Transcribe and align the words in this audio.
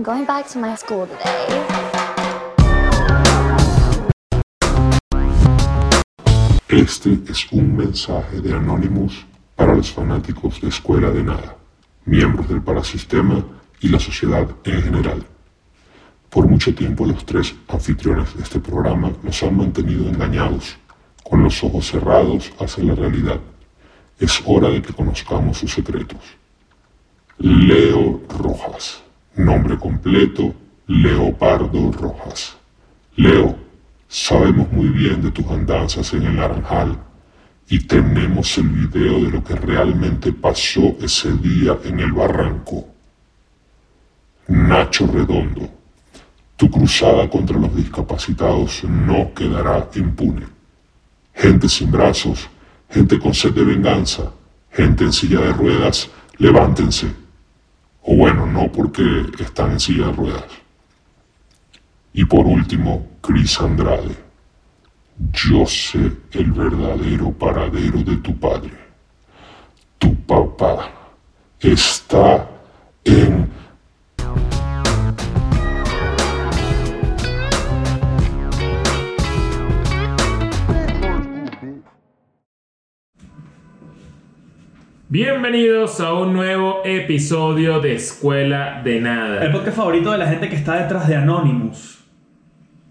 I'm 0.00 0.04
going 0.04 0.24
back 0.24 0.48
to 0.52 0.58
my 0.58 0.74
school 0.76 1.06
today. 1.06 1.60
Este 6.68 7.18
es 7.28 7.52
un 7.52 7.76
mensaje 7.76 8.40
de 8.40 8.54
Anonymous 8.54 9.26
para 9.54 9.74
los 9.74 9.92
fanáticos 9.92 10.58
de 10.62 10.68
Escuela 10.68 11.10
de 11.10 11.22
Nada, 11.22 11.54
miembros 12.06 12.48
del 12.48 12.62
parasistema 12.62 13.44
y 13.82 13.88
la 13.88 14.00
sociedad 14.00 14.48
en 14.64 14.82
general. 14.82 15.22
Por 16.30 16.48
mucho 16.48 16.74
tiempo 16.74 17.04
los 17.04 17.26
tres 17.26 17.54
anfitriones 17.68 18.34
de 18.34 18.42
este 18.42 18.58
programa 18.58 19.12
nos 19.22 19.42
han 19.42 19.54
mantenido 19.54 20.08
engañados, 20.08 20.78
con 21.22 21.42
los 21.42 21.62
ojos 21.62 21.86
cerrados 21.86 22.50
hacia 22.58 22.84
la 22.84 22.94
realidad. 22.94 23.40
Es 24.18 24.42
hora 24.46 24.70
de 24.70 24.80
que 24.80 24.94
conozcamos 24.94 25.58
sus 25.58 25.74
secretos. 25.74 26.20
Leo 27.36 28.22
Rojas. 28.30 29.02
Nombre 29.36 29.78
completo, 29.78 30.54
Leopardo 30.88 31.92
Rojas. 31.92 32.56
Leo, 33.14 33.56
sabemos 34.08 34.70
muy 34.72 34.88
bien 34.88 35.22
de 35.22 35.30
tus 35.30 35.46
andanzas 35.46 36.12
en 36.14 36.24
el 36.24 36.36
Naranjal 36.36 36.98
y 37.68 37.78
tenemos 37.86 38.58
el 38.58 38.68
video 38.68 39.24
de 39.24 39.30
lo 39.30 39.44
que 39.44 39.54
realmente 39.54 40.32
pasó 40.32 40.96
ese 41.00 41.32
día 41.34 41.78
en 41.84 42.00
el 42.00 42.12
barranco. 42.12 42.88
Nacho 44.48 45.06
Redondo, 45.06 45.70
tu 46.56 46.68
cruzada 46.68 47.30
contra 47.30 47.56
los 47.56 47.74
discapacitados 47.76 48.82
no 48.82 49.32
quedará 49.32 49.88
impune. 49.94 50.46
Gente 51.32 51.68
sin 51.68 51.92
brazos, 51.92 52.48
gente 52.88 53.16
con 53.20 53.32
sed 53.32 53.52
de 53.52 53.62
venganza, 53.62 54.32
gente 54.72 55.04
en 55.04 55.12
silla 55.12 55.40
de 55.40 55.52
ruedas, 55.52 56.10
levántense. 56.38 57.19
O 58.02 58.16
bueno, 58.16 58.46
no 58.46 58.70
porque 58.72 59.02
están 59.38 59.72
en 59.72 59.80
silla 59.80 60.06
de 60.06 60.12
ruedas. 60.12 60.44
Y 62.12 62.24
por 62.24 62.46
último, 62.46 63.06
Cris 63.20 63.60
Andrade. 63.60 64.16
Yo 65.32 65.66
sé 65.66 66.10
el 66.32 66.52
verdadero 66.52 67.30
paradero 67.32 68.02
de 68.02 68.16
tu 68.16 68.36
padre. 68.38 68.72
Tu 69.98 70.14
papá 70.24 70.90
está 71.60 72.48
en... 73.04 73.59
Bienvenidos 85.12 85.98
a 85.98 86.14
un 86.14 86.32
nuevo 86.32 86.82
episodio 86.84 87.80
de 87.80 87.96
Escuela 87.96 88.80
de 88.84 88.98
El 88.98 89.02
Nada. 89.02 89.50
podcast 89.50 89.76
favorito 89.76 90.12
de 90.12 90.18
la 90.18 90.28
gente 90.28 90.48
que 90.48 90.54
está 90.54 90.80
detrás 90.80 91.08
de 91.08 91.16
Anonymous. 91.16 91.98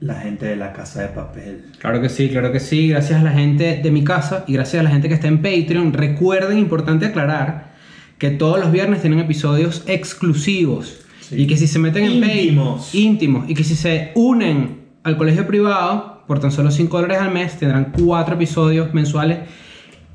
La 0.02 0.16
gente 0.16 0.46
de 0.46 0.58
la 0.58 0.74
casa 0.74 1.02
de 1.02 1.08
papel. 1.08 1.68
Claro 1.78 2.02
que 2.02 2.10
sí, 2.10 2.28
claro 2.28 2.52
que 2.52 2.60
sí. 2.60 2.90
Gracias 2.90 3.22
a 3.22 3.24
la 3.24 3.32
gente 3.32 3.80
de 3.82 3.90
mi 3.90 4.04
casa 4.04 4.44
y 4.48 4.52
gracias 4.52 4.82
a 4.82 4.84
la 4.84 4.90
gente 4.90 5.08
que 5.08 5.14
está 5.14 5.30
en 5.30 5.38
Patreon. 5.38 5.94
Recuerden, 5.94 6.58
importante 6.58 7.06
aclarar, 7.06 7.72
que 8.18 8.32
todos 8.32 8.60
los 8.60 8.74
viernes 8.74 9.00
tienen 9.00 9.20
episodios 9.20 9.86
exclusivos. 9.88 11.06
Sí. 11.22 11.44
Y 11.44 11.48
que 11.48 11.56
si 11.56 11.68
se 11.68 11.80
meten 11.80 12.04
en 12.04 12.12
Íntimos. 12.16 12.88
Patreon, 12.88 13.06
íntimos, 13.06 13.50
y 13.50 13.54
que 13.54 13.64
si 13.64 13.76
se 13.76 14.12
unen 14.16 14.82
al 15.04 15.16
colegio 15.16 15.48
privado 15.48 16.26
por 16.28 16.42
tan 16.42 16.52
solo 16.52 16.70
5 16.70 16.98
dólares 16.98 17.22
al 17.22 17.32
mes, 17.32 17.58
tendrán 17.58 17.94
4 17.98 18.36
episodios 18.36 18.94
mensuales 18.94 19.40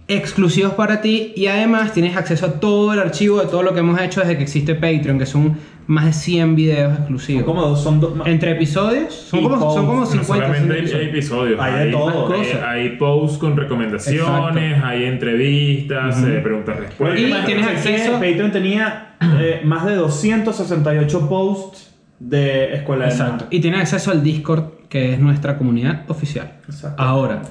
exclusivos 0.07 0.75
para 0.75 1.01
ti 1.01 1.33
y 1.35 1.47
además 1.47 1.93
tienes 1.93 2.17
acceso 2.17 2.47
a 2.47 2.61
todo 2.61 2.93
el 2.93 2.99
archivo 2.99 3.41
de 3.41 3.47
todo 3.47 3.63
lo 3.63 3.73
que 3.73 3.81
hemos 3.81 3.99
hecho 4.01 4.21
desde 4.21 4.37
que 4.37 4.43
existe 4.43 4.75
Patreon, 4.75 5.19
que 5.19 5.27
son 5.27 5.57
más 5.87 6.05
de 6.07 6.13
100 6.13 6.57
videos 6.57 6.93
Son 6.93 6.99
exclusivos. 7.03 7.45
como 7.45 7.63
dos, 7.63 7.83
son 7.83 8.01
dos. 8.01 8.13
Entre 8.27 8.51
episodios, 8.53 9.15
son 9.15 9.41
Y 9.41 9.43
como, 9.45 9.59
son 9.61 9.87
como 9.87 10.01
posts, 10.01 10.15
No 10.17 10.23
50 10.25 10.47
solamente 10.47 10.75
hay, 10.81 10.87
100 10.89 11.01
hay 11.01 11.07
episodios, 11.09 11.61
Hay 11.61 11.87
de 11.87 11.93
todo. 11.93 12.33
hay, 12.35 12.39
cosas. 12.43 12.63
hay 12.63 12.89
posts 12.97 13.39
con 13.39 13.57
recomendaciones, 13.57 14.83
hay 14.85 15.05
entrevistas, 15.05 16.23
eh, 16.23 16.41
preguntas 16.43 16.77
respuestas. 16.79 17.21
Y 17.21 17.47
tienes 17.47 17.67
acceso- 17.67 18.13
Patreon 18.13 18.53
tenía 18.53 19.17
eh, 19.41 19.61
más 19.65 19.87
de 19.87 19.95
268 19.95 21.29
posts 21.29 21.95
de 22.19 22.75
Escuela 22.77 23.07
de 23.07 23.11
Exacto. 23.11 23.35
Nada. 23.37 23.49
Y 23.51 23.61
tienen 23.61 23.81
acceso 23.81 24.11
al 24.11 24.23
Discord, 24.23 24.65
que 24.89 25.15
es 25.15 25.19
nuestra 25.19 25.57
comunidad 25.59 26.03
oficial. 26.09 26.53
Exacto. 26.69 27.03
Ahora, 27.03 27.43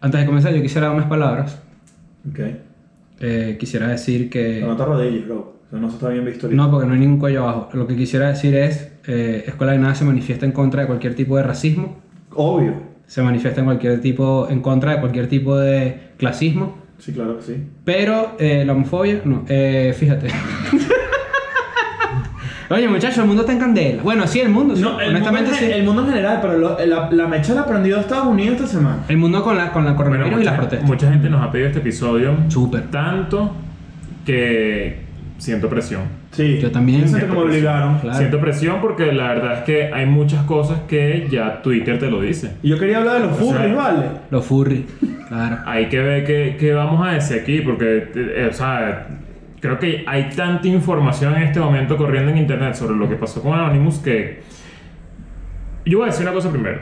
antes 0.00 0.20
de 0.20 0.26
comenzar, 0.26 0.52
yo 0.54 0.60
quisiera 0.62 0.88
dar 0.88 0.96
unas 0.96 1.08
palabras. 1.08 1.60
Ok. 2.28 2.38
Eh, 3.20 3.56
quisiera 3.60 3.88
decir 3.88 4.30
que... 4.30 4.60
No 4.60 4.76
te 4.76 4.82
arrodilles, 4.82 5.26
bro. 5.26 5.60
Eso 5.68 5.78
no 5.80 5.88
se 5.88 5.96
está 5.96 6.08
bien 6.08 6.24
visto 6.24 6.46
ahorita. 6.46 6.62
No, 6.62 6.70
porque 6.70 6.86
no 6.86 6.94
hay 6.94 7.00
ningún 7.00 7.18
cuello 7.18 7.42
abajo. 7.42 7.68
Lo 7.74 7.86
que 7.86 7.94
quisiera 7.96 8.28
decir 8.28 8.54
es, 8.56 8.92
eh, 9.06 9.44
Escuela 9.46 9.72
de 9.72 9.78
Nada 9.78 9.94
se 9.94 10.04
manifiesta 10.04 10.44
en 10.46 10.52
contra 10.52 10.80
de 10.82 10.86
cualquier 10.88 11.14
tipo 11.14 11.36
de 11.36 11.42
racismo, 11.44 11.98
Obvio. 12.34 12.74
se 13.06 13.22
manifiesta 13.22 13.60
en 13.60 13.66
cualquier 13.66 14.00
tipo, 14.00 14.48
en 14.50 14.60
contra 14.62 14.92
de 14.94 15.00
cualquier 15.00 15.28
tipo 15.28 15.56
de 15.56 16.10
clasismo, 16.16 16.78
Sí, 16.98 17.12
claro 17.12 17.36
que 17.38 17.42
sí. 17.44 17.54
pero 17.84 18.32
eh, 18.38 18.64
la 18.64 18.72
homofobia, 18.72 19.22
no, 19.24 19.44
eh, 19.48 19.94
fíjate. 19.96 20.28
Oye, 22.70 22.88
muchachos, 22.88 23.18
el 23.18 23.24
mundo 23.26 23.42
está 23.42 23.52
en 23.52 23.58
candela. 23.58 24.02
Bueno, 24.02 24.26
sí, 24.28 24.40
el 24.40 24.48
mundo, 24.48 24.76
sí. 24.76 24.82
No, 24.82 25.00
el, 25.00 25.08
honestamente 25.10 25.50
mundo, 25.50 25.64
en- 25.66 25.72
sí. 25.72 25.78
el 25.78 25.84
mundo 25.84 26.02
en 26.02 26.08
general, 26.08 26.38
pero 26.40 26.56
lo- 26.58 26.78
la, 26.86 27.10
la 27.10 27.26
mecha 27.26 27.52
la 27.54 27.62
aprendió 27.62 27.96
de 27.96 28.02
Estados 28.02 28.26
Unidos 28.28 28.56
esta 28.56 28.68
semana. 28.68 28.98
El 29.08 29.16
mundo 29.16 29.42
con 29.42 29.56
la, 29.56 29.72
con 29.72 29.84
la 29.84 29.92
Bueno, 29.92 29.96
coronavirus 30.10 30.32
y 30.32 30.36
mucha, 30.38 30.50
las 30.52 30.60
protestas. 30.60 30.88
mucha 30.88 31.10
gente 31.10 31.28
nos 31.28 31.42
ha 31.42 31.50
pedido 31.50 31.68
este 31.68 31.80
episodio. 31.80 32.34
Súper. 32.48 32.82
Tanto 32.90 33.52
que 34.24 35.00
siento 35.38 35.68
presión. 35.68 36.02
Sí. 36.32 36.58
Yo 36.60 36.70
también. 36.70 37.00
Yo 37.02 37.08
siento 37.08 37.26
que 37.26 37.32
me 37.32 37.38
obligaron. 37.40 37.98
Claro. 37.98 38.16
Siento 38.18 38.40
presión 38.40 38.76
porque 38.80 39.12
la 39.12 39.28
verdad 39.28 39.52
es 39.54 39.60
que 39.64 39.92
hay 39.92 40.06
muchas 40.06 40.44
cosas 40.44 40.78
que 40.86 41.26
ya 41.30 41.62
Twitter 41.62 41.98
te 41.98 42.08
lo 42.10 42.20
dice. 42.20 42.52
Y 42.62 42.68
yo 42.68 42.78
quería 42.78 42.98
hablar 42.98 43.14
de 43.14 43.26
los 43.26 43.32
O 43.32 43.44
sea, 43.44 43.54
furries, 43.54 43.74
¿vale? 43.76 44.02
Los 44.30 44.44
furry, 44.46 44.86
claro. 45.28 45.58
Hay 45.66 45.88
que 45.88 45.98
ver 45.98 46.24
qué, 46.24 46.56
qué 46.60 46.72
vamos 46.72 47.04
a 47.06 47.12
decir 47.12 47.40
aquí, 47.40 47.60
porque, 47.62 48.10
eh, 48.14 48.46
o 48.48 48.52
sea, 48.54 49.08
creo 49.60 49.78
que 49.78 50.04
hay 50.06 50.30
tanta 50.30 50.66
información 50.68 51.36
en 51.36 51.42
este 51.42 51.60
momento 51.60 51.96
corriendo 51.96 52.30
en 52.30 52.38
internet 52.38 52.74
sobre 52.74 52.96
lo 52.96 53.08
que 53.08 53.16
pasó 53.16 53.42
con 53.42 53.52
Anonymous 53.52 53.98
que. 53.98 54.42
Yo 55.84 55.98
voy 55.98 56.08
a 56.08 56.10
decir 56.10 56.26
una 56.26 56.34
cosa 56.34 56.50
primero. 56.50 56.80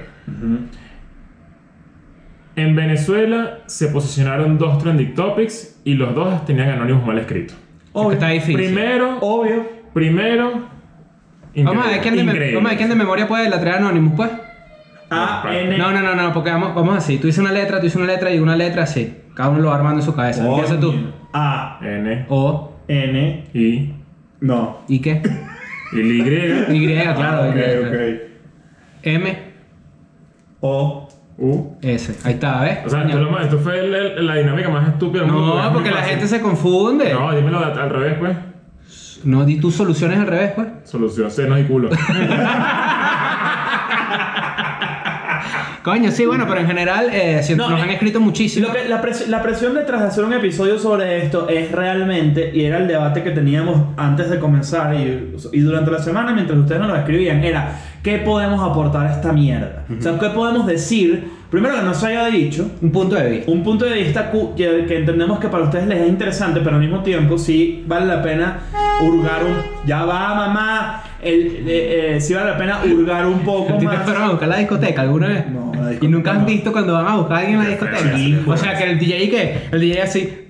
En 2.56 2.74
Venezuela 2.74 3.60
se 3.66 3.88
posicionaron 3.88 4.58
dos 4.58 4.78
trending 4.82 5.14
topics 5.14 5.80
y 5.84 5.94
los 5.94 6.14
dos 6.14 6.44
tenían 6.44 6.70
Anonymous 6.70 7.06
mal 7.06 7.18
escrito. 7.18 7.54
Es 7.94 8.06
que 8.06 8.14
está 8.14 8.28
difícil. 8.28 8.56
Primero, 8.56 9.18
Obvio. 9.20 9.66
primero. 9.94 10.68
Vamos 11.56 11.86
a 11.86 11.90
ver 11.90 12.00
quién 12.00 12.16
de, 12.16 12.54
vamos 12.54 12.66
a 12.66 12.68
ver 12.70 12.78
quién 12.78 12.88
de 12.88 12.94
memoria 12.94 13.26
puede 13.26 13.44
deletrear 13.44 13.78
Anonymous, 13.78 14.14
pues. 14.16 14.30
A, 15.10 15.44
N. 15.50 15.78
No, 15.78 15.90
no, 15.90 16.00
no, 16.02 16.14
no, 16.14 16.32
porque 16.34 16.50
vamos, 16.50 16.74
vamos 16.74 16.96
así. 16.96 17.18
Tú 17.18 17.28
dices 17.28 17.40
una 17.40 17.52
letra, 17.52 17.78
tú 17.78 17.84
dices 17.84 17.96
una 17.96 18.06
letra 18.06 18.32
y 18.32 18.38
una 18.38 18.56
letra 18.56 18.82
así. 18.82 19.16
Cada 19.38 19.50
uno 19.50 19.60
lo 19.60 19.68
va 19.68 19.76
armando 19.76 20.00
en 20.00 20.04
su 20.04 20.12
cabeza. 20.16 20.44
Empieza 20.44 20.80
tú. 20.80 20.92
A, 21.32 21.78
N, 21.80 22.26
O, 22.28 22.72
N. 22.88 23.44
I, 23.54 23.94
No. 24.40 24.78
¿y 24.88 24.98
qué? 25.00 25.22
y 25.92 26.00
Y. 26.00 26.64
Y, 26.70 26.92
claro. 27.14 27.20
Ah, 27.22 27.48
ok, 27.48 27.56
Y, 27.56 27.86
ok. 27.86 28.20
M, 29.04 29.38
O. 30.58 31.08
U. 31.38 31.76
S. 31.82 32.16
Ahí 32.24 32.32
está, 32.34 32.62
¿ves? 32.62 32.78
O 32.84 32.90
sea, 32.90 33.02
esto, 33.04 33.16
es 33.16 33.22
lo 33.24 33.30
más- 33.30 33.44
esto 33.44 33.58
fue 33.60 33.78
el- 33.78 33.94
el- 33.94 34.26
la 34.26 34.34
dinámica 34.34 34.70
más 34.70 34.88
estúpida 34.88 35.22
del 35.22 35.30
mundo. 35.30 35.62
No, 35.62 35.72
porque 35.72 35.90
la 35.90 35.98
fácil. 35.98 36.10
gente 36.14 36.26
se 36.26 36.40
confunde. 36.40 37.12
No, 37.14 37.32
dímelo 37.32 37.60
al, 37.60 37.78
al 37.78 37.90
revés, 37.90 38.16
pues. 38.18 38.36
No, 39.22 39.44
di 39.44 39.60
tus 39.60 39.76
soluciones 39.76 40.18
al 40.18 40.26
revés, 40.26 40.50
pues. 40.56 40.66
Solución, 40.82 41.30
seno 41.30 41.56
y 41.56 41.62
culo. 41.62 41.90
Coño, 45.82 46.10
sí, 46.10 46.26
bueno, 46.26 46.44
pero 46.48 46.60
en 46.60 46.66
general 46.66 47.08
eh, 47.12 47.40
si- 47.42 47.54
No, 47.54 47.68
nos 47.70 47.80
eh, 47.80 47.82
han 47.84 47.90
escrito 47.90 48.20
muchísimo. 48.20 48.66
Lo 48.68 48.74
que, 48.74 48.88
la, 48.88 49.00
pres- 49.02 49.26
la 49.26 49.42
presión 49.42 49.74
detrás 49.74 50.00
de 50.02 50.06
hacer 50.08 50.24
un 50.24 50.32
episodio 50.32 50.78
sobre 50.78 51.24
esto 51.24 51.48
es 51.48 51.70
realmente, 51.72 52.50
y 52.54 52.64
era 52.64 52.78
el 52.78 52.88
debate 52.88 53.22
que 53.22 53.30
teníamos 53.30 53.80
antes 53.96 54.28
de 54.30 54.38
comenzar 54.38 54.94
y, 54.94 55.34
y 55.52 55.60
durante 55.60 55.90
la 55.90 55.98
semana 56.00 56.32
mientras 56.32 56.58
ustedes 56.58 56.80
nos 56.80 56.90
lo 56.90 56.96
escribían, 56.96 57.42
era 57.44 57.78
¿qué 58.02 58.18
podemos 58.18 58.60
aportar 58.68 59.06
a 59.06 59.12
esta 59.12 59.32
mierda? 59.32 59.84
O 59.98 60.02
sea, 60.02 60.18
¿qué 60.18 60.28
podemos 60.30 60.66
decir? 60.66 61.36
Primero 61.50 61.76
que 61.76 61.82
no 61.82 61.94
se 61.94 62.08
haya 62.08 62.26
dicho, 62.26 62.70
Un 62.82 62.92
punto 62.92 63.16
de 63.16 63.30
vista. 63.30 63.50
un 63.50 63.62
punto 63.64 63.86
de 63.86 63.94
vista 63.94 64.30
que, 64.30 64.84
que 64.86 64.98
entendemos 64.98 65.38
que 65.38 65.48
para 65.48 65.64
ustedes 65.64 65.86
les 65.86 66.02
es 66.02 66.08
interesante, 66.08 66.60
pero 66.62 66.76
al 66.76 66.82
mismo 66.82 67.02
tiempo 67.02 67.38
sí 67.38 67.82
vale 67.86 68.04
la 68.04 68.20
pena 68.22 68.58
hurgar 69.00 69.44
un... 69.44 69.56
Ya 69.86 70.04
va, 70.04 70.34
mamá. 70.34 71.02
El, 71.22 71.64
eh, 71.66 72.14
eh, 72.16 72.20
sí 72.20 72.32
vale 72.34 72.50
la 72.50 72.56
pena 72.56 72.80
hurgar 72.84 73.26
un 73.26 73.40
poco 73.40 73.74
¿A 73.74 73.78
ti 73.78 73.86
te 73.86 73.92
más. 73.92 74.04
fueron 74.04 74.22
a 74.22 74.28
buscar 74.30 74.48
la 74.48 74.58
discoteca 74.58 75.02
alguna 75.02 75.28
vez? 75.28 75.46
No, 75.50 75.72
la 75.74 75.88
discoteca 75.88 76.04
¿Y 76.04 76.08
nunca 76.08 76.30
has 76.32 76.38
no. 76.38 76.46
visto 76.46 76.72
cuando 76.72 76.92
van 76.92 77.06
a 77.08 77.16
buscar 77.16 77.36
a 77.36 77.40
alguien 77.40 77.58
en 77.58 77.64
la 77.64 77.70
discoteca? 77.70 78.16
Sí, 78.16 78.38
o 78.46 78.56
sea, 78.56 78.78
que 78.78 78.84
el 78.84 78.98
DJ 78.98 79.30
que 79.30 79.54
el 79.72 79.80
DJ 79.80 80.02
así, 80.02 80.46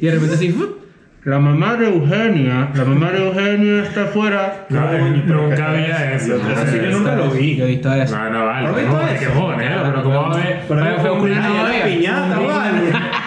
y 0.00 0.06
de 0.06 0.12
repente 0.12 0.34
así, 0.34 0.54
la 1.24 1.38
mamá 1.38 1.74
de 1.74 1.88
Eugenia, 1.88 2.70
la 2.74 2.84
mamá 2.86 3.10
de 3.10 3.26
Eugenia 3.26 3.82
está 3.82 4.04
afuera. 4.04 4.66
No, 4.70 4.80
nunca 5.26 5.56
¿qué 5.56 5.62
había 5.62 6.14
es 6.14 6.22
eso. 6.22 6.40
Así 6.56 6.78
que 6.78 6.86
nunca 6.86 7.16
lo 7.16 7.30
vi. 7.30 7.56
Yo 7.56 7.64
he 7.64 7.68
visto 7.68 7.92
eso. 7.92 8.16
No, 8.16 8.30
no, 8.30 8.46
vale. 8.46 8.68
Novia. 11.58 11.84
piñata, 11.84 12.38
vale. 12.38 12.80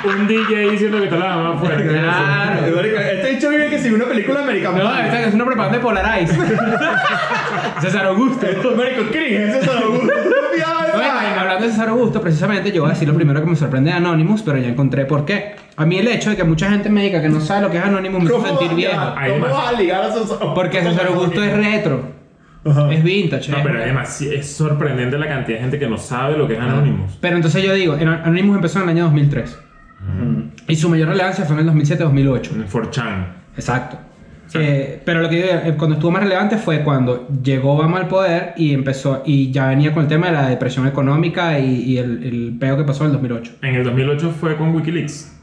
Un 0.04 0.28
DJ 0.28 0.72
diciendo 0.72 0.98
que 1.00 1.04
está 1.06 1.18
la 1.18 1.38
más 1.38 1.60
fuerte. 1.60 1.88
Claro. 1.88 2.82
Este 2.82 3.28
dicho 3.36 3.50
vive 3.50 3.70
que 3.70 3.80
si 3.80 3.90
una 3.90 4.06
película 4.06 4.42
americana. 4.44 4.78
No, 4.84 4.98
esta 4.98 5.22
es 5.28 5.34
una 5.34 5.46
propaganda 5.46 5.78
de 5.78 5.84
Polarize. 5.84 6.34
César 7.82 8.06
Augusto. 8.06 8.46
Marico, 8.76 9.04
¿qué 9.12 9.44
es 9.46 9.56
eso? 9.56 9.72
Augusto? 9.72 10.14
Bueno, 10.94 11.14
hablando 11.40 11.66
de 11.66 11.72
César 11.72 11.90
Augusto, 11.90 12.22
precisamente, 12.22 12.72
yo 12.72 12.82
voy 12.82 12.92
a 12.92 12.94
decir 12.94 13.08
lo 13.08 13.14
primero 13.16 13.40
que 13.42 13.48
me 13.50 13.56
sorprende 13.56 13.90
de 13.92 13.98
Anonymous, 13.98 14.42
pero 14.44 14.58
ya 14.58 14.68
encontré 14.68 15.06
por 15.06 15.26
qué. 15.26 15.56
A 15.78 15.86
mí 15.86 15.98
el 15.98 16.08
hecho 16.10 16.30
de 16.30 16.36
que 16.36 16.44
mucha 16.44 16.70
gente 16.70 16.90
me 16.90 17.02
diga 17.04 17.22
que 17.22 17.30
no 17.30 17.40
sabe 17.40 17.62
lo 17.62 17.72
que 17.72 17.78
es 17.78 17.84
Anonymous 17.84 18.24
me 18.24 18.36
hace 18.36 18.48
sentir 18.50 18.76
viejo. 18.76 19.00
¿Cómo 19.30 19.46
vas 19.54 19.68
a 19.70 19.72
ligar 19.80 20.04
a 20.04 20.08
esos 20.10 20.32
Porque 20.54 20.82
César 20.82 21.08
Augusto 21.08 21.42
es 21.44 21.54
retro, 21.56 22.04
Ajá. 22.66 22.92
es 22.94 23.04
vintage. 23.04 23.52
No, 23.52 23.58
es- 23.58 23.64
pero 23.64 23.80
además 23.82 24.22
es 24.22 24.52
sorprendente 24.54 25.18
la 25.18 25.28
cantidad 25.28 25.58
de 25.58 25.62
gente 25.64 25.80
que 25.80 25.88
no 25.88 25.98
sabe 25.98 26.38
lo 26.38 26.48
que 26.48 26.54
es 26.56 26.60
Anonymous. 26.60 27.18
Pero 27.22 27.38
entonces 27.38 27.64
yo 27.64 27.74
digo, 27.74 27.94
Anonymous 27.94 28.58
empezó 28.58 28.80
en 28.80 28.84
el 28.84 28.90
año 28.90 29.04
2003. 29.06 29.60
Y 30.68 30.76
su 30.76 30.90
mayor 30.90 31.10
relevancia 31.10 31.46
fue 31.46 31.60
en 31.60 31.68
el 31.68 31.76
2007-2008. 31.76 32.52
En 32.54 32.68
4chan. 32.68 33.26
Exacto. 33.56 33.98
Eh, 34.54 35.02
pero 35.06 35.22
lo 35.22 35.30
que 35.30 35.40
yo 35.40 35.48
digo, 35.48 35.60
eh, 35.64 35.76
cuando 35.78 35.96
estuvo 35.96 36.12
más 36.12 36.24
relevante 36.24 36.58
fue 36.58 36.84
cuando 36.84 37.28
llegó 37.42 37.74
Obama 37.74 38.00
al 38.00 38.08
poder 38.08 38.54
y 38.58 38.74
empezó 38.74 39.24
y 39.26 39.50
ya 39.52 39.68
venía 39.68 39.94
con 39.94 40.04
el 40.04 40.10
tema 40.10 40.28
de 40.28 40.34
la 40.34 40.50
depresión 40.50 40.88
económica 40.88 41.58
y, 41.58 41.84
y 41.84 41.98
el, 41.98 42.24
el 42.24 42.58
peo 42.60 42.76
que 42.76 42.84
pasó 42.84 43.06
en 43.06 43.12
el 43.12 43.14
2008. 43.14 43.54
En 43.62 43.76
el 43.76 43.84
2008 43.86 44.32
fue 44.32 44.58
con 44.58 44.76
Wikileaks. 44.76 45.38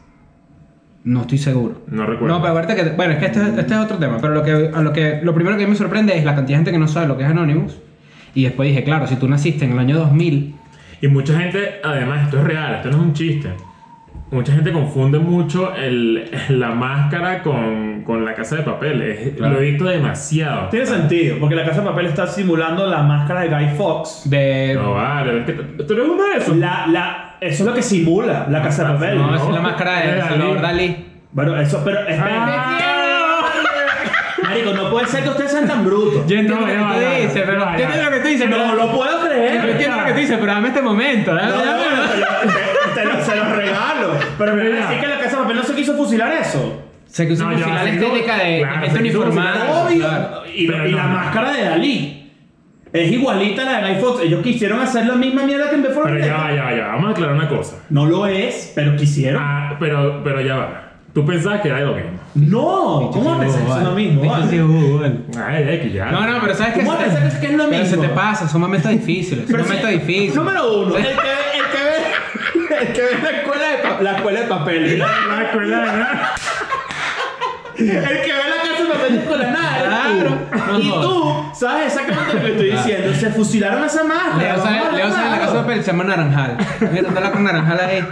No 1.04 1.22
estoy 1.22 1.38
seguro. 1.38 1.82
No 1.86 2.04
recuerdo. 2.04 2.34
No, 2.34 2.42
pero 2.42 2.58
acuérdate 2.58 2.82
que 2.82 2.90
bueno, 2.96 3.14
es 3.14 3.18
que 3.18 3.26
este, 3.26 3.40
este 3.60 3.74
es 3.74 3.80
otro 3.80 3.96
tema, 3.96 4.18
pero 4.20 4.34
lo 4.34 4.42
que 4.42 4.70
a 4.74 4.82
lo 4.82 4.92
que 4.92 5.20
lo 5.22 5.34
primero 5.34 5.56
que 5.56 5.64
a 5.64 5.66
mí 5.66 5.70
me 5.70 5.78
sorprende 5.78 6.16
es 6.18 6.24
la 6.24 6.34
cantidad 6.34 6.58
de 6.58 6.64
gente 6.64 6.72
que 6.72 6.78
no 6.78 6.88
sabe 6.88 7.08
lo 7.08 7.16
que 7.16 7.24
es 7.24 7.30
Anonymous. 7.30 7.78
Y 8.34 8.44
después 8.44 8.68
dije, 8.68 8.84
claro, 8.84 9.06
si 9.06 9.16
tú 9.16 9.26
naciste 9.26 9.64
en 9.64 9.72
el 9.72 9.78
año 9.78 9.96
2000, 9.96 10.54
Y 11.00 11.08
mucha 11.08 11.38
gente, 11.38 11.80
además, 11.82 12.24
esto 12.24 12.38
es 12.38 12.44
real, 12.44 12.74
esto 12.74 12.90
no 12.90 12.96
es 12.98 13.02
un 13.02 13.12
chiste. 13.14 13.48
Mucha 14.30 14.52
gente 14.52 14.72
confunde 14.72 15.18
mucho 15.18 15.74
el, 15.74 16.30
la 16.50 16.68
máscara 16.70 17.42
con, 17.42 18.02
con 18.04 18.26
la 18.26 18.34
casa 18.34 18.56
de 18.56 18.62
papel. 18.62 19.00
Es- 19.00 19.36
Claro. 19.36 19.54
Lo 19.54 19.60
he 19.60 19.70
visto 19.70 19.84
demasiado. 19.86 20.68
Tiene 20.68 20.84
sentido, 20.84 21.38
porque 21.40 21.54
la 21.54 21.64
casa 21.64 21.80
de 21.80 21.86
papel 21.88 22.06
está 22.06 22.26
simulando 22.26 22.86
la 22.86 23.02
máscara 23.02 23.40
de 23.42 23.48
Guy 23.48 23.76
Fawkes. 23.78 24.22
de 24.28 24.74
No, 24.74 24.92
vale, 24.94 25.38
es 25.40 25.44
que 25.46 25.52
tú 25.54 25.92
eres 25.94 26.06
uno 26.08 26.22
de 26.24 26.36
esos. 26.38 26.56
La, 26.58 26.86
la, 26.88 27.36
eso 27.40 27.62
es 27.62 27.68
lo 27.68 27.74
que 27.74 27.82
simula 27.82 28.46
la 28.50 28.60
casa 28.62 28.84
de 28.86 28.94
papel. 28.94 29.16
no, 29.18 29.30
no, 29.30 29.36
es 29.36 29.48
la 29.54 29.60
máscara 29.62 30.00
de. 30.00 30.20
Salvador 30.20 30.60
Dalí. 30.60 31.06
Bueno, 31.32 31.56
eso, 31.58 31.80
pero 31.84 32.00
Ah. 32.20 33.44
Marico, 34.42 34.72
no 34.72 34.90
puede 34.90 35.06
ser 35.06 35.22
que 35.24 35.28
ustedes 35.30 35.52
sean 35.52 35.66
tan 35.68 35.84
brutos. 35.84 36.26
Yo 36.26 36.36
entiendo 36.38 36.54
No, 36.54 36.60
lo 36.60 36.66
que 36.66 36.94
tú 36.94 37.22
dices, 37.22 37.42
pero 37.46 37.60
ya, 37.64 37.70
entiendo 37.70 38.04
lo 38.04 38.10
que 38.10 38.18
tú 38.20 38.28
dices, 38.28 38.50
No 38.50 38.74
lo 38.74 38.92
puedo 38.92 39.20
creer. 39.26 39.62
yo 39.62 39.68
entiendo 39.70 39.96
lo 39.98 40.04
que 40.06 40.12
tú 40.12 40.18
dices, 40.20 40.36
pero 40.40 40.52
dame 40.52 40.68
este 40.68 40.82
momento. 40.82 41.34
dame- 41.34 41.48
No, 41.50 41.56
no, 41.58 41.64
dame- 41.64 42.67
te 43.02 43.04
lo, 43.04 43.24
se 43.24 43.36
los 43.36 43.48
regalo. 43.56 44.08
Pero 44.38 44.54
me 44.54 44.64
Mira. 44.64 44.86
decir 44.86 45.00
que 45.00 45.06
la 45.06 45.18
casa 45.18 45.36
de 45.36 45.42
papel 45.42 45.56
no 45.56 45.62
se 45.64 45.74
quiso 45.74 45.94
fusilar 45.96 46.32
eso. 46.32 46.82
Se 47.06 47.26
que 47.26 47.32
usa 47.32 47.46
No, 47.46 47.52
ya, 47.52 47.58
fusilar 47.58 47.84
sin 47.86 47.94
estética 47.94 48.34
duda. 48.34 48.44
de, 48.44 48.58
Claro, 48.58 48.74
gente 48.80 48.88
duda, 48.90 49.00
uniformada. 49.00 49.82
Obvio. 49.84 49.98
claro. 49.98 50.42
Y, 50.54 50.66
Pero 50.66 50.88
y 50.88 50.90
no, 50.92 50.96
la 50.98 51.06
no. 51.06 51.12
máscara 51.14 51.52
de 51.52 51.62
Dalí. 51.64 52.14
Es 52.92 53.12
igualita 53.12 53.62
a 53.62 53.64
la 53.80 53.86
de 53.88 53.94
Guy 53.94 54.02
Fawkes. 54.02 54.26
Ellos 54.26 54.42
quisieron 54.42 54.80
hacer 54.80 55.06
la 55.06 55.14
misma 55.14 55.42
mierda 55.44 55.68
que 55.68 55.74
en 55.76 55.82
Before 55.82 56.10
Pero 56.12 56.24
ya 56.26 56.36
va, 56.36 56.52
ya 56.54 56.64
va, 56.64 56.74
ya 56.74 56.86
va. 56.86 56.92
Vamos 56.94 57.08
a 57.08 57.10
aclarar 57.12 57.34
una 57.36 57.48
cosa. 57.48 57.76
No 57.90 58.06
lo 58.06 58.26
es, 58.26 58.72
pero 58.74 58.96
quisieron. 58.96 59.42
Ah, 59.44 59.76
pero, 59.78 60.22
pero 60.24 60.40
ya 60.40 60.56
va. 60.56 60.84
Tú 61.12 61.24
pensabas 61.26 61.60
que 61.62 61.68
era 61.68 61.80
lo 61.80 61.94
mismo. 61.94 62.10
No, 62.34 63.10
¿cómo 63.12 63.30
vas 63.30 63.38
a 63.38 63.40
pensar 63.40 63.64
que 63.64 63.72
es 63.72 63.82
lo 63.84 63.92
mismo? 63.92 64.22
Vale? 64.30 64.46
sí. 64.50 64.58
Ay, 65.38 65.64
ay, 65.68 65.80
que 65.80 65.90
ya. 65.92 66.10
No, 66.10 66.26
no, 66.26 66.40
pero 66.40 66.54
sabes 66.54 66.74
que 66.74 66.80
¿Cómo 66.80 66.92
vas 66.92 67.00
a 67.00 67.04
pensar 67.04 67.40
que 67.40 67.46
es 67.46 67.52
lo 67.54 67.68
Pero 67.68 67.84
se 67.84 67.90
mismo? 67.96 68.02
te 68.02 68.08
pasa, 68.10 68.48
son 68.48 68.60
momentos 68.60 68.90
difíciles. 68.90 69.44
Son 69.46 69.52
Pero 69.52 69.64
momentos 69.64 69.90
sí, 69.90 69.96
difíciles. 69.98 70.34
Número 70.36 70.78
uno, 70.82 70.96
el 70.96 71.02
que, 71.04 71.10
el 72.80 72.92
que 72.92 73.00
ve 73.02 73.18
la 73.22 73.30
escuela 73.30 73.68
de, 73.68 73.76
pa- 73.78 74.02
la 74.02 74.12
escuela 74.16 74.40
de 74.40 74.46
papel. 74.46 74.98
La 74.98 75.42
escuela 75.42 75.78
de 75.80 75.86
nada. 75.86 76.34
El 77.76 77.86
que 77.86 78.32
ve 78.32 78.42
la 78.48 78.62
casa 78.68 78.82
de 78.82 78.88
papel 78.92 79.12
de 79.12 79.18
escuela 79.20 79.44
de 79.46 79.52
nada. 79.52 79.78
eres 79.78 79.88
Claro. 79.88 80.30
tú. 80.70 80.78
Y 80.80 80.90
tú 80.90 81.44
sabes 81.54 81.86
exactamente 81.86 82.34
lo 82.34 82.40
que 82.40 82.50
estoy 82.52 82.70
diciendo. 82.72 83.14
Se 83.14 83.30
fusilaron 83.30 83.82
a 83.82 83.86
esa 83.86 84.04
máscara. 84.04 84.36
Leo 84.38 84.48
vamos 84.50 84.64
a 84.64 84.68
sabe, 84.68 84.78
hablar 84.78 84.94
Leo 84.94 85.10
sabe 85.10 85.22
la 85.22 85.28
claro. 85.28 85.40
casa 85.44 85.54
de 85.54 85.60
papel, 85.62 85.80
se 85.84 85.90
llama 85.92 86.04
Naranjal. 86.04 86.56
Mira, 86.92 87.08
está 87.08 87.20
la 87.20 87.30
con 87.32 87.44
Naranjal 87.44 87.80
ahí. 87.80 88.04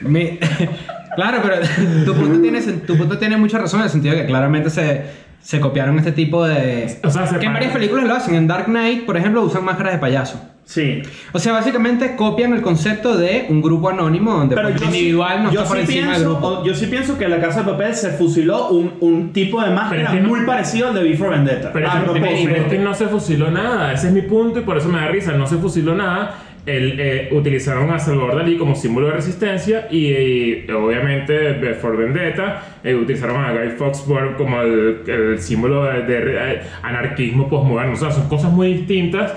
Claro, 1.16 1.40
pero 1.42 1.56
tu 2.04 2.14
punto, 2.14 2.40
tiene, 2.42 2.60
sen- 2.60 2.86
tu 2.86 2.96
punto 2.96 3.18
tiene 3.18 3.36
mucha 3.36 3.58
razón 3.58 3.80
en 3.80 3.84
el 3.86 3.90
sentido 3.90 4.14
de 4.14 4.20
que 4.20 4.26
claramente 4.28 4.70
se, 4.70 5.02
se 5.42 5.58
copiaron 5.58 5.98
este 5.98 6.12
tipo 6.12 6.46
de... 6.46 6.96
O 7.02 7.10
sea, 7.10 7.26
se 7.26 7.40
que 7.40 7.46
en 7.46 7.54
varias 7.54 7.72
películas 7.72 8.04
lo 8.04 8.14
hacen. 8.14 8.36
En 8.36 8.46
Dark 8.46 8.66
Knight, 8.66 9.04
por 9.04 9.16
ejemplo, 9.16 9.42
usan 9.42 9.64
máscaras 9.64 9.94
de 9.94 9.98
payaso. 9.98 10.40
Sí. 10.68 11.00
O 11.32 11.38
sea, 11.38 11.54
básicamente 11.54 12.14
copian 12.14 12.52
el 12.52 12.60
concepto 12.60 13.16
de 13.16 13.46
un 13.48 13.62
grupo 13.62 13.88
anónimo 13.88 14.34
donde 14.34 14.54
Pero 14.54 14.68
yo 14.68 14.74
el 14.74 14.80
sí- 14.80 14.84
individual 14.84 15.44
no 15.44 15.50
yo 15.50 15.62
está 15.62 15.68
por 15.74 15.76
sí 15.78 15.82
encima 15.84 16.12
del 16.12 16.16
pienso, 16.24 16.40
grupo. 16.40 16.64
Yo 16.66 16.74
sí 16.74 16.86
pienso 16.88 17.16
que 17.16 17.24
en 17.24 17.30
la 17.30 17.40
casa 17.40 17.62
de 17.62 17.70
papel 17.72 17.94
se 17.94 18.10
fusiló 18.10 18.68
un, 18.68 18.92
un 19.00 19.32
tipo 19.32 19.62
de 19.62 19.70
máscara 19.70 20.10
que 20.10 20.20
no- 20.20 20.28
muy 20.28 20.40
parecido 20.44 20.88
al 20.88 20.94
de 20.94 21.04
Before 21.04 21.30
Vendetta. 21.30 21.72
Pero, 21.72 21.88
a 21.90 21.94
es 21.94 21.98
que- 22.00 22.04
propósito. 22.10 22.50
pero 22.52 22.62
es 22.64 22.68
que 22.70 22.78
no 22.80 22.92
se 22.94 23.06
fusiló 23.08 23.50
nada, 23.50 23.94
ese 23.94 24.08
es 24.08 24.12
mi 24.12 24.20
punto 24.20 24.58
y 24.58 24.62
por 24.62 24.76
eso 24.76 24.90
me 24.90 24.98
da 25.00 25.08
risa, 25.08 25.32
no 25.32 25.46
se 25.46 25.56
fusiló 25.56 25.94
nada. 25.94 26.34
El, 26.66 27.00
eh, 27.00 27.28
utilizaron 27.32 27.90
a 27.90 27.98
Salvador 27.98 28.36
Dalí 28.36 28.58
como 28.58 28.74
símbolo 28.74 29.06
de 29.06 29.14
resistencia 29.14 29.88
y, 29.90 30.08
y, 30.08 30.66
obviamente 30.70 31.52
Before 31.54 31.96
Vendetta 31.96 32.62
eh, 32.84 32.94
utilizaron 32.94 33.42
a 33.42 33.52
Guy 33.52 33.70
Fawkes 33.78 34.00
por- 34.02 34.36
como 34.36 34.60
el, 34.60 34.98
el 35.06 35.38
símbolo 35.38 35.84
de, 35.84 36.02
de, 36.02 36.36
eh, 36.36 36.60
anarquismo 36.82 37.48
postmoderno. 37.48 37.94
O 37.94 37.96
sea, 37.96 38.10
son 38.10 38.28
cosas 38.28 38.52
muy 38.52 38.74
distintas, 38.74 39.32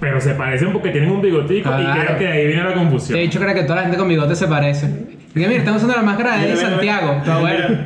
pero 0.00 0.20
se 0.20 0.34
parecen 0.34 0.72
porque 0.72 0.90
tienen 0.90 1.10
un 1.10 1.20
bigotico 1.20 1.68
y 1.70 1.82
Claro. 1.84 2.02
creo 2.06 2.18
que 2.18 2.24
de 2.24 2.32
ahí 2.32 2.46
viene 2.46 2.62
la 2.64 2.74
confusión. 2.74 3.18
De 3.18 3.24
hecho, 3.24 3.40
creo 3.40 3.54
que 3.54 3.62
toda 3.64 3.76
la 3.76 3.82
gente 3.82 3.96
con 3.98 4.08
bigote 4.08 4.34
se 4.36 4.46
parece. 4.46 4.86
Mira, 5.34 5.48
mira, 5.48 5.58
estamos 5.60 5.82
usando 5.82 5.96
la 5.96 6.02
máscara 6.02 6.32
de 6.32 6.38
Mira, 6.38 6.48
Eddie 6.52 6.56
mira, 6.56 6.70
Santiago. 6.70 7.06
mira. 7.06 7.18
Está 7.18 7.38
bueno. 7.38 7.78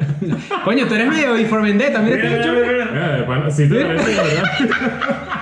Coño, 0.64 0.86
tú 0.86 0.94
eres 0.94 1.08
medio 1.08 1.32
Before 1.34 1.62
Vendetta. 1.62 1.98
Mira, 2.00 2.16
Mira, 2.16 2.30
mira, 2.30 2.52
mira, 2.54 2.86
mira. 2.92 3.22
Bueno, 3.26 3.50
sí 3.50 3.68
te 3.68 3.84
parece, 3.84 4.10
¿verdad? 4.14 4.44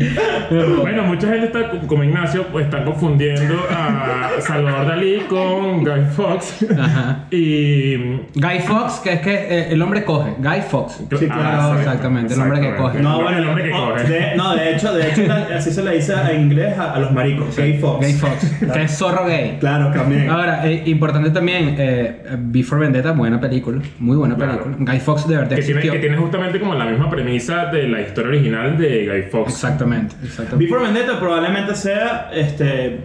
bueno, 0.80 1.02
mucha 1.04 1.28
gente 1.28 1.46
está, 1.46 1.70
como 1.86 2.04
Ignacio, 2.04 2.46
pues 2.50 2.64
están 2.66 2.84
confundiendo 2.84 3.54
a 3.70 4.30
Salvador 4.40 4.86
Dalí 4.86 5.20
con 5.28 5.84
Guy 5.84 6.04
Fawkes. 6.16 6.66
Ajá. 6.78 7.24
Y. 7.30 7.96
Guy 8.34 8.58
Fox, 8.66 9.00
que 9.00 9.12
es 9.14 9.20
que 9.20 9.34
eh, 9.34 9.72
el 9.72 9.82
hombre 9.82 10.04
coge. 10.04 10.30
Guy 10.38 10.62
Fox. 10.68 11.02
Sí, 11.18 11.26
claro, 11.26 11.78
exactamente, 11.78 12.34
el 12.34 12.40
hombre 12.40 12.60
que 12.60 12.74
coge. 12.76 13.00
No, 13.00 13.22
bueno, 13.22 13.38
el 13.38 13.48
hombre 13.48 13.64
que 13.64 13.72
oh, 13.72 13.90
coge. 13.90 14.04
de, 14.04 14.36
no, 14.36 14.54
de 14.54 14.74
hecho, 14.74 14.92
de 14.94 15.08
hecho, 15.08 15.22
así 15.54 15.70
se 15.70 15.82
le 15.82 15.94
dice 15.96 16.14
en 16.30 16.40
inglés 16.42 16.78
a, 16.78 16.94
a 16.94 16.98
los 17.00 17.12
maricos, 17.12 17.56
gay 17.56 17.78
fox. 17.78 18.00
Gay 18.00 18.12
Fox, 18.14 18.54
que 18.72 18.82
es 18.82 18.96
zorro 18.96 19.26
gay. 19.26 19.56
Claro, 19.60 19.92
también. 19.92 20.28
Ahora, 20.30 20.66
eh, 20.66 20.82
importante 20.86 21.30
también, 21.30 21.74
eh, 21.78 22.22
Before 22.38 22.80
Vendetta, 22.80 23.12
buena 23.12 23.40
película, 23.40 23.80
muy 23.98 24.16
buena 24.16 24.34
Claro. 24.36 24.64
película. 24.64 24.92
Guy 24.92 25.00
Fox 25.00 25.28
de 25.28 25.36
verdad 25.36 25.48
Que 25.50 25.62
tiene, 25.62 25.70
existió. 25.80 25.92
que 25.92 25.98
tiene 25.98 26.16
justamente 26.16 26.58
como 26.60 26.74
la 26.74 26.86
misma 26.86 27.10
premisa 27.10 27.66
de 27.66 27.88
la 27.88 28.00
historia 28.00 28.30
original 28.30 28.78
de 28.78 29.06
Guy 29.06 29.22
Fawkes. 29.30 29.54
Exactamente, 29.54 29.89
exactamente. 29.98 30.56
Before 30.56 30.82
Vendetta 30.84 31.18
probablemente 31.20 31.74
sea, 31.74 32.30
este, 32.34 33.00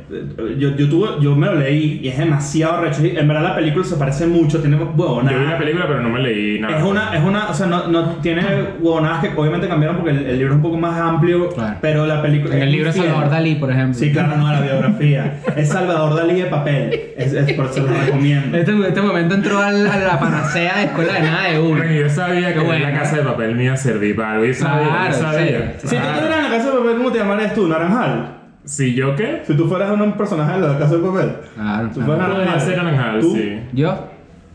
yo, 0.58 0.76
yo, 0.76 0.90
tuve, 0.90 1.08
yo 1.22 1.36
me 1.36 1.48
lo 1.48 1.56
leí 1.56 2.00
y 2.04 2.08
es 2.10 2.18
demasiado 2.18 2.82
recho. 2.82 3.06
Y 3.06 3.18
En 3.18 3.28
verdad 3.28 3.44
la 3.44 3.56
película 3.56 3.84
se 3.86 3.96
parece 3.96 4.28
mucho, 4.28 4.60
tiene 4.62 4.78
huevonadas. 4.78 5.32
Yo 5.34 5.40
vi 5.46 5.52
la 5.52 5.58
película, 5.58 5.88
pero 5.88 6.02
no 6.02 6.10
me 6.10 6.22
leí 6.22 6.60
nada. 6.60 6.78
Es 6.78 6.84
una, 6.84 7.16
es 7.16 7.24
una, 7.24 7.50
o 7.50 7.54
sea, 7.54 7.68
no, 7.68 7.88
no 7.88 8.04
tiene 8.22 8.42
huevonadas 8.80 9.22
que 9.22 9.32
obviamente 9.36 9.68
cambiaron 9.68 9.98
porque 9.98 10.12
el, 10.12 10.26
el 10.26 10.38
libro 10.38 10.54
es 10.54 10.58
un 10.58 10.62
poco 10.64 10.78
más 10.78 11.00
amplio, 11.00 11.50
Claro. 11.50 11.78
pero 11.82 12.06
la 12.06 12.22
película 12.22 12.56
En 12.56 12.62
el 12.62 12.68
es 12.70 12.74
libro 12.74 12.88
de 12.88 12.94
fiel. 12.94 13.06
Salvador 13.08 13.30
Dalí, 13.32 13.56
por 13.56 13.72
ejemplo. 13.72 13.94
Sí, 14.00 14.12
claro, 14.12 14.38
no, 14.38 14.52
la 14.52 14.62
biografía. 14.62 15.40
es 15.56 15.70
Salvador 15.70 16.16
Dalí 16.16 16.42
de 16.42 16.46
papel. 16.48 17.02
Es, 17.18 17.34
es 17.34 17.54
por 17.54 17.66
eso 17.68 17.82
lo 17.82 17.94
recomiendo. 18.06 18.58
Este, 18.58 18.72
este 18.88 19.02
momento 19.02 19.36
entró 19.36 19.60
al- 19.60 19.88
a 19.88 19.98
la 19.98 20.20
panacea 20.20 20.78
de 20.78 20.84
escuela 20.86 21.14
de 21.14 21.22
nada 21.22 21.44
de 21.50 21.60
uno. 21.60 21.78
Bueno, 21.78 21.92
yo 21.94 22.10
sabía 22.10 22.54
que 22.54 22.60
bueno. 22.60 22.86
la 22.90 23.00
casa 23.00 23.18
de 23.18 23.24
papel 23.24 23.56
me 23.56 23.64
iba 23.66 23.74
a 23.74 23.78
servir 23.78 24.16
para 24.16 24.34
algo. 24.34 24.46
Yo 24.46 24.54
sabía, 24.54 24.88
Claro, 24.88 25.12
yo 25.12 25.20
sabía. 25.20 25.74
sí. 25.78 25.88
Si 25.88 25.96
tú 25.96 26.02
estuvieras 26.04 26.38
en 26.38 26.44
la 26.44 26.50
casa 26.58 26.72
de 26.72 26.75
papel, 26.78 26.98
¿cómo 26.98 27.12
te 27.12 27.18
llamarías 27.20 27.54
tú? 27.54 27.68
¿Naranjal? 27.68 28.38
Si 28.64 28.94
yo 28.96 29.16
qué? 29.16 29.42
Si 29.46 29.56
tú 29.56 29.68
fueras 29.68 29.92
un 29.92 30.14
personaje 30.14 30.60
de 30.60 30.68
la 30.68 30.78
casa 30.78 30.96
de 30.98 31.04
papel. 31.08 31.36
Claro. 31.56 31.90
Tú 31.94 32.02
fueras 32.02 32.28
Podría 32.28 32.46
naranjal. 32.46 32.62
ser 32.68 32.78
naranjal, 32.84 33.20
¿Tú? 33.22 33.36
sí. 33.36 33.60
Yo, 33.74 34.08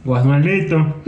Guasmalito. 0.05 0.97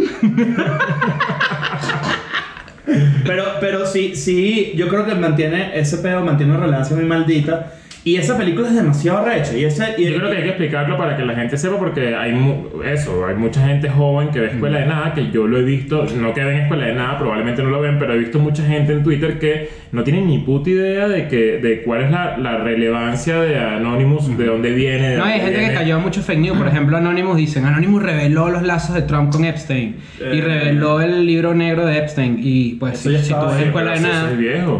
Pero, 3.24 3.44
pero 3.60 3.86
sí, 3.86 4.16
sí, 4.16 4.72
yo 4.74 4.88
creo 4.88 5.06
que 5.06 5.14
mantiene 5.14 5.78
ese 5.78 5.98
pedo, 5.98 6.24
mantiene 6.24 6.52
una 6.52 6.62
relevancia 6.64 6.96
muy 6.96 7.04
maldita. 7.04 7.72
Y 8.04 8.16
esa 8.16 8.36
película 8.36 8.66
es 8.68 8.74
demasiado 8.74 9.24
recha. 9.24 9.56
Y 9.56 9.64
ese, 9.64 9.94
y, 9.96 10.10
Yo 10.10 10.18
creo 10.18 10.30
que 10.30 10.36
hay 10.38 10.42
que 10.42 10.48
explicarlo 10.48 10.98
para 10.98 11.16
que 11.16 11.24
la 11.24 11.34
gente 11.36 11.56
sepa 11.56 11.78
porque 11.78 12.14
hay 12.16 12.32
mu- 12.32 12.82
eso, 12.84 13.24
hay 13.26 13.36
mucha 13.36 13.64
gente 13.64 13.88
joven 13.88 14.30
que 14.30 14.40
ve 14.40 14.46
Escuela 14.48 14.80
de 14.80 14.86
Nada, 14.86 15.14
que 15.14 15.30
yo 15.30 15.46
lo 15.46 15.56
he 15.58 15.62
visto, 15.62 16.04
no 16.16 16.34
que 16.34 16.42
ven 16.42 16.62
Escuela 16.62 16.86
de 16.86 16.94
Nada, 16.94 17.16
probablemente 17.18 17.62
no 17.62 17.70
lo 17.70 17.80
ven, 17.80 17.98
pero 18.00 18.14
he 18.14 18.18
visto 18.18 18.40
mucha 18.40 18.64
gente 18.64 18.92
en 18.92 19.04
Twitter 19.04 19.38
que 19.38 19.68
no 19.92 20.02
tiene 20.02 20.20
ni 20.22 20.38
puta 20.40 20.70
idea 20.70 21.06
de 21.06 21.28
que 21.28 21.58
de 21.58 21.82
cuál 21.82 22.02
es 22.02 22.10
la, 22.10 22.36
la 22.38 22.56
relevancia 22.58 23.40
de 23.40 23.56
Anonymous, 23.58 24.36
de 24.36 24.46
dónde 24.46 24.72
viene. 24.72 25.10
de 25.10 25.16
No, 25.18 25.24
hay 25.24 25.40
gente 25.40 25.60
que 25.60 25.72
cayó 25.74 25.96
a 25.96 25.98
muchos 26.00 26.24
fake 26.24 26.40
news. 26.40 26.58
Por 26.58 26.66
ejemplo, 26.66 26.96
Anonymous 26.96 27.36
dicen, 27.36 27.64
Anonymous 27.66 28.02
reveló 28.02 28.48
los 28.50 28.62
lazos 28.64 28.96
de 28.96 29.02
Trump 29.02 29.30
con 29.30 29.44
Epstein. 29.44 29.96
y 30.18 30.38
Eh. 30.38 30.40
reveló 30.40 31.00
el 31.00 31.24
libro 31.24 31.54
negro 31.54 31.86
de 31.86 31.98
Epstein. 31.98 32.40
Y 32.42 32.74
pues, 32.80 32.98
si, 32.98 33.16
si 33.18 33.32
tú 33.32 33.46
ves 33.46 33.60
escuela 33.66 33.92
de 33.92 34.00
nada, 34.00 34.28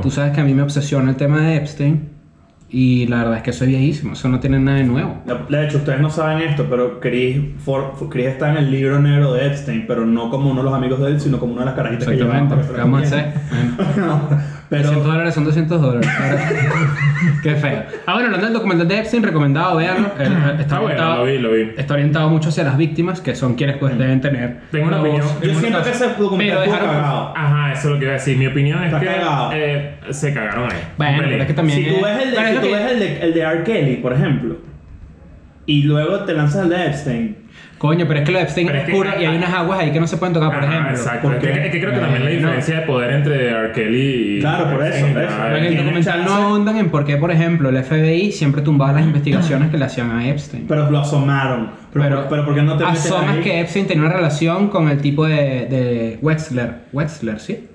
tú 0.02 0.10
sabes 0.10 0.32
que 0.32 0.40
a 0.40 0.44
mí 0.44 0.54
me 0.54 0.62
obsesiona 0.62 1.10
el 1.10 1.16
tema 1.16 1.40
de 1.40 1.54
Epstein. 1.56 2.08
Y 2.74 3.06
la 3.06 3.18
verdad 3.18 3.36
es 3.36 3.42
que 3.42 3.50
eso 3.50 3.64
es 3.64 3.70
viejísimo, 3.70 4.14
eso 4.14 4.28
no 4.30 4.40
tiene 4.40 4.58
nada 4.58 4.78
de 4.78 4.84
nuevo. 4.84 5.22
De 5.50 5.66
hecho, 5.66 5.76
ustedes 5.76 6.00
no 6.00 6.08
saben 6.08 6.48
esto, 6.48 6.66
pero 6.70 7.00
Chris, 7.00 7.36
for- 7.62 7.92
Chris 8.08 8.26
está 8.28 8.50
en 8.50 8.56
el 8.56 8.70
libro 8.70 8.98
negro 8.98 9.34
de 9.34 9.46
Epstein, 9.46 9.84
pero 9.86 10.06
no 10.06 10.30
como 10.30 10.50
uno 10.50 10.60
de 10.62 10.64
los 10.70 10.74
amigos 10.74 10.98
de 11.00 11.08
él, 11.08 11.20
sino 11.20 11.38
como 11.38 11.52
una 11.52 11.62
de 11.62 11.66
las 11.66 11.74
carajitas 11.74 12.08
que 12.08 12.16
llevaban 12.16 12.44
Exactamente. 12.50 12.72
para 12.72 13.00
que 13.02 13.06
se 13.06 13.14
¿Qué 13.94 14.00
la 14.00 14.06
vamos 14.06 14.32
a 14.32 14.36
hacer? 14.38 14.62
pero 14.72 14.82
200 14.84 15.04
dólares 15.12 15.34
son 15.34 15.44
200 15.44 15.80
dólares. 15.80 16.08
Ahora- 16.18 16.48
Qué 17.42 17.54
feo. 17.56 17.82
Ah, 18.06 18.14
bueno, 18.14 18.26
hablando 18.26 18.46
del 18.46 18.54
documental 18.54 18.88
de 18.88 18.98
Epstein, 18.98 19.22
recomendado, 19.22 19.76
veanlo. 19.76 20.08
Está 20.18 20.24
Está, 20.60 20.78
bueno, 20.80 20.84
orientado, 20.86 21.16
lo 21.18 21.24
vi, 21.24 21.38
lo 21.38 21.50
vi. 21.52 21.70
está 21.76 21.94
orientado 21.94 22.28
mucho 22.30 22.48
hacia 22.48 22.64
las 22.64 22.76
víctimas, 22.76 23.20
que 23.20 23.34
son 23.34 23.54
quienes 23.54 23.76
pues 23.78 23.96
deben 23.98 24.20
tener. 24.20 24.60
Tengo 24.70 24.86
una 24.88 25.00
opinión. 25.00 25.26
yo 25.42 25.54
siento 25.54 25.82
que 25.82 25.90
ese 25.90 26.06
documental 26.18 26.58
Pero 26.64 26.72
dejaron- 26.72 26.88
cagado. 26.94 27.32
Ajá, 27.36 27.72
eso 27.72 27.88
es 27.88 27.92
lo 27.94 27.98
que 27.98 28.04
iba 28.04 28.12
a 28.12 28.16
decir. 28.16 28.36
Mi 28.38 28.46
opinión 28.46 28.78
es 28.80 28.86
Está 28.86 29.00
que 29.00 29.06
cagado. 29.06 29.50
eh, 29.54 29.94
se 30.10 30.32
cagaron 30.34 30.64
ahí. 30.72 30.78
Bueno, 30.96 31.18
pero 31.22 31.36
es 31.42 31.46
que 31.46 31.54
también. 31.54 31.78
Si 31.78 31.90
tú 31.90 32.04
ves 32.04 32.22
el 32.22 32.30
de, 32.32 32.36
es 32.40 32.48
si 32.48 32.54
lo 32.54 32.60
tú 32.60 32.66
que- 32.66 32.72
ves 32.74 32.92
el 32.92 32.98
de, 32.98 33.20
el 33.22 33.34
de 33.34 33.40
R. 33.40 33.62
Kelly, 33.64 33.96
por 33.96 34.12
ejemplo, 34.12 34.56
y 35.66 35.82
luego 35.84 36.20
te 36.20 36.32
lanzas 36.34 36.64
el 36.64 36.70
de 36.70 36.86
Epstein, 36.86 37.36
Coño, 37.82 38.04
pero 38.06 38.20
es 38.20 38.24
que 38.26 38.30
lo 38.30 38.38
de 38.38 38.44
Epstein 38.44 38.66
Pero 38.68 38.78
es 38.78 38.84
es 38.84 38.90
que- 38.90 38.96
oscuro 38.96 39.20
y 39.20 39.24
hay 39.24 39.36
unas 39.36 39.52
aguas 39.52 39.80
ahí 39.80 39.90
que 39.90 39.98
no 39.98 40.06
se 40.06 40.16
pueden 40.16 40.32
tocar, 40.34 40.50
por 40.52 40.62
Ajá, 40.62 40.72
ejemplo. 40.72 40.96
Exacto. 40.96 41.22
¿Por 41.28 41.34
Es 41.34 41.40
que, 41.58 41.70
que 41.72 41.80
creo 41.80 41.92
que 41.92 41.98
también 41.98 42.24
la 42.24 42.30
Eh, 42.30 42.34
no. 42.34 42.38
diferencia 42.42 42.76
de 42.78 42.86
poder 42.86 43.10
entre 43.12 43.48
R. 43.50 43.72
Kelly 43.72 44.36
y. 44.36 44.40
Claro, 44.40 44.70
por 44.70 44.86
eso, 44.86 45.06
por 45.08 45.20
eso. 45.22 45.34
Pero 45.42 45.56
en 45.56 45.64
el 45.64 45.76
documental 45.78 46.24
no 46.24 46.32
ahondan 46.32 46.76
en 46.76 46.90
por 46.90 47.04
qué, 47.04 47.16
por 47.16 47.32
ejemplo, 47.32 47.70
el 47.70 47.76
FBI 47.82 48.30
siempre 48.30 48.62
tumbaba 48.62 48.92
las 48.92 49.02
investigaciones 49.02 49.68
que 49.72 49.78
le 49.78 49.84
hacían 49.84 50.12
a 50.12 50.28
Epstein. 50.28 50.66
pero 50.68 50.88
lo 50.92 51.00
asomaron. 51.00 51.70
Pero, 51.92 52.04
Pero, 52.04 52.16
por- 52.20 52.28
pero 52.28 52.44
¿por 52.44 52.54
qué 52.54 52.62
no 52.62 52.76
te 52.76 52.84
asomas 52.84 53.36
ahí? 53.36 53.40
que 53.42 53.60
Epstein 53.60 53.86
tenía 53.88 54.04
una 54.04 54.12
relación 54.14 54.68
con 54.68 54.88
el 54.88 54.98
tipo 54.98 55.26
de, 55.26 55.34
de 55.68 56.18
Wexler. 56.22 56.74
Wexler, 56.92 57.40
¿sí? 57.40 57.66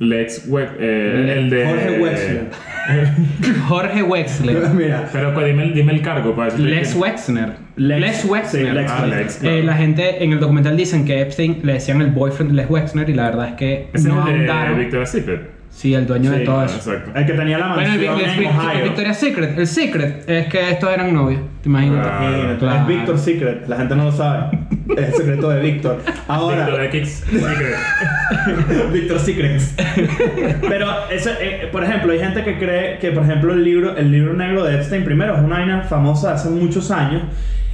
Lex 0.00 0.46
We- 0.48 0.68
eh, 0.80 1.34
el 1.38 1.50
de. 1.50 1.66
Jorge 1.66 2.00
Wexler. 2.00 2.46
Jorge 3.68 4.02
Wexler. 4.02 4.68
Mira, 4.74 5.08
Pero 5.12 5.32
pues, 5.34 5.46
dime, 5.46 5.62
el- 5.64 5.74
dime 5.74 5.92
el 5.92 6.02
cargo 6.02 6.34
para 6.34 6.56
Les 6.56 6.92
que- 6.92 6.98
Wexner. 6.98 7.52
Lex- 7.76 8.24
Wexner. 8.28 8.44
sí, 8.46 8.58
Lex 8.74 8.90
Ah, 8.90 9.00
Wexner. 9.02 9.18
Lex, 9.22 9.42
Eh, 9.44 9.62
la 9.62 9.74
gente 9.74 10.22
en 10.24 10.32
el 10.32 10.40
documental 10.40 10.76
dicen 10.76 11.04
que 11.04 11.20
Epstein 11.20 11.60
le 11.62 11.74
decían 11.74 12.00
el 12.00 12.10
boyfriend 12.10 12.50
de 12.52 12.56
Les 12.56 12.70
Wexner 12.70 13.08
y 13.08 13.14
la 13.14 13.24
verdad 13.30 13.48
es 13.50 13.54
que 13.54 13.88
Ese 13.92 14.08
no 14.08 14.26
es 14.28 14.34
el 14.34 14.46
de. 14.46 14.74
Victoria's 14.78 15.10
Secret. 15.10 15.50
Sí, 15.70 15.92
el 15.92 16.06
dueño 16.06 16.30
de 16.30 16.40
todo 16.40 16.64
eso. 16.64 16.76
Exacto. 16.76 17.10
el 17.18 17.26
que 17.26 17.32
tenía 17.32 17.58
la 17.58 17.74
Bueno, 17.74 17.82
el, 17.94 18.06
mansión 18.06 18.14
el- 18.18 18.24
en 18.24 18.30
el- 18.30 18.38
el 18.38 18.46
Ohio. 18.46 18.84
Victoria's 18.84 19.18
Secret. 19.18 19.58
El 19.58 19.66
secret 19.66 20.30
es 20.30 20.46
que 20.46 20.70
estos 20.70 20.92
eran 20.92 21.12
novios. 21.12 21.40
¿Te 21.62 21.68
imaginas? 21.68 22.06
Ah. 22.08 22.56
Claro. 22.60 22.80
Es 22.82 22.86
Victor 22.86 23.18
Secret, 23.18 23.66
la 23.68 23.76
gente 23.78 23.96
no 23.96 24.04
lo 24.04 24.12
sabe. 24.12 24.56
El 24.96 25.14
secreto 25.14 25.50
de 25.50 25.60
Victor. 25.60 26.00
Ahora, 26.28 26.66
Victoria's 26.66 27.08
Secret. 27.08 28.92
Victor 28.92 29.18
Secrets. 29.18 29.74
Pero, 30.68 31.08
ese, 31.10 31.30
eh, 31.40 31.68
por 31.72 31.84
ejemplo, 31.84 32.12
hay 32.12 32.18
gente 32.18 32.44
que 32.44 32.58
cree 32.58 32.98
que, 32.98 33.10
por 33.10 33.24
ejemplo, 33.24 33.52
el 33.52 33.64
libro, 33.64 33.96
el 33.96 34.10
libro 34.10 34.34
negro 34.34 34.64
de 34.64 34.76
Epstein, 34.76 35.04
primero, 35.04 35.34
es 35.36 35.40
una 35.40 35.58
vaina 35.58 35.82
famosa 35.82 36.28
de 36.28 36.34
hace 36.34 36.50
muchos 36.50 36.90
años. 36.90 37.22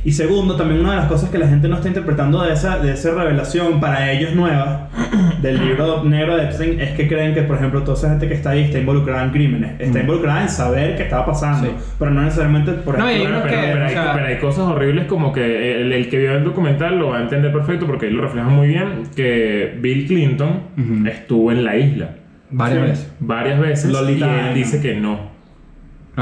Y 0.02 0.12
segundo, 0.12 0.56
también 0.56 0.80
una 0.80 0.90
de 0.92 0.96
las 0.96 1.06
cosas 1.06 1.28
que 1.30 1.36
la 1.36 1.46
gente 1.46 1.68
no 1.68 1.76
está 1.76 1.88
interpretando 1.88 2.42
de 2.42 2.54
esa, 2.54 2.78
de 2.78 2.92
esa 2.92 3.12
revelación 3.14 3.80
para 3.80 4.10
ellos 4.12 4.34
nueva 4.34 4.88
del 5.42 5.58
libro 5.62 6.02
negro 6.04 6.36
de 6.36 6.44
Epstein 6.44 6.80
es 6.80 6.90
que 6.92 7.06
creen 7.06 7.34
que, 7.34 7.42
por 7.42 7.56
ejemplo, 7.56 7.82
toda 7.82 7.98
esa 7.98 8.08
gente 8.10 8.26
que 8.26 8.34
está 8.34 8.50
ahí 8.50 8.62
está 8.62 8.78
involucrada 8.78 9.24
en 9.24 9.30
crímenes. 9.30 9.72
Está 9.78 10.00
involucrada 10.00 10.42
en 10.42 10.48
saber 10.48 10.96
qué 10.96 11.02
estaba 11.02 11.26
pasando. 11.26 11.66
Sí. 11.68 11.74
Pero 11.98 12.10
no 12.12 12.22
necesariamente, 12.22 12.72
por 12.72 12.98
No, 12.98 13.08
ejemplo... 13.08 13.30
Bueno, 13.30 13.44
pero, 13.46 13.60
que, 13.60 13.68
pero 13.72 13.84
hay, 13.84 13.92
sea- 13.92 14.12
pero 14.14 14.26
hay 14.26 14.36
cosas 14.38 14.60
horribles 14.64 15.04
como 15.06 15.32
que 15.32 15.82
el, 15.82 15.92
el 15.92 16.08
que 16.08 16.18
vio 16.18 16.34
el 16.36 16.44
documental 16.44 16.98
lo 16.98 17.08
va 17.10 17.18
a 17.18 17.22
entender 17.22 17.52
perfecto 17.52 17.86
porque 17.86 18.06
ahí 18.06 18.12
lo 18.12 18.22
refleja 18.22 18.48
muy 18.48 18.68
bien 18.68 19.02
que 19.14 19.76
Bill 19.80 20.06
Clinton 20.06 21.06
estuvo 21.06 21.52
en 21.52 21.64
la 21.64 21.76
isla 21.76 22.10
Varias 22.52 22.80
Sí. 22.82 22.90
veces. 22.90 23.12
varias 23.20 23.60
veces 23.60 23.92
Lolita 23.92 24.26
y 24.26 24.48
él 24.48 24.54
dice 24.54 24.80
que 24.80 24.94
no. 24.96 25.29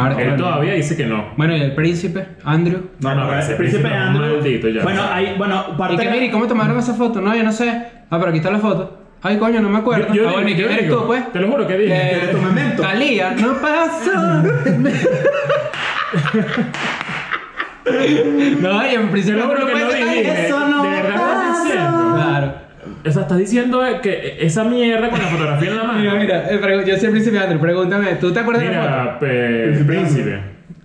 Ahora, 0.00 0.14
Él 0.14 0.22
claro. 0.28 0.36
todavía 0.36 0.74
dice 0.74 0.96
que 0.96 1.06
no. 1.06 1.32
Bueno, 1.36 1.56
y 1.56 1.60
el 1.60 1.74
príncipe, 1.74 2.26
Andrew. 2.44 2.90
No, 3.00 3.14
no, 3.14 3.32
el 3.32 3.56
príncipe 3.56 3.88
Andrew... 3.88 4.34
maldito 4.36 4.68
ya. 4.68 4.82
Bueno, 4.82 5.02
hay... 5.10 5.34
Bueno, 5.36 5.76
parte 5.76 5.94
Y 5.94 5.98
que 5.98 6.04
de- 6.04 6.10
mire, 6.10 6.26
¿y 6.26 6.30
¿cómo 6.30 6.46
tomaron 6.46 6.78
esa 6.78 6.94
foto? 6.94 7.20
No, 7.20 7.34
yo 7.34 7.42
no 7.42 7.52
sé. 7.52 7.68
Ah, 8.10 8.18
pero 8.18 8.28
aquí 8.28 8.38
está 8.38 8.50
la 8.50 8.58
foto. 8.58 8.96
Ay, 9.22 9.36
coño, 9.38 9.60
no 9.60 9.68
me 9.68 9.78
acuerdo. 9.78 10.08
Yo- 10.14 10.22
yo 10.22 10.28
ah, 10.28 10.32
bueno, 10.34 10.48
¿y 10.48 10.54
digo, 10.54 10.68
quién 10.68 10.68
yo 10.68 10.74
eres 10.74 10.86
digo, 10.88 11.00
tú, 11.02 11.06
pues? 11.08 11.32
te 11.32 11.40
lo 11.40 11.48
juro 11.50 11.66
que 11.66 11.78
dije. 11.78 12.08
¿Quieres 12.10 12.30
tu 12.30 12.38
memento? 12.38 12.82
Talía, 12.82 13.30
no 13.32 13.54
pasa. 13.54 14.42
no, 18.60 18.86
y 18.86 18.94
en 18.94 19.02
Te 19.02 19.08
principio 19.10 19.40
lo 19.40 19.46
juro 19.48 19.66
que 19.66 19.74
no 19.74 19.88
dije. 19.88 20.46
Eso 20.46 20.68
no 20.68 20.82
¿De 20.82 20.88
verdad 20.90 21.14
estás 21.14 21.64
diciendo? 21.64 22.12
Claro. 22.14 22.67
O 23.06 23.10
sea, 23.10 23.22
estás 23.22 23.38
diciendo 23.38 23.80
que 24.02 24.36
esa 24.40 24.64
mierda 24.64 25.08
con 25.10 25.18
la 25.18 25.26
fotografía 25.28 25.70
en 25.70 25.76
la 25.76 25.84
mano. 25.84 25.98
Mira, 26.00 26.14
mira, 26.14 26.50
eh, 26.50 26.84
yo 26.86 26.96
soy 26.96 27.06
el 27.06 27.12
príncipe 27.12 27.38
Andrew, 27.38 27.60
pregúntame, 27.60 28.14
¿tú 28.16 28.32
te 28.32 28.40
acuerdas 28.40 28.64
de 28.64 28.70
la 28.70 28.82
foto? 28.82 28.90
Mira, 28.92 29.18
pe- 29.18 29.84
príncipe. 29.86 30.40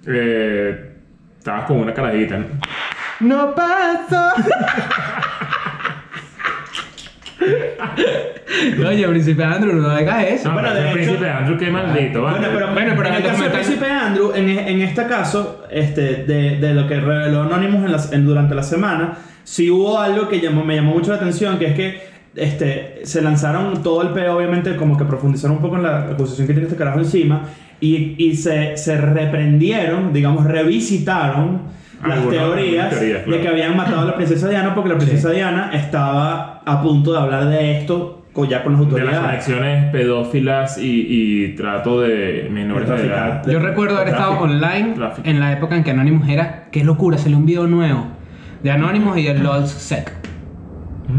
Eh, 0.08 0.92
estabas 1.38 1.64
con 1.66 1.78
una 1.78 1.94
carajita. 1.94 2.38
¿no? 2.38 2.46
No 3.22 3.56
pasa. 3.56 4.34
Oye, 8.88 9.08
príncipe 9.08 9.44
Andrew, 9.44 9.74
no 9.74 9.90
hagas 9.90 10.24
eso. 10.26 10.48
No, 10.50 10.54
Bueno, 10.56 10.70
pero 10.72 10.82
de 10.84 10.90
hecho- 10.90 10.94
príncipe 10.94 11.30
Andrew, 11.30 11.58
qué 11.58 11.70
maldito, 11.72 12.22
¿vale? 12.22 12.38
Bueno, 12.40 12.54
pero, 12.54 12.74
Bueno, 12.74 12.94
pero 12.96 13.08
en 13.10 13.14
el 13.16 13.22
el 13.22 13.28
caso 13.28 13.44
del 13.44 13.52
documental- 13.52 13.52
príncipe 13.52 13.86
Andrew, 13.92 14.32
en, 14.36 14.50
en 14.50 14.82
este 14.82 15.06
caso, 15.08 15.64
este, 15.72 16.02
de, 16.24 16.58
de 16.58 16.74
lo 16.74 16.88
que 16.88 17.00
reveló 17.00 17.42
Anonymous 17.44 17.86
en 17.86 17.92
las- 17.92 18.14
en- 18.14 18.26
durante 18.26 18.56
la 18.56 18.64
semana, 18.64 19.18
sí 19.44 19.70
hubo 19.72 20.00
algo 20.00 20.28
que 20.30 20.40
llamó, 20.40 20.64
me 20.64 20.76
llamó 20.76 20.94
mucho 20.94 21.12
la 21.12 21.18
atención, 21.18 21.58
que 21.58 21.66
es 21.68 21.74
que 21.76 22.14
este, 22.36 23.02
se 23.04 23.22
lanzaron 23.22 23.84
todo 23.84 24.02
el 24.02 24.10
peo, 24.10 24.36
obviamente, 24.38 24.76
como 24.76 24.98
que 24.98 25.06
profundizaron 25.06 25.58
un 25.58 25.62
poco 25.62 25.76
en 25.78 25.84
la 25.84 26.00
acusación 26.12 26.48
que 26.48 26.54
tiene 26.54 26.68
este 26.68 26.78
carajo 26.78 27.00
encima, 27.00 27.44
y, 27.80 28.16
y 28.18 28.36
se, 28.36 28.76
se 28.78 28.98
reprendieron, 28.98 30.14
digamos, 30.14 30.46
revisitaron 30.46 31.62
las 32.02 32.18
Algunas 32.18 32.38
teorías, 32.40 32.90
teorías, 32.90 33.20
de 33.20 33.24
claro. 33.24 33.42
que 33.42 33.48
habían 33.48 33.78
matado 33.78 34.02
a 34.02 34.06
la 34.06 34.16
princesa 34.16 34.50
Diana 34.50 34.74
porque 34.76 34.90
la 34.90 34.98
princesa 34.98 35.30
Diana 35.32 35.70
estaba 35.74 36.53
a 36.66 36.82
punto 36.82 37.12
de 37.14 37.20
hablar 37.20 37.46
de 37.48 37.80
esto 37.80 38.24
co- 38.34 38.46
ya 38.46 38.64
con 38.64 38.74
las 38.74 38.82
de 38.82 38.86
las 38.86 38.94
autoridades. 38.94 39.26
conexiones 39.46 39.92
pedófilas 39.92 40.78
y, 40.78 41.06
y 41.46 41.56
trato 41.56 42.02
de 42.02 42.48
menores 42.52 42.90
de 42.90 43.06
edad. 43.08 43.46
Yo 43.48 43.60
recuerdo 43.60 43.98
haber 43.98 44.10
estado 44.10 44.40
online 44.40 44.94
Tráfico. 44.96 45.28
en 45.30 45.40
la 45.40 45.52
época 45.54 45.76
en 45.76 45.84
que 45.84 45.92
Anonymous 45.92 46.28
era. 46.30 46.66
Qué 46.72 46.84
locura, 46.84 47.18
salió 47.18 47.38
un 47.38 47.46
video 47.46 47.68
nuevo 47.68 48.06
de 48.64 48.72
Anonymous 48.72 49.18
y 49.18 49.24
de 49.24 49.34
LOLSEC. 49.36 50.12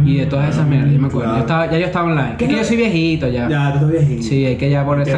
Y 0.04 0.16
de 0.16 0.26
todas 0.26 0.48
esas 0.48 0.66
mierdas, 0.66 0.90
yo 0.92 0.98
me 0.98 1.06
acuerdo. 1.06 1.24
Claro. 1.30 1.36
Yo 1.36 1.40
estaba, 1.42 1.66
ya 1.70 1.78
yo 1.78 1.84
estaba 1.86 2.06
online. 2.10 2.34
¿Qué 2.38 2.44
Es 2.46 2.50
que 2.50 2.56
yo 2.56 2.64
soy 2.64 2.76
viejito 2.78 3.28
ya. 3.28 3.48
Ya, 3.48 3.68
tú 3.70 3.74
estás 3.86 3.90
viejito. 3.92 4.22
Sí, 4.22 4.44
hay 4.46 4.56
que 4.56 4.70
ya 4.70 4.84
poner 4.84 5.04
que 5.06 5.12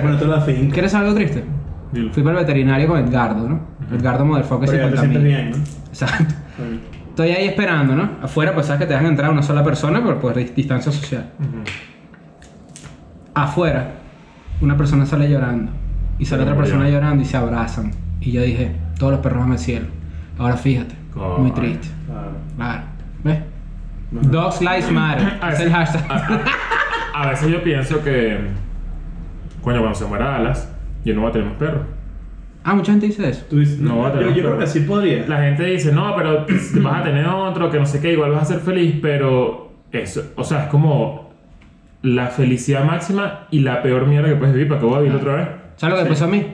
finca. 0.45 0.73
¿Quieres 0.75 0.95
algo 0.95 1.15
triste? 1.15 1.45
Dilo. 1.93 2.13
Fui 2.13 2.23
para 2.23 2.41
el 2.41 2.45
veterinario 2.45 2.89
con 2.89 2.99
Edgardo, 2.99 3.49
¿no? 3.49 3.61
Edgardo 3.97 4.25
Motherfucker 4.27 4.69
Pero 4.69 4.89
ya 4.91 4.91
te 4.91 4.97
50 4.97 5.01
sientes 5.01 5.23
mil. 5.23 5.33
bien, 5.33 5.51
¿no? 5.53 5.57
Exacto. 5.89 6.35
Estoy 7.17 7.31
ahí 7.31 7.47
esperando, 7.49 7.95
¿no? 7.97 8.11
Afuera, 8.23 8.53
pues 8.53 8.67
sabes 8.67 8.81
que 8.81 8.87
te 8.89 8.93
dejan 8.93 9.07
entrar 9.07 9.31
una 9.31 9.43
sola 9.43 9.65
persona 9.65 10.05
por 10.05 10.35
dis- 10.37 10.53
distancia 10.55 10.93
social. 10.93 11.31
Afuera, 13.35 13.93
una 14.61 14.77
persona 14.77 15.07
sale 15.07 15.31
llorando. 15.31 15.73
Y 16.19 16.27
sale 16.27 16.43
otra 16.43 16.55
persona 16.57 16.89
llorando 16.91 17.23
y 17.23 17.27
se 17.27 17.39
abrazan. 17.39 17.93
Y 18.21 18.33
yo 18.33 18.43
dije, 18.43 18.77
todos 18.99 19.13
los 19.13 19.21
perros 19.23 19.41
van 19.41 19.53
al 19.53 19.59
cielo. 19.59 19.87
Ahora 20.39 20.59
fíjate, 20.59 20.95
muy 21.39 21.51
triste. 21.53 21.89
Claro. 22.07 22.31
Claro. 22.57 22.83
¿Ves? 23.25 23.39
Dogs 24.11 24.61
Lives 24.61 24.91
Matter. 24.93 25.39
A 25.41 25.49
es 25.53 25.59
veces, 25.59 25.67
el 25.67 25.73
hashtag. 25.73 26.05
a- 26.11 26.41
a- 27.15 27.23
a 27.23 27.31
veces 27.31 27.49
yo 27.49 27.63
pienso 27.63 28.03
que, 28.05 28.39
coño, 29.63 29.79
cuando 29.81 29.95
se 29.95 30.05
muera 30.05 30.37
Alas, 30.37 30.71
yo 31.03 31.15
no 31.15 31.23
voy 31.23 31.31
a 31.31 31.33
tener 31.33 31.49
más 31.49 31.57
perros. 31.57 31.87
Ah, 32.69 32.75
mucha 32.75 32.91
gente 32.91 33.07
dice 33.07 33.29
eso. 33.29 33.45
Tú 33.49 33.61
dices, 33.61 33.79
No, 33.79 34.09
yo, 34.09 34.13
tenemos 34.13 34.35
yo 34.35 34.43
creo 34.43 34.59
que 34.59 34.67
sí 34.67 34.81
podría. 34.81 35.25
La 35.29 35.41
gente 35.41 35.65
dice, 35.67 35.93
no, 35.93 36.17
pero 36.17 36.45
vas 36.83 37.01
a 37.01 37.05
tener 37.05 37.25
otro, 37.25 37.71
que 37.71 37.79
no 37.79 37.87
sé 37.87 38.01
qué, 38.01 38.13
igual 38.13 38.33
vas 38.33 38.43
a 38.43 38.55
ser 38.55 38.59
feliz, 38.59 38.97
pero 39.01 39.71
eso, 39.93 40.33
o 40.35 40.43
sea, 40.43 40.65
es 40.65 40.69
como 40.69 41.31
la 42.03 42.27
felicidad 42.27 42.85
máxima 42.85 43.47
y 43.53 43.61
la 43.61 43.83
peor 43.83 44.09
mierda 44.09 44.29
que 44.31 44.35
puedes 44.35 44.53
vivir. 44.53 44.69
¿Para 44.69 44.81
qué 44.81 44.87
voy 44.87 44.97
a 44.97 45.01
vivir 45.03 45.17
otra 45.17 45.37
vez? 45.37 45.49
¿Sabes 45.77 45.97
lo 45.97 46.03
que 46.03 46.11
pasó 46.11 46.25
a 46.25 46.27
mí? 46.27 46.45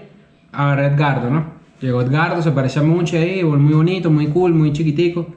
A 0.53 0.75
ver, 0.75 0.93
Edgardo, 0.93 1.31
¿no? 1.31 1.47
Llegó 1.81 2.03
Edgardo, 2.03 2.43
se 2.43 2.53
parecía 2.53 2.83
mucho 2.83 3.17
ahí, 3.17 3.43
muy 3.43 3.73
bonito, 3.73 4.11
muy 4.11 4.27
cool, 4.27 4.53
muy 4.53 4.71
chiquitico. 4.75 5.35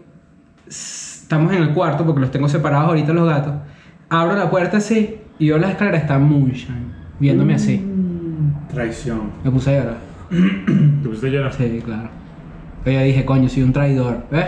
Estamos 0.68 1.54
en 1.54 1.64
el 1.64 1.70
cuarto 1.70 2.06
porque 2.06 2.20
los 2.20 2.32
tengo 2.32 2.50
separados 2.50 2.90
ahorita 2.90 3.14
los 3.14 3.30
gatos. 3.30 3.54
Abro 4.10 4.36
la 4.36 4.50
puerta 4.50 4.76
así 4.76 5.20
y 5.40 5.46
yo 5.46 5.56
en 5.56 5.62
la 5.62 5.72
escalera 5.72 6.00
está 6.00 6.20
Moonshine, 6.20 6.92
viéndome 7.18 7.54
así. 7.54 7.82
Traición. 8.74 9.32
Me 9.42 9.50
puse 9.52 9.74
a 9.74 9.80
llorar. 9.80 10.05
¿Te 11.04 11.08
pusiste 11.10 11.28
a 11.28 11.32
llorar? 11.32 11.54
Sí, 11.54 11.82
claro. 11.84 12.10
Pero 12.84 13.00
yo 13.00 13.06
dije, 13.06 13.26
coño, 13.26 13.50
soy 13.50 13.64
un 13.64 13.74
traidor, 13.74 14.26
¿ves? 14.32 14.46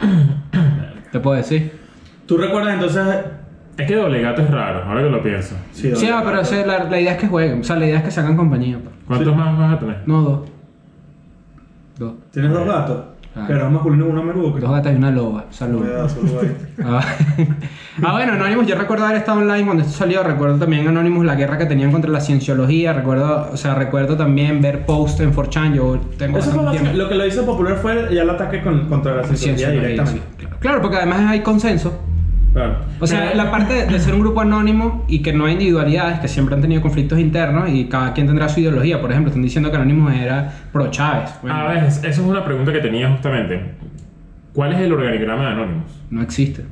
Te 1.12 1.20
puedo 1.20 1.36
decir. 1.36 1.72
¿Tú 2.26 2.36
recuerdas 2.36 2.74
entonces? 2.74 3.06
Es 3.76 3.86
que 3.86 3.94
doble 3.94 4.20
gato 4.20 4.42
es 4.42 4.50
raro, 4.50 4.82
ahora 4.84 5.02
que 5.02 5.10
lo 5.10 5.22
pienso. 5.22 5.54
Sí, 5.72 5.94
Sí, 5.94 6.08
ah, 6.12 6.22
pero 6.24 6.42
la, 6.66 6.84
la 6.84 7.00
idea 7.00 7.12
es 7.12 7.18
que 7.18 7.28
jueguen. 7.28 7.60
O 7.60 7.64
sea, 7.64 7.76
la 7.76 7.86
idea 7.86 7.98
es 7.98 8.04
que 8.04 8.10
se 8.10 8.20
hagan 8.20 8.36
compañía. 8.36 8.78
pues. 8.78 8.94
¿Cuántos 9.06 9.36
más 9.36 9.56
vas 9.56 9.74
a 9.74 9.78
tener? 9.78 10.02
No, 10.06 10.22
dos. 10.22 10.48
Dos. 11.98 12.14
¿Tienes 12.32 12.52
dos 12.52 12.66
gatos? 12.66 13.04
Que 13.46 13.52
era 13.52 13.66
un 13.66 13.74
masculino 13.74 14.06
y 14.06 14.10
una 14.10 14.22
meruca. 14.22 14.60
Dos 14.60 14.70
gatas 14.70 14.92
y 14.92 14.96
una 14.96 15.10
loba. 15.10 15.44
Saludos. 15.50 16.16
Ah, 16.80 17.00
ah, 18.04 18.12
bueno, 18.12 18.34
Anonymous, 18.34 18.66
yo 18.68 18.76
recuerdo 18.76 19.04
haber 19.04 19.16
estado 19.18 19.38
online 19.40 19.64
cuando 19.64 19.82
esto 19.82 19.94
salió, 19.96 20.22
recuerdo 20.22 20.58
también 20.58 20.86
Anonymous 20.86 21.26
la 21.26 21.34
guerra 21.34 21.58
que 21.58 21.66
tenían 21.66 21.90
contra 21.90 22.08
la 22.10 22.20
cienciología, 22.20 22.92
recuerdo, 22.92 23.48
o 23.52 23.56
sea, 23.56 23.74
recuerdo 23.74 24.16
también 24.16 24.60
ver 24.62 24.86
posts 24.86 25.20
en 25.20 25.34
4chan, 25.34 25.74
yo 25.74 25.98
tengo 26.16 26.38
Eso 26.38 26.52
fue 26.52 26.62
lo 26.62 26.70
que, 26.70 26.94
lo 26.94 27.08
que 27.08 27.14
lo 27.16 27.26
hizo 27.26 27.44
popular 27.44 27.76
fue 27.82 28.14
ya 28.14 28.22
el 28.22 28.30
ataque 28.30 28.62
con- 28.62 28.86
contra 28.88 29.16
la 29.16 29.24
cienciología 29.24 29.66
Cienciología, 29.68 29.88
directamente. 29.88 30.22
sí, 30.28 30.36
claro. 30.38 30.56
Claro, 30.60 30.82
porque 30.82 30.96
además 30.98 31.20
hay 31.28 31.40
consenso. 31.40 31.98
Claro. 32.58 32.76
O 32.98 33.06
sea, 33.06 33.34
la 33.34 33.50
parte 33.50 33.86
de- 33.86 34.00
ser 34.00 34.14
un 34.14 34.20
grupo 34.20 34.40
anónimo 34.40 35.04
y 35.08 35.22
que 35.22 35.32
no 35.32 35.46
hay 35.46 35.52
individualidades, 35.52 36.18
que 36.18 36.28
siempre 36.28 36.54
han 36.56 36.60
tenido 36.60 36.82
conflictos 36.82 37.18
internos 37.18 37.68
y 37.70 37.84
cada 37.84 38.12
quien 38.14 38.26
tendrá 38.26 38.48
su 38.48 38.58
ideología. 38.60 39.00
Por 39.00 39.10
ejemplo, 39.12 39.28
están 39.30 39.42
diciendo 39.42 39.70
que 39.70 39.76
Anonymous 39.76 40.12
era 40.14 40.52
pro 40.72 40.90
Chávez. 40.90 41.30
Bueno, 41.40 41.56
A 41.56 41.68
ver, 41.68 41.84
eso 41.84 42.00
es 42.06 42.18
una 42.18 42.44
pregunta 42.44 42.72
que 42.72 42.80
tenía 42.80 43.08
justamente. 43.10 43.60
¿Cuál 44.52 44.72
es 44.72 44.80
el 44.80 44.92
organigrama 44.92 45.42
de 45.42 45.48
Anonymous? 45.48 46.02
no 46.10 46.22
existe. 46.22 46.64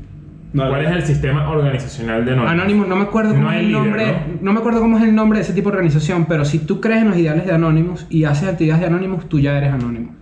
No, 0.52 0.68
¿Cuál 0.68 0.86
es 0.86 0.90
el 0.90 1.02
sistema 1.02 1.50
organizacional 1.50 2.24
de 2.24 2.32
Anonymous? 2.32 2.52
Anonymous, 2.52 2.88
no 2.88 2.96
me 2.96 3.02
acuerdo 3.02 3.30
No 3.34 3.36
cómo 3.40 3.50
es 3.52 3.58
el 3.60 3.66
líder, 3.68 3.80
nombre, 3.82 4.06
¿no? 4.06 4.12
¿no? 4.42 4.52
me 4.54 4.58
acuerdo 4.60 4.80
cómo 4.80 4.96
es 4.96 5.04
el 5.04 5.14
nombre 5.14 5.38
de 5.38 5.44
ese 5.44 5.52
tipo 5.52 5.68
de 5.70 5.76
organización, 5.76 6.24
pero 6.26 6.44
si 6.46 6.60
tú 6.60 6.80
crees 6.80 7.02
en 7.02 7.08
los 7.10 7.18
ideales 7.18 7.44
de 7.46 7.52
Anonymous 7.52 8.06
y 8.08 8.24
haces 8.24 8.48
actividades 8.48 8.80
de 8.80 8.86
Anonymous, 8.88 9.28
tú 9.28 9.38
ya 9.38 9.56
eres 9.58 9.72
Anonymous. 9.72 10.14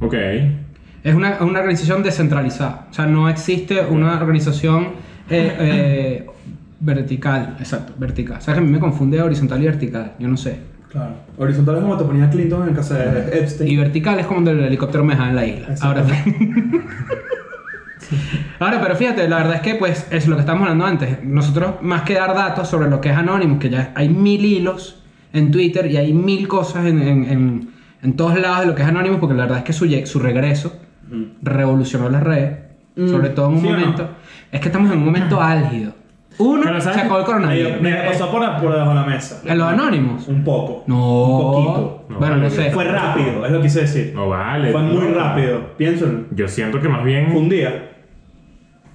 Ok. 0.00 0.14
Es 1.06 1.14
una, 1.14 1.38
una 1.40 1.60
organización 1.60 2.02
descentralizada, 2.02 2.86
o 2.90 2.94
sea, 2.94 3.06
no 3.06 3.28
existe 3.28 3.80
una 3.86 4.16
organización 4.20 4.88
eh, 5.30 5.56
eh, 5.60 6.26
vertical, 6.80 7.56
exacto, 7.60 7.92
vertical. 7.96 8.42
¿Sabes 8.42 8.58
que 8.58 8.64
a 8.64 8.66
mí 8.66 8.72
me 8.72 8.80
confunde 8.80 9.22
horizontal 9.22 9.62
y 9.62 9.66
vertical? 9.66 10.12
Yo 10.18 10.26
no 10.26 10.36
sé. 10.36 10.58
Claro. 10.90 11.14
Horizontal 11.38 11.76
es 11.76 11.82
como 11.82 11.96
te 11.96 12.04
ponía 12.04 12.28
Clinton 12.30 12.68
en 12.68 12.74
casa 12.74 12.96
de 12.98 13.38
Epstein. 13.38 13.70
Y 13.70 13.76
vertical 13.76 14.18
es 14.18 14.26
como 14.26 14.40
donde 14.40 14.52
el 14.60 14.64
helicóptero 14.68 15.04
me 15.04 15.14
deja 15.14 15.28
en 15.28 15.36
la 15.36 15.46
isla. 15.46 15.74
Ahora, 15.82 16.04
Ahora, 18.58 18.80
pero 18.80 18.94
fíjate, 18.96 19.28
la 19.28 19.36
verdad 19.38 19.54
es 19.56 19.60
que 19.62 19.74
pues 19.74 20.06
es 20.10 20.26
lo 20.28 20.36
que 20.36 20.40
estábamos 20.40 20.64
hablando 20.68 20.86
antes. 20.86 21.22
Nosotros, 21.24 21.74
más 21.82 22.02
que 22.02 22.14
dar 22.14 22.34
datos 22.34 22.68
sobre 22.68 22.88
lo 22.88 23.00
que 23.00 23.10
es 23.10 23.16
Anonymous, 23.16 23.58
que 23.58 23.70
ya 23.70 23.92
hay 23.94 24.08
mil 24.08 24.44
hilos 24.44 25.02
en 25.32 25.50
Twitter 25.50 25.86
y 25.90 25.96
hay 25.96 26.12
mil 26.12 26.46
cosas 26.48 26.86
en, 26.86 27.00
en- 27.02 27.24
en- 27.24 27.70
en 28.02 28.12
todos 28.14 28.38
lados 28.38 28.60
de 28.60 28.66
lo 28.66 28.74
que 28.74 28.82
es 28.82 28.88
Anonymous, 28.88 29.18
porque 29.18 29.34
la 29.34 29.42
verdad 29.44 29.58
es 29.58 29.64
que 29.64 29.72
su, 29.72 29.86
su 30.06 30.18
regreso 30.20 30.76
revolucionó 31.42 32.08
las 32.08 32.22
redes, 32.22 32.58
Mm. 32.96 33.08
sobre 33.08 33.28
todo 33.28 33.48
en 33.48 33.54
un 33.56 33.60
¿Sí 33.60 33.66
o 33.66 33.72
no? 33.72 33.78
momento. 33.78 34.08
Es 34.50 34.60
que 34.60 34.68
estamos 34.68 34.90
en 34.90 34.98
un 34.98 35.04
momento 35.04 35.40
álgido. 35.42 35.92
Uno, 36.38 36.62
Pero, 36.64 36.80
¿sabes 36.82 36.96
se 36.98 37.00
acabó 37.04 37.18
el 37.20 37.24
coronavirus. 37.24 37.72
Me, 37.80 37.90
me 37.92 37.96
pasó 38.08 38.30
por, 38.30 38.40
por 38.60 38.70
debajo 38.72 38.90
de 38.90 38.94
la 38.96 39.04
mesa. 39.04 39.40
¿En 39.44 39.56
los 39.58 39.68
Anonymous? 39.68 40.28
Un 40.28 40.44
poco. 40.44 40.84
No. 40.86 41.24
Un 41.24 41.52
poquito. 41.52 42.04
No, 42.10 42.18
bueno, 42.18 42.36
no 42.36 42.50
sé. 42.50 42.70
Fue 42.72 42.84
rápido, 42.84 43.44
es 43.46 43.52
lo 43.52 43.58
que 43.58 43.62
quise 43.64 43.80
decir. 43.82 44.12
No 44.14 44.28
vale. 44.28 44.70
Fue 44.70 44.82
muy 44.82 45.08
no. 45.08 45.14
rápido. 45.14 45.76
Piénsalo. 45.78 46.24
Yo 46.32 46.46
siento 46.48 46.78
que 46.80 46.88
más 46.90 47.04
bien. 47.04 47.28
Fue 47.32 47.40
un 47.40 47.48
día. 47.48 47.90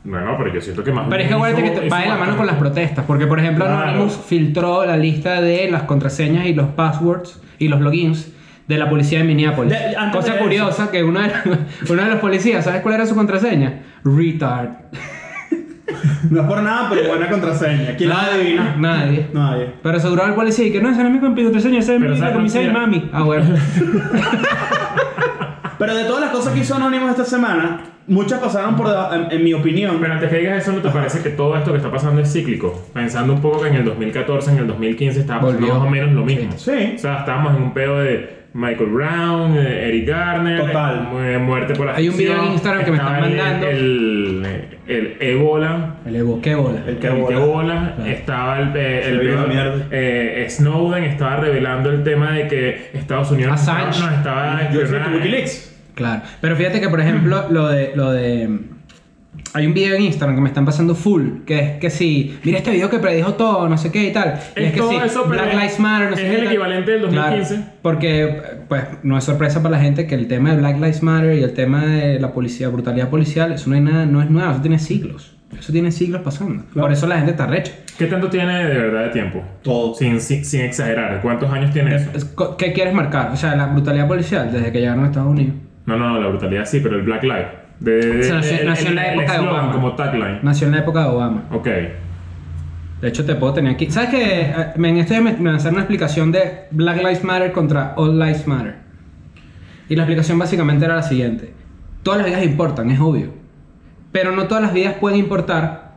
Bueno, 0.04 0.36
pero 0.38 0.52
yo 0.54 0.62
siento 0.62 0.84
que 0.84 0.92
más 0.92 1.06
Pero 1.10 1.22
es 1.22 1.28
que 1.28 1.34
acuérdate 1.36 1.64
que 1.64 1.70
te- 1.82 1.90
va 1.90 2.00
de 2.02 2.08
la 2.10 2.18
mano 2.18 2.36
con 2.38 2.46
las 2.48 2.56
protestas, 2.56 3.06
porque 3.08 3.28
por 3.28 3.40
ejemplo 3.40 3.66
Claro. 3.66 3.82
Anonymous 3.90 4.18
filtró 4.18 4.84
la 4.86 4.98
lista 4.98 5.42
de 5.42 5.70
las 5.70 5.84
contraseñas 5.84 6.46
y 6.48 6.54
los 6.56 6.70
passwords 6.70 7.40
y 7.60 7.68
los 7.68 7.82
logins 7.82 8.32
de 8.68 8.78
la 8.78 8.90
policía 8.90 9.20
de 9.20 9.26
Minneapolis. 9.26 9.72
De- 9.74 9.96
Cosa 10.12 10.34
de 10.34 10.40
curiosa 10.40 10.90
que 10.92 11.04
uno 11.04 11.20
de, 11.22 11.32
uno 11.90 12.04
de 12.04 12.10
los 12.10 12.20
policías, 12.20 12.64
¿sabes 12.66 12.82
cuál 12.82 12.96
era 12.96 13.06
su 13.06 13.16
contraseña? 13.16 13.82
Retard. 14.04 14.70
No 16.30 16.42
es 16.42 16.48
por 16.48 16.62
nada, 16.64 16.88
pero 16.90 17.10
buena 17.10 17.28
contraseña. 17.30 17.96
¿Quién 17.98 18.10
la 18.10 18.22
adivina? 18.22 18.76
Nadie. 18.78 19.28
Nadie. 19.34 19.72
Pero 19.84 19.98
aseguraba 19.98 20.30
el 20.30 20.36
policía 20.36 20.66
y 20.68 20.72
que 20.72 20.80
no, 20.82 20.90
esa 20.90 21.02
no 21.04 21.10
es 21.10 21.14
mi 21.16 21.20
contraseña, 21.20 21.80
esa 21.80 21.94
es 21.96 22.00
mi 22.00 22.18
¿sabes 22.18 22.34
camisa 22.34 22.60
de 22.60 22.70
mami. 22.70 23.10
Ah, 23.12 23.24
bueno. 23.24 23.46
Pero 25.78 25.96
de 25.96 26.04
todas 26.06 26.22
las 26.22 26.30
cosas 26.32 26.54
que 26.54 26.60
hizo 26.60 26.76
Anonymous 26.76 27.12
esta 27.12 27.26
semana, 27.26 27.82
muchas 28.08 28.40
pasaron 28.40 28.76
por 28.76 28.88
debajo, 28.88 29.16
en, 29.16 29.32
en 29.32 29.44
mi 29.44 29.54
opinión. 29.54 29.98
Pero 30.00 30.14
antes 30.14 30.30
que 30.30 30.38
digas 30.38 30.62
eso, 30.62 30.72
¿no 30.74 30.80
te 30.80 30.90
parece 30.90 31.22
que 31.24 31.30
todo 31.32 31.58
esto 31.58 31.72
que 31.72 31.78
está 31.78 31.92
pasando 31.92 32.22
es 32.22 32.32
cíclico? 32.32 32.88
Pensando 32.94 33.34
un 33.34 33.42
poco 33.42 33.62
que 33.62 33.70
en 33.70 33.76
el 33.76 33.86
2014, 33.86 34.52
en 34.52 34.58
el 34.60 34.68
2015 34.68 35.20
estaba 35.20 35.42
pasando 35.42 35.68
más 35.68 35.78
o 35.78 35.90
menos 35.90 36.12
lo 36.14 36.24
mismo. 36.24 36.52
Sí. 36.56 36.94
O 36.96 37.00
sea, 37.00 37.20
estábamos 37.20 37.56
en 37.58 37.64
un 37.64 37.74
pedo 37.74 38.00
de 38.00 38.41
Michael 38.54 38.90
Brown, 38.90 39.54
de 39.56 39.88
Eric 39.88 40.08
Garner, 40.10 40.60
Total. 40.60 41.08
eh, 41.22 41.38
muerte 41.38 41.74
por 41.74 41.88
Hay 41.90 42.10
un 42.10 42.18
video 42.18 42.44
en 42.44 42.52
Instagram 42.52 42.84
que 42.84 42.92
me 42.92 42.98
están 42.98 43.22
mandando. 43.22 43.68
El, 43.68 44.68
el, 44.88 45.18
Ebola. 45.22 45.96
El 46.06 46.16
Evo, 46.18 46.42
qué 46.42 46.56
bola. 46.56 46.82
El 46.86 46.98
que 46.98 47.08
El 47.08 47.14
bola. 47.22 47.28
que 47.30 47.36
bola, 47.46 47.94
Claro. 47.96 48.12
estaba 48.12 48.60
el, 48.60 48.76
eh, 48.76 49.10
el 49.10 49.88
eh, 49.92 50.46
Snowden 50.50 51.04
estaba 51.06 51.38
revelando 51.38 51.90
el 51.92 52.04
tema 52.04 52.32
de 52.32 52.48
que 52.48 52.90
Estados 52.94 53.32
Unidos 53.32 53.54
Assange. 53.54 54.00
nos 54.02 54.12
estaba 54.14 54.70
Yo. 54.72 54.82
Wikileaks. 55.14 55.74
Claro. 55.96 56.22
Pero 56.42 56.56
fíjate 56.58 56.82
que, 56.82 56.90
por 56.90 57.00
ejemplo, 57.00 57.46
lo 57.50 57.70
de. 57.70 57.92
Lo 57.96 58.12
de 58.12 58.50
hay 59.54 59.66
un 59.68 59.74
video 59.74 59.96
en 59.96 60.04
Instagram 60.04 60.36
que 60.36 60.42
me 60.42 60.48
están 60.50 60.66
pasando 60.66 60.96
full, 60.96 61.42
que 61.46 61.60
es 61.60 61.72
que 61.80 61.90
si, 61.90 62.40
mira 62.44 62.58
este 62.60 62.72
video 62.72 62.90
que 62.90 63.00
predijo 63.00 63.34
todo, 63.34 63.68
no 63.68 63.78
sé 63.78 63.92
qué 63.92 64.06
y 64.08 64.14
tal. 64.14 64.40
y 64.56 64.60
Es 64.62 64.66
es 64.68 64.72
que 64.74 64.80
todo 64.80 64.92
sí, 64.92 64.98
eso, 65.04 65.24
pero 65.30 65.42
Black 65.44 65.48
es- 65.50 65.56
Lives 65.56 65.80
Matter, 65.80 66.10
no 66.12 66.16
sé 66.16 66.26
es 66.28 66.32
qué 66.36 66.42
el 66.42 66.48
equivalente 66.48 66.92
del 66.92 67.02
2015. 67.02 67.56
Claro, 67.56 67.72
porque, 67.82 68.42
pues, 68.70 68.84
no 69.04 69.18
es 69.18 69.24
sorpresa 69.24 69.62
para 69.62 69.78
la 69.78 69.84
gente 69.84 70.08
que 70.08 70.16
el 70.16 70.28
tema 70.28 70.52
de 70.52 70.58
Black 70.58 70.76
Lives 70.76 71.04
Matter 71.04 71.36
y 71.38 71.44
el 71.44 71.54
tema 71.54 71.86
de 71.86 72.20
la 72.20 72.32
policía, 72.34 72.70
brutalidad 72.70 73.10
policial, 73.10 73.52
eso 73.52 73.70
no, 73.70 73.76
hay 73.76 73.82
nada, 73.82 74.06
no 74.06 74.22
es 74.22 74.30
nuevo, 74.30 74.52
eso 74.52 74.62
tiene 74.62 74.80
siglos. 74.80 75.36
Eso 75.60 75.74
tiene 75.74 75.92
siglos 75.92 76.22
pasando. 76.22 76.64
Claro. 76.72 76.88
Por 76.88 76.94
eso 76.94 77.06
la 77.08 77.18
gente 77.18 77.32
está 77.32 77.46
recha. 77.46 77.74
¿Qué 77.98 78.06
tanto 78.06 78.30
tiene 78.30 78.66
de 78.70 78.74
verdad 78.74 79.04
de 79.04 79.10
tiempo? 79.10 79.44
Todo. 79.62 79.94
Sin, 79.94 80.22
sin, 80.22 80.46
sin 80.46 80.62
exagerar. 80.62 81.20
¿Cuántos 81.22 81.52
años 81.52 81.72
tiene 81.74 81.94
eso? 81.98 82.10
Es- 82.16 82.34
¿Qué 82.58 82.72
quieres 82.72 82.94
marcar? 82.94 83.32
O 83.34 83.36
sea, 83.36 83.54
la 83.58 83.66
brutalidad 83.68 84.08
policial 84.08 84.50
desde 84.50 84.72
que 84.72 84.80
llegaron 84.80 85.04
a 85.04 85.08
Estados 85.08 85.30
Unidos. 85.30 85.56
No, 85.86 85.98
no, 85.98 86.10
no, 86.12 86.22
la 86.22 86.28
brutalidad 86.30 86.64
sí, 86.66 86.80
pero 86.82 86.96
el 86.96 87.02
Black 87.02 87.24
Lives. 87.24 87.48
De, 87.82 88.24
Se 88.24 88.34
nació- 88.34 88.58
el- 88.60 88.66
nació 88.68 88.88
en 88.90 88.96
la 88.96 89.02
el- 89.08 89.08
el 89.14 89.20
época 89.20 89.32
de 89.34 89.38
eslogan 89.40 89.60
Obama. 89.66 89.74
como 89.74 89.96
tagline. 89.96 90.40
Nació 90.44 90.68
en 90.68 90.74
la 90.74 90.80
época 90.80 91.00
de 91.02 91.06
Obama. 91.10 91.44
Ok. 91.52 91.68
De 93.02 93.08
hecho, 93.08 93.26
te 93.26 93.34
puedo 93.36 93.54
tener 93.54 93.74
aquí. 93.74 93.90
¿Sabes 93.90 94.10
qué? 94.12 94.42
Eh, 94.42 94.66
En 94.76 94.98
este 94.98 95.20
me, 95.20 95.34
me 95.34 95.52
lanzaron 95.52 95.74
una 95.76 95.82
explicación 95.84 96.32
de 96.32 96.68
Black 96.72 96.98
Lives 96.98 97.24
Matter 97.24 97.52
contra 97.52 97.94
All 97.98 98.18
Lives 98.20 98.46
Matter. 98.48 98.76
Y 99.90 99.96
la 99.96 100.04
explicación 100.04 100.38
básicamente 100.38 100.86
era 100.86 100.96
la 100.96 101.02
siguiente: 101.04 101.54
Todas 102.04 102.20
las 102.20 102.28
vidas 102.28 102.44
importan, 102.44 102.90
es 102.92 103.00
obvio. 103.00 103.34
Pero 104.12 104.32
no 104.36 104.44
todas 104.46 104.64
las 104.64 104.74
vidas 104.74 104.94
pueden 105.00 105.18
importar 105.20 105.91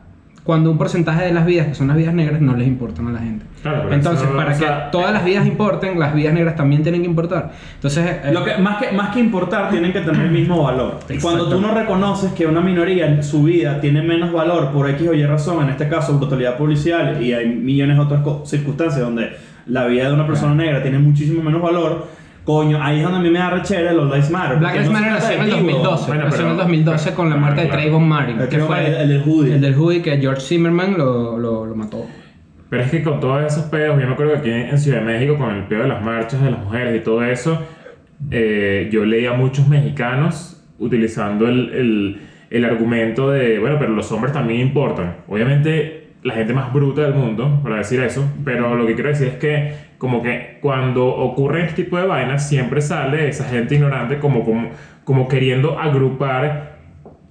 cuando 0.45 0.69
un 0.69 0.77
porcentaje 0.77 1.25
de 1.25 1.33
las 1.33 1.43
vidas, 1.43 1.65
que 1.65 1.73
son 1.73 1.87
las 1.87 1.97
vidas 1.97 2.13
negras, 2.13 2.39
no 2.39 2.55
les 2.55 2.67
importan 2.67 3.07
a 3.07 3.11
la 3.13 3.19
gente. 3.19 3.47
Claro, 3.63 3.91
Entonces, 3.91 4.27
eso, 4.27 4.37
para 4.37 4.51
o 4.51 4.53
que 4.53 4.59
sea, 4.59 4.91
todas 4.91 5.11
las 5.11 5.25
vidas 5.25 5.47
importen, 5.47 5.99
las 5.99 6.13
vidas 6.13 6.35
negras 6.35 6.55
también 6.55 6.83
tienen 6.83 7.01
que 7.01 7.07
importar. 7.07 7.51
Entonces, 7.73 8.05
eh, 8.23 8.31
Lo 8.31 8.43
que, 8.43 8.55
más, 8.59 8.77
que, 8.77 8.91
más 8.91 9.09
que 9.09 9.21
importar, 9.21 9.71
tienen 9.71 9.91
que 9.91 10.01
tener 10.01 10.21
el 10.21 10.31
mismo 10.31 10.61
valor. 10.61 10.99
Cuando 11.19 11.49
tú 11.49 11.59
no 11.59 11.73
reconoces 11.73 12.31
que 12.33 12.45
una 12.45 12.61
minoría, 12.61 13.23
su 13.23 13.41
vida, 13.41 13.81
tiene 13.81 14.03
menos 14.03 14.31
valor 14.31 14.69
por 14.71 14.87
X 14.91 15.07
o 15.07 15.15
Y 15.15 15.25
razón, 15.25 15.63
en 15.63 15.71
este 15.71 15.89
caso 15.89 16.15
brutalidad 16.19 16.57
policial, 16.57 17.23
y 17.23 17.33
hay 17.33 17.47
millones 17.47 17.97
de 17.97 18.03
otras 18.03 18.47
circunstancias 18.47 19.01
donde 19.01 19.31
la 19.65 19.87
vida 19.87 20.09
de 20.09 20.13
una 20.13 20.27
persona 20.27 20.53
negra 20.53 20.83
tiene 20.83 20.99
muchísimo 20.99 21.41
menos 21.41 21.59
valor, 21.59 22.05
coño, 22.45 22.81
ahí 22.81 22.97
es 22.99 23.03
donde 23.03 23.17
a 23.19 23.21
mí 23.21 23.29
me 23.29 23.39
da 23.39 23.49
rechera 23.49 23.91
los 23.91 24.05
Lives 24.09 24.29
Matter. 24.31 24.57
Black 24.59 24.73
Lives 24.73 24.87
no 24.87 24.93
Matter 24.93 25.11
nació 25.11 25.31
en 25.35 25.41
el 25.41 25.45
de 25.49 25.55
ti, 25.55 25.61
2012. 25.63 26.07
Bueno, 26.07 26.23
nació 26.25 26.39
en 26.41 26.45
el 26.45 26.51
pero- 26.53 26.63
2012 26.63 27.13
con 27.13 27.25
la 27.29 27.35
Claro, 27.35 27.41
muerte 27.41 27.61
de 27.61 27.67
claro. 27.67 27.81
Trayvon 27.81 28.07
Martin. 28.07 28.39
El 28.39 28.47
que 28.47 28.57
fue 28.59 28.67
fue 28.67 29.01
el 29.01 29.09
del 29.09 29.21
hoodie. 29.25 29.53
El 29.55 29.61
del 29.61 29.75
hoodie 29.75 30.01
que 30.01 30.17
George 30.17 30.41
Zimmerman 30.41 30.97
lo, 30.97 31.37
lo, 31.37 31.65
lo 31.65 31.75
mató. 31.75 32.05
Pero 32.69 32.83
es 32.83 32.91
que 32.91 33.03
con 33.03 33.19
todos 33.19 33.43
esos 33.43 33.65
pedos, 33.65 33.99
yo 33.99 34.07
me 34.07 34.13
acuerdo 34.13 34.33
que 34.33 34.37
aquí 34.39 34.51
en 34.51 34.77
Ciudad 34.77 34.99
de 34.99 35.05
México, 35.05 35.37
con 35.37 35.53
el 35.55 35.63
pedo 35.63 35.81
de 35.83 35.87
las 35.87 36.01
marchas 36.03 36.41
de 36.41 36.51
las 36.51 36.59
mujeres 36.61 36.95
y 36.95 37.03
todo 37.03 37.23
eso, 37.23 37.59
eh, 38.31 38.89
yo 38.91 39.05
leía 39.05 39.31
a 39.31 39.33
muchos 39.33 39.67
mexicanos 39.67 40.63
utilizando 40.79 41.47
el, 41.47 41.69
el, 41.73 42.21
el 42.49 42.65
argumento 42.65 43.29
de, 43.31 43.59
bueno, 43.59 43.77
pero 43.79 43.91
los 43.93 44.11
hombres 44.11 44.33
también 44.33 44.61
importan. 44.61 45.17
Obviamente, 45.27 46.07
la 46.23 46.33
gente 46.33 46.53
más 46.53 46.73
bruta 46.73 47.01
del 47.03 47.13
mundo, 47.13 47.59
para 47.63 47.77
decir 47.77 48.01
eso, 48.01 48.25
pero 48.43 48.75
lo 48.75 48.85
que 48.87 48.95
quiero 48.95 49.09
decir 49.09 49.27
es 49.27 49.35
que, 49.35 49.73
como 49.97 50.21
que 50.21 50.59
cuando 50.61 51.07
ocurre 51.07 51.65
este 51.65 51.83
tipo 51.83 51.97
de 51.97 52.05
vainas, 52.05 52.47
siempre 52.47 52.81
sale 52.81 53.29
esa 53.29 53.45
gente 53.45 53.75
ignorante 53.75 54.19
como, 54.19 54.43
como, 54.43 54.69
como 55.03 55.27
queriendo 55.27 55.79
agrupar 55.79 56.75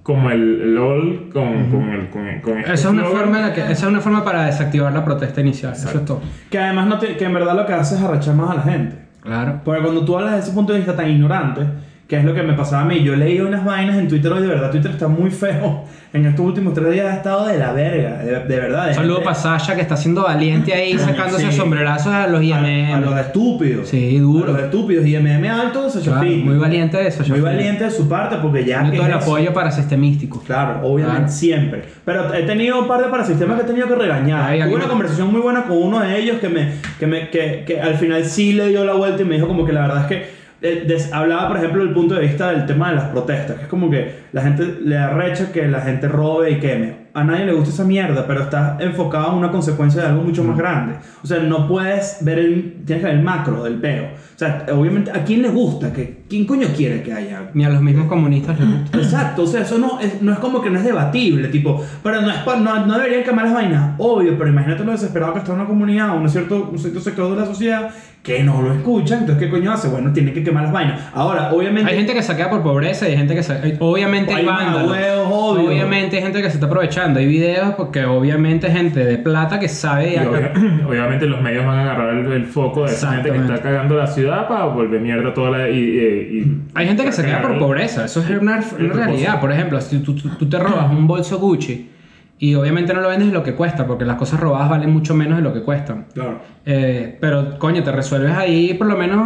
como 0.03 0.29
el 0.29 0.75
LOL 0.75 1.29
con, 1.33 1.71
con 1.71 1.89
el 1.89 2.09
con, 2.09 2.39
con 2.41 2.57
este 2.59 2.73
Esa 2.73 2.89
es, 2.89 2.93
una 2.93 3.05
forma 3.05 3.37
en 3.39 3.45
la 3.47 3.53
que, 3.53 3.61
esa 3.61 3.71
es 3.71 3.83
una 3.83 4.01
forma 4.01 4.23
para 4.23 4.45
desactivar 4.45 4.93
la 4.93 5.03
protesta 5.03 5.41
inicial. 5.41 5.73
Eso 5.73 5.89
es 5.89 6.05
todo. 6.05 6.21
Que 6.51 6.59
además, 6.59 6.85
no 6.87 6.99
te- 6.99 7.17
que 7.17 7.25
en 7.25 7.33
verdad 7.33 7.55
lo 7.55 7.65
que 7.65 7.73
hace 7.73 7.95
es 7.95 8.01
arrechar 8.01 8.35
más 8.35 8.51
a 8.51 8.55
la 8.55 8.61
gente. 8.61 8.97
Claro. 9.21 9.61
Porque 9.63 9.81
cuando 9.81 10.05
tú 10.05 10.15
hablas 10.15 10.33
de 10.33 10.39
ese 10.41 10.51
punto 10.51 10.73
de 10.73 10.79
vista 10.79 10.95
tan 10.95 11.09
ignorante, 11.09 11.61
que 12.07 12.17
es 12.17 12.23
lo 12.23 12.33
que 12.35 12.43
me 12.43 12.53
pasaba 12.53 12.83
a 12.83 12.85
mí, 12.85 13.03
yo 13.03 13.15
leí 13.15 13.39
unas 13.41 13.65
vainas 13.65 13.97
en 13.97 14.07
Twitter 14.07 14.31
hoy, 14.31 14.41
de 14.41 14.47
verdad, 14.47 14.69
Twitter 14.71 14.91
está 14.91 15.07
muy 15.07 15.31
feo. 15.31 15.83
En 16.13 16.25
estos 16.25 16.45
últimos 16.45 16.73
tres 16.73 16.93
días 16.93 17.07
ha 17.11 17.15
estado 17.17 17.45
de 17.47 17.57
la 17.57 17.73
verga, 17.73 18.19
de, 18.19 18.31
de 18.39 18.59
verdad. 18.59 18.87
de 18.87 18.93
saludo 18.93 19.15
gente- 19.15 19.25
para 19.25 19.35
Sasha 19.35 19.75
que 19.75 19.81
está 19.81 19.97
siendo 19.97 20.23
valiente 20.23 20.73
ahí 20.73 20.97
sacándose 20.97 21.51
Sí. 21.51 21.57
sombrerazos 21.57 22.13
a 22.13 22.27
los 22.27 22.39
a, 22.39 22.43
IMM. 22.43 22.93
a 22.93 22.99
los 23.01 23.19
estúpidos. 23.19 23.89
Sí, 23.89 24.17
duro. 24.19 24.49
A 24.49 24.53
los 24.53 24.61
estúpidos. 24.63 25.05
Y 25.05 25.17
MM 25.17 25.49
alto 25.49 25.89
Sasha 25.89 26.11
Claro, 26.21 26.29
muy 26.29 26.57
valiente 26.57 26.95
de 26.97 27.11
Sasha 27.11 27.33
Muy 27.33 27.41
valiente 27.41 27.83
de 27.83 27.91
su 27.91 28.07
parte, 28.07 28.37
porque 28.41 28.63
ya. 28.63 28.81
Tiene 28.83 28.95
todo 28.97 29.07
el 29.07 29.13
apoyo 29.13 29.51
para 29.53 29.71
místico. 29.97 30.41
Claro, 30.45 30.79
obviamente, 30.87 31.17
Claro. 31.23 31.31
siempre. 31.33 31.83
Pero 32.05 32.33
he 32.33 32.43
tenido 32.43 32.79
un 32.79 32.87
par 32.87 33.01
de 33.03 33.09
parasistemas 33.09 33.57
que 33.57 33.63
he 33.63 33.67
tenido 33.67 33.87
que 33.89 33.95
regañar. 33.95 34.51
Ay, 34.51 34.61
a 34.61 34.65
Tuve 34.65 34.75
me- 34.77 34.83
una 34.83 34.87
conversación 34.87 35.31
muy 35.33 35.41
buena 35.41 35.63
con 35.63 35.75
uno 35.83 35.99
de 35.99 36.17
ellos 36.17 36.37
que, 36.39 36.47
me, 36.47 36.69
que, 36.97 37.07
me, 37.07 37.29
que, 37.29 37.63
que 37.67 37.81
al 37.81 37.95
final 37.95 38.23
sí 38.23 38.53
le 38.53 38.69
dio 38.69 38.85
la 38.85 38.93
vuelta 38.93 39.21
y 39.21 39.25
me 39.25 39.35
dijo 39.35 39.47
como 39.49 39.65
que 39.65 39.73
la 39.73 39.81
verdad 39.81 40.01
es 40.03 40.07
que 40.07 40.34
eh, 40.61 40.85
des- 40.87 41.11
hablaba, 41.13 41.47
por 41.49 41.57
ejemplo, 41.57 41.83
del 41.83 41.93
punto 41.93 42.15
de 42.15 42.21
vista 42.21 42.51
del 42.51 42.65
tema 42.65 42.89
de 42.89 42.95
las 42.95 43.05
protestas, 43.05 43.55
que 43.57 43.63
es 43.63 43.67
como 43.67 43.89
que 43.89 44.25
la 44.31 44.41
gente 44.41 44.77
le 44.81 44.97
arrecha 44.97 45.51
que 45.51 45.67
la 45.67 45.81
gente 45.81 46.07
robe 46.07 46.51
y 46.51 46.59
queme. 46.59 47.05
A 47.13 47.23
nadie 47.23 47.45
le 47.45 47.53
gusta 47.53 47.69
esa 47.69 47.85
mierda, 47.85 48.27
pero 48.27 48.41
está 48.43 48.75
enfocado 48.81 49.31
en 49.31 49.37
una 49.37 49.49
consecuencia 49.49 50.01
de 50.01 50.07
algo 50.09 50.21
mucho 50.23 50.43
más 50.43 50.57
grande. 50.57 50.95
O 51.23 51.27
sea, 51.27 51.39
no 51.39 51.65
puedes 51.65 52.17
ver 52.21 52.39
el, 52.39 52.81
tienes 52.85 53.03
que 53.05 53.09
ver 53.09 53.19
el 53.19 53.23
macro 53.23 53.63
del 53.63 53.75
peo. 53.75 54.03
O 54.03 54.37
sea, 54.37 54.65
obviamente, 54.73 55.11
¿a 55.11 55.23
quién 55.23 55.41
le 55.41 55.47
gusta? 55.47 55.93
¿Que, 55.93 56.23
¿Quién 56.27 56.45
coño 56.45 56.67
quiere 56.75 57.01
que 57.03 57.13
haya 57.13 57.43
Ni 57.53 57.63
a 57.63 57.69
los 57.69 57.81
mismos 57.81 58.07
comunistas 58.07 58.59
les 58.59 58.69
gusta. 58.81 58.97
Exacto, 58.97 59.43
o 59.43 59.47
sea, 59.47 59.61
eso 59.61 59.77
no 59.77 59.97
es, 60.01 60.21
no 60.21 60.33
es 60.33 60.39
como 60.39 60.61
que 60.61 60.69
no 60.69 60.77
es 60.77 60.83
debatible, 60.83 61.47
tipo, 61.47 61.81
pero 62.03 62.21
no, 62.21 62.29
es 62.31 62.37
pa- 62.39 62.57
no, 62.57 62.85
no 62.85 62.97
deberían 62.97 63.23
quemar 63.23 63.45
las 63.45 63.53
vainas, 63.53 63.91
obvio, 63.97 64.37
pero 64.37 64.49
imagínate 64.49 64.83
lo 64.83 64.91
desesperado 64.91 65.31
que 65.31 65.39
está 65.39 65.53
una 65.53 65.65
comunidad, 65.65 66.17
un 66.17 66.27
cierto, 66.27 66.67
un 66.69 66.77
cierto 66.77 66.99
sector 66.99 67.31
de 67.33 67.39
la 67.39 67.45
sociedad 67.45 67.89
que 68.25 68.43
no 68.43 68.59
lo 68.61 68.73
escucha, 68.73 69.19
entonces 69.19 69.37
¿qué 69.43 69.51
coño 69.51 69.71
hace? 69.71 69.87
Bueno, 69.87 70.11
tiene 70.11 70.33
que 70.33 70.43
quemar 70.43 70.63
las 70.63 70.71
vainas. 70.73 70.99
Ahora, 71.13 71.53
obviamente... 71.53 71.91
Hay 71.91 71.95
gente 71.97 72.13
que 72.15 72.23
saquea 72.23 72.49
por 72.49 72.63
pobreza 72.63 73.07
y 73.07 73.11
hay 73.11 73.17
gente 73.17 73.35
que 73.35 73.43
se... 73.43 73.77
Obviamente 73.79 74.33
hay, 74.33 74.39
Hay 74.39 74.45
vándalos. 74.47 74.91
huevos, 74.91 75.27
obvio. 75.31 75.67
Obviamente 75.69 76.17
hay 76.17 76.23
gente 76.23 76.41
que 76.41 76.49
se 76.49 76.55
está 76.55 76.65
aprovechando. 76.65 77.19
Hay 77.19 77.27
videos 77.27 77.75
porque 77.75 78.03
obviamente 78.03 78.65
hay 78.65 78.73
gente 78.73 79.05
de 79.05 79.19
plata 79.19 79.59
que 79.59 79.67
sabe... 79.69 80.15
Y 80.15 80.17
obvia- 80.17 80.51
obviamente 80.87 81.27
los 81.27 81.39
medios 81.39 81.67
van 81.67 81.77
a 81.77 81.81
agarrar 81.83 82.15
el, 82.15 82.31
el 82.31 82.45
foco 82.47 82.85
de 82.85 82.93
esa 82.93 83.13
gente 83.13 83.31
que 83.31 83.37
está 83.37 83.61
cagando 83.61 83.95
la 83.95 84.07
ciudad 84.07 84.47
para 84.47 84.65
volver 84.65 84.99
mierda 85.01 85.31
toda 85.31 85.51
la... 85.59 85.69
Y, 85.69 85.77
y- 85.77 86.39
y- 86.39 86.61
Hay 86.73 86.87
gente 86.87 87.03
que 87.05 87.11
se 87.11 87.23
queda 87.23 87.43
por 87.43 87.59
pobreza, 87.59 88.05
eso 88.05 88.21
es 88.21 88.29
una, 88.41 88.59
realidad. 88.79 89.39
Por 89.39 89.51
ejemplo, 89.51 89.79
si 89.81 89.99
tú, 89.99 90.15
tú- 90.15 90.29
tú 90.29 90.49
te 90.49 90.57
robas 90.57 90.89
un 90.89 91.05
bolso 91.05 91.37
Gucci 91.37 91.91
y 92.37 92.53
obviamente 92.55 92.93
no 92.93 93.01
lo 93.01 93.07
vendes 93.09 93.31
lo 93.31 93.43
que 93.43 93.53
cuesta, 93.53 93.87
porque 93.87 94.03
las 94.05 94.17
cosas 94.17 94.39
robadas 94.39 94.69
valen 94.69 94.91
mucho 94.91 95.15
menos 95.15 95.37
de 95.37 95.43
lo 95.43 95.53
que 95.53 95.61
cuestan. 95.61 96.07
Claro. 96.13 96.39
Eh, 96.65 97.17
pero 97.21 97.57
coño, 97.57 97.81
te 97.83 97.91
resuelves 97.91 98.33
ahí 98.33 98.73
por 98.73 98.87
lo 98.87 98.97
menos. 98.97 99.25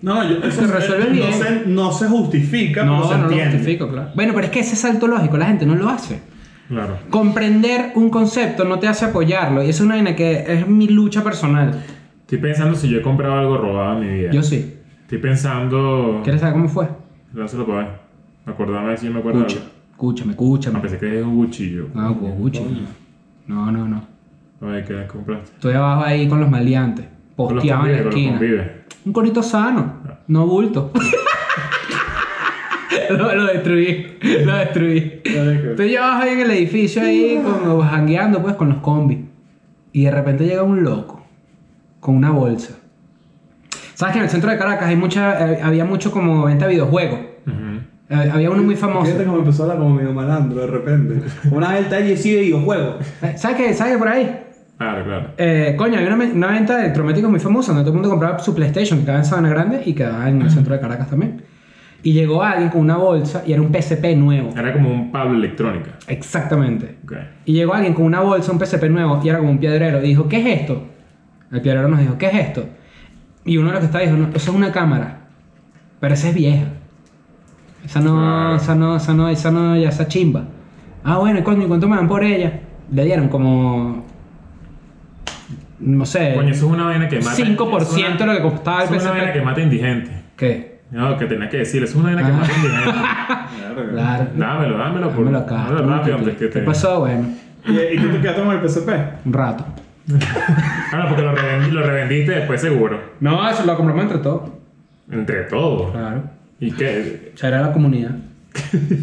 No, 0.00 0.22
yo, 0.28 0.36
eso 0.38 0.60
Se 0.60 0.64
es- 0.64 0.70
resuelve 0.70 1.04
no 1.06 1.10
bien. 1.12 1.32
Se, 1.32 1.62
no 1.66 1.90
se 1.92 2.06
justifica, 2.06 2.84
No, 2.84 2.96
pero 2.98 3.08
se 3.08 3.14
no 3.16 3.20
lo 3.24 3.30
entiende. 3.30 3.56
justifico, 3.56 3.88
claro. 3.88 4.10
Bueno, 4.14 4.32
pero 4.34 4.46
es 4.46 4.52
que 4.52 4.60
ese 4.60 4.76
salto 4.76 5.08
lógico 5.08 5.36
la 5.36 5.46
gente 5.46 5.66
no 5.66 5.74
lo 5.74 5.88
hace. 5.88 6.20
Claro. 6.68 6.98
Comprender 7.10 7.92
un 7.94 8.10
concepto 8.10 8.64
no 8.64 8.78
te 8.78 8.86
hace 8.86 9.06
apoyarlo 9.06 9.62
y 9.62 9.70
eso 9.70 9.82
es 9.82 9.86
una 9.86 9.94
vaina 9.96 10.14
que 10.14 10.44
es 10.46 10.68
mi 10.68 10.86
lucha 10.86 11.24
personal. 11.24 11.82
Estoy 12.20 12.38
pensando 12.38 12.76
si 12.76 12.88
yo 12.90 12.98
he 12.98 13.02
comprado 13.02 13.38
algo 13.38 13.56
robado 13.56 14.00
en 14.02 14.08
mi 14.08 14.18
vida. 14.18 14.30
Yo 14.30 14.42
sí. 14.42 14.74
Estoy 15.02 15.18
pensando... 15.18 16.20
¿Quieres 16.22 16.40
saber 16.42 16.54
cómo 16.54 16.68
fue? 16.68 16.86
No 17.32 17.48
se 17.48 17.56
lo 17.56 17.64
puedo 17.64 17.78
ver. 17.78 17.88
Acordarme 18.46 18.96
si 18.98 19.06
yo 19.06 19.12
me 19.12 19.20
acuerdo 19.20 19.40
de 19.40 19.46
Escucha, 19.46 19.64
algo. 19.66 19.77
Escúchame, 19.98 20.26
No, 20.28 20.32
escúchame. 20.32 20.78
pensé 20.78 20.98
que 20.98 21.18
es 21.18 21.24
un 21.26 21.36
cuchillo. 21.36 21.88
No, 21.92 22.14
Gucci. 22.14 22.60
No, 23.48 23.72
no, 23.72 23.88
no. 23.88 24.04
A 24.60 24.66
ver, 24.66 24.84
¿qué 24.84 25.06
compraste? 25.08 25.50
Estoy 25.54 25.74
abajo 25.74 26.04
ahí 26.04 26.28
con 26.28 26.38
los 26.38 26.48
maleantes. 26.48 27.06
Con 27.36 27.48
Posteado 27.48 27.86
en 27.86 27.92
la 27.92 27.98
con 28.04 28.08
esquina. 28.08 28.40
Un 29.04 29.12
corito 29.12 29.42
sano, 29.42 29.94
no 30.28 30.46
bulto. 30.46 30.92
lo, 33.10 33.34
lo 33.34 33.46
destruí, 33.46 34.18
lo 34.44 34.56
destruí. 34.56 35.20
Estoy 35.24 35.92
yo 35.92 36.04
abajo 36.04 36.22
ahí 36.22 36.30
en 36.30 36.40
el 36.40 36.50
edificio 36.52 37.02
ahí, 37.02 37.40
como 37.42 37.82
jangueando 37.82 38.40
pues 38.40 38.54
con 38.54 38.68
los 38.68 38.78
combis. 38.78 39.18
Y 39.92 40.04
de 40.04 40.10
repente 40.12 40.44
llega 40.44 40.62
un 40.62 40.84
loco 40.84 41.26
con 41.98 42.14
una 42.14 42.30
bolsa. 42.30 42.78
¿Sabes 43.94 44.12
que 44.12 44.18
en 44.20 44.24
el 44.26 44.30
centro 44.30 44.48
de 44.50 44.58
Caracas 44.58 44.88
hay 44.88 44.96
mucha, 44.96 45.54
eh, 45.54 45.60
había 45.60 45.84
mucho 45.84 46.12
como 46.12 46.44
venta 46.44 46.66
de 46.66 46.74
videojuegos? 46.74 47.18
Eh, 47.18 47.34
había 48.10 48.50
uno 48.50 48.62
muy 48.62 48.76
famoso. 48.76 49.06
Fíjate 49.06 49.24
cómo 49.24 49.38
empezó 49.38 49.62
a 49.62 49.66
hablar 49.66 49.78
como 49.78 49.94
medio 49.94 50.12
malandro 50.12 50.60
de 50.60 50.66
repente. 50.66 51.20
Una 51.50 51.72
vez 51.72 51.82
está 51.82 51.96
allí 51.96 52.16
sí 52.16 52.32
de 52.32 52.40
videojuegos. 52.42 52.96
Eh, 53.22 53.34
¿Sabes 53.36 53.56
qué? 53.56 53.74
¿Sabes 53.74 53.94
qué 53.94 53.98
por 53.98 54.08
ahí? 54.08 54.40
Claro, 54.78 55.04
claro. 55.04 55.30
Eh, 55.36 55.74
coño, 55.76 55.98
había 55.98 56.14
una, 56.14 56.24
una 56.24 56.46
venta 56.48 56.76
de 56.76 56.82
electrodomésticos 56.82 57.30
muy 57.30 57.40
famosa 57.40 57.72
donde 57.72 57.82
todo 57.82 57.90
el 57.90 57.94
mundo 57.96 58.10
compraba 58.10 58.38
su 58.38 58.54
PlayStation, 58.54 59.00
que 59.00 59.04
quedaba 59.04 59.18
en 59.18 59.24
Sabana 59.24 59.48
Grande 59.50 59.82
y 59.84 59.92
quedaba 59.92 60.28
en 60.28 60.40
el 60.40 60.50
centro 60.50 60.72
de 60.74 60.80
Caracas 60.80 61.10
también. 61.10 61.42
Y 62.02 62.12
llegó 62.12 62.44
alguien 62.44 62.70
con 62.70 62.80
una 62.82 62.96
bolsa 62.96 63.42
y 63.44 63.52
era 63.52 63.60
un 63.60 63.72
PSP 63.74 64.16
nuevo. 64.16 64.50
Era 64.56 64.72
como 64.72 64.90
un 64.90 65.10
Pablo 65.10 65.36
Electrónica. 65.36 65.90
Exactamente. 66.06 66.96
Ok. 67.04 67.12
Y 67.44 67.54
llegó 67.54 67.74
alguien 67.74 67.92
con 67.92 68.04
una 68.04 68.20
bolsa, 68.20 68.52
un 68.52 68.64
PSP 68.64 68.84
nuevo, 68.84 69.20
y 69.22 69.28
era 69.28 69.38
como 69.38 69.50
un 69.50 69.58
piedrero. 69.58 69.98
Y 69.98 70.08
dijo, 70.08 70.28
¿qué 70.28 70.40
es 70.40 70.60
esto? 70.60 70.84
El 71.50 71.60
piedrero 71.60 71.88
nos 71.88 71.98
dijo, 71.98 72.16
¿qué 72.16 72.26
es 72.26 72.34
esto? 72.34 72.66
Y 73.44 73.56
uno 73.56 73.68
de 73.68 73.72
los 73.72 73.80
que 73.80 73.86
estaba 73.86 74.04
dijo, 74.04 74.16
no, 74.16 74.28
eso 74.28 74.50
es 74.50 74.56
una 74.56 74.70
cámara. 74.70 75.22
Pero 75.98 76.14
esa 76.14 76.28
es 76.28 76.34
vieja. 76.34 76.66
Esa 77.88 78.00
no, 78.00 78.16
Claro. 78.16 78.56
esa 78.56 78.74
no, 78.74 78.96
esa 78.96 79.14
no, 79.14 79.28
esa 79.30 79.50
no, 79.50 79.76
ya 79.76 79.88
esa 79.88 80.06
chimba. 80.08 80.44
Ah, 81.04 81.16
bueno, 81.16 81.38
¿y 81.38 81.42
coño, 81.42 81.64
¿y 81.64 81.68
cuánto 81.68 81.88
me 81.88 81.96
dan 81.96 82.06
por 82.06 82.22
ella? 82.22 82.60
Le 82.92 83.04
dieron 83.04 83.28
como. 83.28 84.04
No 85.80 86.04
sé. 86.04 86.34
Coño, 86.34 86.50
eso 86.50 86.66
es 86.66 86.72
una 86.72 86.84
vaina 86.84 87.08
que 87.08 87.18
mata. 87.20 87.34
5% 87.34 87.82
es 87.82 87.92
una- 87.92 88.16
de 88.18 88.26
lo 88.26 88.32
que 88.34 88.42
costaba 88.54 88.82
el 88.84 88.94
Es 88.94 89.02
una 89.02 89.10
vaina 89.12 89.26
PSP. 89.28 89.38
que 89.38 89.44
mata 89.44 89.60
indigente. 89.62 90.22
¿Qué? 90.36 90.80
No, 90.90 91.16
que 91.16 91.26
tenía 91.26 91.48
que 91.48 91.58
decir, 91.58 91.82
es 91.82 91.94
una 91.94 92.12
vaina 92.14 92.26
que 92.26 92.32
Ah. 92.32 92.36
mata 92.36 92.52
indigente. 92.54 92.98
Claro. 93.92 94.26
Dámelo, 94.34 94.76
dámelo. 94.76 95.08
Por, 95.10 95.18
Dámelo 95.24 95.38
acá. 95.38 95.54
dámelo 95.54 95.86
rápido 95.88 96.16
antes 96.16 96.34
que 96.36 96.46
¿Qué 96.46 96.52
te. 96.52 96.60
pasó? 96.62 97.00
Bueno, 97.00 97.28
¿Y, 97.66 97.70
y 97.96 97.98
tú 97.98 98.08
te 98.08 98.20
quedaste 98.20 98.42
con 98.42 98.50
el 98.56 98.60
PSP? 98.68 98.88
un 99.24 99.32
rato. 99.32 99.64
Claro, 100.90 101.08
porque 101.08 101.22
lo, 101.22 101.34
revendi- 101.34 101.70
lo 101.70 101.82
revendiste 101.82 102.32
después 102.32 102.60
seguro. 102.60 102.98
No, 103.20 103.48
eso 103.48 103.64
lo 103.64 103.76
compramos 103.76 104.02
entre 104.04 104.18
todos. 104.18 104.50
Entre 105.10 105.42
todos. 105.44 105.92
Claro. 105.92 106.22
¿Y 106.60 106.72
qué? 106.72 107.32
O 107.34 107.38
sea, 107.38 107.48
era 107.50 107.60
la 107.62 107.72
comunidad. 107.72 108.10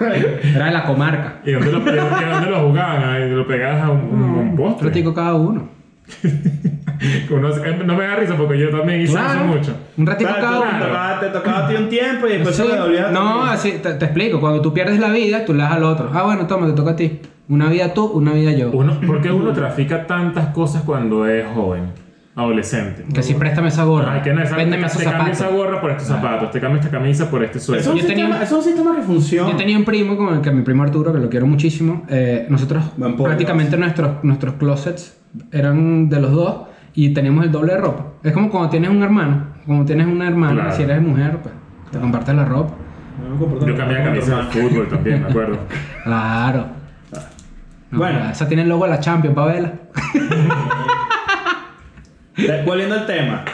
era 0.00 0.64
de 0.66 0.70
la 0.72 0.84
comarca. 0.84 1.36
¿Y 1.44 1.52
dónde 1.52 1.72
lo, 1.72 1.78
y 1.80 1.96
dónde 2.30 2.50
lo 2.50 2.68
jugaban? 2.68 3.04
Ahí 3.04 3.30
¿Lo 3.30 3.46
pegabas 3.46 3.82
a 3.82 3.90
un, 3.90 4.00
un, 4.00 4.22
un 4.22 4.38
Un 4.50 4.56
postre? 4.56 4.88
ratico 4.88 5.14
cada 5.14 5.34
uno. 5.34 5.68
No 7.84 7.94
me 7.94 8.04
da 8.06 8.16
risa 8.16 8.36
porque 8.38 8.58
yo 8.58 8.70
también 8.70 9.02
hice 9.02 9.12
Claro. 9.12 9.40
eso 9.40 9.44
mucho. 9.44 9.76
Un 9.98 10.06
ratico 10.06 10.30
Claro, 10.30 10.46
cada 10.46 10.60
uno. 10.60 11.20
te 11.20 11.26
tocaba 11.28 11.66
a 11.66 11.68
ti 11.68 11.74
un 11.74 11.88
tiempo 11.90 12.26
y 12.26 12.30
después 12.32 12.56
Sí. 12.56 12.62
se 12.62 12.68
lo 12.68 13.10
No, 13.10 13.44
así 13.44 13.72
te, 13.82 13.92
te 13.94 14.04
explico. 14.06 14.40
Cuando 14.40 14.62
tú 14.62 14.72
pierdes 14.72 14.98
la 14.98 15.10
vida, 15.10 15.44
tú 15.44 15.52
le 15.52 15.62
das 15.62 15.72
al 15.72 15.84
otro. 15.84 16.10
Ah, 16.14 16.22
bueno, 16.22 16.46
toma, 16.46 16.66
te 16.66 16.72
toca 16.72 16.92
a 16.92 16.96
ti. 16.96 17.20
Una 17.50 17.68
vida 17.68 17.92
tú, 17.92 18.06
una 18.06 18.32
vida 18.32 18.52
yo. 18.52 18.70
Uno, 18.70 18.98
¿Por 19.06 19.20
qué 19.20 19.30
uno 19.30 19.52
trafica 19.52 20.06
tantas 20.06 20.46
cosas 20.48 20.82
cuando 20.84 21.26
es 21.28 21.44
joven? 21.54 21.82
Adolescente. 22.36 23.04
Que 23.14 23.22
si 23.22 23.32
préstame 23.34 23.68
esa 23.68 23.84
gorra. 23.84 24.12
Ay, 24.12 24.20
que 24.20 24.32
no, 24.34 24.42
esa- 24.42 24.56
Véndeme 24.56 24.82
te, 24.82 24.86
esos 24.88 24.98
te 24.98 25.04
cambio 25.04 25.20
zapatos. 25.34 25.40
esa 25.40 25.48
gorra 25.56 25.80
por 25.80 25.90
estos 25.90 26.06
zapatos, 26.06 26.50
te 26.50 26.60
cambio 26.60 26.78
esta 26.80 26.90
camisa 26.90 27.30
por 27.30 27.42
este 27.42 27.56
Eso 27.58 27.74
es, 27.74 27.82
suéter. 27.84 27.92
un 27.94 27.98
Yo 28.02 28.06
tenía 28.14 28.24
sistema, 28.26 28.44
es 28.44 28.52
un 28.52 28.62
sistema 28.62 28.94
que 28.96 29.02
funciona. 29.02 29.50
Yo 29.50 29.56
tenía 29.56 29.78
un 29.78 29.84
primo 29.84 30.16
con 30.18 30.34
el 30.34 30.40
que 30.42 30.50
mi 30.50 30.60
primo 30.62 30.82
Arturo, 30.82 31.12
que 31.14 31.18
lo 31.18 31.30
quiero 31.30 31.46
muchísimo. 31.46 32.04
eh, 32.08 32.46
nosotros 32.50 32.84
prácticamente 33.22 33.76
nuestros, 33.78 34.22
nuestros 34.22 34.54
closets 34.54 35.16
eran 35.50 36.08
de 36.10 36.20
los 36.20 36.30
dos 36.32 36.56
y 36.94 37.14
teníamos 37.14 37.44
el 37.46 37.52
doble 37.52 37.72
de 37.72 37.78
ropa. 37.80 38.04
Es 38.22 38.32
como 38.32 38.50
cuando 38.50 38.68
tienes 38.68 38.90
un 38.90 39.02
hermano. 39.02 39.46
Como 39.66 39.84
tienes 39.86 40.06
una 40.06 40.28
hermana, 40.28 40.62
Claro. 40.62 40.76
si 40.76 40.82
eres 40.82 41.00
mujer, 41.02 41.38
pues 41.42 41.54
te 41.90 41.98
compartes 41.98 42.34
la 42.34 42.44
ropa. 42.44 42.74
No 43.22 43.34
me 43.34 43.40
comporto- 43.40 43.66
Yo 43.66 43.74
cambié 43.76 43.96
de 43.98 44.04
camisa 44.04 44.36
de 44.36 44.42
fútbol 44.44 44.88
también, 44.88 45.22
me 45.22 45.28
acuerdo. 45.30 45.58
Claro. 46.04 46.66
No, 47.90 47.98
Bueno. 47.98 48.30
esa 48.30 48.46
tiene 48.46 48.62
el 48.64 48.68
logo 48.68 48.84
de 48.84 48.90
la 48.90 49.00
Champions. 49.00 49.36
Eh, 49.38 49.72
Volviendo 52.64 52.94
al 52.94 53.06
tema. 53.06 53.44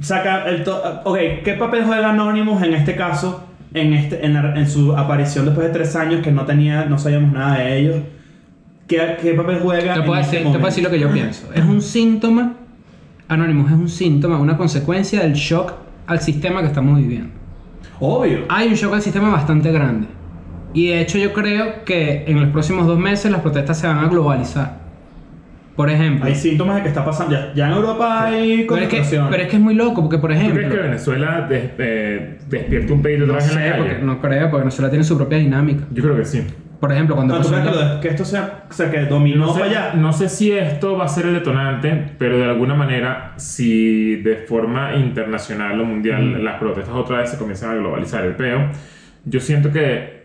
Saca 0.00 0.44
el 0.48 0.62
to- 0.64 1.00
ok, 1.04 1.18
¿qué 1.44 1.56
papel 1.58 1.84
juega 1.84 2.10
Anonymous 2.10 2.62
en 2.62 2.74
este 2.74 2.94
caso? 2.94 3.44
En, 3.74 3.92
este, 3.92 4.24
en, 4.24 4.34
la- 4.34 4.54
en 4.58 4.68
su 4.68 4.96
aparición 4.96 5.44
después 5.44 5.66
de 5.66 5.72
tres 5.72 5.94
años 5.96 6.22
que 6.22 6.30
no 6.30 6.44
tenía, 6.46 6.84
no 6.86 6.98
sabíamos 6.98 7.32
nada 7.32 7.58
de 7.58 7.78
ellos. 7.78 7.96
¿Qué, 8.86 9.16
qué 9.20 9.34
papel 9.34 9.58
juega 9.60 9.94
Te 9.94 10.00
en 10.00 10.06
puedo, 10.06 10.20
este 10.20 10.36
decir, 10.36 10.38
te 10.38 10.44
momento? 10.44 10.58
puedo 10.60 10.70
decir 10.70 10.84
lo 10.84 10.90
que 10.90 11.00
yo 11.00 11.12
pienso. 11.12 11.48
Es 11.54 11.64
un 11.64 11.82
síntoma, 11.82 12.54
Anonymous, 13.28 13.70
es 13.72 13.76
un 13.76 13.88
síntoma, 13.88 14.38
una 14.38 14.56
consecuencia 14.56 15.20
del 15.20 15.34
shock 15.34 15.72
al 16.06 16.20
sistema 16.20 16.60
que 16.62 16.68
estamos 16.68 16.96
viviendo. 16.98 17.28
Obvio. 18.00 18.44
Hay 18.48 18.68
un 18.68 18.74
shock 18.74 18.94
al 18.94 19.02
sistema 19.02 19.28
bastante 19.30 19.70
grande. 19.72 20.06
Y 20.72 20.88
de 20.88 21.00
hecho 21.00 21.18
yo 21.18 21.32
creo 21.32 21.84
que 21.84 22.24
en 22.26 22.40
los 22.40 22.50
próximos 22.50 22.86
dos 22.86 22.98
meses 22.98 23.30
las 23.30 23.40
protestas 23.40 23.78
se 23.78 23.86
van 23.86 23.98
a 23.98 24.08
globalizar. 24.08 24.78
Por 25.78 25.88
ejemplo... 25.90 26.26
Hay 26.26 26.34
síntomas 26.34 26.74
de 26.74 26.82
que 26.82 26.88
está 26.88 27.04
pasando. 27.04 27.32
Ya, 27.32 27.52
ya 27.54 27.66
en 27.68 27.72
Europa 27.74 28.24
hay 28.24 28.66
pero, 28.68 28.82
es 28.82 28.88
que, 28.88 29.18
pero 29.30 29.42
es 29.44 29.48
que 29.48 29.56
es 29.56 29.62
muy 29.62 29.74
loco, 29.74 30.02
porque 30.02 30.18
por 30.18 30.30
¿Tú 30.32 30.36
ejemplo... 30.36 30.56
crees 30.60 30.74
que 30.74 30.82
Venezuela 30.82 31.46
des- 31.48 31.70
eh, 31.78 32.38
despierta 32.48 32.92
un 32.92 33.00
pedido 33.00 33.28
no 33.28 33.34
otra 33.34 33.44
vez 33.46 33.52
en 33.54 33.58
sé, 33.62 33.64
la 33.64 33.76
calle? 33.76 33.84
porque, 33.90 34.04
no 34.04 34.20
creo, 34.20 34.50
porque 34.50 34.58
Venezuela 34.64 34.90
tiene 34.90 35.04
su 35.04 35.16
propia 35.16 35.38
dinámica. 35.38 35.84
Yo 35.92 36.02
creo 36.02 36.16
que 36.16 36.24
sí. 36.24 36.44
Por 36.80 36.90
ejemplo, 36.92 37.14
cuando 37.14 37.34
No, 37.36 37.42
¿tú 37.42 37.48
crees 37.50 37.62
que, 37.62 37.70
de- 37.76 38.00
que 38.00 38.08
esto 38.08 38.24
sea, 38.24 38.64
o 38.68 38.72
sea, 38.72 38.90
que 38.90 39.04
dominó 39.04 39.46
No 39.46 39.52
sé, 39.54 39.60
para 39.60 39.70
allá? 39.70 39.92
no 39.94 40.12
sé 40.12 40.28
si 40.28 40.50
esto 40.50 40.96
va 40.98 41.04
a 41.04 41.08
ser 41.08 41.26
el 41.26 41.34
detonante, 41.34 42.10
pero 42.18 42.38
de 42.38 42.44
alguna 42.46 42.74
manera, 42.74 43.34
si 43.36 44.16
de 44.16 44.34
forma 44.34 44.96
internacional 44.96 45.80
o 45.80 45.84
mundial 45.84 46.44
las 46.44 46.56
protestas 46.58 46.92
otra 46.96 47.18
vez 47.18 47.30
se 47.30 47.38
comienzan 47.38 47.70
a 47.70 47.74
globalizar 47.74 48.24
el 48.24 48.34
peo, 48.34 48.68
yo 49.26 49.38
siento 49.38 49.70
que 49.70 50.24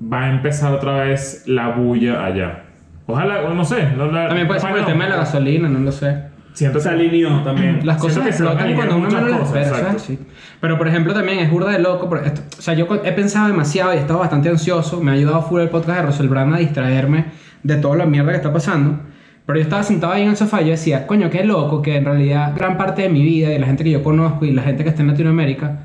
va 0.00 0.22
a 0.26 0.30
empezar 0.30 0.72
otra 0.72 1.02
vez 1.02 1.42
la 1.48 1.70
bulla 1.70 2.24
allá. 2.24 2.62
Ojalá, 3.10 3.40
o 3.42 3.54
no 3.54 3.64
sé. 3.64 3.88
No, 3.96 4.10
la- 4.12 4.28
También 4.28 4.46
puede 4.46 4.60
ser 4.60 4.70
por 4.70 4.78
el 4.80 4.84
tema 4.86 5.04
de 5.04 5.10
la 5.10 5.16
gasolina, 5.16 5.68
no 5.68 5.80
lo 5.80 5.90
sé. 5.90 6.16
Siento 6.52 6.78
Se 6.80 6.88
alineó 6.88 7.42
también. 7.42 7.80
Las 7.86 7.98
cosas 8.00 8.22
que 8.24 8.30
explotan 8.30 8.74
cuando 8.74 8.96
uno 8.96 9.08
menos 9.08 9.30
las 9.30 9.40
espera, 9.42 9.64
¿sabes? 9.76 10.02
Sí. 10.02 10.18
Pero 10.60 10.76
por 10.76 10.88
ejemplo 10.88 11.14
también 11.14 11.38
es 11.38 11.50
burda 11.50 11.70
de 11.70 11.78
loco. 11.78 12.08
por 12.08 12.18
esto- 12.24 12.42
o 12.58 12.62
sea, 12.62 12.74
yo 12.74 12.86
he 13.04 13.12
pensado 13.12 13.46
demasiado 13.48 13.94
y 13.94 13.96
he 13.96 14.00
estado 14.00 14.18
bastante 14.18 14.48
ansioso. 14.48 15.00
Me 15.00 15.10
ha 15.10 15.14
ayudado 15.14 15.40
full 15.42 15.60
el 15.60 15.68
podcast 15.68 16.00
de 16.00 16.06
Rosel 16.06 16.28
Brand 16.28 16.54
a 16.54 16.58
distraerme 16.58 17.26
de 17.62 17.76
toda 17.76 17.96
la 17.96 18.06
mierda 18.06 18.30
que 18.30 18.36
está 18.36 18.52
pasando. 18.52 18.98
Pero 19.46 19.58
yo 19.58 19.62
estaba 19.62 19.82
sentado 19.84 20.12
ahí 20.12 20.22
en 20.24 20.30
el 20.30 20.36
sofá 20.36 20.60
y 20.60 20.66
yo 20.66 20.70
decía, 20.72 21.06
coño, 21.06 21.30
qué 21.30 21.44
loco 21.44 21.80
que 21.80 21.96
en 21.96 22.04
realidad 22.04 22.52
gran 22.54 22.76
parte 22.76 23.02
de 23.02 23.08
mi 23.08 23.22
vida 23.22 23.50
y 23.52 23.58
la 23.58 23.66
gente 23.66 23.84
que 23.84 23.90
yo 23.90 24.02
conozco 24.02 24.44
y 24.44 24.50
la 24.50 24.62
gente 24.62 24.82
que 24.84 24.90
está 24.90 25.00
en 25.02 25.08
Latinoamérica 25.08 25.84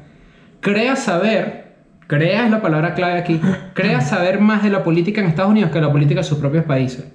crea 0.60 0.96
saber, 0.98 1.63
crea 2.08 2.46
es 2.46 2.52
la 2.52 2.62
palabra 2.62 2.94
clave 2.94 3.20
aquí, 3.20 3.40
crea 3.74 4.02
saber 4.02 4.40
más 4.40 4.64
de 4.64 4.70
la 4.70 4.84
política 4.84 5.22
en 5.22 5.28
Estados 5.28 5.52
Unidos 5.52 5.70
que 5.72 5.80
de 5.80 5.86
la 5.86 5.92
política 5.92 6.20
de 6.22 6.24
sus 6.26 6.38
propios 6.38 6.64
países. 6.66 7.12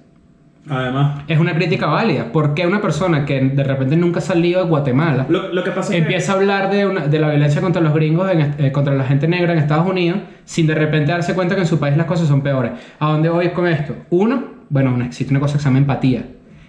Además, 0.71 1.23
Es 1.27 1.39
una 1.39 1.55
crítica 1.55 1.87
válida. 1.87 2.31
¿Por 2.31 2.53
qué 2.53 2.67
una 2.67 2.79
persona 2.81 3.25
que 3.25 3.39
de 3.41 3.63
repente 3.63 3.95
nunca 3.95 4.19
ha 4.19 4.21
salido 4.21 4.61
de 4.63 4.69
Guatemala 4.69 5.25
lo, 5.27 5.51
lo 5.51 5.63
que 5.63 5.71
pasa 5.71 5.89
es 5.89 5.89
que... 5.91 5.97
empieza 5.97 6.33
a 6.33 6.35
hablar 6.35 6.69
de, 6.69 6.85
una- 6.85 7.07
de 7.07 7.17
la 7.19 7.29
violencia 7.29 7.59
contra 7.61 7.81
los 7.81 7.93
gringos, 7.93 8.29
en 8.29 8.53
eh, 8.59 8.71
contra 8.71 8.93
la 8.93 9.03
gente 9.05 9.27
negra 9.27 9.53
en 9.53 9.59
Estados 9.59 9.87
Unidos, 9.89 10.19
sin 10.45 10.67
de 10.67 10.75
repente 10.75 11.11
darse 11.11 11.33
cuenta 11.33 11.55
que 11.55 11.61
en 11.61 11.67
su 11.67 11.79
país 11.79 11.97
las 11.97 12.05
cosas 12.05 12.27
son 12.27 12.41
peores. 12.41 12.73
¿A 12.99 13.11
dónde 13.11 13.29
voy 13.29 13.49
con 13.49 13.65
esto? 13.67 13.95
Uno, 14.11 14.43
bueno, 14.69 14.95
existe 15.03 15.33
una 15.33 15.39
cosa 15.39 15.53
que 15.57 15.59
se 15.63 15.65
llama 15.69 15.79
empatía. 15.79 16.25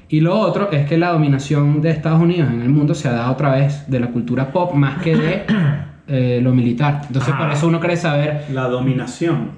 Y 0.09 0.21
lo 0.21 0.39
otro 0.39 0.71
es 0.73 0.87
que 0.89 0.97
la 0.97 1.11
dominación 1.13 1.83
de 1.83 1.91
Estados 1.91 2.21
Unidos 2.23 2.49
en 2.51 2.63
el 2.63 2.71
mundo 2.71 2.95
se 2.95 3.07
ha 3.09 3.13
dado 3.13 3.33
a 3.33 3.37
través 3.37 3.91
de 3.91 4.01
la 4.01 4.07
cultura 4.09 4.51
pop 4.51 4.73
más 4.73 5.03
que 5.03 5.15
de 5.17 5.43
eh, 6.11 6.41
lo 6.43 6.53
militar. 6.53 7.03
Entonces, 7.07 7.33
Ajá. 7.33 7.45
por 7.45 7.53
eso 7.55 7.69
uno 7.69 7.81
quiere 7.81 7.97
saber, 7.97 8.45
La 8.53 8.69
dominación, 8.69 9.53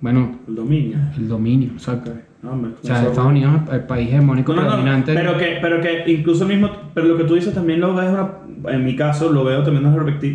bueno, 0.00 0.38
el 0.46 0.54
dominio. 0.54 0.98
el 1.16 1.28
dominio, 1.28 1.70
exacto. 1.72 2.12
No, 2.42 2.52
hombre, 2.52 2.72
O 2.82 2.86
sea, 2.86 3.02
Estados 3.02 3.30
Unidos 3.30 3.54
es 3.68 3.72
el 3.72 3.80
país 3.84 4.08
hegemónico 4.10 4.52
No, 4.52 4.56
no, 4.60 4.62
no, 4.66 4.72
predominante. 4.74 5.14
pero 5.14 5.38
que, 5.38 5.58
pero 5.62 5.80
que 5.80 6.04
incluso 6.12 6.44
mismo, 6.44 6.68
pero 6.92 7.06
lo 7.06 7.16
que 7.16 7.24
tú 7.24 7.34
dices 7.36 7.54
también 7.54 7.80
lo 7.80 7.94
ves, 7.94 8.10
una- 8.10 8.32
en 8.74 8.84
mi 8.84 8.94
caso, 8.96 9.32
lo 9.32 9.44
veo 9.44 9.62
también 9.62 9.82
de 9.82 9.88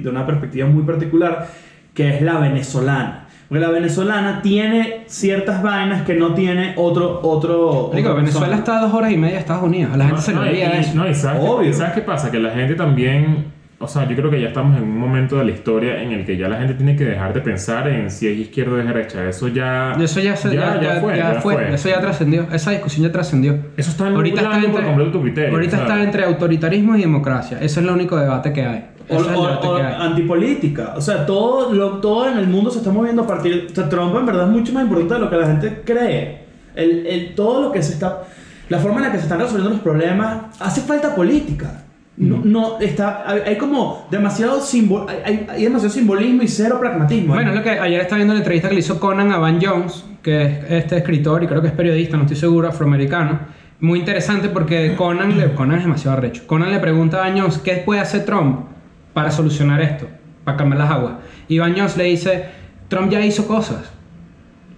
una, 0.09 0.25
perspectiva, 0.25 0.67
muy 0.67 0.83
particular, 0.83 1.47
que 1.93 2.15
es 2.15 2.21
la 2.23 2.39
venezolana. 2.39 3.27
Porque 3.47 3.63
la 3.63 3.69
venezolana 3.71 4.41
tiene 4.43 5.03
ciertas 5.07 5.61
vainas 5.63 6.03
que 6.03 6.13
no 6.15 6.33
tiene 6.35 6.73
otro... 6.77 7.19
otro 7.23 7.91
Digo, 7.95 8.09
otra 8.09 8.21
Venezuela 8.21 8.55
está 8.55 8.77
a 8.77 8.81
dos 8.81 8.93
horas 8.93 9.11
y 9.11 9.17
media 9.17 9.35
de 9.35 9.39
Estados 9.41 9.63
Unidos. 9.63 9.91
A 9.93 9.97
la 9.97 10.03
gente 10.05 10.17
No, 10.17 10.21
se 10.23 10.31
le 10.33 10.37
no, 10.37 10.45
y- 10.45 10.49
olvida 10.49 10.67
eso. 10.79 10.95
No, 10.95 11.09
y 11.09 11.13
sabes, 11.15 11.41
Obvio. 11.43 11.67
qué, 11.71 11.73
¿sabes 11.73 11.93
qué 11.93 12.01
pasa? 12.01 12.29
Que 12.31 12.39
la 12.39 12.51
gente 12.51 12.75
también. 12.75 13.45
O 13.81 13.87
sea, 13.87 14.05
yo 14.09 14.13
creo 14.15 14.29
que 14.29 14.41
ya 14.41 14.49
estamos 14.49 14.77
en 14.77 14.83
un 14.83 14.97
momento 14.97 15.37
de 15.37 15.45
la 15.45 15.51
historia 15.51 16.03
en 16.03 16.11
el 16.11 16.25
que 16.25 16.35
ya 16.35 16.49
la 16.49 16.57
gente 16.57 16.73
tiene 16.73 16.97
que 16.97 17.05
dejar 17.05 17.33
de 17.33 17.39
pensar 17.39 17.87
en 17.87 18.11
si 18.11 18.27
es 18.27 18.37
izquierda 18.37 18.73
o 18.73 18.79
es 18.79 18.85
derecha. 18.85 19.23
Eso 19.29 19.47
ya. 19.47 19.93
Eso 19.93 20.19
ya, 20.19 20.35
se- 20.35 20.53
ya, 20.53 20.81
ya- 20.81 20.99
fue. 20.99 21.15
ya 21.17 21.33
ya 21.35 21.41
fue, 21.41 21.73
eso 21.73 21.87
ya 21.87 22.01
trascendió, 22.01 22.45
esa 22.51 22.71
discusión 22.71 23.05
ya 23.07 23.11
trascendió. 23.13 23.57
Eso 23.77 23.91
está 23.91 24.07
Ahorita 24.07 24.41
está 24.41 24.49
nublando 24.49 24.67
por 24.71 24.79
entre, 24.81 24.85
completo 24.93 25.11
tu 25.11 25.21
criterio, 25.21 25.51
ahorita 25.53 25.77
¿sabes? 25.77 25.91
está 25.91 26.03
entre 26.03 26.23
autoritarismo 26.25 26.95
y 26.97 26.99
democracia. 27.01 27.57
Ese 27.57 27.65
es 27.65 27.77
el 27.77 27.89
único 27.89 28.17
debate 28.17 28.51
que 28.51 28.65
hay. 28.65 28.85
O, 29.07 29.15
o- 29.15 29.59
o 29.69 29.75
antipolítica. 29.77 30.93
O 30.97 31.01
sea, 31.01 31.25
todo, 31.25 31.73
lo, 31.73 31.99
todo 31.99 32.29
en 32.29 32.37
el 32.37 32.47
mundo 32.47 32.69
se 32.71 32.79
está 32.79 32.91
moviendo 32.91 33.21
a 33.23 33.27
partir... 33.27 33.67
O 33.71 33.73
sea, 33.75 33.87
Trump 33.89 34.15
en 34.15 34.25
verdad 34.25 34.43
es 34.45 34.51
mucho 34.51 34.73
más 34.73 34.83
importante 34.83 35.13
de 35.15 35.19
lo 35.21 35.29
que 35.29 35.35
la 35.37 35.47
gente 35.47 35.81
cree. 35.85 36.39
El, 36.75 37.07
el- 37.07 37.33
todo 37.35 37.61
lo 37.61 37.71
que 37.71 37.81
se 37.81 37.93
está... 37.93 38.23
La 38.67 38.77
forma 38.77 38.97
en 38.97 39.03
la 39.03 39.11
que 39.11 39.17
se 39.17 39.23
están 39.23 39.39
resolviendo 39.39 39.69
los 39.71 39.79
problemas... 39.79 40.37
Hace 40.59 40.81
falta 40.81 41.15
política. 41.15 41.85
No, 42.19 42.41
no 42.43 42.79
está... 42.81 43.23
Hay, 43.29 43.41
hay 43.45 43.57
como 43.57 44.05
demasiado 44.11 44.59
simbol, 44.61 45.07
hay, 45.09 45.45
hay- 45.49 45.63
demasiado 45.63 45.93
simbolismo 45.93 46.43
y 46.43 46.47
cero 46.47 46.77
pragmatismo. 46.79 47.33
Bueno, 47.33 47.53
lo 47.55 47.63
que 47.63 47.69
ayer 47.71 48.01
estaba 48.01 48.17
viendo 48.17 48.33
la 48.33 48.39
entrevista 48.41 48.67
que 48.67 48.73
le 48.75 48.81
hizo 48.81 48.99
Conan 48.99 49.31
a 49.31 49.37
Van 49.37 49.59
Jones, 49.61 50.03
que 50.21 50.43
es 50.43 50.51
este 50.69 50.97
escritor 50.97 51.43
y 51.43 51.47
creo 51.47 51.61
que 51.61 51.69
es 51.69 51.73
periodista, 51.73 52.17
no 52.17 52.23
estoy 52.23 52.35
seguro, 52.37 52.67
afroamericano. 52.67 53.39
Muy 53.79 53.99
interesante 53.99 54.49
porque 54.49 54.95
Conan, 54.97 55.37
le, 55.37 55.53
Conan 55.53 55.77
es 55.77 55.83
demasiado 55.85 56.17
arrecho. 56.17 56.43
Conan 56.45 56.71
le 56.71 56.79
pregunta 56.79 57.17
a 57.17 57.21
Van 57.21 57.39
Jones, 57.39 57.57
¿qué 57.59 57.75
puede 57.85 58.01
hacer 58.01 58.25
Trump 58.25 58.65
para 59.13 59.31
solucionar 59.31 59.81
esto? 59.81 60.05
Para 60.43 60.57
calmar 60.57 60.77
las 60.79 60.91
aguas. 60.91 61.13
Y 61.47 61.57
Van 61.59 61.73
Jones 61.73 61.95
le 61.95 62.03
dice, 62.03 62.43
Trump 62.89 63.09
ya 63.09 63.25
hizo 63.25 63.47
cosas. 63.47 63.89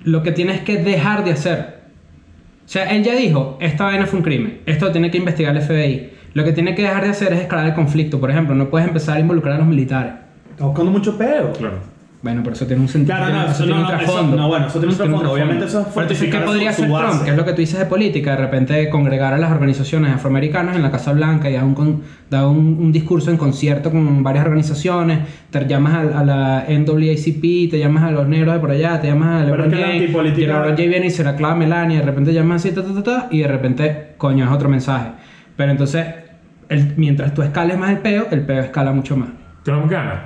Lo 0.04 0.22
que 0.22 0.32
tienes 0.32 0.62
que 0.62 0.78
dejar 0.78 1.24
de 1.24 1.32
hacer. 1.32 1.82
O 2.66 2.70
sea, 2.72 2.92
él 2.96 3.04
ya 3.04 3.16
dijo, 3.16 3.58
esta 3.60 3.86
vaina 3.86 4.06
fue 4.06 4.20
un 4.20 4.24
crimen, 4.24 4.62
esto 4.68 4.86
lo 4.86 4.92
tiene 4.92 5.10
que 5.10 5.18
investigar 5.18 5.56
el 5.58 5.64
FBI. 5.64 6.10
Lo 6.34 6.44
que 6.44 6.52
tiene 6.54 6.76
que 6.76 6.84
dejar 6.84 7.04
de 7.04 7.10
hacer 7.10 7.34
es 7.34 7.42
escalar 7.42 7.68
el 7.68 7.74
conflicto. 7.74 8.20
Por 8.20 8.32
ejemplo, 8.32 8.56
no 8.56 8.70
puedes 8.70 8.88
empezar 8.88 9.18
a 9.18 9.20
involucrar 9.20 9.56
a 9.56 9.58
los 9.60 9.68
militares. 9.68 10.14
Está 10.52 10.66
buscando 10.66 10.92
mucho 10.92 11.18
peo. 11.18 11.52
Claro. 11.54 11.92
Bueno, 12.24 12.42
pero 12.44 12.56
eso 12.56 12.68
tiene 12.68 12.84
un 12.84 12.88
sentido. 12.88 13.18
Claro, 13.18 13.34
no, 13.34 13.42
eso 13.46 13.52
eso 13.52 13.64
tiene 13.64 13.80
no, 13.80 13.82
un 13.82 13.88
trasfondo. 13.88 14.22
eso- 14.28 14.36
no, 14.44 14.48
bueno, 14.48 14.68
eso 14.68 14.78
tiene 14.80 14.92
un 14.94 14.98
trasfondo. 14.98 15.32
Obviamente 15.34 15.66
eso 15.66 15.80
es 15.82 15.88
Pero 15.88 16.02
entonces, 16.04 16.30
¿qué 16.30 16.38
podría 16.38 16.72
su- 16.72 16.84
hacer 16.84 16.96
su 16.96 17.02
Trump? 17.10 17.24
Que 17.24 17.32
es 17.32 17.36
lo 17.36 17.46
que 17.46 17.52
tú 17.54 17.58
dices 17.62 17.80
de 17.80 17.86
política. 17.88 18.32
De 18.32 18.38
repente 18.38 18.90
congregar 18.92 19.34
a 19.34 19.40
las 19.40 19.52
organizaciones 19.52 20.14
afroamericanas 20.14 20.76
en 20.76 20.84
la 20.84 20.92
Casa 20.92 21.14
Blanca 21.14 21.50
y 21.50 21.54
dar 21.54 21.64
un, 21.64 22.04
dar 22.30 22.46
un, 22.46 22.78
un 22.80 22.92
discurso 22.92 23.32
en 23.32 23.38
concierto 23.38 23.90
con 23.90 24.22
varias 24.22 24.46
organizaciones. 24.46 25.18
Te 25.50 25.66
llamas 25.68 25.94
a, 25.96 26.20
a 26.20 26.24
la 26.24 26.66
NAACP, 26.70 27.72
te 27.72 27.80
llamas 27.80 28.04
a 28.04 28.12
los 28.12 28.28
negros 28.28 28.54
de 28.54 28.60
por 28.60 28.70
allá, 28.70 29.02
te 29.02 29.08
llamas 29.08 29.42
a 29.42 29.46
Pero 29.46 29.58
LeBron 29.58 29.66
es 29.68 29.74
que 29.74 29.82
la 29.82 29.88
James. 29.88 30.02
antipolítica- 30.04 30.42
Y 30.42 30.46
LeBron 30.48 30.76
James 30.76 30.90
viene 30.90 31.06
y 31.08 31.10
se 31.12 31.24
la 31.24 31.36
clava 31.36 31.56
Melania. 31.56 31.96
Y 31.98 32.00
de 32.02 32.06
repente 32.06 32.34
llamas 32.34 32.64
así, 32.64 32.74
ta, 32.74 32.84
ta, 32.84 32.94
ta, 32.94 33.04
ta, 33.04 33.28
y 33.32 33.40
de 33.40 33.48
repente, 33.48 34.08
coño, 34.18 34.46
es 34.46 34.52
otro 34.52 34.70
mensaje. 34.70 35.10
Pero 35.58 35.72
entonces, 35.72 36.06
el- 36.72 36.94
mientras 36.98 37.34
tú 37.34 37.42
escales 37.44 37.78
más 37.78 37.92
el 37.92 38.00
peo, 38.00 38.28
el 38.32 38.42
peo 38.42 38.62
escala 38.64 38.92
mucho 38.92 39.16
más. 39.18 39.30
Trump 39.64 39.90
gana. 39.92 40.24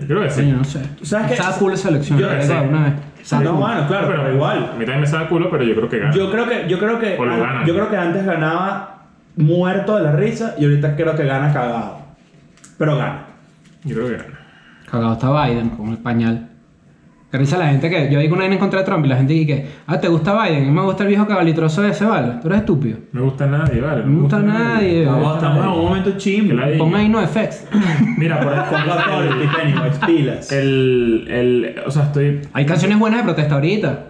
Yo 0.00 0.06
creo 0.08 0.22
que 0.22 0.30
sí. 0.30 0.40
Coño, 0.42 0.56
no 0.56 0.64
sé. 0.64 0.80
¿Sabes 1.02 1.28
qué? 1.28 1.34
Estaba 1.34 1.56
cool 1.56 1.72
esa 1.74 1.88
elección. 1.90 2.18
Yo- 2.18 2.26
verdad, 2.28 2.68
una 2.68 2.84
vez. 2.84 2.92
Estaba 3.22 3.42
No, 3.44 3.52
bueno, 3.54 3.86
claro, 3.88 4.08
pero 4.08 4.22
A 4.26 4.32
igual. 4.32 4.58
mí 4.72 4.84
también 4.84 5.00
me 5.00 5.06
sabe 5.06 5.28
culo, 5.28 5.50
pero 5.50 5.62
yo 5.64 5.74
creo 5.76 5.88
que 5.88 5.98
gana. 5.98 6.12
Yo 6.14 6.30
creo 6.30 6.48
que, 6.48 6.68
yo 6.68 6.78
creo 6.78 6.98
que, 6.98 7.16
O 7.18 7.24
lo 7.24 7.38
gana. 7.38 7.64
yo 7.64 7.74
creo 7.74 7.90
que 7.90 7.96
antes 7.96 8.24
ganaba 8.24 9.02
muerto 9.36 9.96
de 9.96 10.02
la 10.04 10.12
risa 10.12 10.54
y 10.58 10.64
ahorita 10.64 10.96
creo 10.96 11.14
que 11.14 11.24
gana 11.24 11.52
cagado. 11.52 11.98
Pero 12.78 12.96
gana. 12.96 13.18
Yo 13.84 13.94
creo 13.96 14.08
que 14.08 14.16
gana. 14.16 14.38
Cagado 14.90 15.12
está 15.14 15.44
Biden 15.46 15.70
con 15.70 15.88
el 15.90 15.98
pañal. 15.98 16.48
Que 17.36 17.40
risa 17.40 17.58
la 17.58 17.68
gente 17.68 17.90
que. 17.90 18.10
Yo 18.10 18.18
digo 18.18 18.32
una 18.34 18.44
vaina 18.44 18.54
en 18.54 18.60
contra 18.60 18.78
de 18.80 18.86
Trump 18.86 19.04
y 19.04 19.08
la 19.08 19.16
gente 19.16 19.34
dice 19.34 19.46
que. 19.46 19.66
Ah, 19.86 20.00
¿te 20.00 20.08
gusta 20.08 20.32
Biden? 20.42 20.62
A 20.62 20.66
mí 20.66 20.70
me 20.70 20.82
gusta 20.82 21.02
el 21.02 21.08
viejo 21.10 21.26
cabalitroso 21.26 21.84
ese, 21.86 22.04
¿vale? 22.06 22.34
Tú 22.40 22.48
eres 22.48 22.60
estúpido. 22.60 22.98
No 23.12 23.20
me 23.20 23.26
gusta 23.26 23.46
nadie, 23.46 23.80
vale. 23.80 24.00
No 24.02 24.06
me 24.08 24.20
gusta 24.20 24.38
nadie. 24.40 25.02
Estamos, 25.02 25.34
estamos 25.36 25.64
en 25.64 25.70
un 25.70 25.84
momento 25.84 26.10
chimbo. 26.16 26.48
Que 26.48 26.54
la- 26.72 26.78
Pon 26.78 26.94
ahí 26.94 27.08
no 27.08 27.20
effects. 27.20 27.66
Mira, 28.18 28.40
por 28.40 28.52
ejemplo, 28.54 30.06
pilas. 30.06 30.50
el, 30.52 31.26
el. 31.28 31.74
O 31.86 31.90
sea, 31.90 32.04
estoy. 32.04 32.40
Hay 32.54 32.64
canciones 32.64 32.98
buenas 32.98 33.20
de 33.20 33.24
protesta 33.24 33.54
ahorita. 33.56 34.06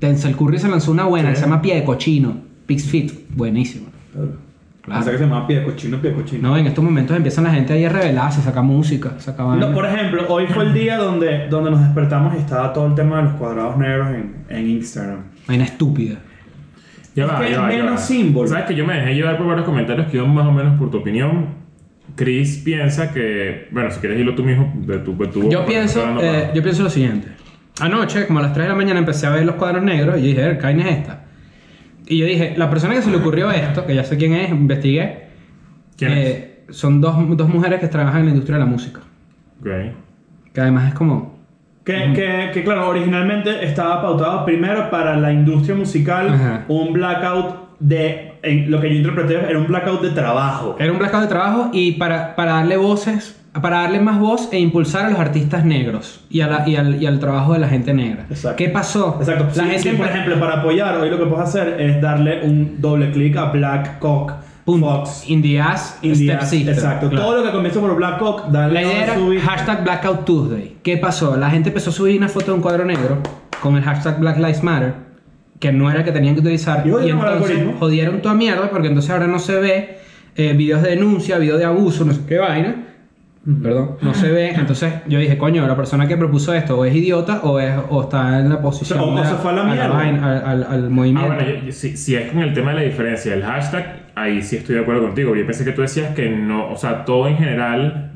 Denzel 0.00 0.36
Curry 0.36 0.58
se 0.58 0.68
lanzó 0.68 0.90
una 0.92 1.04
buena 1.04 1.30
que 1.30 1.36
se 1.36 1.42
llama 1.42 1.62
Pie 1.62 1.76
de 1.76 1.84
Cochino. 1.84 2.36
Pig's 2.66 2.84
Feet. 2.84 3.12
Buenísimo. 3.34 3.86
Pensé 4.86 5.10
que 5.10 5.18
se 5.18 5.24
llama 5.24 5.46
pie 5.46 5.58
de 5.60 5.64
cochino, 5.64 5.98
pie 6.00 6.10
de 6.10 6.16
cochino. 6.16 6.48
No, 6.48 6.56
en 6.56 6.66
estos 6.66 6.82
momentos 6.84 7.16
empiezan 7.16 7.44
la 7.44 7.50
gente 7.50 7.72
ahí 7.72 7.84
a 7.84 7.88
revelarse, 7.88 8.40
saca 8.40 8.62
música, 8.62 9.14
saca 9.18 9.42
No, 9.56 9.72
por 9.72 9.84
ejemplo, 9.84 10.24
hoy 10.28 10.46
fue 10.46 10.64
el 10.64 10.72
día 10.74 10.96
donde, 10.96 11.48
donde 11.48 11.70
nos 11.72 11.80
despertamos 11.80 12.34
y 12.34 12.38
estaba 12.38 12.72
todo 12.72 12.86
el 12.86 12.94
tema 12.94 13.16
de 13.18 13.22
los 13.24 13.32
cuadrados 13.34 13.76
negros 13.76 14.08
en, 14.10 14.34
en 14.48 14.70
Instagram. 14.70 15.18
Vaina 15.48 15.64
estúpida. 15.64 16.16
Ya 17.14 17.24
Es 17.24 17.30
va, 17.30 17.40
que 17.40 17.50
ya 17.50 17.60
va, 17.62 17.70
es 17.70 17.76
ya 17.76 17.82
menos 17.82 18.00
va. 18.00 18.04
símbolo. 18.04 18.48
Sabes 18.48 18.64
que 18.66 18.74
yo 18.74 18.86
me 18.86 18.94
dejé 18.94 19.14
llevar 19.14 19.36
por 19.38 19.46
varios 19.46 19.64
comentarios 19.66 20.06
que 20.08 20.18
iban 20.18 20.32
más 20.32 20.46
o 20.46 20.52
menos 20.52 20.78
por 20.78 20.90
tu 20.90 20.98
opinión. 20.98 21.46
Chris 22.14 22.58
piensa 22.64 23.12
que. 23.12 23.68
Bueno, 23.72 23.90
si 23.90 23.98
quieres 24.00 24.18
irlo 24.20 24.34
tú 24.34 24.44
mismo, 24.44 24.72
de 24.86 24.98
tu. 24.98 25.16
De 25.16 25.26
tu 25.28 25.50
Yo 25.50 25.64
pienso, 25.66 26.00
eh, 26.20 26.50
yo 26.54 26.62
pienso 26.62 26.82
lo 26.82 26.90
siguiente. 26.90 27.28
Anoche, 27.80 28.26
como 28.26 28.38
a 28.38 28.42
las 28.42 28.52
3 28.52 28.66
de 28.66 28.68
la 28.70 28.76
mañana, 28.76 29.00
empecé 29.00 29.26
a 29.26 29.30
ver 29.30 29.44
los 29.44 29.56
cuadros 29.56 29.82
negros 29.82 30.18
y 30.18 30.28
dije, 30.28 30.56
¿qué 30.58 30.62
vaina 30.62 30.88
es 30.88 30.98
esta? 30.98 31.24
Y 32.06 32.18
yo 32.18 32.26
dije, 32.26 32.54
la 32.56 32.70
persona 32.70 32.94
que 32.94 33.02
se 33.02 33.10
le 33.10 33.16
ocurrió 33.16 33.50
esto, 33.50 33.84
que 33.86 33.94
ya 33.94 34.04
sé 34.04 34.16
quién 34.16 34.32
es, 34.34 34.50
investigué, 34.50 35.26
¿Quién 35.96 36.12
es? 36.12 36.18
eh, 36.18 36.64
son 36.70 37.00
dos, 37.00 37.16
dos 37.36 37.48
mujeres 37.48 37.80
que 37.80 37.88
trabajan 37.88 38.20
en 38.20 38.26
la 38.26 38.30
industria 38.32 38.58
de 38.58 38.64
la 38.64 38.70
música. 38.70 39.00
Ok. 39.60 39.68
Que 40.52 40.60
además 40.60 40.88
es 40.88 40.94
como... 40.94 41.36
Que, 41.84 42.12
que, 42.14 42.50
que, 42.52 42.64
claro, 42.64 42.88
originalmente 42.88 43.64
estaba 43.64 44.02
pautado 44.02 44.44
primero 44.44 44.90
para 44.90 45.16
la 45.16 45.32
industria 45.32 45.76
musical 45.76 46.30
Ajá. 46.30 46.64
un 46.66 46.92
blackout 46.92 47.78
de. 47.78 48.32
en 48.42 48.70
lo 48.72 48.80
que 48.80 48.88
yo 48.90 48.96
interpreté 48.96 49.34
era 49.36 49.56
un 49.56 49.68
blackout 49.68 50.02
de 50.02 50.10
trabajo. 50.10 50.74
Era 50.80 50.90
un 50.90 50.98
blackout 50.98 51.22
de 51.22 51.28
trabajo 51.28 51.70
y 51.72 51.92
para, 51.92 52.34
para 52.34 52.54
darle 52.54 52.76
voces, 52.76 53.40
para 53.60 53.78
darle 53.82 54.00
más 54.00 54.18
voz 54.18 54.48
e 54.52 54.58
impulsar 54.58 55.06
a 55.06 55.10
los 55.10 55.18
artistas 55.18 55.64
negros 55.64 56.20
y, 56.30 56.40
a 56.40 56.46
la- 56.48 56.68
y 56.68 56.76
al, 56.76 57.02
y 57.02 57.06
al 57.06 57.18
trabajo 57.18 57.52
de 57.54 57.58
la 57.60 57.68
gente 57.68 57.92
negra. 57.94 58.26
Exacto. 58.28 58.56
¿Qué 58.56 58.68
pasó? 58.70 59.16
Exacto. 59.20 59.44
La 59.56 59.64
Sí, 59.64 59.70
gente 59.70 59.90
sí, 59.90 59.96
por 59.96 60.06
ejemplo, 60.06 60.38
para 60.40 60.60
apoyar, 60.60 60.96
hoy 60.98 61.10
lo 61.10 61.18
que 61.18 61.26
puedes 61.26 61.48
hacer 61.48 61.80
es 61.80 62.00
darle 62.00 62.42
un 62.44 62.80
doble 62.80 63.10
clic 63.12 63.36
a 63.36 63.46
Black 63.46 63.98
Cock 63.98 64.32
Punto. 64.64 64.86
Fox. 64.86 65.30
In 65.30 65.42
the 65.42 65.60
ass, 65.60 65.98
India. 66.02 66.38
Step 66.40 66.48
Sister. 66.48 66.74
Exacto. 66.74 67.08
Claro. 67.08 67.24
Todo 67.26 67.36
lo 67.38 67.44
que 67.44 67.52
comienza 67.52 67.80
por 67.80 67.94
Black 67.94 68.18
Cock, 68.18 68.48
dale 68.50 68.74
La 68.74 68.82
idea 68.82 69.04
era 69.04 69.14
subir. 69.14 69.40
hashtag 69.40 69.84
Blackout 69.84 70.24
Tuesday. 70.24 70.76
¿Qué 70.82 70.96
pasó? 70.96 71.36
La 71.36 71.48
gente 71.50 71.68
empezó 71.68 71.90
a 71.90 71.92
subir 71.92 72.18
una 72.18 72.28
foto 72.28 72.46
de 72.46 72.52
un 72.54 72.60
cuadro 72.62 72.84
negro 72.84 73.18
con 73.62 73.76
el 73.76 73.82
hashtag 73.84 74.18
Black 74.18 74.38
Lives 74.38 74.62
Matter, 74.64 74.94
que 75.60 75.72
no 75.72 75.88
era 75.88 76.00
el 76.00 76.04
que 76.04 76.10
tenían 76.12 76.34
que 76.34 76.40
utilizar. 76.40 76.84
Y 76.84 76.90
Y, 76.90 77.10
entonces 77.10 77.58
jodieron 77.78 78.20
toda 78.20 78.34
mierda 78.34 78.68
porque 78.70 78.88
entonces 78.88 79.10
ahora 79.12 79.28
no 79.28 79.38
se 79.38 79.54
ve 79.60 79.98
eh, 80.34 80.52
videos 80.52 80.82
de 80.82 80.90
denuncia, 80.90 81.38
videos 81.38 81.58
de 81.60 81.64
abuso, 81.64 82.04
no 82.04 82.12
sé 82.12 82.20
qué 82.28 82.38
vaina. 82.38 82.74
Perdón, 83.62 83.92
no 84.02 84.12
se 84.12 84.28
ve. 84.30 84.50
Entonces 84.50 84.92
yo 85.06 85.20
dije, 85.20 85.38
coño, 85.38 85.66
la 85.68 85.76
persona 85.76 86.08
que 86.08 86.16
propuso 86.16 86.52
esto 86.52 86.78
o 86.78 86.84
es 86.84 86.94
idiota 86.94 87.40
o, 87.44 87.60
es, 87.60 87.72
o 87.90 88.02
está 88.02 88.40
en 88.40 88.48
la 88.50 88.60
posición. 88.60 88.98
O 88.98 89.24
se 89.24 89.34
fue 89.36 89.52
a 89.52 89.54
la 89.54 89.64
mierda. 89.64 90.00
al, 90.00 90.24
al- 90.44 90.62
al 90.64 90.84
Ah, 90.86 90.88
movimiento. 90.90 91.32
bueno, 91.34 91.48
yo- 91.48 91.66
yo- 91.66 91.72
si, 91.72 91.96
si 91.96 92.16
es 92.16 92.32
con 92.32 92.42
el 92.42 92.52
tema 92.52 92.70
de 92.70 92.76
la 92.78 92.82
diferencia 92.82 93.30
del 93.30 93.44
hashtag, 93.44 94.06
ahí 94.16 94.42
sí 94.42 94.56
estoy 94.56 94.74
de 94.74 94.80
acuerdo 94.80 95.02
contigo. 95.02 95.36
Yo 95.36 95.46
pensé 95.46 95.64
que 95.64 95.70
tú 95.72 95.82
decías 95.82 96.12
que 96.14 96.28
no, 96.28 96.70
o 96.72 96.76
sea, 96.76 97.04
todo 97.04 97.28
en 97.28 97.36
general 97.36 98.15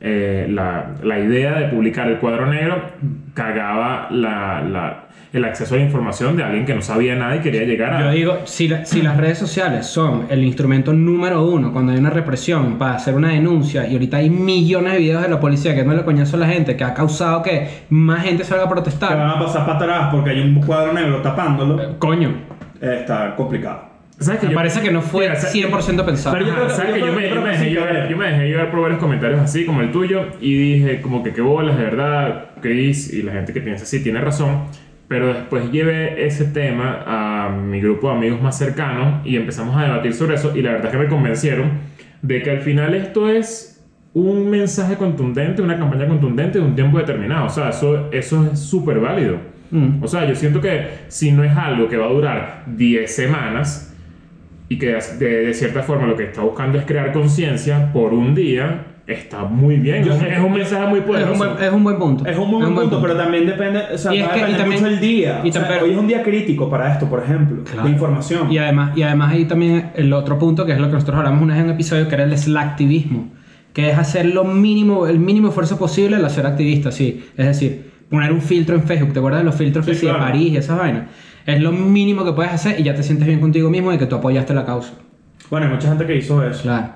eh, 0.00 0.46
la, 0.50 0.92
la 1.02 1.18
idea 1.18 1.54
de 1.58 1.66
publicar 1.68 2.06
el 2.08 2.18
cuadro 2.18 2.46
negro 2.46 2.82
cagaba 3.34 4.08
la, 4.10 4.62
la- 4.62 5.04
el 5.30 5.44
acceso 5.44 5.74
a 5.74 5.78
la 5.78 5.84
información 5.84 6.38
de 6.38 6.42
alguien 6.42 6.64
que 6.64 6.74
no 6.74 6.80
sabía 6.80 7.14
nada 7.14 7.36
y 7.36 7.40
quería 7.40 7.62
llegar 7.64 7.92
a... 7.92 8.00
Yo 8.00 8.10
digo, 8.12 8.38
si, 8.44 8.66
la- 8.66 8.86
si 8.86 9.02
las 9.02 9.18
redes 9.18 9.36
sociales 9.36 9.86
son 9.86 10.24
el 10.30 10.42
instrumento 10.42 10.94
número 10.94 11.44
uno 11.44 11.70
cuando 11.70 11.92
hay 11.92 11.98
una 11.98 12.08
represión 12.08 12.78
para 12.78 12.94
hacer 12.94 13.14
una 13.14 13.28
denuncia 13.32 13.86
y 13.86 13.92
ahorita 13.92 14.16
hay 14.16 14.30
millones 14.30 14.94
de 14.94 14.98
videos 15.00 15.22
de 15.22 15.28
la 15.28 15.38
policía 15.38 15.74
que 15.74 15.84
no 15.84 15.92
le 15.92 16.02
coñazo 16.02 16.36
a 16.36 16.40
la 16.40 16.46
gente, 16.48 16.76
que 16.76 16.84
ha 16.84 16.94
causado 16.94 17.42
que 17.42 17.68
más 17.90 18.22
gente 18.24 18.42
salga 18.44 18.64
a 18.64 18.68
Que 18.68 18.74
van 18.74 18.82
protestar, 18.84 19.20
a 19.20 19.38
pasar 19.38 19.66
para 19.66 19.76
atrás 19.78 20.08
porque 20.12 20.30
hay 20.30 20.40
un 20.40 20.62
cuadro 20.62 20.94
negro 20.94 21.20
tapándolo. 21.20 21.98
coño, 21.98 22.30
eh, 22.80 22.96
está 23.00 23.36
complicado. 23.36 23.87
¿Sabes 24.20 24.40
que 24.40 24.46
me 24.46 24.52
yo- 24.52 24.56
parece 24.56 24.80
que 24.80 24.90
no 24.90 25.00
fue 25.02 25.24
Mira, 25.28 25.36
sa- 25.36 25.48
100% 25.48 26.04
pensado. 26.04 26.36
Pero 26.36 26.46
yo 26.48 26.52
Ajá, 26.52 26.70
¿sabes 26.70 26.94
que 26.94 27.00
yo 27.00 27.12
me, 27.12 27.28
yo 27.28 27.40
me 27.40 27.50
dejé 27.50 27.70
llevar, 27.70 28.08
yo 28.08 28.16
me 28.16 28.26
dejé 28.32 28.48
llevar 28.48 28.70
por 28.70 28.80
varios 28.80 28.98
comentarios 28.98 29.40
así 29.40 29.64
como 29.64 29.80
el 29.80 29.92
tuyo 29.92 30.26
y 30.40 30.54
dije 30.58 31.00
como 31.00 31.22
que 31.22 31.32
qué 31.32 31.40
bolas 31.40 31.76
de 31.78 31.84
verdad, 31.84 32.46
Chris 32.60 33.12
y 33.12 33.22
la 33.22 33.32
gente 33.32 33.52
que 33.52 33.60
piensa 33.60 33.84
así 33.84 34.02
tiene 34.02 34.20
razón, 34.20 34.64
pero 35.06 35.28
después 35.32 35.70
llevé 35.70 36.26
ese 36.26 36.46
tema 36.46 37.04
a 37.06 37.48
mi 37.50 37.80
grupo 37.80 38.10
de 38.10 38.16
amigos 38.16 38.42
más 38.42 38.58
cercanos 38.58 39.24
y 39.24 39.36
empezamos 39.36 39.76
a 39.76 39.84
debatir 39.84 40.12
sobre 40.12 40.34
eso 40.34 40.56
y 40.56 40.62
la 40.62 40.72
verdad 40.72 40.86
es 40.86 40.92
que 40.92 40.98
me 40.98 41.08
convencieron 41.08 41.70
de 42.20 42.42
que 42.42 42.50
al 42.50 42.60
final 42.60 42.94
esto 42.94 43.28
es 43.30 43.80
un 44.14 44.50
mensaje 44.50 44.96
contundente, 44.96 45.62
una 45.62 45.78
campaña 45.78 46.08
contundente 46.08 46.58
de 46.58 46.64
un 46.64 46.74
tiempo 46.74 46.98
determinado, 46.98 47.46
o 47.46 47.48
sea, 47.50 47.68
eso, 47.68 48.08
eso 48.10 48.48
es 48.52 48.58
súper 48.58 48.98
válido. 48.98 49.36
Mm. 49.70 50.02
O 50.02 50.08
sea, 50.08 50.24
yo 50.26 50.34
siento 50.34 50.60
que 50.60 50.86
si 51.08 51.30
no 51.30 51.44
es 51.44 51.54
algo 51.56 51.88
que 51.88 51.96
va 51.96 52.06
a 52.06 52.08
durar 52.08 52.64
10 52.66 53.14
semanas 53.14 53.87
y 54.68 54.78
que 54.78 54.98
de, 55.18 55.26
de 55.46 55.54
cierta 55.54 55.82
forma 55.82 56.06
lo 56.06 56.16
que 56.16 56.24
está 56.24 56.42
buscando 56.42 56.78
es 56.78 56.84
crear 56.84 57.12
conciencia 57.12 57.92
por 57.92 58.12
un 58.12 58.34
día, 58.34 58.84
está 59.06 59.44
muy 59.44 59.76
bien. 59.76 60.04
Yo- 60.04 60.12
es, 60.12 60.20
un- 60.20 60.26
es 60.26 60.38
un 60.40 60.52
mensaje 60.52 60.86
muy 60.86 60.98
Es 60.98 61.04
poderoso. 61.06 61.32
un, 61.32 61.38
buen, 61.38 61.62
es 61.64 61.72
un 61.72 61.84
buen 61.84 61.98
punto. 61.98 62.26
Es 62.26 62.36
un 62.36 62.50
muy 62.50 62.60
buen 62.60 62.74
punto, 62.74 63.00
pero 63.00 63.16
también 63.16 63.46
depende, 63.46 63.80
o 63.94 63.96
sea, 63.96 64.14
Y 64.14 64.18
es 64.20 64.28
que- 64.28 64.36
y 64.36 64.40
depender 64.40 64.60
también- 64.60 64.82
mucho 64.82 64.92
el 64.94 65.00
día. 65.00 65.40
y 65.44 65.48
O 65.48 65.52
sea, 65.52 65.80
hoy 65.82 65.90
es 65.92 65.96
un 65.96 66.06
día 66.06 66.22
crítico 66.22 66.68
para 66.68 66.92
esto, 66.92 67.06
por 67.08 67.22
ejemplo, 67.22 67.64
Claro. 67.64 67.84
de 67.84 67.90
información. 67.90 68.52
Y 68.52 68.58
además, 68.58 68.96
y 68.96 69.02
además 69.02 69.32
hay 69.32 69.46
también 69.46 69.90
el 69.94 70.12
otro 70.12 70.38
punto 70.38 70.66
que 70.66 70.72
es 70.72 70.78
lo 70.78 70.88
que 70.88 70.92
nosotros 70.94 71.16
hablamos 71.16 71.42
una 71.42 71.54
vez 71.54 71.60
en 71.62 71.68
un 71.70 71.74
episodio 71.74 72.06
que 72.08 72.14
era 72.16 72.24
el 72.24 72.36
slacktivismo, 72.36 73.30
que 73.72 73.88
es 73.90 73.96
hacer 73.98 74.26
lo 74.26 74.44
mínimo, 74.44 75.06
el 75.06 75.18
mínimo 75.18 75.48
esfuerzo 75.48 75.78
posible 75.78 76.16
al 76.16 76.28
ser 76.30 76.44
activista, 76.46 76.92
sí. 76.92 77.24
Es 77.36 77.46
decir, 77.46 77.88
poner 78.10 78.32
un 78.32 78.42
filtro 78.42 78.74
en 78.74 78.82
Facebook, 78.82 79.12
¿te 79.14 79.18
acuerdas 79.20 79.40
de 79.40 79.44
los 79.46 79.54
filtros 79.54 79.84
Sí, 79.86 79.92
que 79.92 79.96
sí, 79.98 80.06
de 80.06 80.12
claro. 80.12 80.26
París 80.26 80.52
y 80.52 80.56
esas 80.58 80.78
vainas? 80.78 81.04
Es 81.48 81.60
lo 81.62 81.72
mínimo 81.72 82.24
que 82.26 82.32
puedes 82.32 82.52
hacer 82.52 82.78
y 82.78 82.82
ya 82.82 82.94
te 82.94 83.02
sientes 83.02 83.26
bien 83.26 83.40
contigo 83.40 83.70
mismo 83.70 83.90
de 83.90 83.98
que 83.98 84.04
tú 84.06 84.16
apoyaste 84.16 84.52
la 84.52 84.66
causa. 84.66 84.92
Bueno, 85.50 85.66
hay 85.66 85.72
mucha 85.72 85.88
gente 85.88 86.06
que 86.06 86.14
hizo 86.16 86.44
eso. 86.46 86.62
Claro. 86.62 86.88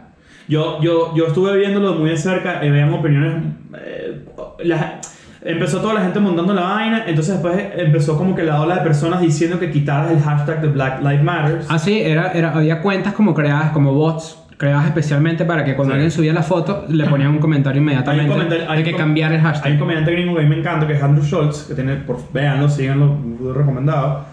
Yo, 0.47 0.79
yo, 0.83 1.15
yo 1.17 1.29
estuve 1.29 1.57
viéndolo 1.57 1.95
muy 1.95 2.11
de 2.11 2.17
cerca 2.19 2.63
y 2.65 2.69
veían 2.71 2.93
opiniones. 2.93 3.45
eh, 3.83 4.25
la- 4.65 5.01
empezó 5.45 5.79
toda 5.81 5.95
la 5.95 6.03
gente 6.03 6.21
montando 6.21 6.53
la 6.53 6.63
vaina, 6.63 7.05
entonces 7.07 7.35
después 7.35 7.57
empezó 7.77 8.19
como 8.19 8.35
que 8.35 8.43
la 8.43 8.61
ola 8.61 8.77
de 8.77 8.81
personas 8.83 9.23
diciendo 9.23 9.59
que 9.59 9.71
quitaras 9.71 10.11
el 10.13 10.21
hashtag 10.21 10.61
de 10.61 10.69
Black 10.69 11.01
Lives 11.03 11.23
Matter. 11.23 11.61
Ah, 11.71 11.79
sí, 11.79 12.01
era, 12.03 12.33
era, 12.33 12.53
había 12.53 12.83
cuentas 12.83 13.15
como 13.15 13.33
creadas, 13.33 13.71
como 13.71 13.95
bots, 13.95 14.37
creadas 14.59 14.85
especialmente 14.87 15.45
para 15.47 15.65
que 15.65 15.75
cuando 15.75 15.93
Sí. 15.93 15.97
alguien 15.97 16.11
subía 16.11 16.33
la 16.35 16.43
foto 16.43 16.85
le 16.89 17.07
ponían 17.07 17.31
un 17.31 17.39
comentario 17.39 17.81
un 17.81 17.89
inmediatamente 17.89 18.31
comentario- 18.31 18.71
hay 18.71 18.83
de 18.85 18.91
que 18.91 18.97
cambiara 18.97 19.35
el 19.35 19.41
hashtag. 19.41 19.67
Hay 19.67 19.73
un 19.73 19.79
comediante 19.79 20.13
gringo 20.13 20.35
que 20.35 20.41
a 20.41 20.45
mí 20.45 20.49
me 20.51 20.59
encanta, 20.59 20.87
que 20.87 20.93
es 20.93 21.03
Andrew 21.03 21.25
Schultz, 21.25 21.65
que 21.65 21.75
tiene, 21.75 21.97
por, 21.97 22.19
véanlo, 22.33 22.69
síganlo, 22.69 23.17
recomendado, 23.55 24.25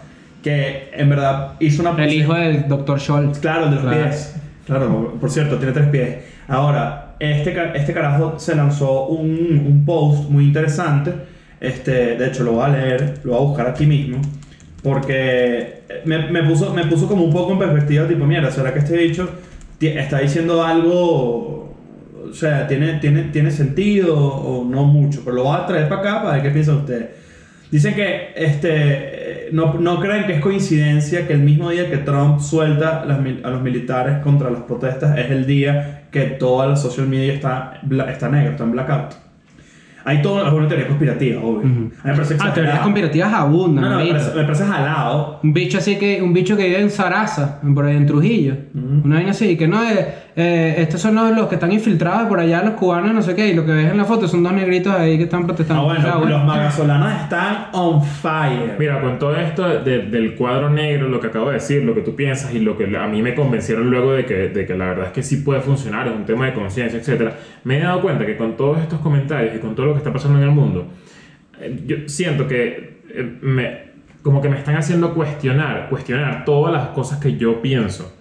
que 0.44 0.90
en 0.94 1.10
verdad 1.10 1.54
hizo 1.60 1.82
una... 1.82 2.04
el 2.04 2.14
hijo 2.14 2.34
del 2.34 2.68
Dr. 2.68 3.00
Scholz. 3.00 3.40
Claro, 3.40 3.66
el 3.66 3.70
de 3.72 3.76
los 3.76 3.86
Claro. 3.86 4.04
pies. 4.04 4.36
Claro, 4.66 5.18
por 5.20 5.32
cierto, 5.32 5.58
tiene 5.58 5.74
tres 5.74 5.88
pies. 5.90 6.18
Ahora, 6.48 7.16
este, 7.20 7.56
este 7.76 7.94
carajo 7.94 8.36
se 8.40 8.56
lanzó 8.56 9.08
un, 9.08 9.64
un 9.68 9.84
post 9.86 10.30
muy 10.30 10.46
interesante. 10.46 11.12
Este, 11.60 12.16
de 12.16 12.28
hecho, 12.28 12.44
lo 12.44 12.54
voy 12.54 12.64
a 12.66 12.70
leer, 12.70 13.20
lo 13.24 13.34
voy 13.34 13.42
a 13.42 13.46
buscar 13.48 13.68
aquí 13.68 13.86
mismo. 13.86 14.22
Porque 14.84 15.82
me, 16.06 16.30
me 16.32 16.44
puso, 16.44 16.74
me 16.74 16.86
puso 16.86 17.08
como 17.08 17.24
un 17.26 17.34
poco 17.34 17.54
en 17.54 17.60
perspectiva, 17.60 18.08
tipo, 18.08 18.26
mierda, 18.26 18.50
¿será 18.52 18.72
que 18.74 18.80
este 18.80 18.96
bicho 18.98 19.30
está 19.82 20.20
diciendo 20.20 20.64
algo? 20.64 21.76
O 22.30 22.34
sea, 22.34 22.68
¿tiene, 22.68 22.94
tiene, 23.00 23.24
tiene 23.24 23.52
sentido 23.52 24.16
o 24.18 24.64
no 24.64 24.86
mucho? 24.86 25.22
Pero 25.26 25.38
lo 25.38 25.44
voy 25.44 25.58
a 25.60 25.66
traer 25.66 25.90
para 25.90 26.02
acá 26.02 26.22
para 26.24 26.34
ver 26.36 26.44
qué 26.44 26.50
piensan 26.52 26.78
ustedes. 26.78 27.08
Dicen 27.72 27.94
que 27.94 28.30
este, 28.36 29.19
eh, 29.30 29.50
no, 29.52 29.76
no 29.76 30.00
creen 30.00 30.26
que 30.26 30.34
es 30.34 30.42
coincidencia 30.42 31.28
que 31.28 31.34
el 31.34 31.42
mismo 31.42 31.70
día 31.70 31.90
que 31.90 31.98
Trump 31.98 32.40
suelta 32.40 33.06
las 33.06 33.20
a 33.20 33.50
los 33.50 33.62
militares 33.62 34.20
contra 34.24 34.50
las 34.50 34.62
protestas 34.62 35.18
es 35.18 35.30
el 35.30 35.46
día 35.46 36.04
que 36.12 36.22
toda 36.22 36.68
la 36.68 36.76
social 36.76 37.08
media 37.08 37.34
está, 37.34 37.82
está 38.10 38.30
negra, 38.30 38.52
está 38.52 38.64
en 38.64 38.72
blackout. 38.72 39.14
Hay 40.06 40.22
toda 40.22 40.48
alguna 40.48 40.68
teoría 40.68 40.88
conspirativa, 40.88 41.42
obvio. 41.42 41.70
Ujú. 41.70 41.70
A 41.70 41.72
mí 41.72 41.92
me 42.04 42.14
parece 42.14 42.38
Ah, 42.40 42.54
teorías 42.54 42.80
conspirativas 42.80 43.34
abundan. 43.34 43.84
No, 43.84 43.90
no, 43.92 43.98
me 44.00 44.08
parece, 44.08 44.36
me 44.36 44.44
parece 44.44 44.66
jalado. 44.66 45.40
Un 45.44 45.54
bicho 45.54 45.78
así 45.78 45.98
que, 45.98 46.22
un 46.22 46.34
bicho 46.34 46.56
que 46.56 46.66
vive 46.66 46.80
en 46.82 46.90
Sarasa, 46.90 47.60
por 47.76 47.86
ahí 47.86 47.98
en 47.98 48.06
Trujillo. 48.06 48.56
Una 49.04 49.16
vaina 49.16 49.32
así, 49.32 49.58
que 49.58 49.68
no 49.68 49.84
es, 49.84 50.00
eh, 50.42 50.76
estos 50.82 51.02
son 51.02 51.16
los, 51.16 51.36
los 51.36 51.48
que 51.48 51.56
están 51.56 51.72
infiltrados 51.72 52.28
por 52.30 52.40
allá, 52.40 52.64
los 52.64 52.76
cubanos, 52.76 53.14
no 53.14 53.22
sé 53.22 53.36
qué, 53.36 53.50
y 53.50 53.54
lo 53.54 53.66
que 53.66 53.74
ves 53.74 53.92
en 53.92 53.98
la 53.98 54.06
foto 54.06 54.28
son 54.28 54.42
dos 54.42 54.54
negritos 54.54 54.94
ahí 54.94 55.18
que 55.18 55.24
están 55.26 55.46
protestando. 55.46 55.82
Ah, 55.82 55.86
bueno, 55.86 56.00
O 56.00 56.04
sea, 56.04 56.16
bueno. 56.16 56.38
los 56.38 56.46
magasolanos 56.46 57.12
están 57.24 57.68
on 57.74 58.04
fire. 58.04 58.76
Mira, 58.80 59.02
con 59.02 59.20
todo 59.20 59.36
esto 59.36 59.68
de- 59.82 60.04
del 60.08 60.36
cuadro 60.36 60.70
negro, 60.70 61.10
lo 61.10 61.20
que 61.20 61.28
acabo 61.28 61.48
de 61.48 61.56
decir, 61.56 61.84
lo 61.84 61.94
que 61.94 62.02
tú 62.02 62.16
piensas 62.16 62.54
y 62.54 62.60
lo 62.60 62.78
que 62.78 62.86
a 62.98 63.08
mí 63.08 63.22
me 63.22 63.36
convencieron 63.36 63.90
luego 63.90 64.14
de 64.14 64.26
que, 64.26 64.48
de 64.50 64.66
que 64.66 64.76
la 64.76 64.86
verdad 64.86 65.06
es 65.08 65.12
que 65.12 65.24
sí 65.24 65.38
puede 65.38 65.62
funcionar, 65.62 66.08
es 66.08 66.14
un 66.16 66.26
tema 66.26 66.46
de 66.46 66.54
conciencia, 66.54 67.00
etc. 67.00 67.34
Me 67.66 67.78
he 67.78 67.82
dado 67.82 68.02
cuenta 68.02 68.26
que 68.26 68.38
con 68.38 68.56
todos 68.56 68.80
estos 68.80 69.00
comentarios 69.00 69.56
y 69.56 69.60
con 69.60 69.76
todo 69.76 69.88
lo 69.88 69.92
que 69.94 69.98
está 70.00 70.14
pasando 70.14 70.38
en 70.38 70.46
el 70.46 70.52
mundo, 70.52 70.88
eh, 71.60 71.84
yo 71.86 71.96
siento 72.08 72.48
que 72.48 73.02
eh, 73.14 73.38
me, 73.42 73.90
como 74.22 74.42
que 74.42 74.50
me 74.50 74.58
están 74.58 74.76
haciendo 74.76 75.14
cuestionar, 75.14 75.88
cuestionar 75.90 76.46
todas 76.46 76.74
las 76.74 76.88
cosas 76.90 77.20
que 77.20 77.36
yo 77.38 77.62
pienso 77.62 78.16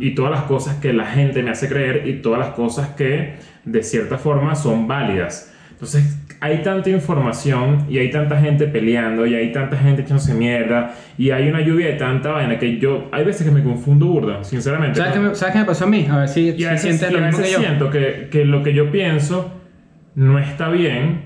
Y 0.00 0.14
todas 0.16 0.32
las 0.32 0.42
cosas 0.42 0.76
que 0.76 0.92
la 0.92 1.06
gente 1.06 1.42
me 1.44 1.50
hace 1.50 1.68
creer 1.68 2.08
y 2.08 2.14
todas 2.22 2.40
las 2.40 2.48
cosas 2.50 2.88
que 2.90 3.34
de 3.64 3.82
cierta 3.84 4.18
forma 4.18 4.54
son 4.56 4.88
válidas. 4.88 5.54
Entonces 5.70 6.18
hay 6.40 6.58
tanta 6.62 6.90
información 6.90 7.86
y 7.88 7.98
hay 7.98 8.10
tanta 8.10 8.40
gente 8.40 8.66
peleando 8.66 9.26
y 9.26 9.34
hay 9.34 9.52
tanta 9.52 9.76
gente 9.76 10.02
echándose 10.02 10.34
mierda 10.34 10.94
y 11.16 11.30
hay 11.30 11.48
una 11.48 11.60
lluvia 11.60 11.86
de 11.86 11.92
tanta 11.92 12.32
vaina 12.32 12.58
que 12.58 12.78
yo 12.78 13.08
hay 13.12 13.24
veces 13.24 13.46
que 13.46 13.52
me 13.52 13.62
confundo 13.62 14.06
burda, 14.06 14.42
sinceramente. 14.42 14.98
¿Sabes, 14.98 15.12
qué 15.12 15.20
me, 15.20 15.34
¿Sabes 15.34 15.52
qué 15.52 15.58
me 15.60 15.64
pasó 15.66 15.84
a 15.84 15.88
mí? 15.88 16.06
A 16.10 16.18
ver 16.18 16.28
si, 16.28 16.50
Y 16.50 16.64
a 16.64 16.72
veces, 16.72 16.98
sientes 16.98 17.10
y 17.10 17.12
lo 17.12 17.18
a 17.18 17.22
mismo 17.22 17.38
que 17.38 17.42
veces 17.42 17.56
yo. 17.56 17.62
siento 17.64 17.90
que, 17.90 18.28
que 18.30 18.44
lo 18.44 18.62
que 18.62 18.74
yo 18.74 18.90
pienso 18.90 19.52
no 20.16 20.38
está 20.38 20.68
bien 20.68 21.22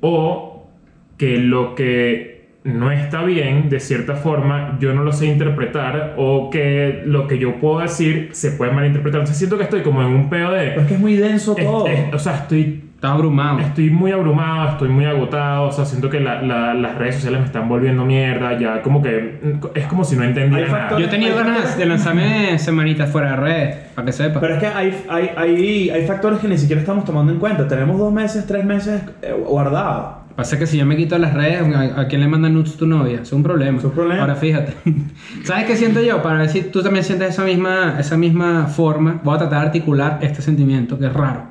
o 0.00 0.68
que 1.16 1.38
lo 1.38 1.74
que 1.74 2.35
no 2.66 2.90
está 2.90 3.22
bien, 3.22 3.68
de 3.68 3.80
cierta 3.80 4.14
forma, 4.16 4.76
yo 4.80 4.92
no 4.92 5.02
lo 5.04 5.12
sé 5.12 5.26
interpretar 5.26 6.14
o 6.16 6.50
que 6.50 7.02
lo 7.06 7.26
que 7.28 7.38
yo 7.38 7.56
puedo 7.60 7.78
decir 7.80 8.30
se 8.32 8.50
puede 8.52 8.72
malinterpretar. 8.72 9.20
Entonces 9.20 9.38
siento 9.38 9.56
que 9.56 9.64
estoy 9.64 9.82
como 9.82 10.02
en 10.02 10.08
un 10.08 10.28
peo 10.28 10.50
de... 10.50 10.68
Pero 10.68 10.80
es 10.82 10.86
que 10.88 10.94
es 10.94 11.00
muy 11.00 11.14
denso 11.16 11.54
es- 11.56 11.64
todo. 11.64 11.86
es- 11.86 12.12
o 12.12 12.18
sea, 12.18 12.34
estoy 12.36 12.82
Estaba 12.96 13.12
abrumado. 13.12 13.58
Estoy 13.60 13.90
muy 13.90 14.10
abrumado, 14.10 14.70
estoy 14.70 14.88
muy 14.88 15.04
agotado, 15.04 15.64
o 15.68 15.70
sea, 15.70 15.84
siento 15.84 16.08
que 16.08 16.18
la- 16.18 16.40
la- 16.40 16.72
las 16.72 16.96
redes 16.96 17.16
sociales 17.16 17.40
me 17.40 17.46
están 17.46 17.68
volviendo 17.68 18.06
mierda, 18.06 18.58
ya 18.58 18.80
como 18.80 19.02
que 19.02 19.38
es 19.74 19.84
como 19.84 20.02
si 20.02 20.16
no 20.16 20.24
entendiera 20.24 20.66
nada. 20.72 20.98
Yo 20.98 21.06
hay 21.10 21.20
ganas 21.28 21.58
factores- 21.58 21.76
de 21.76 21.86
lanzarme 21.86 22.58
semanitas 22.58 23.10
fuera 23.10 23.32
de 23.32 23.36
redes, 23.36 23.76
para 23.94 24.06
que 24.06 24.12
sepa. 24.12 24.40
Pero 24.40 24.54
es 24.54 24.60
que 24.60 24.66
hay, 24.68 25.04
hay, 25.10 25.30
hay, 25.36 25.90
hay 25.90 26.06
factores 26.06 26.38
que 26.38 26.48
ni 26.48 26.56
siquiera 26.56 26.80
estamos 26.80 27.04
tomando 27.04 27.30
en 27.32 27.38
cuenta. 27.38 27.68
Tenemos 27.68 27.98
dos 27.98 28.10
meses, 28.10 28.46
tres 28.46 28.64
meses 28.64 29.02
eh, 29.20 29.34
guardados. 29.46 30.25
Pasa 30.36 30.58
que 30.58 30.66
si 30.66 30.76
yo 30.76 30.84
me 30.84 30.98
quito 30.98 31.16
las 31.16 31.32
redes, 31.32 31.62
¿a, 31.74 32.00
a 32.00 32.08
quién 32.08 32.20
le 32.20 32.28
mandan 32.28 32.52
nudes 32.52 32.76
tu 32.76 32.86
novia? 32.86 33.22
Es 33.22 33.32
un 33.32 33.42
problema. 33.42 33.78
Es 33.78 33.84
un 33.84 33.92
problema. 33.92 34.20
Ahora 34.20 34.34
fíjate. 34.34 34.74
¿Sabes 35.44 35.64
qué 35.64 35.76
siento 35.76 36.02
yo? 36.02 36.22
Para 36.22 36.38
ver 36.38 36.50
si 36.50 36.60
tú 36.60 36.82
también 36.82 37.04
sientes 37.04 37.30
esa 37.30 37.42
misma, 37.42 37.96
esa 37.98 38.18
misma 38.18 38.66
forma, 38.66 39.20
voy 39.24 39.34
a 39.34 39.38
tratar 39.38 39.60
de 39.60 39.66
articular 39.66 40.18
este 40.20 40.42
sentimiento 40.42 40.98
que 40.98 41.06
es 41.06 41.12
raro. 41.12 41.44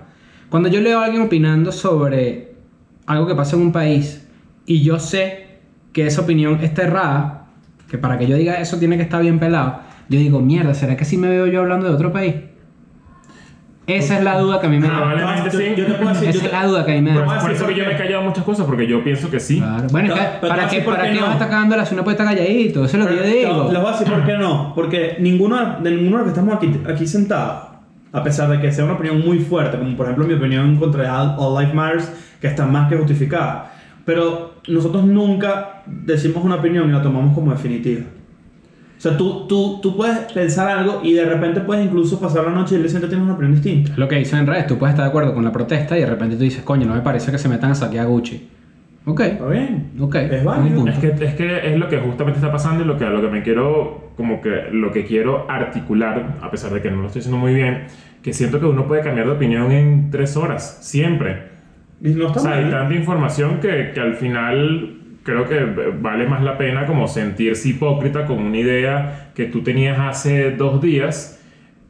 Cuando 0.49 0.69
yo 0.69 0.81
leo 0.81 0.99
a 0.99 1.05
alguien 1.05 1.23
opinando 1.23 1.71
sobre 1.71 2.53
algo 3.07 3.25
que 3.25 3.33
pasa 3.33 3.55
en 3.55 3.63
un 3.63 3.71
país 3.71 4.27
y 4.67 4.83
yo 4.83 4.99
sé 4.99 5.47
que 5.91 6.05
esa 6.05 6.21
opinión 6.21 6.59
está 6.61 6.83
errada, 6.83 7.47
que 7.89 7.97
para 7.97 8.19
que 8.19 8.27
yo 8.27 8.37
diga 8.37 8.61
eso 8.61 8.77
tiene 8.77 8.97
que 8.97 9.03
estar 9.03 9.21
bien 9.21 9.39
pelado, 9.39 9.79
yo 10.09 10.19
digo, 10.19 10.41
mierda, 10.41 10.75
¿será 10.75 10.95
que 10.95 11.05
sí 11.05 11.17
me 11.17 11.27
veo 11.27 11.47
yo 11.47 11.61
hablando 11.61 11.87
de 11.87 11.93
otro 11.93 12.11
país? 12.11 12.35
Esa 13.87 14.17
es 14.17 14.23
la 14.23 14.39
duda 14.39 14.59
que 14.59 14.65
a 14.67 14.69
mí 14.69 14.79
me 14.79 14.87
da. 14.87 14.95
Probablemente 14.97 15.51
sí. 15.51 15.73
yo 15.77 15.85
te 15.85 15.93
puedo 15.93 16.09
decir- 16.09 16.29
Esa 16.29 16.39
yo 16.39 16.45
es 16.45 16.51
te- 16.51 16.57
la 16.57 16.65
duda 16.65 16.85
que 16.85 16.91
a 16.91 16.95
mí 16.95 17.01
me 17.01 17.13
da. 17.13 17.25
Por 17.25 17.39
Sí, 17.49 17.55
eso 17.55 17.67
que 17.67 17.75
yo 17.75 17.85
me 17.85 17.91
he 17.93 17.97
callado 17.97 18.23
muchas 18.23 18.43
cosas, 18.43 18.65
porque 18.65 18.87
yo 18.87 19.03
pienso 19.03 19.29
que 19.29 19.39
sí. 19.39 19.59
Claro. 19.59 19.87
Bueno, 19.91 20.15
es 20.15 20.19
que, 20.21 20.47
¿para 20.47 20.67
qué, 20.67 20.81
por 20.81 20.95
para 20.95 21.07
qué 21.09 21.15
no. 21.15 21.21
vas 21.21 21.29
a 21.29 21.33
estar 21.33 21.49
cagándola 21.49 21.85
si 21.85 21.93
uno 21.93 22.03
puede 22.03 22.15
estar 22.15 22.27
calladito? 22.27 22.85
Eso 22.85 22.97
es 22.97 23.03
lo 23.03 23.09
que 23.09 23.15
yo 23.15 23.23
digo. 23.23 23.69
Les 23.71 23.81
voy 23.81 23.89
a 23.89 23.97
decir 23.97 24.07
por 24.13 24.25
qué 24.25 24.37
no. 24.37 24.73
Porque 24.73 25.17
ninguno 25.19 25.77
de 25.81 25.91
ninguno 25.91 26.17
de 26.17 26.23
los 26.25 26.33
que 26.33 26.39
estamos 26.39 26.55
aquí, 26.55 26.81
aquí 26.89 27.05
sentados, 27.07 27.63
a 28.11 28.23
pesar 28.23 28.49
de 28.49 28.59
que 28.59 28.71
sea 28.71 28.85
una 28.85 28.93
opinión 28.93 29.21
muy 29.23 29.39
fuerte, 29.39 29.77
como 29.77 29.95
por 29.95 30.05
ejemplo 30.07 30.25
mi 30.25 30.33
opinión 30.33 30.77
contra 30.77 31.21
All, 31.21 31.35
All 31.37 31.61
Life 31.63 31.75
Matters, 31.75 32.11
que 32.41 32.47
está 32.47 32.65
más 32.65 32.89
que 32.89 32.97
justificada, 32.97 33.71
pero 34.05 34.55
nosotros 34.67 35.03
nunca 35.05 35.83
decimos 35.85 36.43
una 36.43 36.55
opinión 36.55 36.89
y 36.89 36.91
la 36.91 37.01
tomamos 37.03 37.35
como 37.35 37.51
definitiva. 37.51 38.01
O 38.97 39.01
sea, 39.01 39.17
tú, 39.17 39.45
tú, 39.47 39.79
tú 39.81 39.95
puedes 39.95 40.17
pensar 40.31 40.69
algo 40.69 41.01
y 41.03 41.13
de 41.13 41.25
repente 41.25 41.59
puedes 41.61 41.85
incluso 41.85 42.19
pasar 42.19 42.45
la 42.45 42.51
noche 42.51 42.75
y 42.75 42.77
el 42.79 42.85
siguiente 42.85 43.07
tienes 43.07 43.25
una 43.25 43.33
opinión 43.33 43.53
distinta. 43.53 43.91
Lo 43.97 44.07
que 44.07 44.15
dicen 44.15 44.39
en 44.39 44.47
redes, 44.47 44.67
tú 44.67 44.77
puedes 44.77 44.93
estar 44.93 45.05
de 45.05 45.09
acuerdo 45.09 45.33
con 45.33 45.43
la 45.43 45.51
protesta 45.51 45.97
y 45.97 46.01
de 46.01 46.07
repente 46.07 46.35
tú 46.37 46.43
dices, 46.43 46.63
coño, 46.63 46.85
no 46.87 46.95
me 46.95 47.01
parece 47.01 47.31
que 47.31 47.37
se 47.37 47.49
metan 47.49 47.71
a 47.71 47.75
saquear 47.75 48.05
a 48.05 48.09
Gucci. 48.09 48.47
Ok. 49.05 49.19
¿Está 49.19 49.47
bien? 49.47 49.91
Ok. 49.99 50.15
Es 50.15 50.43
válido. 50.43 50.87
Es 50.87 50.97
que, 50.97 51.07
es 51.09 51.35
que 51.35 51.73
es 51.73 51.77
lo 51.77 51.87
que 51.89 51.99
justamente 51.99 52.39
está 52.39 52.51
pasando 52.51 52.83
y 52.83 52.87
lo 52.87 52.97
que, 52.97 53.03
a 53.05 53.09
lo 53.09 53.21
que 53.21 53.27
me 53.27 53.43
quiero, 53.43 54.11
como 54.17 54.41
que 54.41 54.69
lo 54.71 54.91
que 54.91 55.05
quiero 55.05 55.45
articular, 55.49 56.37
a 56.41 56.49
pesar 56.49 56.73
de 56.73 56.81
que 56.81 56.89
no 56.89 57.01
lo 57.01 57.07
estoy 57.07 57.19
haciendo 57.19 57.37
muy 57.37 57.53
bien, 57.53 57.83
que 58.23 58.33
siento 58.33 58.59
que 58.59 58.65
uno 58.65 58.87
puede 58.87 59.03
cambiar 59.03 59.27
de 59.27 59.33
opinión 59.33 59.71
en 59.71 60.09
tres 60.09 60.35
horas, 60.37 60.79
siempre. 60.81 61.53
Y 62.01 62.09
no 62.09 62.27
está 62.27 62.39
O 62.39 62.43
sea, 62.43 62.53
hay 62.53 62.63
mal. 62.63 62.71
tanta 62.71 62.95
información 62.95 63.59
que, 63.59 63.91
que 63.93 63.99
al 63.99 64.15
final 64.15 64.95
creo 65.25 65.49
que 65.49 65.59
vale 65.99 66.27
más 66.27 66.41
la 66.43 66.57
pena 66.57 66.85
como 66.85 67.07
sentirse 67.09 67.67
hipócrita 67.69 68.25
con 68.25 68.37
una 68.37 68.57
idea 68.57 69.31
que 69.35 69.45
tú 69.45 69.61
tenías 69.63 69.97
hace 69.99 70.51
dos 70.51 70.79
días, 70.81 71.41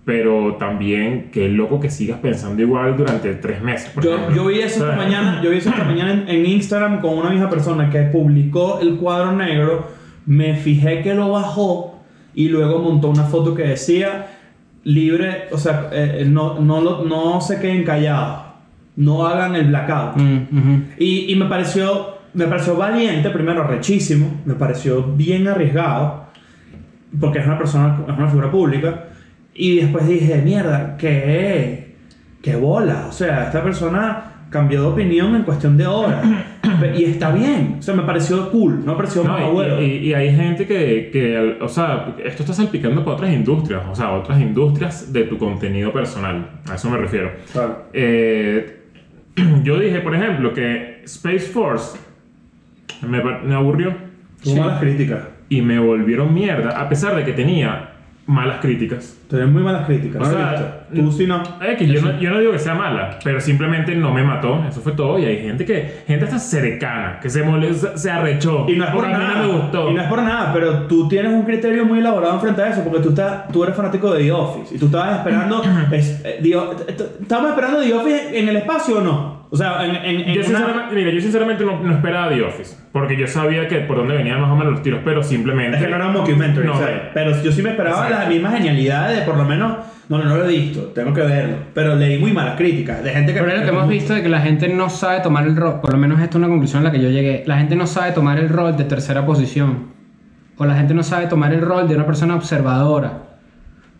pero 0.05 0.55
también 0.57 1.29
qué 1.33 1.49
loco 1.49 1.79
que 1.79 1.89
sigas 1.89 2.19
pensando 2.19 2.61
igual 2.61 2.95
durante 2.95 3.33
tres 3.35 3.61
meses. 3.61 3.91
Yo, 4.01 4.31
yo 4.33 4.45
vi 4.47 4.59
eso 4.59 4.85
esta 4.85 4.95
mañana, 4.95 5.41
yo 5.43 5.49
vi 5.51 5.57
eso 5.57 5.69
esta 5.69 5.83
mañana 5.83 6.13
en, 6.13 6.29
en 6.29 6.45
Instagram 6.45 7.01
con 7.01 7.17
una 7.17 7.29
misma 7.29 7.49
persona 7.49 7.89
que 7.89 7.99
publicó 8.03 8.79
el 8.79 8.95
cuadro 8.95 9.33
negro, 9.33 9.87
me 10.25 10.55
fijé 10.55 11.01
que 11.01 11.13
lo 11.13 11.31
bajó 11.31 12.01
y 12.33 12.47
luego 12.49 12.79
montó 12.79 13.09
una 13.09 13.23
foto 13.23 13.53
que 13.53 13.63
decía 13.63 14.27
libre, 14.83 15.45
o 15.51 15.57
sea, 15.57 15.89
eh, 15.91 16.25
no, 16.27 16.59
no, 16.59 16.79
lo- 16.81 17.03
no 17.03 17.41
se 17.41 17.59
queden 17.59 17.83
callados, 17.83 18.43
no 18.95 19.25
hagan 19.27 19.55
el 19.55 19.65
blackout. 19.67 20.15
Mm, 20.17 20.35
ujú. 20.57 20.81
Y, 20.99 21.31
y 21.31 21.35
me 21.35 21.45
pareció 21.45 22.14
me 22.35 22.45
pareció 22.47 22.75
valiente, 22.75 23.29
primero 23.29 23.65
rechísimo, 23.65 24.41
me 24.45 24.53
pareció 24.55 25.03
bien 25.03 25.47
arriesgado, 25.47 26.25
porque 27.19 27.39
es 27.39 27.45
una 27.45 27.57
persona, 27.57 27.97
es 28.07 28.17
una 28.17 28.27
figura 28.27 28.51
pública, 28.51 29.05
y 29.53 29.77
después 29.77 30.07
dije, 30.07 30.41
mierda, 30.43 30.97
qué, 30.97 31.95
qué 32.41 32.55
bola, 32.55 33.05
o 33.07 33.11
sea, 33.11 33.45
esta 33.45 33.63
persona 33.63 34.31
cambió 34.49 34.81
de 34.81 34.87
opinión 34.87 35.35
en 35.35 35.43
cuestión 35.43 35.77
de 35.77 35.87
horas, 35.87 36.25
y 36.97 37.05
está 37.05 37.31
bien, 37.31 37.77
o 37.79 37.81
sea, 37.81 37.93
me 37.93 38.03
pareció 38.03 38.51
cool, 38.51 38.83
no 38.85 38.91
me 38.93 38.97
pareció 38.97 39.23
No, 39.23 39.79
y- 39.79 39.85
y, 39.85 39.97
y 40.09 40.13
hay 40.13 40.35
gente 40.35 40.67
que, 40.67 41.09
que, 41.11 41.57
o 41.61 41.67
sea, 41.69 42.15
esto 42.23 42.43
está 42.43 42.53
salpicando 42.53 43.03
para 43.03 43.15
otras 43.17 43.33
industrias, 43.33 43.81
o 43.89 43.95
sea, 43.95 44.11
otras 44.11 44.41
industrias 44.41 45.11
de 45.13 45.23
tu 45.23 45.37
contenido 45.37 45.93
personal, 45.93 46.49
a 46.69 46.75
eso 46.75 46.89
me 46.89 46.97
refiero. 46.97 47.31
Claro. 47.53 47.85
Eh, 47.93 48.81
yo 49.63 49.79
dije, 49.79 49.99
por 49.99 50.15
ejemplo, 50.15 50.53
que 50.53 51.01
Space 51.05 51.39
Force 51.39 51.97
me, 53.01 53.21
me 53.21 53.55
aburrió 53.55 53.93
Tuvo 54.43 54.57
malas 54.57 54.79
críticas, 54.79 55.19
y 55.49 55.61
me 55.61 55.79
volvieron 55.79 56.33
mierda, 56.33 56.79
a 56.79 56.87
pesar 56.89 57.15
de 57.15 57.23
que 57.23 57.33
tenía 57.33 57.89
malas 58.27 58.57
críticas. 58.59 59.15
tenés 59.29 59.47
muy 59.47 59.61
malas 59.61 59.85
críticas, 59.85 60.19
O 60.21 60.25
¿no 60.25 60.31
sea? 60.31 60.87
Tú 60.93 61.11
sí 61.11 61.27
no. 61.27 61.43
Es 61.63 61.77
que 61.77 61.85
yo, 61.87 62.01
no, 62.01 62.19
yo 62.19 62.29
no 62.31 62.39
digo 62.39 62.51
que 62.51 62.59
sea 62.59 62.73
mala, 62.73 63.19
pero 63.23 63.39
simplemente 63.39 63.95
no 63.95 64.11
me 64.13 64.23
mató, 64.23 64.63
eso 64.67 64.81
fue 64.81 64.93
todo. 64.93 65.19
Y 65.19 65.25
hay 65.25 65.39
gente 65.43 65.63
que, 65.65 66.01
gente 66.07 66.25
hasta 66.25 66.39
cercana, 66.39 67.19
que 67.21 67.29
se 67.29 67.43
molesta, 67.43 67.95
se 67.97 68.09
arrechó. 68.09 68.65
Y 68.67 68.75
no 68.77 68.85
es 68.85 68.89
por 68.91 69.01
porque 69.01 69.13
a 69.15 69.17
mí 69.19 69.23
nada. 69.25 69.41
no 69.41 69.47
me 69.53 69.59
gustó. 69.59 69.91
Y 69.91 69.93
no 69.93 70.01
es 70.01 70.07
por 70.07 70.23
nada, 70.23 70.51
pero 70.53 70.83
tú 70.87 71.07
tienes 71.07 71.31
un 71.33 71.43
criterio 71.43 71.85
muy 71.85 71.99
elaborado 71.99 72.39
frente 72.39 72.61
a 72.63 72.69
eso, 72.69 72.83
porque 72.83 72.99
tú, 73.01 73.09
estás, 73.09 73.47
tú 73.51 73.63
eres 73.63 73.75
fanático 73.75 74.11
de 74.13 74.23
The 74.23 74.31
Office 74.31 74.75
y 74.75 74.79
tú 74.79 74.85
estabas 74.87 75.17
esperando. 75.19 75.61
es- 75.91 76.21
eh, 76.25 76.39
The 76.41 76.55
O- 76.55 76.69
t- 76.75 76.93
t- 76.93 77.03
¿Estábamos 77.21 77.51
esperando 77.51 77.81
The 77.81 77.93
Office 77.93 78.39
en 78.39 78.49
el 78.49 78.55
espacio 78.57 78.97
o 78.97 79.01
no? 79.01 79.34
O 79.55 79.57
sea, 79.57 79.85
en. 79.85 79.95
en, 79.95 80.05
en 80.21 80.25
Yo 80.27 80.31
una- 80.33 80.43
sinceramente, 80.43 80.95
mira, 80.95 81.11
yo 81.11 81.21
sinceramente 81.21 81.63
no, 81.65 81.79
no 81.81 81.93
esperaba 81.93 82.29
The 82.29 82.41
Office, 82.43 82.75
porque 82.91 83.15
yo 83.15 83.25
sabía 83.25 83.67
que 83.69 83.77
por 83.79 83.95
dónde 83.95 84.15
venían 84.17 84.41
más 84.41 84.51
o 84.51 84.55
menos 84.57 84.73
los 84.73 84.81
tiros, 84.83 84.99
pero 85.05 85.23
simplemente... 85.23 85.77
Es 85.77 85.83
que 85.83 85.89
no 85.89 85.95
era 85.95 86.07
un 86.07 86.13
mockumentary, 86.13 86.67
No, 86.67 86.73
o 86.73 86.77
sea, 86.77 87.11
pero 87.13 87.41
yo 87.41 87.51
sí 87.53 87.61
me 87.63 87.69
esperaba 87.69 88.03
Exacto. 88.03 88.23
la 88.25 88.29
misma 88.29 88.51
genialidad 88.51 89.09
de 89.15 89.21
por 89.21 89.37
lo 89.37 89.45
menos. 89.45 89.77
No, 90.09 90.17
no, 90.19 90.25
no 90.25 90.35
lo 90.37 90.45
he 90.45 90.49
visto, 90.49 90.81
tengo 90.93 91.13
que 91.13 91.21
verlo. 91.21 91.55
Pero 91.73 91.95
leí 91.95 92.19
muy 92.19 92.31
malas 92.33 92.57
críticas 92.57 93.01
de 93.03 93.11
gente 93.11 93.33
que. 93.33 93.39
Pero 93.39 93.53
es 93.53 93.59
lo 93.59 93.63
que 93.63 93.69
hemos 93.71 93.87
visto 93.87 94.13
de 94.13 94.21
que 94.21 94.29
la 94.29 94.41
gente 94.41 94.67
no 94.67 94.89
sabe 94.89 95.21
tomar 95.21 95.47
el 95.47 95.55
rol, 95.55 95.79
por 95.81 95.93
lo 95.93 95.97
menos 95.97 96.19
esto 96.19 96.37
es 96.37 96.43
una 96.43 96.47
conclusión 96.49 96.81
a 96.81 96.83
la 96.85 96.91
que 96.91 97.01
yo 97.01 97.09
llegué, 97.09 97.43
la 97.47 97.57
gente 97.57 97.75
no 97.77 97.87
sabe 97.87 98.11
tomar 98.11 98.37
el 98.37 98.49
rol 98.49 98.75
de 98.75 98.83
tercera 98.83 99.25
posición, 99.25 99.93
o 100.57 100.65
la 100.65 100.75
gente 100.75 100.93
no 100.93 101.01
sabe 101.01 101.27
tomar 101.27 101.53
el 101.53 101.61
rol 101.61 101.87
de 101.87 101.95
una 101.95 102.05
persona 102.05 102.35
observadora. 102.35 103.34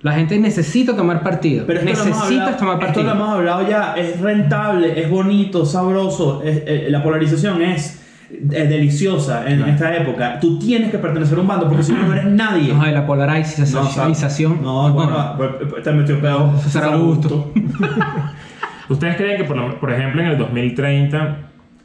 La 0.05 0.11
gente 0.13 0.37
necesita 0.37 0.95
tomar 0.95 1.23
partido, 1.23 1.65
Pero 1.65 1.79
esto 1.79 1.91
lo 1.91 1.93
hemos 2.03 2.07
necesitas 2.07 2.41
hablado- 2.41 2.57
tomar 2.59 2.73
Esto 2.75 2.85
partido. 2.85 3.03
lo 3.05 3.11
hemos 3.13 3.29
hablado 3.29 3.67
ya, 3.67 3.93
es 3.97 4.21
rentable, 4.21 5.01
es 5.01 5.09
bonito, 5.09 5.65
sabroso, 5.65 6.43
es- 6.43 6.61
eh, 6.67 6.87
la 6.89 7.01
polarización 7.01 7.59
es, 7.63 8.01
deliciosa 8.29 9.49
en 9.49 9.61
esta 9.63 9.95
época. 9.95 10.39
Tú 10.39 10.59
tienes 10.59 10.91
que 10.91 10.97
pertenecer 10.99 11.37
a 11.37 11.41
un 11.41 11.47
bando 11.47 11.67
porque 11.67 11.81
si 11.83 11.91
no, 11.93 12.03
no 12.07 12.13
eres 12.13 12.25
nadie. 12.25 12.71
No, 12.73 12.83
de 12.83 12.91
la 12.91 13.05
polarización. 13.05 13.83
No, 13.83 13.89
o 13.89 13.91
sea, 14.13 14.29
No, 14.61 14.93
bueno, 14.93 15.33
pues, 15.37 15.83
te 15.83 15.91
metió 15.91 16.19
pedo. 16.21 16.53
Será 16.69 16.95
gusto. 16.95 17.51
¿Ustedes 18.89 19.15
creen 19.15 19.37
que, 19.37 19.43
por, 19.45 19.79
por 19.79 19.91
ejemplo, 19.91 20.21
en 20.21 20.27
el 20.27 20.37
2030 20.37 21.37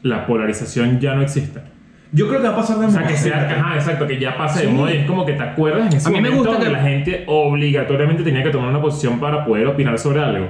la 0.03 0.27
polarización 0.27 1.01
ya 1.01 1.15
no 1.15 1.23
existe? 1.23 1.61
Yo 2.13 2.27
creo 2.29 2.41
que 2.41 2.49
va 2.49 2.55
a 2.55 2.57
pasar 2.57 2.79
de 2.79 2.87
O 2.87 2.91
sea, 2.91 3.01
moda. 3.01 3.11
que 3.11 3.17
sea, 3.17 3.49
ajá, 3.51 3.75
exacto, 3.77 4.07
que 4.07 4.19
ya 4.19 4.37
pase 4.37 4.63
de 4.63 4.67
Sí. 4.69 4.73
moda 4.73 4.93
y 4.93 4.97
es 4.99 5.07
como 5.07 5.25
que 5.25 5.33
te 5.35 5.43
acuerdas 5.43 5.91
en 5.93 5.97
ese 5.99 6.09
A 6.09 6.11
mí 6.11 6.21
me 6.21 6.29
momento 6.31 6.51
gusta 6.51 6.65
que- 6.67 6.73
la 6.73 6.81
gente 6.81 7.25
obligatoriamente 7.29 8.23
tenía 8.25 8.43
que 8.43 8.51
tomar 8.51 8.69
una 8.71 8.81
posición 8.83 9.21
para 9.21 9.45
poder 9.45 9.67
opinar 9.69 9.97
sobre 9.99 10.21
algo. 10.23 10.49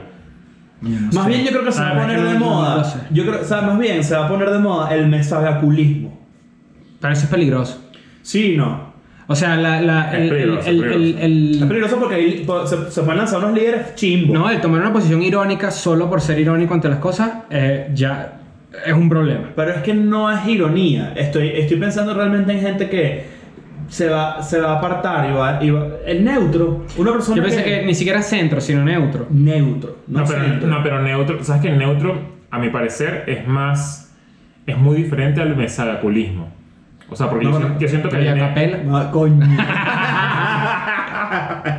Más 1.13 1.27
bien 1.27 1.45
yo 1.45 1.51
creo 1.51 1.65
que 1.65 1.73
se 1.73 1.81
va 1.83 1.89
Ah, 1.89 1.91
a 1.91 2.01
poner 2.01 2.17
es 2.17 2.23
que 2.23 2.29
de 2.29 2.35
no- 2.35 2.41
no 2.41 2.47
moda. 2.47 2.77
lo 2.79 2.85
sé. 2.85 2.99
Yo 3.11 3.27
creo, 3.27 3.41
o 3.43 3.45
sea, 3.45 3.61
más 3.61 3.79
bien 3.79 4.03
se 4.03 4.17
va 4.17 4.25
a 4.25 4.29
poner 4.29 4.49
de 4.51 4.59
moda 4.59 4.95
el 4.95 5.07
mesabaculismo. 5.09 6.19
Pero 7.01 7.13
eso 7.13 7.25
es 7.25 7.31
peligroso. 7.31 7.91
Sí, 8.23 8.55
no. 8.57 8.89
O 9.27 9.35
sea, 9.35 9.57
la, 9.57 9.81
la- 9.83 10.09
Es 10.13 10.21
el, 10.23 10.29
peligroso, 10.31 10.69
el- 10.71 10.77
es 10.79 10.83
el- 10.87 10.91
peligroso. 10.91 11.25
el- 11.27 11.55
Es 11.63 11.69
peligroso 11.69 11.97
porque 12.01 12.15
ahí 12.15 12.45
po- 12.47 12.67
se, 12.67 12.91
se 12.91 13.03
pueden 13.03 13.19
lanzar 13.19 13.39
unos 13.41 13.53
líderes 13.53 13.95
chimbos. 13.95 14.37
no, 14.39 14.51
el 14.51 14.61
tomar 14.61 14.81
una 14.81 14.93
posición 14.93 15.23
irónica 15.23 15.71
solo 15.71 16.09
por 16.09 16.21
ser 16.23 16.39
irónico 16.41 16.73
ante 16.75 16.89
las 16.89 16.99
cosas 16.99 17.31
eh, 17.51 17.91
ya 17.95 18.40
es 18.87 18.93
un 18.93 19.09
problema. 19.09 19.51
Pero 19.57 19.73
es 19.73 19.83
que 19.83 19.95
no 19.95 20.31
es 20.31 20.47
ironía. 20.47 21.13
Estoy, 21.17 21.49
estoy 21.49 21.77
pensando 21.79 22.15
realmente 22.15 22.53
en 22.53 22.61
gente 22.61 22.89
que 22.89 23.25
se 23.89 24.09
va, 24.09 24.41
se 24.43 24.61
va 24.61 24.75
a 24.75 24.79
apartar 24.79 25.29
y 25.29 25.33
va, 25.33 25.59
y 25.65 25.71
va- 25.71 25.87
El 26.07 26.25
neutro. 26.25 26.85
Una 26.97 27.13
persona 27.13 27.37
Yo 27.39 27.43
pensé 27.43 27.65
que 27.65 27.83
ni 27.85 27.95
siquiera 27.95 28.23
centro, 28.23 28.61
sino 28.61 28.85
neutro. 28.85 29.27
Neutro. 29.31 29.97
No, 30.07 30.21
No, 30.21 30.27
pero, 30.27 30.41
centro. 30.45 30.69
no, 30.69 30.83
pero 30.83 31.03
neutro, 31.03 31.43
¿sabes 31.43 31.63
que 31.63 31.69
el 31.69 31.79
neutro, 31.79 32.15
a 32.51 32.59
mi 32.59 32.69
parecer, 32.71 33.25
es 33.27 33.47
más, 33.49 34.15
es 34.67 34.77
muy 34.79 34.97
diferente 34.97 35.41
al 35.41 35.57
mesagaculismo? 35.57 36.49
O 37.09 37.17
sea, 37.17 37.29
porque 37.29 37.47
No, 37.47 37.53
yo, 37.53 37.59
no, 37.69 37.75
si- 37.79 37.83
yo 37.83 37.89
siento 37.89 38.09
que 38.09 38.19
el, 38.29 38.39
capela. 38.39 38.79
No, 38.85 39.11
coño. 39.11 39.45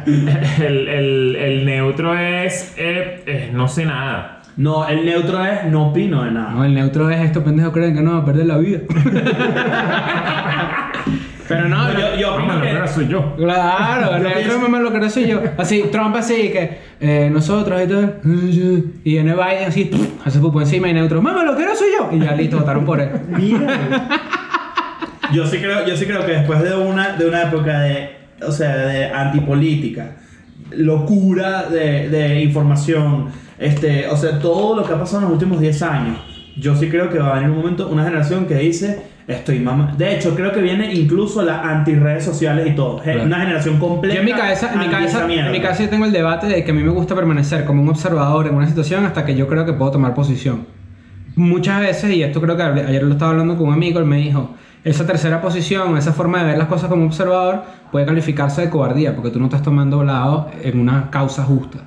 el, 0.06 0.88
el- 0.88 1.36
el 1.38 1.66
neutro 1.66 2.18
es, 2.18 2.74
eh, 2.78 3.24
eh, 3.26 3.50
no 3.54 3.68
sé 3.70 3.86
nada. 3.86 4.41
No, 4.58 4.88
el 4.88 5.06
neutro 5.06 5.43
es 5.45 5.66
no 5.66 5.88
opino 5.88 6.24
de 6.24 6.32
nada. 6.32 6.52
No, 6.52 6.66
el 6.66 6.74
neutro 6.74 7.10
es 7.10 7.22
estos 7.22 7.43
pendejos 7.43 7.72
creen 7.72 7.95
que 7.95 8.02
no 8.02 8.14
va 8.14 8.18
a 8.20 8.26
perder 8.26 8.47
la 8.47 8.58
vida. 8.58 8.80
Pero 11.47 11.68
no, 11.68 11.84
No, 11.84 11.99
yo, 11.99 12.16
yo 12.18 12.36
opino 12.36 12.56
la 12.56 12.82
que. 12.84 12.88
soy 12.88 13.08
yo. 13.08 13.36
Claro, 13.36 14.16
el 14.16 14.24
Yo 14.24 14.30
neutro 14.30 14.60
mamá 14.60 14.80
lo 14.80 14.93
que 14.93 15.10
soy 15.10 15.28
yo. 15.28 15.41
Así, 15.58 15.84
Trump 15.91 16.16
así 16.16 16.49
que 16.49 16.78
eh, 16.99 17.30
nosotros 17.32 17.82
y 17.84 17.88
tal. 17.88 18.20
Y 19.04 19.12
viene 19.12 19.34
Biden 19.34 19.68
así, 19.68 19.91
hace 20.24 20.39
pupo 20.39 20.62
encima 20.62 20.88
y 20.89 20.93
neutro, 20.93 21.22
mamá 21.22 21.43
lo 21.43 21.58
que 21.58 21.66
no 21.66 21.76
soy 21.76 21.88
yo. 21.97 22.10
Y 22.16 22.20
ya 22.20 22.34
listo, 22.34 22.60
votaron 22.60 22.86
por 22.86 23.02
él. 23.02 23.10
Mira. 23.30 23.80
yo 25.34 25.45
sí 25.45 25.58
creo, 25.58 25.86
yo 25.86 25.95
sí 25.97 26.06
creo 26.06 26.26
que 26.26 26.34
después 26.34 26.62
de 26.64 26.76
una, 26.76 27.14
de 27.18 27.28
una 27.28 27.43
época 27.43 27.80
de, 27.82 28.12
o 28.45 28.52
sea, 28.52 28.76
de 28.76 29.08
antipolítica, 29.08 30.12
locura 30.72 31.64
de, 31.64 32.10
de 32.10 32.41
información, 32.41 33.28
este, 33.62 34.07
o 34.07 34.18
sea, 34.18 34.39
todo 34.39 34.76
lo 34.76 34.84
que 34.84 34.93
ha 34.93 34.99
pasado 34.99 35.20
en 35.20 35.24
los 35.26 35.34
últimos 35.34 35.59
10 35.59 35.82
años, 35.84 36.18
yo 36.57 36.76
sí 36.76 36.89
creo 36.89 37.09
que 37.09 37.20
va 37.20 37.32
a 37.32 37.36
venir 37.36 37.51
un 37.51 37.57
momento, 37.57 37.88
una 37.88 38.03
generación 38.03 38.45
que 38.47 38.55
dice, 38.55 39.03
estoy 39.28 39.59
mamá. 39.59 39.93
De 39.97 40.16
hecho, 40.16 40.36
creo 40.36 40.51
que 40.51 40.62
viene 40.62 40.91
incluso 40.93 41.43
las 41.43 41.64
anti-redes 41.64 42.26
sociales 42.26 42.68
y 42.68 42.72
todo. 42.72 42.97
Claro. 42.97 43.24
Una 43.24 43.39
generación 43.39 43.78
completa. 43.78 44.16
Yo 44.16 44.22
en 44.22 44.26
mi 44.26 44.34
cabeza, 44.34 44.74
en 44.74 44.80
mi 44.80 44.88
cabeza, 44.88 45.32
en 45.32 45.51
mi 45.51 45.62
cabeza 45.62 45.84
yo 45.84 45.89
tengo 45.89 46.05
el 46.05 46.12
debate 46.12 46.47
de 46.47 46.64
que 46.64 46.72
a 46.72 46.74
mí 46.74 46.82
me 46.84 46.89
gusta 46.89 47.14
permanecer 47.14 47.64
como 47.66 47.84
un 47.84 47.89
observador 47.89 48.47
en 48.47 48.55
una 48.55 48.68
situación 48.68 49.05
hasta 49.05 49.26
que 49.26 49.36
yo 49.36 49.47
creo 49.47 49.64
que 49.64 49.74
puedo 49.74 49.91
tomar 49.91 50.16
posición. 50.16 50.66
Muchas 51.36 51.80
veces, 51.80 52.12
y 52.12 52.24
esto 52.24 52.41
creo 52.41 52.57
que 52.57 52.64
ayer 52.64 53.03
lo 53.03 53.14
estaba 53.14 53.32
hablando 53.32 53.55
con 53.55 53.68
un 53.68 53.74
amigo, 53.74 53.99
él 53.99 54.05
me 54.05 54.18
dijo, 54.18 54.55
esa 54.84 55.05
tercera 55.05 55.39
posición, 55.39 55.95
esa 55.97 56.14
forma 56.14 56.39
de 56.39 56.45
ver 56.45 56.57
las 56.57 56.68
cosas 56.68 56.89
como 56.89 57.05
observador 57.05 57.64
puede 57.91 58.07
calificarse 58.07 58.62
de 58.62 58.70
cobardía 58.72 59.16
porque 59.16 59.30
tú 59.30 59.39
no 59.39 59.45
estás 59.45 59.62
tomando 59.62 60.03
lado 60.03 60.49
en 60.64 60.80
una 60.80 61.12
causa 61.12 61.43
justa. 61.43 61.80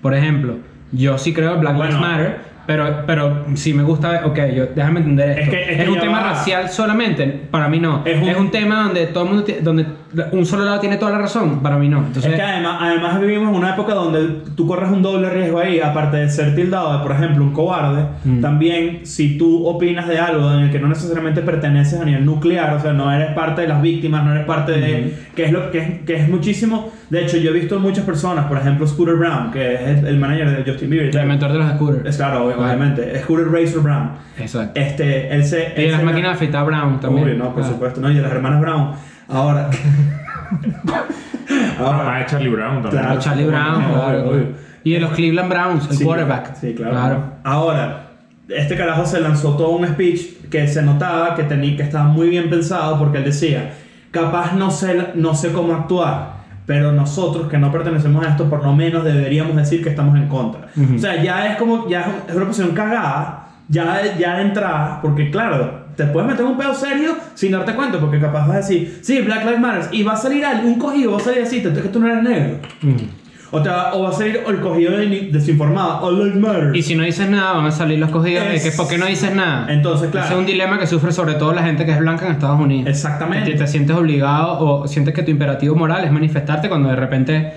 Por 0.00 0.14
ejemplo, 0.14 0.56
yo 0.94 1.18
sí 1.18 1.32
creo 1.32 1.54
en 1.54 1.60
Black 1.60 1.74
Lives 1.74 1.96
Bueno. 1.96 2.06
Matter, 2.08 2.38
pero, 2.66 3.04
pero 3.06 3.44
sí 3.54 3.72
me 3.74 3.82
gusta, 3.82 4.22
ok, 4.24 4.38
yo, 4.54 4.66
déjame 4.74 5.00
entender 5.00 5.30
esto. 5.38 5.42
Es 5.42 5.48
que- 5.50 5.72
es 5.76 5.84
que 5.84 5.90
un 5.90 5.98
tema 6.00 6.20
va. 6.20 6.30
racial 6.30 6.68
solamente, 6.68 7.26
para 7.50 7.68
mí 7.68 7.78
no. 7.78 8.02
Es 8.04 8.16
Es 8.22 8.36
un- 8.36 8.44
un, 8.46 8.50
tema 8.50 8.84
donde 8.84 9.06
todo 9.06 9.24
el 9.24 9.30
mundo, 9.30 9.44
donde 9.62 9.86
un 10.32 10.46
solo 10.46 10.64
lado 10.64 10.78
tiene 10.80 10.96
toda 10.96 11.12
la 11.12 11.18
razón, 11.18 11.60
para 11.60 11.76
mí 11.76 11.88
no. 11.88 11.98
Entonces, 11.98 12.26
es 12.32 12.36
que 12.36 12.42
además, 12.42 12.78
además 12.80 13.20
vivimos 13.20 13.48
en 13.50 13.56
una 13.56 13.70
época 13.74 13.94
donde 13.94 14.42
tú 14.56 14.66
corres 14.66 14.90
un 14.90 15.02
doble 15.02 15.28
riesgo 15.30 15.58
ahí, 15.58 15.80
aparte 15.80 16.18
de 16.18 16.28
ser 16.30 16.54
tildado 16.54 16.96
de, 16.98 17.02
por 17.02 17.12
ejemplo, 17.12 17.42
un 17.44 17.52
cobarde, 17.52 18.04
Mm. 18.24 18.40
también 18.40 19.00
si 19.06 19.36
tú 19.36 19.66
opinas 19.66 20.06
de 20.08 20.18
algo 20.18 20.52
en 20.52 20.60
el 20.60 20.70
que 20.70 20.78
no 20.78 20.88
necesariamente 20.88 21.42
perteneces 21.42 22.00
a 22.00 22.04
nivel 22.04 22.24
nuclear, 22.24 22.74
o 22.74 22.80
sea, 22.80 22.92
no 22.92 23.10
eres 23.12 23.32
parte 23.34 23.62
de 23.62 23.68
las 23.68 23.82
víctimas, 23.82 24.24
no 24.24 24.32
eres 24.32 24.44
parte 24.46 24.72
de... 24.72 25.14
que, 25.34 25.44
es 25.44 25.52
lo, 25.52 25.70
que, 25.70 25.78
es, 25.78 25.88
que 26.06 26.14
es 26.16 26.28
muchísimo... 26.28 26.92
De 27.10 27.22
hecho, 27.22 27.36
yo 27.36 27.50
he 27.50 27.52
visto 27.52 27.78
muchas 27.78 28.04
personas, 28.04 28.46
por 28.46 28.56
ejemplo, 28.56 28.86
Scooter 28.86 29.14
Brown, 29.14 29.50
que 29.52 29.74
es 29.74 30.02
el, 30.04 30.16
manager 30.18 30.64
de 30.64 30.70
Justin 30.70 30.90
Bieber. 30.90 31.14
el 31.16 31.26
mentor 31.26 31.52
de 31.52 31.58
los 31.58 31.68
scooters. 31.72 32.08
Es 32.08 32.16
claro, 32.16 32.50
ob- 32.56 32.64
obviamente. 32.64 33.20
Scooter 33.22 33.46
Razor 33.50 33.82
Brown. 33.82 34.10
Exacto. 34.38 34.80
Este, 34.80 35.32
él 35.34 35.44
se... 35.44 35.72
y 35.76 35.82
él 35.84 35.90
las 35.92 36.00
se- 36.00 36.06
máquinas 36.06 36.30
de 36.30 36.34
afeitar 36.36 36.64
Brown 36.66 37.00
también. 37.00 37.28
Uy, 37.28 37.36
no, 37.36 37.54
por 37.54 37.62
Ah. 37.62 37.66
supuesto. 37.68 38.00
No, 38.00 38.10
y 38.10 38.14
de 38.14 38.22
las 38.22 38.32
hermanas 38.32 38.60
Brown. 38.60 38.92
Ahora... 39.28 39.70
Ah, 41.78 42.18
de 42.20 42.26
Charlie 42.26 42.48
Brown 42.48 42.82
también. 42.82 43.02
Claro. 43.02 43.20
Charlie 43.20 43.44
Brown, 43.44 43.74
Obvio, 43.84 43.94
claro. 43.94 44.30
obvio. 44.30 44.46
Y 44.82 44.92
de 44.92 45.00
los 45.00 45.10
Cleveland 45.12 45.48
Browns, 45.50 45.90
el 45.90 45.96
Sí, 45.96 46.04
quarterback. 46.04 46.54
Sí, 46.56 46.74
claro. 46.74 47.22
Ahora, 47.42 48.06
este 48.48 48.76
carajo 48.76 49.04
se 49.06 49.20
lanzó 49.20 49.56
todo 49.56 49.70
un 49.70 49.86
speech 49.86 50.48
que 50.50 50.66
se 50.68 50.82
notaba 50.82 51.34
que, 51.34 51.42
tenía, 51.44 51.76
que 51.76 51.82
estaba 51.82 52.04
muy 52.04 52.28
bien 52.28 52.48
pensado 52.50 52.98
porque 52.98 53.18
él 53.18 53.24
decía, 53.24 53.72
capaz 54.10 54.52
no 54.54 54.70
sé, 54.70 55.08
no 55.14 55.34
sé 55.34 55.52
cómo 55.52 55.74
actuar, 55.74 56.43
pero 56.66 56.92
nosotros 56.92 57.48
que 57.48 57.58
no 57.58 57.70
pertenecemos 57.70 58.24
a 58.24 58.30
esto 58.30 58.48
por 58.48 58.62
lo 58.62 58.72
menos 58.74 59.04
deberíamos 59.04 59.56
decir 59.56 59.82
que 59.82 59.90
estamos 59.90 60.16
en 60.16 60.28
contra. 60.28 60.68
Ujú. 60.76 60.96
O 60.96 60.98
sea, 60.98 61.22
ya 61.22 61.46
es 61.48 61.56
como, 61.56 61.88
ya 61.88 62.22
es 62.28 62.34
una 62.34 62.46
posición 62.46 62.74
cagada, 62.74 63.48
ya, 63.68 64.16
ya 64.18 64.36
de 64.36 64.42
entrada, 64.42 65.00
porque 65.02 65.30
claro, 65.30 65.84
te 65.96 66.04
puedes 66.06 66.28
meter 66.28 66.44
un 66.44 66.56
pedo 66.56 66.74
serio 66.74 67.16
sin 67.34 67.52
darte 67.52 67.74
cuenta, 67.74 67.98
porque 68.00 68.20
capaz 68.20 68.46
vas 68.46 68.56
a 68.56 68.56
decir, 68.58 69.00
sí, 69.02 69.20
Black 69.20 69.44
Lives 69.44 69.60
Matter, 69.60 69.88
y 69.92 70.02
va 70.02 70.12
a 70.12 70.16
salir 70.16 70.44
algún 70.44 70.78
cogido, 70.78 71.12
va 71.12 71.18
a 71.18 71.20
salir 71.20 71.42
así, 71.42 71.60
te 71.60 71.72
que 71.72 71.88
tú 71.88 72.00
no 72.00 72.08
eres 72.08 72.22
negro. 72.22 72.58
Ujú. 72.82 73.04
O, 73.54 73.62
te 73.62 73.68
va, 73.68 73.94
o 73.94 74.02
va 74.02 74.10
a 74.10 74.12
salir 74.12 74.40
el 74.46 74.60
cogido 74.60 74.92
de- 74.96 75.28
desinformado, 75.32 76.00
All 76.04 76.18
Lives 76.18 76.36
Matter. 76.40 76.76
Y 76.76 76.82
si 76.82 76.94
no 76.94 77.04
dices 77.04 77.28
nada, 77.30 77.52
van 77.52 77.66
a 77.66 77.70
salir 77.70 77.98
los 77.98 78.10
cogidos 78.10 78.44
de 78.48 78.56
Es- 78.56 78.62
que 78.64 78.70
¿por 78.72 78.88
qué 78.88 78.98
no 78.98 79.06
dices 79.06 79.34
nada? 79.34 79.72
Entonces, 79.72 80.10
claro. 80.10 80.26
Ese 80.26 80.34
es 80.34 80.40
un 80.40 80.46
dilema 80.46 80.78
que 80.78 80.86
sufre 80.86 81.12
sobre 81.12 81.34
todo 81.34 81.52
la 81.52 81.62
gente 81.62 81.86
que 81.86 81.92
es 81.92 81.98
blanca 81.98 82.26
en 82.26 82.32
Estados 82.32 82.60
Unidos. 82.60 82.88
Exactamente. 82.90 83.52
Que 83.52 83.56
te 83.58 83.66
sientes 83.66 83.96
obligado 83.96 84.58
o 84.58 84.88
sientes 84.88 85.14
que 85.14 85.22
tu 85.22 85.30
imperativo 85.30 85.74
moral 85.76 86.04
es 86.04 86.12
manifestarte 86.12 86.68
cuando 86.68 86.88
de 86.88 86.96
repente 86.96 87.52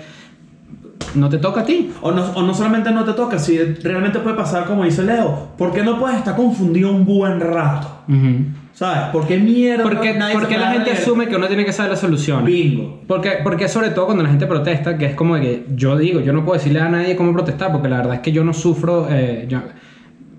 no 1.14 1.28
te 1.28 1.38
toca 1.38 1.62
a 1.62 1.64
ti. 1.64 1.90
O 2.02 2.12
no, 2.12 2.22
o 2.34 2.42
no 2.42 2.54
solamente 2.54 2.90
no 2.92 3.04
te 3.04 3.12
toca, 3.14 3.38
si 3.38 3.58
realmente 3.58 4.18
puede 4.20 4.36
pasar 4.36 4.64
como 4.66 4.84
dice 4.84 5.02
Leo, 5.02 5.48
¿por 5.56 5.72
qué 5.72 5.82
no 5.82 5.98
puedes 5.98 6.18
estar 6.18 6.36
confundido 6.36 6.90
un 6.90 7.04
buen 7.04 7.40
rato? 7.40 7.88
Ujú. 8.08 8.44
¿Sabes? 8.78 9.10
¿Por 9.10 9.26
qué 9.26 9.38
mierda? 9.38 9.82
Porque, 9.82 10.14
nadie 10.14 10.34
porque 10.34 10.56
la 10.56 10.70
gente 10.70 10.90
leer? 10.90 11.02
asume 11.02 11.26
que 11.26 11.34
uno 11.34 11.48
tiene 11.48 11.64
que 11.64 11.72
saber 11.72 11.90
la 11.90 11.96
solución. 11.96 12.44
Bingo. 12.44 13.00
Porque, 13.08 13.32
porque 13.42 13.66
sobre 13.66 13.90
todo 13.90 14.04
cuando 14.06 14.22
la 14.22 14.28
gente 14.30 14.46
protesta, 14.46 14.96
que 14.96 15.06
es 15.06 15.14
como 15.16 15.34
de 15.34 15.40
que 15.40 15.64
yo 15.74 15.96
digo, 15.98 16.20
yo 16.20 16.32
no 16.32 16.44
puedo 16.44 16.58
decirle 16.58 16.78
a 16.80 16.88
nadie 16.88 17.16
cómo 17.16 17.32
protestar, 17.32 17.72
porque 17.72 17.88
la 17.88 17.96
verdad 17.96 18.14
es 18.14 18.20
que 18.20 18.30
yo 18.30 18.44
no 18.44 18.52
sufro, 18.52 19.08
eh, 19.10 19.46
yo- 19.48 19.62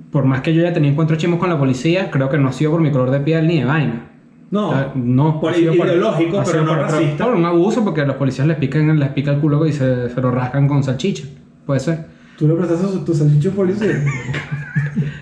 por 0.09 0.23
más 0.23 0.39
que 0.39 0.53
yo 0.53 0.61
haya 0.61 0.71
tenido 0.73 0.93
encuentros 0.93 1.19
chimos 1.19 1.37
con 1.37 1.49
la 1.49 1.59
policía, 1.59 2.09
creo 2.09 2.29
que 2.29 2.37
no 2.37 2.47
ha 2.47 2.53
sido 2.53 2.71
por 2.71 2.79
mi 2.79 2.91
color 2.91 3.11
de 3.11 3.19
piel 3.19 3.45
ni 3.45 3.59
de 3.59 3.65
vaina. 3.65 4.05
No. 4.51 4.69
O 4.69 4.73
sea, 4.73 4.91
no. 4.95 5.41
Por 5.41 5.57
ideológico, 5.57 6.39
ha 6.39 6.43
pero 6.45 6.61
no 6.61 6.67
por, 6.69 6.79
racista. 6.79 7.25
Por 7.25 7.35
un 7.35 7.43
abuso, 7.45 7.83
porque 7.83 8.05
los 8.05 8.15
policías 8.15 8.47
les 8.47 8.55
pican, 8.55 8.97
les 8.97 9.09
pica 9.09 9.31
el 9.31 9.39
culo 9.39 9.65
y 9.67 9.73
se, 9.73 10.09
se 10.09 10.21
lo 10.21 10.31
rascan 10.31 10.65
con 10.65 10.81
salchicha. 10.81 11.25
Puede 11.65 11.81
ser. 11.81 12.05
¿Tú 12.37 12.47
le 12.47 12.53
prestaste 12.55 12.99
tu 13.05 13.13
salchicho 13.13 13.51
policía? 13.51 14.01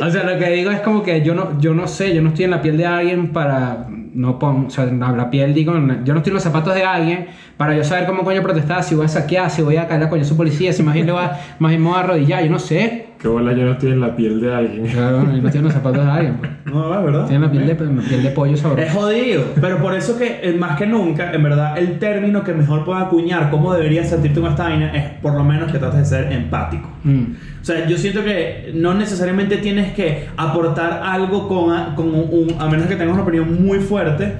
O 0.00 0.10
sea, 0.10 0.22
lo 0.24 0.38
que 0.38 0.50
digo 0.50 0.70
es 0.70 0.80
como 0.80 1.02
que 1.02 1.22
yo 1.22 1.34
no, 1.34 1.60
yo 1.60 1.74
no 1.74 1.86
sé, 1.86 2.14
yo 2.14 2.22
no 2.22 2.30
estoy 2.30 2.46
en 2.46 2.52
la 2.52 2.62
piel 2.62 2.76
de 2.78 2.86
alguien 2.86 3.32
para. 3.32 3.86
No 4.12 4.40
pon, 4.40 4.66
o 4.66 4.70
sea, 4.70 4.86
la 4.86 5.30
piel 5.30 5.54
digo, 5.54 5.72
yo 5.72 5.78
no 5.78 6.18
estoy 6.18 6.30
en 6.30 6.34
los 6.34 6.42
zapatos 6.42 6.74
de 6.74 6.82
alguien 6.82 7.28
para 7.56 7.76
yo 7.76 7.84
saber 7.84 8.06
cómo 8.06 8.24
coño 8.24 8.42
protestar, 8.42 8.82
si 8.82 8.96
voy 8.96 9.04
a 9.04 9.08
saquear, 9.08 9.50
si 9.50 9.62
voy 9.62 9.76
a 9.76 9.86
caer 9.86 10.02
a 10.02 10.08
coño 10.08 10.24
su 10.24 10.36
policía, 10.36 10.72
si 10.72 10.82
más 10.82 10.94
bien 10.94 11.06
le 11.06 11.12
va, 11.12 11.38
más 11.60 11.70
bien 11.70 11.80
me 11.80 11.90
voy 11.90 11.96
a 11.96 12.00
arrodillar, 12.00 12.42
yo 12.42 12.50
no 12.50 12.58
sé. 12.58 13.09
Qué 13.20 13.28
bola, 13.28 13.52
yo 13.52 13.66
no 13.66 13.72
estoy 13.72 13.92
en 13.92 14.00
la 14.00 14.16
piel 14.16 14.40
de 14.40 14.54
alguien. 14.54 14.86
Claro, 14.86 15.20
yo 15.22 15.42
no 15.42 15.48
estoy 15.48 15.58
en 15.58 15.64
los 15.64 15.74
zapatos 15.74 16.04
de 16.06 16.10
alguien. 16.10 16.36
pues. 16.38 16.50
No, 16.64 16.98
es 16.98 17.04
verdad. 17.04 17.20
Estoy 17.22 17.36
en 17.36 17.42
la 17.42 17.50
piel 17.50 17.66
de, 17.66 17.74
la 17.74 18.02
piel 18.08 18.22
de 18.22 18.30
pollo 18.30 18.54
Es 18.54 18.60
sabroso. 18.60 18.90
jodido, 18.98 19.42
pero 19.60 19.76
por 19.78 19.94
eso 19.94 20.16
que 20.16 20.40
eh, 20.42 20.56
más 20.58 20.78
que 20.78 20.86
nunca, 20.86 21.30
en 21.32 21.42
verdad, 21.42 21.76
el 21.76 21.98
término 21.98 22.42
que 22.44 22.54
mejor 22.54 22.84
puede 22.86 23.02
acuñar 23.02 23.50
cómo 23.50 23.74
deberías 23.74 24.08
sentirte 24.08 24.40
con 24.40 24.48
esta 24.50 24.62
vaina 24.64 24.94
es 24.96 25.04
por 25.20 25.34
lo 25.34 25.44
menos 25.44 25.70
que 25.70 25.78
trates 25.78 25.98
de 25.98 26.04
ser 26.06 26.32
empático. 26.32 26.88
Mm. 27.04 27.22
O 27.60 27.64
sea, 27.64 27.86
yo 27.86 27.98
siento 27.98 28.24
que 28.24 28.72
no 28.74 28.94
necesariamente 28.94 29.58
tienes 29.58 29.92
que 29.92 30.28
aportar 30.38 31.02
algo 31.04 31.46
con, 31.46 31.74
a- 31.74 31.94
con 31.94 32.06
un, 32.08 32.26
un- 32.30 32.54
a 32.58 32.68
menos 32.70 32.86
que 32.86 32.96
tengas 32.96 33.12
una 33.12 33.22
opinión 33.24 33.62
muy 33.66 33.80
fuerte 33.80 34.32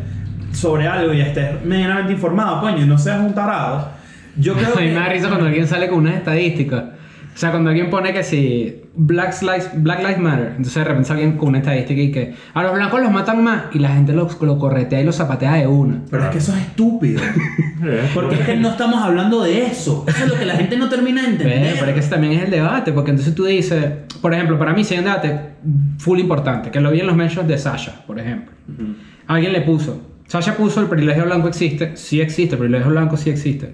sobre 0.52 0.88
algo 0.88 1.12
y 1.12 1.20
estés 1.20 1.62
medianamente 1.66 2.14
informado, 2.14 2.62
coño, 2.62 2.78
y 2.82 2.86
no 2.86 2.96
seas 2.96 3.20
un 3.20 3.34
tarado. 3.34 3.88
Yo 4.38 4.54
creo 4.54 4.68
A 4.74 4.80
mí 4.80 4.86
que... 4.86 4.94
me 4.94 5.00
da 5.00 5.08
risa 5.10 5.28
cuando 5.28 5.44
alguien 5.46 5.66
sale 5.66 5.86
con 5.88 5.98
unas 5.98 6.14
estadísticas. 6.14 6.84
O 7.34 7.38
sea, 7.40 7.50
cuando 7.50 7.70
alguien 7.70 7.90
pone 7.90 8.12
que 8.12 8.22
si 8.22 8.82
Black 8.94 9.40
Lives, 9.40 9.70
Black 9.74 10.00
Lives 10.00 10.18
Matter, 10.18 10.48
entonces 10.48 10.74
de 10.74 10.84
repente 10.84 11.08
sale 11.08 11.22
alguien 11.22 11.38
con 11.38 11.50
una 11.50 11.58
estadística 11.58 12.00
y 12.00 12.10
que 12.10 12.34
a 12.52 12.62
los 12.62 12.74
blancos 12.74 13.00
los 13.00 13.10
matan 13.10 13.42
más 13.42 13.64
y 13.72 13.78
la 13.78 13.90
gente 13.90 14.12
los, 14.12 14.40
lo 14.42 14.58
corretea 14.58 15.00
y 15.00 15.04
los 15.04 15.16
zapatea 15.16 15.54
de 15.54 15.66
una. 15.66 16.02
Pero 16.10 16.24
es 16.24 16.30
que 16.30 16.38
eso 16.38 16.54
es 16.54 16.62
estúpido. 16.62 17.20
Eh, 17.82 18.10
Porque 18.12 18.34
es 18.34 18.40
que 18.42 18.56
no 18.56 18.68
estamos 18.68 19.00
hablando 19.00 19.42
de 19.42 19.64
eso. 19.64 20.04
Eso 20.06 20.24
es 20.24 20.28
lo 20.28 20.38
que 20.38 20.44
la 20.44 20.54
gente 20.54 20.76
no 20.76 20.90
termina 20.90 21.22
de 21.22 21.28
entender. 21.28 21.62
Pero, 21.62 21.76
pero 21.78 21.86
es 21.86 21.94
que 21.94 22.00
ese 22.00 22.10
también 22.10 22.34
es 22.34 22.44
el 22.44 22.50
debate, 22.50 22.92
porque 22.92 23.10
entonces 23.10 23.34
tú 23.34 23.46
dices, 23.46 23.82
por 24.20 24.34
ejemplo, 24.34 24.58
para 24.58 24.74
mí 24.74 24.84
sí 24.84 24.92
hay 24.92 24.98
un 24.98 25.06
debate 25.06 25.40
full 25.96 26.18
importante, 26.18 26.70
que 26.70 26.78
lo 26.78 26.90
vi 26.90 27.00
en 27.00 27.06
los 27.06 27.16
mentions 27.16 27.48
de 27.48 27.56
Sasha, 27.56 28.04
por 28.06 28.18
ejemplo. 28.18 28.52
Alguien 29.28 29.54
le 29.54 29.62
puso, 29.62 29.98
Sasha 30.26 30.56
puso 30.56 30.80
el 30.80 30.88
privilegio 30.88 31.24
blanco 31.24 31.48
existe, 31.48 31.96
sí 31.96 32.20
existe, 32.20 32.54
el 32.54 32.58
privilegio 32.58 32.90
blanco 32.90 33.16
sí 33.16 33.30
existe. 33.30 33.72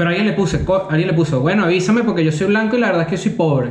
Pero 0.00 0.08
alguien 0.08 0.26
le 0.28 0.32
puso, 0.32 0.56
alguien 0.88 1.08
le 1.08 1.12
puso, 1.14 1.40
bueno, 1.42 1.64
avísame 1.64 2.02
porque 2.04 2.24
yo 2.24 2.32
soy 2.32 2.46
blanco 2.46 2.74
y 2.74 2.80
la 2.80 2.86
verdad 2.86 3.02
es 3.02 3.08
que 3.08 3.16
soy 3.18 3.32
pobre. 3.32 3.68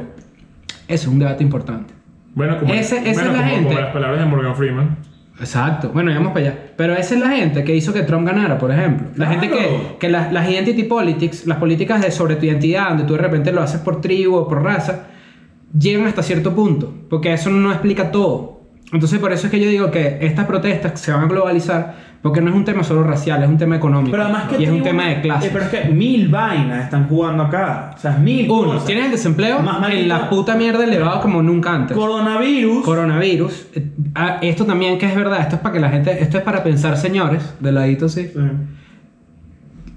Eso 0.87 1.07
es 1.07 1.07
un 1.07 1.17
debate 1.17 1.43
importante. 1.43 1.91
Bueno, 2.35 2.59
como, 2.59 2.71
Ese- 2.71 2.97
esa 3.09 3.23
bueno, 3.23 3.31
es 3.31 3.37
la 3.37 3.39
como- 3.39 3.49
gente. 3.55 3.67
como 3.69 3.79
las 3.79 3.91
palabras 3.93 4.19
de 4.19 4.25
Morgan 4.27 4.55
Freeman. 4.55 4.97
Exacto. 5.39 5.89
Bueno, 5.91 6.13
vamos 6.13 6.33
para 6.33 6.45
allá. 6.49 6.59
Pero 6.77 6.93
esa 6.93 7.15
es 7.15 7.19
la 7.19 7.29
gente 7.31 7.63
que 7.63 7.75
hizo 7.75 7.93
que 7.93 8.03
Trump 8.03 8.27
ganara, 8.27 8.59
por 8.59 8.69
ejemplo. 8.71 9.07
La 9.15 9.25
Claro. 9.25 9.41
gente 9.41 9.49
que, 9.57 9.97
que 9.99 10.07
las, 10.09 10.31
las 10.31 10.47
identity 10.47 10.83
politics, 10.83 11.47
las 11.47 11.57
políticas 11.57 11.99
de 11.99 12.11
sobre 12.11 12.35
tu 12.35 12.45
identidad, 12.45 12.89
donde 12.89 13.05
tú 13.05 13.13
de 13.13 13.19
repente 13.21 13.51
lo 13.51 13.63
haces 13.63 13.81
por 13.81 13.99
tribu 13.99 14.35
o 14.35 14.47
por 14.47 14.61
raza, 14.61 15.07
llegan 15.75 16.05
hasta 16.05 16.21
cierto 16.21 16.53
punto. 16.53 16.93
Porque 17.09 17.33
eso 17.33 17.49
no 17.49 17.71
explica 17.71 18.11
todo. 18.11 18.58
Entonces, 18.91 19.19
por 19.19 19.31
eso 19.31 19.47
es 19.47 19.51
que 19.51 19.59
yo 19.59 19.69
digo 19.69 19.91
que 19.91 20.17
estas 20.21 20.45
protestas 20.45 20.99
se 20.99 21.11
van 21.11 21.23
a 21.23 21.27
globalizar 21.27 22.09
porque 22.21 22.41
no 22.41 22.49
es 22.49 22.55
un 22.55 22.65
tema 22.65 22.83
solo 22.83 23.03
racial, 23.03 23.43
es 23.43 23.49
un 23.49 23.57
tema 23.57 23.77
económico. 23.77 24.11
Pero 24.11 24.23
además 24.23 24.49
que 24.49 24.59
y 24.61 24.65
es 24.65 24.71
un 24.71 24.83
tema 24.83 25.05
de 25.05 25.21
clase. 25.21 25.47
Eh, 25.47 25.49
pero 25.53 25.65
es 25.65 25.71
que 25.71 25.85
mil 25.89 26.27
vainas 26.27 26.85
están 26.85 27.07
jugando 27.07 27.43
acá. 27.43 27.91
O 27.95 27.97
sea, 27.99 28.17
mil 28.17 28.49
Uno, 28.49 28.71
cosas. 28.73 28.85
tienes 28.85 29.05
el 29.05 29.11
desempleo 29.11 29.61
Más 29.61 29.89
en 29.91 30.09
la 30.09 30.29
puta 30.29 30.55
mierda 30.55 30.83
elevado 30.83 31.21
como 31.21 31.41
nunca 31.41 31.73
antes. 31.73 31.95
Coronavirus. 31.95 32.83
Coronavirus. 32.83 33.67
Eh, 33.75 33.91
ah, 34.15 34.39
Esto 34.41 34.65
también 34.65 34.97
que 34.97 35.05
es 35.05 35.15
verdad, 35.15 35.41
esto 35.41 35.55
es 35.55 35.61
para 35.61 35.73
que 35.73 35.79
la 35.79 35.89
gente, 35.89 36.21
esto 36.21 36.37
es 36.37 36.43
para 36.43 36.61
pensar, 36.63 36.97
señores, 36.97 37.53
de 37.59 37.71
ladito 37.71 38.09
sí. 38.09 38.29
Sí. 38.33 38.39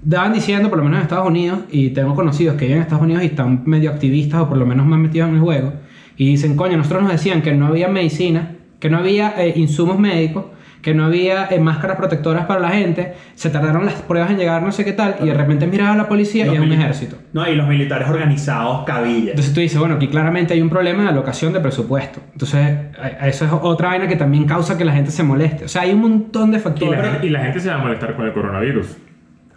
Daban 0.05 0.33
diciendo, 0.33 0.69
por 0.69 0.77
lo 0.77 0.83
menos 0.83 0.99
en 0.99 1.03
Estados 1.03 1.27
Unidos, 1.27 1.59
y 1.71 1.89
tengo 1.89 2.13
conocidos 2.13 2.55
que 2.55 2.65
viven 2.65 2.77
en 2.77 2.83
Estados 2.83 3.03
Unidos 3.03 3.23
y 3.23 3.27
están 3.27 3.63
medio 3.65 3.89
activistas 3.89 4.41
o 4.41 4.49
por 4.49 4.57
lo 4.57 4.65
menos 4.65 4.85
más 4.85 4.99
metidos 4.99 5.29
en 5.29 5.35
el 5.35 5.41
juego, 5.41 5.73
y 6.17 6.25
dicen, 6.27 6.55
coño, 6.55 6.77
nosotros 6.77 7.03
nos 7.03 7.11
decían 7.11 7.41
que 7.41 7.53
no 7.53 7.67
había 7.67 7.87
medicina, 7.87 8.51
que 8.83 8.89
no 8.89 8.97
había 8.97 9.33
eh, 9.41 9.53
insumos 9.55 9.97
médicos, 9.97 10.43
que 10.81 10.93
no 10.93 11.05
había 11.05 11.47
eh, 11.49 11.57
máscaras 11.57 11.95
protectoras 11.95 12.45
para 12.47 12.59
la 12.59 12.67
gente, 12.71 13.13
se 13.33 13.49
tardaron 13.49 13.85
las 13.85 13.93
pruebas 14.01 14.29
en 14.31 14.37
llegar, 14.37 14.61
no 14.61 14.73
sé 14.73 14.83
qué 14.83 14.91
tal, 14.91 15.15
y 15.21 15.27
de 15.27 15.33
repente 15.33 15.65
miras 15.67 15.87
a 15.91 15.95
la 15.95 16.09
policía 16.09 16.43
Los 16.45 16.55
y 16.55 16.57
es 16.57 16.63
un 16.63 16.73
ejército. 16.73 17.15
No, 17.31 17.47
y 17.49 17.55
los 17.55 17.65
militares 17.65 18.09
organizados, 18.09 18.83
cabilla. 18.85 19.29
Entonces 19.29 19.53
tú 19.53 19.61
dices, 19.61 19.79
bueno, 19.79 19.95
aquí 19.95 20.09
claramente 20.09 20.53
hay 20.53 20.61
un 20.61 20.69
problema 20.69 21.03
de 21.03 21.09
alocación 21.11 21.53
de 21.53 21.61
presupuesto. 21.61 22.19
Entonces, 22.33 22.77
eso 23.21 23.45
es 23.45 23.51
otra 23.53 23.87
vaina 23.87 24.05
que 24.09 24.17
también 24.17 24.43
causa 24.43 24.77
que 24.77 24.83
la 24.83 24.91
gente 24.91 25.11
se 25.11 25.23
moleste. 25.23 25.63
O 25.63 25.67
sea, 25.69 25.83
hay 25.83 25.93
un 25.93 26.01
montón 26.01 26.51
de 26.51 26.57
Y 26.57 26.59
factores. 26.59 26.99
la, 27.01 27.25
y 27.25 27.29
la 27.29 27.39
gente 27.39 27.61
se 27.61 27.69
va 27.69 27.75
a 27.75 27.77
molestar 27.77 28.17
con 28.17 28.25
el 28.25 28.33
coronavirus. 28.33 28.97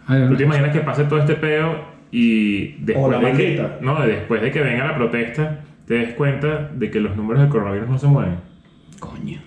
Ay, 0.07 0.21
¿Tú 0.23 0.29
no. 0.31 0.37
te 0.37 0.43
imaginas 0.43 0.71
que 0.71 0.79
pase 0.79 1.03
todo 1.03 1.19
este 1.19 1.33
peo 1.33 1.75
y 2.13 2.75
O 2.95 3.11
la 3.11 3.19
después, 3.19 3.37
de 3.37 3.43
que, 3.43 3.61
maldita. 3.61 3.77
no, 3.81 4.01
después 4.07 4.41
de 4.41 4.51
que 4.51 4.61
venga 4.61 4.85
la 4.85 4.95
protesta, 4.95 5.59
te 5.85 5.95
des 5.95 6.13
cuenta 6.13 6.69
de 6.73 6.89
que 6.89 7.01
los 7.01 7.17
números 7.17 7.41
del 7.41 7.49
coronavirus 7.49 7.89
no 7.89 7.97
se 7.97 8.07
mueven? 8.07 8.46
Coño. 8.99 9.39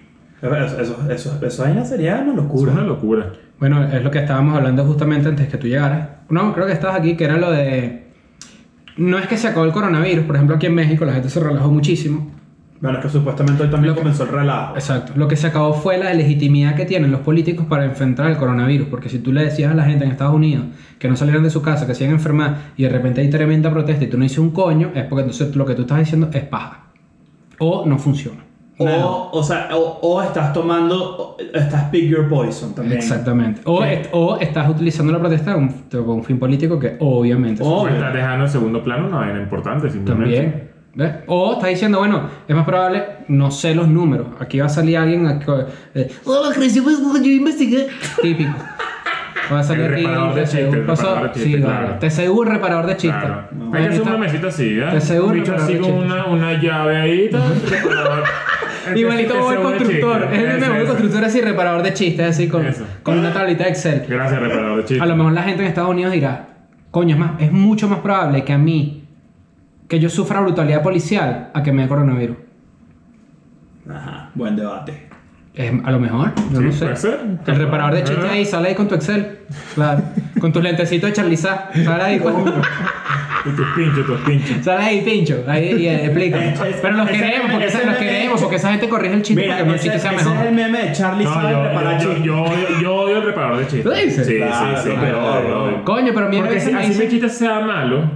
Eso, 0.43 0.81
eso, 0.81 0.97
eso, 1.11 1.39
eso 1.47 1.85
sería 1.85 2.17
una 2.23 2.31
Es 2.31 2.37
locura. 2.37 2.73
una 2.73 2.83
locura. 2.83 3.33
Bueno, 3.59 3.85
es 3.85 4.03
lo 4.03 4.11
que 4.11 4.21
estábamos 4.21 4.57
hablando 4.57 4.85
justamente 4.87 5.29
antes 5.29 5.49
que 5.49 5.59
tú 5.59 5.67
llegaras. 5.67 6.09
No, 6.31 6.55
creo 6.55 6.67
que 6.67 6.73
estabas 6.73 6.97
aquí, 6.99 7.15
que 7.17 7.25
era 7.25 7.37
lo 7.37 7.51
de... 7.51 8.07
No 8.97 9.19
es 9.19 9.27
que 9.27 9.37
se 9.37 9.49
acabó 9.49 9.67
el 9.67 9.73
coronavirus, 9.73 10.25
por 10.25 10.37
ejemplo 10.37 10.57
aquí 10.57 10.67
en 10.67 10.75
México 10.75 11.05
la 11.05 11.13
gente 11.13 11.29
se 11.29 11.41
relajó 11.41 11.71
muchísimo. 11.71 12.31
Bueno, 12.81 12.97
es 12.99 13.05
que 13.05 13.11
supuestamente 13.11 13.63
hoy 13.63 13.69
también 13.69 13.91
Lo 13.91 13.95
que- 13.95 14.01
comenzó 14.01 14.23
el 14.23 14.31
relajo. 14.31 14.75
Exacto. 14.75 15.13
Lo 15.15 15.29
que 15.29 15.37
se 15.37 15.47
acabó 15.49 15.75
fue 15.75 15.99
la 15.99 16.15
legitimidad 16.15 16.75
que 16.75 16.87
tienen 16.87 17.11
los 17.11 17.21
políticos 17.21 17.67
para 17.69 17.85
enfrentar 17.85 18.31
el 18.31 18.39
coronavirus. 18.39 18.89
Porque 18.89 19.11
si 19.11 19.19
tú 19.19 19.33
le 19.35 19.45
decías 19.45 19.71
a 19.71 19.75
la 19.75 19.85
gente 19.85 20.05
en 20.07 20.11
Estados 20.11 20.35
Unidos 20.35 20.65
que 20.99 21.07
no 21.09 21.17
salieran 21.17 21.43
de 21.43 21.51
su 21.51 21.61
casa, 21.61 21.87
que 21.87 21.95
se 21.95 22.05
iban 22.05 22.15
a 22.15 22.19
enfermar 22.19 22.57
y 22.79 22.85
de 22.85 22.89
repente 22.89 23.21
hay 23.21 23.29
tremenda 23.29 23.71
protesta 23.71 24.05
y 24.05 24.07
tú 24.09 24.17
no 24.17 24.23
dices 24.23 24.39
un 24.39 24.51
coño, 24.53 24.93
es 24.95 25.05
porque 25.05 25.21
entonces 25.25 25.55
lo 25.55 25.67
que 25.67 25.75
tú 25.75 25.83
estás 25.83 25.99
diciendo 25.99 26.31
es 26.33 26.45
paja. 26.45 26.85
O 27.59 27.85
no 27.87 27.99
funciona. 27.99 28.39
Nada. 28.85 29.07
O, 29.07 29.31
o 29.39 29.43
sea, 29.43 29.69
o, 29.75 29.99
o 30.03 30.23
estás 30.23 30.53
tomando, 30.53 31.37
estás 31.53 31.85
pick 31.91 32.09
your 32.09 32.29
poison 32.29 32.75
también. 32.75 32.99
Exactamente. 32.99 33.61
O, 33.65 33.85
est- 33.85 34.09
o 34.13 34.39
estás 34.39 34.69
utilizando 34.71 35.13
la 35.13 35.19
protesta 35.19 35.53
con, 35.55 35.69
con 35.91 36.09
un 36.11 36.25
fin 36.25 36.39
político 36.39 36.79
que 36.79 36.97
obviamente 37.01 37.63
O- 37.63 37.83
O 37.83 37.89
estás 37.89 38.13
dejando 38.15 38.45
en 38.47 38.51
segundo 38.51 38.83
plano 38.83 39.09
una 39.09 39.19
vaina 39.19 39.41
importante, 39.41 39.91
simplemente. 39.91 40.37
también. 40.41 40.71
¿Ves? 40.93 41.13
O 41.29 41.53
estás 41.53 41.69
diciendo, 41.71 41.99
bueno, 41.99 42.23
es 42.49 42.57
más 42.57 42.65
probable, 42.65 43.05
no 43.29 43.51
sé 43.53 43.75
los 43.77 43.87
números. 43.87 44.27
Aquí 44.41 44.59
va 44.59 44.67
a 44.67 44.71
salir 44.71 44.97
alguien. 44.99 45.27
aquí, 45.27 45.47
eh, 45.95 46.11
Hola, 46.25 46.51
pues, 46.55 46.75
yo 46.75 46.83
investigué. 47.31 47.87
Típico. 48.23 48.51
Va 49.53 49.61
a 49.61 49.63
salir 49.63 49.85
El 49.87 49.93
aquí. 49.95 50.03
reparador 50.03 50.35
de 50.35 50.43
chistes, 50.43 50.77
pasó- 50.87 51.03
reparador 51.15 51.35
de 51.35 51.41
Sí, 51.41 51.55
claro. 51.61 51.97
TCU, 52.01 52.45
reparador 52.45 52.87
de 52.87 52.97
chistes. 52.97 53.21
Claro. 53.21 53.45
Ahí 53.73 53.83
Hay 53.83 53.89
que 53.89 53.95
hacer 53.95 54.03
una 54.03 54.19
mesita 54.19 54.47
así, 54.49 54.79
¿eh? 54.79 54.87
Te 54.93 55.01
seguro 55.01 55.29
Un 55.35 55.41
bicho 55.41 55.55
así 55.55 55.77
con 55.77 55.93
una, 55.93 56.27
una 56.27 56.61
llave 56.63 56.97
ahí, 56.97 57.31
tal. 57.31 57.53
El 57.53 57.61
que- 57.63 57.77
Igualito 58.97 59.53
el 59.53 59.61
constructor. 59.61 60.29
Es 60.33 60.39
el 60.41 60.63
eso. 60.63 60.87
constructor 60.87 61.25
así, 61.25 61.41
reparador 61.41 61.83
de 61.83 61.95
chistes, 61.95 62.27
así 62.27 62.49
con, 62.49 62.67
Eso. 62.67 62.87
con 63.03 63.19
una 63.19 63.33
tablita 63.33 63.65
de 63.65 63.71
Excel. 63.71 64.05
Gracias, 64.09 64.41
reparador 64.41 64.79
de 64.79 64.85
chistes. 64.85 65.03
A 65.03 65.07
lo 65.07 65.17
mejor 65.17 65.33
la 65.33 65.43
gente 65.43 65.63
en 65.63 65.69
Estados 65.69 65.91
Unidos 65.91 66.13
dirá, 66.13 66.49
coño, 66.91 67.15
es, 67.15 67.21
más, 67.21 67.41
es 67.41 67.53
mucho 67.53 67.89
más 67.89 68.01
probable 68.01 68.45
que 68.45 68.53
a 68.53 68.59
mí, 68.59 69.05
que 69.89 69.99
yo 69.99 70.09
sufra 70.09 70.41
brutalidad 70.41 70.83
policial, 70.83 71.51
a 71.53 71.63
que 71.63 71.73
me 71.73 71.83
dé 71.83 71.89
coronavirus. 71.89 72.37
Ajá, 73.89 74.31
buen 74.35 74.57
debate. 74.57 75.10
Es- 75.67 75.73
a 75.85 75.91
lo 75.91 76.01
mejor, 76.01 76.33
yo 76.53 76.59
Sí, 76.59 76.65
no 76.67 76.73
sé. 76.73 76.79
puede 76.85 76.97
ser. 76.97 77.21
El 77.47 77.57
reparador 77.57 77.95
de 77.95 78.05
chistes 78.05 78.31
ahí, 78.31 78.45
sale 78.45 78.69
ahí 78.69 78.75
con 78.75 78.89
tu 78.89 78.95
Excel. 78.95 79.39
Claro. 79.75 80.03
con 80.41 80.53
tus 80.53 80.63
lentecitos 80.63 81.11
de 81.11 81.15
charlizá. 81.15 81.69
Sale 81.85 82.03
ahí, 82.03 82.19
pues. 82.21 82.35
Y 83.47 83.51
tus 83.57 83.67
pinchos, 83.75 84.07
tus 84.07 84.21
pinchos. 84.21 84.65
Sale 84.65 84.83
ahí, 84.85 85.01
pincho. 85.03 85.45
Ahí 85.49 85.75
y 85.79 85.87
eh, 85.87 86.05
explica. 86.05 86.39
Pero 86.83 86.97
los 86.97 87.09
queremos, 87.09 87.51
porque 87.51 87.67
ese 87.67 87.79
esa, 87.79 87.87
los 87.91 87.97
queremos, 87.97 88.41
porque 88.41 88.57
esa 88.57 88.71
gente 88.71 88.89
corrige 88.89 89.15
el 89.15 89.23
chiste 89.23 89.43
Mira, 89.43 89.55
para 89.57 89.67
que 89.67 89.73
el 89.75 89.81
chiste 89.81 89.99
sea 89.99 90.13
ese 90.13 90.21
es 90.21 90.27
mejor. 90.29 90.47
el 90.47 90.55
meme 90.55 90.83
de 90.83 90.93
Charlie 90.93 91.25
No, 91.25 91.99
yo, 92.01 92.17
yo, 92.25 92.43
odio- 92.43 92.81
yo 92.83 92.95
odio 92.95 93.17
el 93.19 93.23
reparador 93.25 93.59
de 93.59 93.67
chistes. 93.67 94.27
Sí, 94.27 94.37
Claro, 94.37 94.77
sí, 94.83 94.91
sí. 94.91 94.97
peor. 94.99 95.85
Coño, 95.85 96.13
pero 96.15 96.29
mira, 96.29 96.45
Porque 96.45 96.61
si 96.61 96.73
así 96.73 96.89
dice- 96.89 97.05
mi 97.05 97.11
chiste 97.11 97.29
sea 97.29 97.61
malo, 97.61 98.11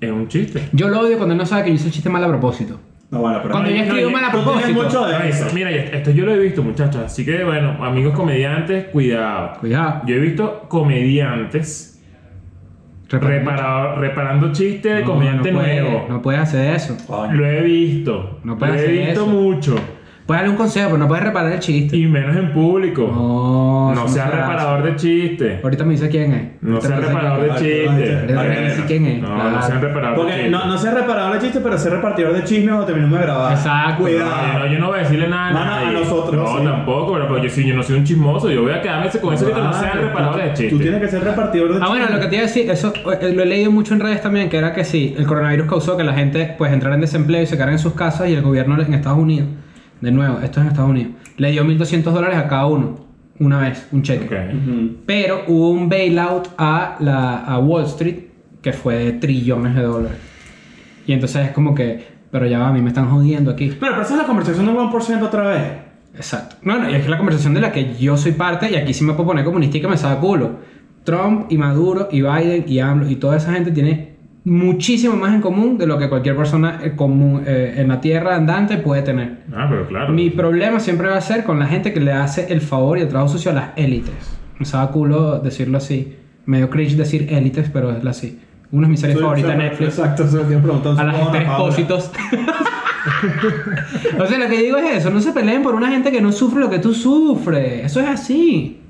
es 0.00 0.10
un 0.10 0.28
chiste. 0.28 0.68
Yo 0.72 0.88
lo 0.88 1.00
odio 1.00 1.16
cuando 1.16 1.32
él 1.34 1.38
no 1.38 1.46
sabe 1.46 1.64
que 1.64 1.70
yo 1.70 1.74
hice 1.76 1.86
el 1.86 1.92
chiste 1.92 2.08
mal 2.10 2.22
a 2.24 2.28
propósito. 2.28 2.78
No, 3.14 3.20
bueno, 3.20 3.38
pero 3.42 3.52
Cuando 3.52 3.70
no, 3.70 3.76
yo 3.76 3.82
no, 3.82 3.86
escribo 3.88 4.08
yo- 4.10 4.16
mal 4.16 4.24
a 4.24 4.30
propósito. 4.32 4.82
mucho 4.82 5.06
de 5.06 5.18
No, 5.18 5.24
eso. 5.24 5.46
mira, 5.54 5.70
esto 5.70 6.10
yo 6.10 6.26
lo 6.26 6.34
he 6.34 6.38
visto, 6.38 6.62
muchachos. 6.62 7.02
Así 7.06 7.24
que, 7.24 7.44
bueno, 7.44 7.82
amigos 7.84 8.14
comediantes, 8.14 8.84
cuidado. 8.86 9.52
Cuidado. 9.60 10.02
Yo 10.06 10.14
he 10.16 10.18
visto 10.20 10.66
comediantes 10.68 11.90
reparador- 13.08 13.98
reparando 13.98 14.50
chistes 14.52 14.94
de 14.96 15.00
No, 15.02 15.06
comediante 15.06 15.52
no 15.52 15.60
puede- 15.60 15.80
nuevo. 15.80 16.06
No 16.08 16.22
puedes 16.22 16.40
hacer 16.40 16.74
eso. 16.74 16.96
Lo 17.32 17.46
he 17.46 17.60
visto. 17.62 18.40
No 18.44 18.58
puedes 18.58 18.74
Lo 18.74 18.80
he 18.80 18.84
hacer 18.84 18.96
visto 19.06 19.22
eso. 19.22 19.26
mucho. 19.26 19.76
Puedes 20.26 20.40
darle 20.40 20.52
un 20.52 20.56
consejo, 20.56 20.86
pero 20.86 20.98
no 20.98 21.06
puedes 21.06 21.22
reparar 21.22 21.52
el 21.52 21.58
chiste. 21.60 21.98
Y 21.98 22.06
menos 22.06 22.34
en 22.34 22.50
público. 22.54 23.02
No, 23.14 23.94
No, 23.94 24.08
seas 24.08 24.30
reparador 24.30 24.82
de 24.82 24.96
chistes. 24.96 25.62
Ahorita 25.62 25.84
me 25.84 25.92
dice 25.92 26.08
quién 26.08 26.32
es. 26.32 26.42
No 26.62 26.80
seas 26.80 26.98
reparador 26.98 27.42
de 27.44 27.50
Ah, 27.50 27.56
chistes. 27.56 28.20
ahorita 28.20 28.42
me 28.42 28.60
dice 28.70 28.82
quién 28.86 29.06
es. 29.06 29.20
No, 29.20 29.50
no 29.50 29.62
seas 29.62 29.80
reparador 29.82 30.24
de 30.26 30.32
chistes. 30.32 30.50
no, 30.50 30.64
no 30.66 30.78
sé 30.78 30.90
reparador 30.92 31.34
de 31.34 31.40
chistes, 31.40 31.60
pero 31.62 31.76
sé 31.76 31.90
repartidor 31.90 32.32
de 32.32 32.44
chismes 32.44 32.74
o 32.74 32.84
terminamos 32.86 33.18
de 33.18 33.24
grabar. 33.26 33.52
Exacto. 33.52 34.02
Cuidado. 34.02 34.58
no, 34.60 34.66
yo 34.66 34.78
no 34.78 34.86
voy 34.88 34.96
a 34.98 35.02
decirle 35.02 35.28
nada 35.28 35.46
a 35.48 35.52
No, 35.52 35.58
no, 35.58 35.72
a 35.72 35.80
nadie. 35.82 35.98
nosotros, 36.00 36.34
No, 36.52 36.58
sí. 36.58 36.64
tampoco, 36.64 37.12
pero 37.12 37.28
pues 37.28 37.42
yo, 37.42 37.48
si 37.50 37.66
yo 37.68 37.74
no 37.76 37.82
soy 37.82 37.96
un 37.98 38.04
chismoso, 38.04 38.50
yo 38.50 38.62
voy 38.62 38.72
a 38.72 38.80
quedarme 38.80 39.10
con 39.20 39.34
eso 39.34 39.46
que 39.46 39.52
no 39.52 39.72
sean 39.74 39.90
Claro, 39.92 40.06
reparadores 40.08 40.44
de 40.46 40.50
tú- 40.52 40.56
chistes. 40.56 40.70
Tú 40.78 40.82
tienes 40.82 41.00
que 41.02 41.08
ser 41.08 41.22
repartidor 41.22 41.68
de 41.68 41.74
Ah, 41.74 41.80
chismes. 41.80 41.88
bueno, 42.00 42.06
lo 42.16 42.20
que 42.22 42.26
te 42.28 42.34
iba 42.36 42.44
a 42.44 42.46
decir, 42.46 42.70
eso 42.70 42.92
eh, 43.20 43.32
lo 43.34 43.42
he 43.42 43.46
leído 43.46 43.70
mucho 43.70 43.92
en 43.92 44.00
redes 44.00 44.22
también, 44.22 44.48
que 44.48 44.56
era 44.56 44.72
que 44.72 44.84
sí, 44.84 45.14
el 45.18 45.26
coronavirus 45.26 45.66
causó 45.68 45.98
que 45.98 46.04
la 46.04 46.14
gente 46.14 46.54
pues 46.56 46.72
entrara 46.72 46.94
en 46.94 47.02
desempleo 47.02 47.42
y 47.42 47.46
se 47.46 47.56
quedara 47.56 47.72
en 47.72 47.78
sus 47.78 47.92
casas 47.92 48.30
y 48.30 48.32
el 48.34 48.40
gobierno 48.40 48.80
en 48.80 48.94
Estados 48.94 49.18
Unidos, 49.18 49.48
de 50.00 50.10
nuevo, 50.10 50.38
esto 50.38 50.60
es 50.60 50.66
en 50.66 50.68
Estados 50.68 50.90
Unidos, 50.90 51.12
le 51.36 51.50
dio 51.50 51.64
1.200 51.64 52.02
dólares 52.02 52.36
a 52.36 52.48
cada 52.48 52.66
uno, 52.66 53.06
una 53.38 53.60
vez, 53.60 53.88
un 53.92 54.02
cheque. 54.02 54.28
Pero 55.06 55.42
hubo 55.48 55.70
un 55.70 55.88
bailout 55.88 56.48
a, 56.56 56.96
la, 57.00 57.38
a 57.38 57.58
Wall 57.58 57.84
Street 57.84 58.16
que 58.62 58.72
fue 58.72 58.96
de 58.96 59.12
trillones 59.12 59.74
de 59.74 59.82
dólares. 59.82 60.18
Y 61.06 61.12
entonces 61.12 61.48
es 61.48 61.52
como 61.52 61.74
que, 61.74 62.06
pero 62.30 62.46
ya 62.46 62.58
va, 62.58 62.68
a 62.68 62.72
mí 62.72 62.80
me 62.80 62.88
están 62.88 63.10
jodiendo 63.10 63.50
aquí. 63.50 63.70
Claro, 63.70 63.94
pero 63.94 64.02
esa 64.02 64.14
es 64.14 64.20
la 64.20 64.26
conversación 64.26 64.66
del 64.66 64.76
1% 64.76 65.22
otra 65.22 65.48
vez. 65.48 65.62
Exacto. 66.14 66.56
No, 66.62 66.78
no, 66.78 66.88
y 66.88 66.94
es 66.94 67.08
la 67.08 67.18
conversación 67.18 67.54
de 67.54 67.60
la 67.60 67.72
que 67.72 67.94
yo 67.96 68.16
soy 68.16 68.32
parte 68.32 68.70
y 68.70 68.76
aquí 68.76 68.94
sí 68.94 69.04
me 69.04 69.14
puedo 69.14 69.28
poner 69.28 69.44
comunista 69.44 69.76
y 69.76 69.80
que 69.80 69.88
me 69.88 69.96
saca 69.96 70.20
culo. 70.20 70.60
Trump 71.04 71.46
y 71.50 71.58
Maduro 71.58 72.08
y 72.10 72.22
Biden 72.22 72.64
y 72.66 72.78
AMLO 72.78 73.10
y 73.10 73.16
toda 73.16 73.36
esa 73.36 73.52
gente 73.52 73.70
tiene 73.72 74.13
muchísimo 74.44 75.16
más 75.16 75.34
en 75.34 75.40
común 75.40 75.78
de 75.78 75.86
lo 75.86 75.98
que 75.98 76.08
cualquier 76.08 76.36
persona 76.36 76.80
eh, 76.82 76.94
común 76.94 77.42
eh, 77.46 77.74
en 77.78 77.88
la 77.88 78.00
tierra 78.00 78.36
andante 78.36 78.76
puede 78.76 79.02
tener. 79.02 79.38
Ah, 79.52 79.66
pero 79.68 79.88
claro. 79.88 80.12
Mi 80.12 80.30
problema 80.30 80.80
siempre 80.80 81.08
va 81.08 81.16
a 81.16 81.20
ser 81.20 81.44
con 81.44 81.58
la 81.58 81.66
gente 81.66 81.92
que 81.92 82.00
le 82.00 82.12
hace 82.12 82.52
el 82.52 82.60
favor 82.60 82.98
y 82.98 83.02
el 83.02 83.08
trabajo 83.08 83.32
sucio 83.32 83.50
a 83.50 83.54
las 83.54 83.70
élites. 83.76 84.14
Me 84.58 84.66
saca 84.66 84.92
culo 84.92 85.38
decirlo 85.38 85.78
así. 85.78 86.16
Medio 86.46 86.68
cringe 86.68 86.96
decir 86.96 87.32
élites, 87.32 87.70
pero 87.72 87.90
es 87.90 88.04
así. 88.04 88.38
Una 88.70 88.86
de 88.86 88.90
mis 88.90 89.00
series 89.00 89.20
favoritas 89.20 89.50
de 89.50 89.56
Netflix. 89.56 89.98
Exacto, 89.98 90.26
preguntan. 90.28 90.98
A 90.98 91.04
las 91.04 91.34
expósitos. 91.34 92.10
o 94.18 94.26
sea, 94.26 94.38
lo 94.38 94.48
que 94.48 94.58
digo 94.58 94.76
es 94.76 94.98
eso, 94.98 95.10
no 95.10 95.20
se 95.20 95.32
peleen 95.32 95.62
por 95.62 95.74
una 95.74 95.88
gente 95.88 96.10
que 96.10 96.20
no 96.20 96.32
sufre 96.32 96.60
lo 96.60 96.68
que 96.68 96.80
tú 96.80 96.92
sufres. 96.92 97.84
Eso 97.84 98.00
es 98.00 98.08
así. 98.08 98.80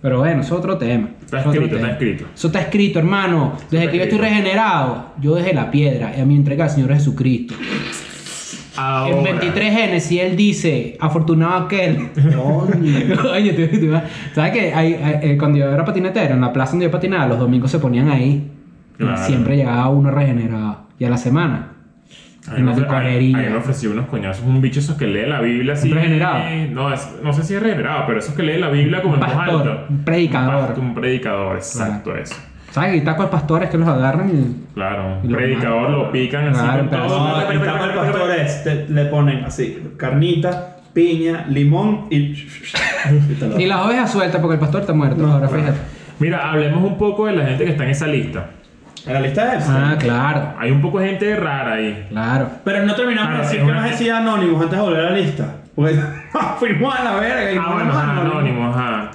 Pero 0.00 0.18
bueno, 0.18 0.42
eso 0.42 0.54
es 0.54 0.58
otro 0.60 0.78
tema. 0.78 1.08
Está 1.24 1.40
escrito, 1.40 1.66
tema. 1.76 1.76
está 1.80 1.92
escrito. 1.92 2.24
Eso 2.34 2.46
está 2.46 2.60
escrito, 2.60 2.98
hermano. 3.00 3.52
Desde 3.70 3.78
está 3.78 3.90
que 3.92 3.96
yo 3.98 4.02
estoy 4.04 4.18
escrito. 4.18 4.22
regenerado, 4.22 5.06
yo 5.20 5.34
dejé 5.34 5.52
la 5.54 5.70
piedra 5.70 6.12
y 6.16 6.20
a 6.20 6.24
mí 6.24 6.36
entrega 6.36 6.64
al 6.64 6.70
Señor 6.70 6.92
Jesucristo. 6.94 7.54
Ahora, 8.76 9.16
En 9.16 9.24
23 9.24 9.72
Génesis 9.74 10.20
él 10.20 10.36
dice, 10.36 10.96
afortunado 11.00 11.64
aquel. 11.64 12.10
Coño. 12.14 13.30
Oye, 13.32 13.52
tú- 13.52 13.76
tú- 13.80 13.92
¿sabes 14.34 14.52
qué? 14.52 14.72
Hay- 14.72 14.94
hay- 14.94 15.30
eh, 15.32 15.36
cuando 15.36 15.58
yo 15.58 15.68
era 15.68 15.84
patinetero, 15.84 16.34
en 16.34 16.40
la 16.40 16.52
plaza 16.52 16.72
donde 16.72 16.86
yo 16.86 16.90
patinaba, 16.92 17.26
los 17.26 17.40
domingos 17.40 17.70
se 17.72 17.78
ponían 17.80 18.08
ahí. 18.08 18.52
Claro. 18.96 19.16
siempre 19.26 19.56
llegaba 19.56 19.88
uno 19.90 20.10
regenerado. 20.10 20.86
Y 20.98 21.04
a 21.04 21.10
la 21.10 21.16
semana. 21.16 21.72
A 22.50 22.56
en 22.56 22.64
mí 22.64 22.70
la 22.70 22.74
me- 22.76 22.80
licorería. 22.82 23.36
a 23.38 23.40
mí 23.42 23.48
me 23.50 23.56
ofreció 23.56 23.90
unos 23.90 24.06
coñazos, 24.06 24.44
un 24.44 24.60
bicho 24.60 24.80
esos 24.80 24.96
que 24.96 25.06
lee 25.06 25.26
la 25.26 25.40
Biblia 25.40 25.74
así. 25.74 25.90
¿Un 25.90 25.94
regenerado? 25.98 26.38
No, 26.70 26.92
es- 26.92 27.08
no 27.22 27.32
sé 27.32 27.42
si 27.42 27.54
es 27.54 27.62
regenerado, 27.62 28.04
pero 28.06 28.18
esos 28.18 28.34
que 28.34 28.42
lee 28.42 28.58
la 28.58 28.68
Biblia 28.70 29.02
como 29.02 29.14
Un 29.14 29.20
en 29.22 29.26
voz 29.26 29.34
pastor, 29.36 29.68
alta. 29.68 29.84
un 29.90 30.04
predicador. 30.04 30.54
Un, 30.54 30.60
pastor, 30.66 30.84
un 30.84 30.94
predicador, 30.94 31.56
exacto, 31.56 32.16
eso. 32.16 32.34
¿Sabes? 32.70 32.96
Y 32.96 33.00
tacos 33.00 33.26
pastores 33.30 33.70
que 33.70 33.78
los 33.78 33.88
agarran 33.88 34.28
y... 34.30 34.74
Claro, 34.74 35.20
un 35.22 35.32
predicador 35.32 35.90
lo 35.90 36.12
pican 36.12 36.48
así 36.48 36.60
Claro, 36.60 36.78
con 36.80 36.88
pero- 36.90 37.06
todo. 37.06 37.28
No, 37.28 37.50
el 37.50 37.60
taco 37.60 37.84
del 37.86 37.94
pastor 37.94 38.30
es, 38.32 38.64
te- 38.64 38.86
le 38.88 39.04
ponen 39.06 39.44
así, 39.44 39.82
carnita, 39.96 40.76
piña, 40.92 41.46
limón 41.48 42.06
y... 42.10 42.34
Y 43.58 43.66
las 43.66 43.86
ovejas 43.86 44.12
sueltas 44.12 44.40
porque 44.40 44.54
el 44.54 44.60
pastor 44.60 44.82
está 44.82 44.92
muerto. 44.92 45.16
No, 45.22 45.32
ahora 45.34 45.48
claro. 45.48 45.62
fíjate. 45.62 45.78
Mira, 46.20 46.50
hablemos 46.50 46.82
un 46.84 46.98
poco 46.98 47.26
de 47.26 47.36
la 47.36 47.46
gente 47.46 47.64
que 47.64 47.70
está 47.70 47.84
en 47.84 47.90
esa 47.90 48.06
lista. 48.06 48.50
En 49.06 49.14
la 49.14 49.20
lista 49.20 49.44
de 49.46 49.54
Epstein. 49.56 49.76
Ah, 49.78 49.96
claro. 49.98 50.54
Hay 50.58 50.70
un 50.70 50.80
poco 50.82 50.98
de 50.98 51.08
gente 51.08 51.36
rara 51.36 51.74
ahí. 51.74 52.06
Claro. 52.10 52.48
Pero 52.64 52.84
no 52.84 52.94
terminamos 52.94 53.30
de 53.32 53.36
Ah, 53.36 53.40
decir 53.42 53.58
es 53.60 53.64
que 53.64 53.70
una- 53.70 53.80
nos 53.80 53.90
decía 53.90 54.18
Anonymous 54.18 54.62
antes 54.62 54.78
de 54.78 54.84
volver 54.84 55.00
a 55.06 55.10
la 55.10 55.16
lista. 55.16 55.54
Porque 55.74 55.94
fuimos 56.58 56.94
a 56.98 57.04
la 57.04 57.14
verga 57.16 57.52
y 57.52 57.56
Ah, 57.56 57.60
no 57.60 57.66
bueno, 57.74 57.78
fuimos 57.78 57.96
a 57.96 58.00
ajá, 58.02 58.10
Anonymous. 58.12 58.34
Anónimo, 58.36 58.68
ajá. 58.68 59.10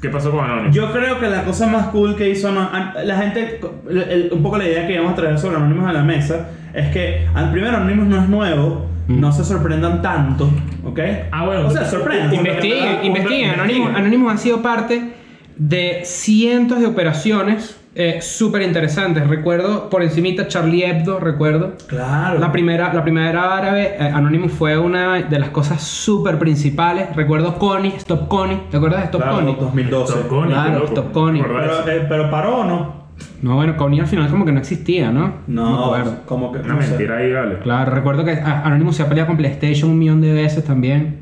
¿Qué 0.00 0.08
pasó 0.08 0.30
con 0.32 0.44
Anónimo? 0.44 0.72
Yo 0.72 0.90
creo 0.92 1.20
que 1.20 1.28
la 1.28 1.44
cosa 1.44 1.66
más 1.66 1.86
cool 1.88 2.16
que 2.16 2.28
hizo 2.30 2.48
Ano- 2.48 2.68
an- 2.72 2.92
la 3.04 3.16
gente, 3.18 3.60
el- 3.88 3.98
el- 4.02 4.30
un 4.32 4.42
poco 4.42 4.58
la 4.58 4.64
idea 4.64 4.86
que 4.86 4.94
íbamos 4.94 5.12
a 5.12 5.16
traer 5.16 5.38
sobre 5.38 5.56
Anonymous 5.56 5.88
a 5.88 5.92
la 5.92 6.02
mesa 6.02 6.48
es 6.74 6.88
que 6.88 7.28
al 7.34 7.52
primero 7.52 7.76
Anonymous 7.76 8.08
no 8.08 8.16
es 8.22 8.28
nuevo, 8.28 8.86
no 9.08 9.30
se 9.32 9.44
sorprendan 9.44 10.00
tanto, 10.02 10.50
¿ok? 10.84 10.98
Ah, 11.30 11.44
bueno. 11.44 11.66
O 11.68 11.70
sea, 11.70 11.84
sorprendan. 11.84 12.34
Investiguen, 12.34 13.04
investiguen. 13.04 13.50
Anonymous, 13.50 13.94
Anonymous 13.94 14.32
ha 14.32 14.36
sido 14.38 14.62
parte 14.62 15.12
de 15.56 16.00
cientos 16.04 16.80
de 16.80 16.86
operaciones 16.86 17.78
eh, 17.94 18.20
súper 18.22 18.62
interesantes. 18.62 19.26
Recuerdo 19.26 19.90
por 19.90 20.02
encimita 20.02 20.48
Charlie 20.48 20.84
Hebdo, 20.84 21.20
recuerdo. 21.20 21.74
Claro. 21.88 22.38
La 22.38 22.50
primera, 22.50 22.92
la 22.92 23.02
primera 23.02 23.56
árabe, 23.56 23.96
eh, 23.98 24.10
Anonymous 24.14 24.52
fue 24.52 24.78
una 24.78 25.20
de 25.22 25.38
las 25.38 25.50
cosas 25.50 25.82
súper 25.82 26.38
principales. 26.38 27.14
Recuerdo 27.14 27.58
Connie, 27.58 27.92
Stop 27.98 28.28
Connie. 28.28 28.60
¿Te 28.70 28.76
acuerdas 28.78 29.00
de 29.00 29.04
Stop 29.06 29.22
Claro, 29.22 29.36
Connie? 29.36 29.56
2012. 29.60 30.12
Stop 30.14 30.28
Connie, 30.28 30.52
Claro. 30.54 30.84
Stop 30.86 31.12
Connie. 31.12 31.42
¿Te 31.42 31.46
acuerdas 31.48 31.82
Pero, 31.84 31.96
eh, 31.98 32.06
pero 32.08 32.30
paró 32.30 32.56
o 32.60 32.64
no? 32.64 33.02
No, 33.42 33.56
bueno, 33.56 33.76
Connie 33.76 34.00
al 34.00 34.06
final 34.06 34.28
como 34.30 34.44
que 34.46 34.52
no 34.52 34.58
existía, 34.60 35.10
¿no? 35.10 35.34
No, 35.46 35.84
acuerdo. 35.94 36.16
como 36.26 36.50
que 36.50 36.60
Una 36.60 36.74
no 36.74 36.82
sé. 36.82 36.88
mentira 36.90 37.18
ahí, 37.18 37.32
vale. 37.32 37.58
Claro, 37.58 37.92
recuerdo 37.94 38.24
que 38.24 38.32
ah, 38.32 38.62
Anonymous 38.64 38.96
se 38.96 39.02
ha 39.02 39.08
peleado 39.08 39.28
con 39.28 39.36
PlayStation 39.36 39.90
un 39.90 39.98
millón 39.98 40.20
de 40.22 40.32
veces 40.32 40.64
también. 40.64 41.20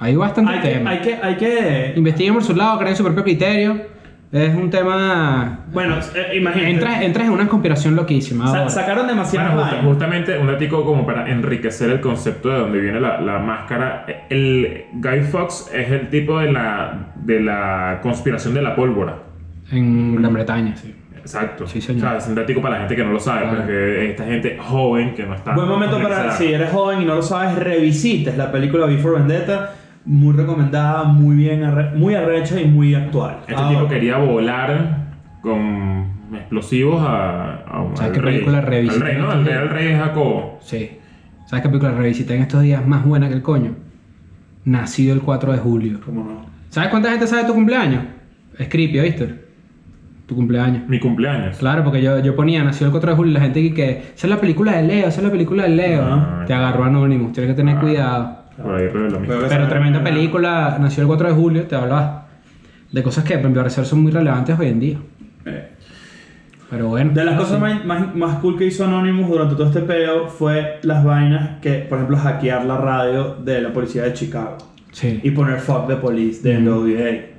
Hay 0.00 0.16
bastante 0.16 0.52
Hay 0.52 0.60
que, 0.60 0.68
tema. 0.68 0.90
hay 0.90 0.98
que, 1.00 1.14
hay 1.22 1.36
que, 1.36 1.92
Investiguen 1.96 2.34
por 2.34 2.42
su 2.44 2.54
lado, 2.54 2.78
creen 2.78 2.96
su 2.96 3.04
propio 3.04 3.22
criterio. 3.24 3.97
Es 4.30 4.54
un 4.54 4.68
tema. 4.68 5.60
Bueno, 5.72 5.96
eh, 6.14 6.36
imagínate. 6.36 6.70
Entras, 6.70 7.02
entras 7.02 7.26
en 7.28 7.32
una 7.32 7.48
conspiración 7.48 7.96
loquísima. 7.96 8.46
Sa- 8.46 8.68
sacaron 8.68 9.06
demasiadas 9.06 9.54
Bueno, 9.54 9.88
justamente 9.88 10.36
un 10.38 10.46
datico 10.48 10.84
como 10.84 11.06
para 11.06 11.30
enriquecer 11.30 11.88
el 11.90 12.00
concepto 12.00 12.50
de 12.50 12.58
donde 12.58 12.78
viene 12.78 13.00
la, 13.00 13.20
la 13.22 13.38
máscara. 13.38 14.04
El 14.28 14.84
Guy 14.92 15.20
Fawkes 15.22 15.70
es 15.74 15.90
el 15.90 16.08
tipo 16.10 16.38
de 16.40 16.52
la, 16.52 17.12
de 17.16 17.40
la 17.40 18.00
conspiración 18.02 18.52
de 18.52 18.60
la 18.62 18.76
pólvora. 18.76 19.16
En 19.72 20.16
Gran 20.16 20.34
Bretaña, 20.34 20.76
sí. 20.76 20.94
Exacto. 21.16 21.66
Sí, 21.66 21.80
señor. 21.80 22.06
O 22.06 22.08
sea, 22.10 22.18
es 22.18 22.26
un 22.28 22.34
dato 22.34 22.60
para 22.62 22.74
la 22.74 22.80
gente 22.80 22.96
que 22.96 23.04
no 23.04 23.12
lo 23.12 23.20
sabe, 23.20 23.42
Claro. 23.42 23.56
porque 23.58 24.10
esta 24.10 24.24
gente 24.24 24.56
joven 24.58 25.14
que 25.14 25.24
no 25.24 25.34
está. 25.34 25.54
Buen 25.54 25.68
momento 25.68 26.02
para, 26.02 26.30
si 26.32 26.52
eres 26.52 26.70
joven 26.70 27.02
y 27.02 27.04
no 27.04 27.16
lo 27.16 27.22
sabes, 27.22 27.54
revisites 27.58 28.36
la 28.36 28.50
película 28.52 28.86
Before 28.86 29.16
Vendetta. 29.18 29.72
Muy 30.10 30.34
recomendada, 30.34 31.04
muy 31.04 31.36
bien, 31.36 31.62
arre- 31.64 31.92
muy 31.94 32.14
arrecha 32.14 32.58
y 32.58 32.66
muy 32.66 32.94
actual. 32.94 33.40
Este 33.42 33.54
Ahora, 33.54 33.68
tipo 33.78 33.88
quería 33.88 34.16
volar 34.16 35.06
con 35.42 36.06
explosivos 36.34 37.02
a, 37.06 37.56
a 37.66 37.82
un- 37.82 37.94
¿Sabes 37.96 38.10
al 38.10 38.14
qué 38.16 38.20
rey. 38.22 38.32
película 38.36 38.58
Al 38.58 38.66
revisité? 38.66 39.04
rey, 39.04 39.16
¿no? 39.18 39.30
Al 39.30 39.44
rey, 39.44 39.54
al 39.54 39.68
rey 39.68 39.94
Jacobo. 39.94 40.58
Sí. 40.62 40.90
¿Sabes 41.46 41.62
qué 41.62 41.68
película 41.68 41.92
revisité 41.92 42.36
en 42.36 42.42
estos 42.42 42.62
días 42.62 42.86
más 42.86 43.04
buena 43.04 43.28
que 43.28 43.34
el 43.34 43.42
coño? 43.42 43.72
Nacido 44.64 45.14
el 45.14 45.20
4 45.20 45.52
de 45.52 45.58
julio. 45.58 46.00
¿Cómo 46.04 46.24
no? 46.24 46.46
¿Sabes 46.70 46.88
cuánta 46.90 47.10
gente 47.10 47.26
sabe 47.26 47.44
tu 47.44 47.52
cumpleaños? 47.54 48.02
Es 48.58 48.68
creepy, 48.68 49.00
¿viste? 49.00 49.44
Tu 50.26 50.34
cumpleaños. 50.34 50.88
Mi 50.88 50.98
cumpleaños. 50.98 51.56
Claro, 51.58 51.84
porque 51.84 52.02
yo, 52.02 52.18
yo 52.20 52.34
ponía 52.36 52.62
Nacido 52.64 52.86
el 52.86 52.92
4 52.92 53.10
de 53.10 53.16
julio 53.16 53.30
y 53.30 53.34
la 53.34 53.40
gente 53.40 53.62
que, 53.62 53.74
que 53.74 53.90
esa 54.14 54.26
es 54.26 54.30
la 54.30 54.40
película 54.40 54.72
de 54.76 54.82
Leo, 54.84 55.08
esa 55.08 55.20
es 55.20 55.24
la 55.24 55.30
película 55.30 55.62
de 55.64 55.68
Leo. 55.70 56.02
Ah. 56.04 56.44
Te 56.46 56.52
agarró 56.54 56.84
Anonymous, 56.84 57.32
tienes 57.32 57.52
que 57.52 57.56
tener 57.56 57.76
Ah. 57.76 57.80
cuidado. 57.80 58.38
Por 58.62 58.74
ahí 58.74 58.88
mi. 58.92 59.26
Pero- 59.26 59.68
tremenda 59.68 60.02
película, 60.02 60.76
Nació 60.80 61.02
el 61.02 61.06
4 61.06 61.28
de 61.28 61.34
julio, 61.34 61.66
te 61.66 61.76
hablaba 61.76 62.26
de 62.90 63.02
cosas 63.02 63.24
que, 63.24 63.34
a 63.34 63.38
mi 63.38 63.54
parecer, 63.54 63.84
son 63.84 64.02
muy 64.02 64.12
relevantes 64.12 64.58
hoy 64.58 64.66
en 64.68 64.80
día. 64.80 64.98
Eh, 65.44 65.68
Pero 66.70 66.88
bueno. 66.88 67.12
De 67.14 67.24
las 67.24 67.38
cosas 67.38 67.60
más, 67.60 67.84
más, 67.84 68.14
más 68.14 68.36
cool 68.40 68.58
que 68.58 68.66
hizo 68.66 68.84
Anonymous 68.84 69.28
durante 69.28 69.54
todo 69.54 69.66
este 69.68 69.80
peo 69.80 70.28
fue 70.28 70.78
las 70.82 71.02
vainas 71.04 71.60
que, 71.60 71.78
por 71.88 71.98
ejemplo, 71.98 72.16
hackear 72.18 72.64
la 72.66 72.76
radio 72.78 73.34
de 73.36 73.60
la 73.62 73.72
policía 73.72 74.02
de 74.02 74.12
Chicago 74.12 74.58
Sí. 74.92 75.20
y 75.22 75.30
poner 75.30 75.60
fuck 75.60 75.86
the 75.86 75.96
police 75.96 76.42
de 76.42 76.58
NWA. 76.60 77.36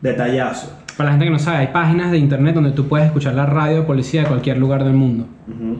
Detallazo. 0.00 0.72
Para 0.96 1.06
la 1.08 1.12
gente 1.12 1.24
que 1.26 1.30
no 1.32 1.38
sabe, 1.38 1.58
hay 1.58 1.66
páginas 1.68 2.10
de 2.10 2.18
internet 2.18 2.54
donde 2.54 2.70
tú 2.72 2.86
puedes 2.88 3.06
escuchar 3.06 3.34
la 3.34 3.46
radio 3.46 3.78
de 3.78 3.82
policía 3.82 4.22
de 4.22 4.28
cualquier 4.28 4.58
lugar 4.58 4.84
del 4.84 4.92
mundo. 4.94 5.26
Ujú. 5.48 5.78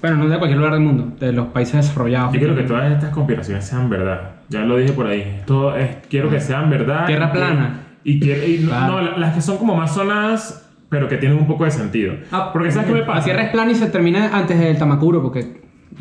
Bueno, 0.00 0.16
no 0.16 0.28
de 0.28 0.36
cualquier 0.38 0.58
lugar 0.58 0.74
del 0.74 0.82
mundo, 0.82 1.12
de 1.18 1.32
los 1.32 1.48
países 1.48 1.74
desarrollados. 1.76 2.32
Yo 2.32 2.38
quiero 2.38 2.54
que 2.54 2.62
todas 2.62 2.92
estas 2.92 3.10
conspiraciones 3.10 3.64
sean 3.64 3.90
verdad. 3.90 4.30
Ya 4.48 4.60
lo 4.60 4.76
dije 4.76 4.92
por 4.92 5.06
ahí. 5.06 5.42
Todo 5.46 5.76
es, 5.76 5.96
quiero 6.08 6.30
que 6.30 6.40
sean 6.40 6.70
verdad. 6.70 7.06
Tierra 7.06 7.32
plana. 7.32 7.80
Y, 8.04 8.20
quiero- 8.20 8.46
y 8.46 8.58
no- 8.60 8.68
Claro. 8.68 8.92
no, 8.92 9.00
la- 9.02 9.18
las 9.18 9.34
que 9.34 9.40
son 9.40 9.58
como 9.58 9.74
más 9.74 9.92
sonadas, 9.94 10.70
pero 10.88 11.08
que 11.08 11.16
tienen 11.16 11.36
un 11.36 11.46
poco 11.46 11.64
de 11.64 11.70
sentido. 11.72 12.14
Ah, 12.30 12.50
Porque 12.52 12.70
¿sabes 12.70 12.86
qué 12.86 12.92
me 12.94 13.00
La 13.00 13.06
pasa? 13.06 13.24
tierra 13.24 13.42
es 13.42 13.50
plana 13.50 13.72
y 13.72 13.74
se 13.74 13.86
termina 13.88 14.30
antes 14.36 14.58
del 14.58 14.78
Tamacuro, 14.78 15.20
porque. 15.22 15.60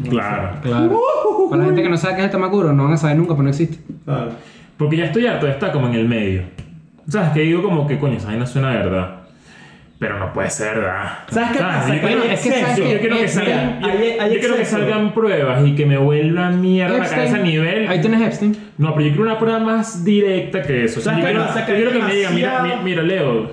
Claro. 0.09 0.59
Claro. 0.61 0.99
Para 1.49 1.61
la 1.61 1.65
gente 1.67 1.81
que 1.81 1.89
no 1.89 1.97
sabe 1.97 2.13
qué 2.15 2.19
es 2.21 2.25
el 2.25 2.31
Tamacuro, 2.31 2.71
no 2.73 2.83
van 2.83 2.93
a 2.93 2.97
saber 2.97 3.17
nunca, 3.17 3.29
porque 3.29 3.43
no 3.43 3.49
existe. 3.49 3.79
Claro. 4.05 4.29
Porque 4.77 4.97
ya 4.97 5.05
estoy 5.05 5.25
harto 5.25 5.47
de 5.47 5.53
estar 5.53 5.71
como 5.71 5.87
en 5.87 5.95
el 5.95 6.07
medio. 6.07 6.43
¿Sabes? 7.07 7.29
Que 7.31 7.39
digo 7.41 7.63
como 7.63 7.87
que, 7.87 7.97
coño, 7.97 8.17
esa 8.17 8.27
vaina 8.27 8.45
suena 8.45 8.69
de 8.71 8.77
verdad. 8.77 9.16
Pero 9.99 10.19
no 10.19 10.31
puede 10.31 10.49
ser 10.51 10.75
verdad. 10.77 11.19
¿Sabes 11.27 11.49
qué 11.53 11.59
pasa? 11.59 11.87
Yo 11.87 11.93
Que 12.01 12.07
quiero, 12.07 12.23
es 12.23 12.41
que 12.41 12.49
yo, 12.77 12.91
yo 12.93 12.99
quiero 12.99 13.17
que 13.17 13.27
salgan, 13.27 13.79
yo, 13.81 13.87
hay- 13.87 14.17
hay 14.19 14.33
yo 14.35 14.39
quiero 14.39 14.55
que 14.55 14.65
salgan 14.65 15.13
pruebas 15.13 15.65
y 15.67 15.73
que 15.73 15.85
me 15.87 15.97
vuelvan 15.97 16.61
mierda 16.61 16.99
la 16.99 17.09
cabeza 17.09 17.37
a 17.37 17.39
nivel. 17.39 17.87
Ahí 17.87 17.99
tienes 17.99 18.21
Epstein. 18.21 18.55
No, 18.77 18.93
pero 18.93 19.07
yo 19.07 19.13
quiero 19.13 19.23
una 19.31 19.39
prueba 19.39 19.57
más 19.59 20.03
directa 20.05 20.61
que 20.61 20.83
eso. 20.83 20.99
O 20.99 21.03
sea, 21.03 21.13
¿Sabes 21.13 21.25
yo 21.25 21.27
qué 21.27 21.33
quiero, 21.33 21.47
pasa? 21.47 21.67
yo 21.67 21.75
quiero 21.75 21.91
que 21.91 21.99
me 21.99 22.13
digan, 22.15 22.35
mira, 22.35 22.79
mira, 22.83 23.01
Leo, 23.01 23.51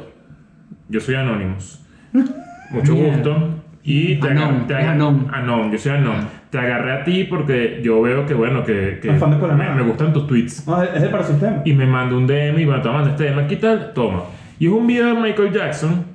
yo 0.90 1.00
soy 1.00 1.14
Anonymous. 1.14 1.80
Mucho 2.70 2.92
Mierda. 2.92 3.14
gusto. 3.16 3.48
Y 3.82 4.16
te 4.16 4.28
Anon, 4.28 4.42
agarré, 4.42 4.58
te 4.66 4.72
es 4.74 4.78
agarré- 4.80 4.88
Anon. 4.92 5.30
Anon, 5.32 5.72
yo 5.72 5.78
soy 5.78 5.92
Anon. 5.92 6.28
Te 6.50 6.58
agarré 6.58 6.92
a 6.92 7.04
ti 7.04 7.24
porque 7.24 7.80
yo 7.82 8.00
veo 8.02 8.26
que, 8.26 8.34
bueno, 8.34 8.64
que, 8.64 8.98
que 9.00 9.08
de 9.08 9.18
de 9.18 9.54
me, 9.54 9.70
me 9.76 9.82
gustan 9.82 10.12
tus 10.12 10.26
tweets. 10.26 10.66
No, 10.66 10.82
es 10.82 11.02
el 11.02 11.08
para 11.10 11.24
sistema. 11.24 11.62
Y 11.64 11.72
me 11.72 11.84
manda 11.86 12.14
un 12.16 12.26
DM 12.26 12.60
y 12.60 12.64
bueno, 12.66 12.80
te 12.82 12.88
manda 12.90 13.10
este 13.10 13.24
DM, 13.30 13.46
¿qué 13.46 13.56
tal? 13.56 13.92
Toma. 13.94 14.24
Y 14.58 14.66
es 14.66 14.72
un 14.72 14.86
video 14.86 15.06
de 15.06 15.14
Michael 15.14 15.52
Jackson 15.52 16.13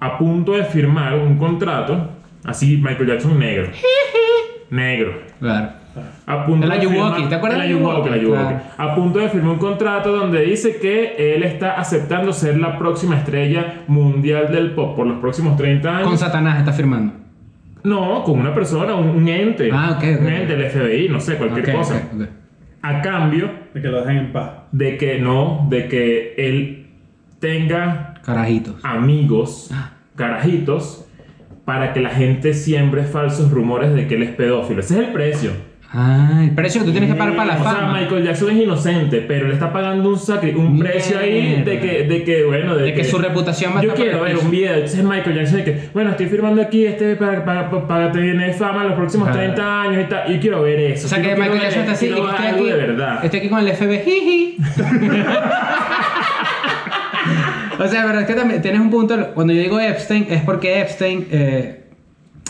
a 0.00 0.18
punto 0.18 0.52
de 0.52 0.64
firmar 0.64 1.14
un 1.14 1.36
contrato, 1.38 2.10
así 2.44 2.76
Michael 2.76 3.06
Jackson 3.08 3.38
negro. 3.38 3.68
negro. 4.70 5.12
Claro. 5.40 5.68
A 6.26 6.46
punto 6.46 6.64
El 6.66 6.70
de 6.72 6.78
Ayuwoki, 6.78 7.22
firmar- 7.22 7.28
¿te 7.28 7.34
acuerdas 7.34 7.58
El 7.60 7.66
Ayuwoki, 7.66 8.08
el 8.08 8.14
Ayuwoki? 8.14 8.38
Ayuwoki. 8.44 8.64
A 8.76 8.94
punto 8.94 9.18
de 9.18 9.28
firmar 9.30 9.52
un 9.54 9.58
contrato 9.58 10.12
donde 10.14 10.42
dice 10.42 10.76
que 10.78 11.34
él 11.34 11.42
está 11.42 11.72
aceptando 11.72 12.32
ser 12.32 12.58
la 12.58 12.78
próxima 12.78 13.16
estrella 13.16 13.82
mundial 13.88 14.52
del 14.52 14.72
pop 14.72 14.94
por 14.94 15.06
los 15.06 15.18
próximos 15.18 15.56
30 15.56 15.88
años. 15.96 16.08
Con 16.08 16.18
Satanás 16.18 16.58
está 16.58 16.72
firmando. 16.72 17.14
no, 17.82 18.22
con 18.22 18.38
una 18.38 18.54
persona, 18.54 18.94
un, 18.94 19.08
un 19.08 19.26
ente. 19.28 19.70
Ah, 19.72 19.94
ok, 19.96 20.04
ok, 20.16 20.20
Un 20.20 20.28
ente, 20.28 20.54
el 20.54 20.70
FBI, 20.70 21.08
no 21.08 21.18
sé, 21.20 21.36
cualquier 21.36 21.72
cosa. 21.74 22.00
A 22.82 23.00
cambio 23.02 23.50
De 23.74 23.82
que 23.82 23.88
lo 23.88 24.00
dejen 24.02 24.16
en 24.18 24.32
paz. 24.32 24.50
de 24.70 24.96
que 24.96 25.18
no, 25.18 25.66
de 25.68 25.88
que 25.88 26.34
él 26.38 26.86
tenga 27.40 28.14
Carajitos. 28.34 28.76
amigos, 28.84 29.70
Ah. 29.72 29.90
carajitos, 30.16 31.04
para 31.64 31.92
que 31.92 32.00
la 32.00 32.10
gente 32.10 32.54
siembre 32.54 33.04
falsos 33.04 33.50
rumores 33.50 33.94
de 33.94 34.06
que 34.06 34.14
él 34.16 34.22
es 34.22 34.30
pedófilo. 34.30 34.80
Ese 34.80 34.94
es 34.94 35.00
el 35.00 35.12
precio. 35.12 35.50
Ah, 35.90 36.40
el 36.44 36.50
precio 36.54 36.82
que 36.82 36.86
tú 36.88 36.92
tienes 36.92 37.10
que 37.10 37.16
pagar 37.16 37.34
para 37.34 37.54
la 37.54 37.60
o 37.60 37.62
sea, 37.62 37.72
fama. 37.72 37.98
Michael 37.98 38.22
Jackson 38.22 38.50
es 38.50 38.62
inocente, 38.62 39.24
pero 39.26 39.48
le 39.48 39.54
está 39.54 39.72
pagando 39.72 40.10
un 40.10 40.16
sacri- 40.16 40.54
un 40.54 40.78
precio 40.78 41.18
ahí 41.18 41.62
de 41.64 41.80
que, 41.80 42.02
de 42.04 42.24
que, 42.24 42.44
bueno, 42.44 42.76
de, 42.76 42.82
De 42.84 42.92
que 42.94 43.04
su 43.04 43.16
reputación 43.16 43.74
va 43.74 43.80
a 43.80 43.82
Yo 43.82 43.94
quiero 43.94 44.20
ver 44.22 44.36
un 44.36 44.50
video, 44.50 44.74
entonces 44.74 45.02
Michael 45.02 45.36
Jackson 45.36 45.56
de 45.56 45.64
que, 45.64 45.88
bueno, 45.94 46.10
estoy 46.10 46.26
firmando 46.26 46.60
aquí 46.60 46.84
este 46.84 47.16
para, 47.16 47.42
para, 47.42 47.70
para, 47.70 47.86
para 47.88 48.12
tener 48.12 48.52
fama 48.52 48.82
en 48.82 48.88
los 48.88 48.96
próximos 48.98 49.28
Ajá. 49.28 49.38
30 49.38 49.82
años 49.82 50.02
y 50.04 50.08
tal. 50.10 50.30
Yo 50.34 50.40
quiero 50.40 50.62
ver 50.62 50.78
eso. 50.78 51.06
O 51.06 51.08
sea 51.08 51.22
que 51.22 51.34
Michael 51.34 51.60
Jackson 51.60 51.80
está 51.80 51.92
así 51.92 52.06
y 52.06 52.08
que 52.12 52.20
estoy 52.20 52.46
aquí, 52.46 52.64
de 52.64 52.74
verdad. 52.76 53.24
estoy 53.24 53.40
aquí 53.40 53.48
con 53.48 53.58
el 53.60 53.68
FB. 53.74 54.04
jiji. 54.04 54.56
o 57.78 57.88
sea, 57.88 58.04
pero 58.06 58.20
es 58.20 58.26
que 58.26 58.34
también 58.34 58.60
tienes 58.62 58.80
un 58.80 58.90
punto. 58.90 59.16
Cuando 59.34 59.52
yo 59.52 59.60
digo 59.62 59.78
Epstein, 59.80 60.26
es 60.28 60.42
porque 60.42 60.80
Epstein. 60.80 61.26
eh, 61.30 61.84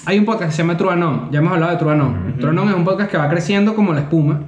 hay 0.07 0.19
un 0.19 0.25
podcast 0.25 0.51
que 0.51 0.57
se 0.57 0.63
llama 0.63 0.77
Truanon. 0.77 1.31
Ya 1.31 1.41
hemos 1.41 1.53
hablado 1.53 1.73
de 1.73 1.79
Truanon. 1.79 2.37
Truanon 2.39 2.69
es 2.69 2.75
un 2.75 2.85
podcast 2.85 3.11
que 3.11 3.19
va 3.19 3.29
creciendo 3.29 3.75
como 3.75 3.93
la 3.93 4.01
espuma. 4.01 4.41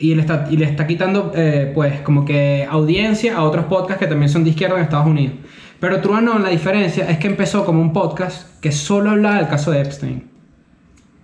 Y 0.00 0.14
le 0.14 0.20
está, 0.22 0.46
y 0.50 0.56
le 0.56 0.64
está 0.64 0.86
quitando, 0.86 1.32
eh, 1.34 1.72
pues, 1.74 2.00
como 2.02 2.24
que 2.24 2.66
audiencia 2.70 3.36
a 3.36 3.42
otros 3.42 3.64
podcasts 3.66 3.98
que 4.00 4.06
también 4.08 4.28
son 4.28 4.44
de 4.44 4.50
izquierda 4.50 4.76
en 4.76 4.82
Estados 4.82 5.06
Unidos. 5.06 5.34
Pero 5.80 6.00
Truanon, 6.00 6.42
la 6.42 6.48
diferencia 6.50 7.08
es 7.10 7.18
que 7.18 7.26
empezó 7.26 7.64
como 7.64 7.80
un 7.80 7.92
podcast 7.92 8.60
que 8.60 8.70
solo 8.72 9.10
hablaba 9.10 9.36
del 9.38 9.48
caso 9.48 9.70
de 9.72 9.80
Epstein. 9.80 10.24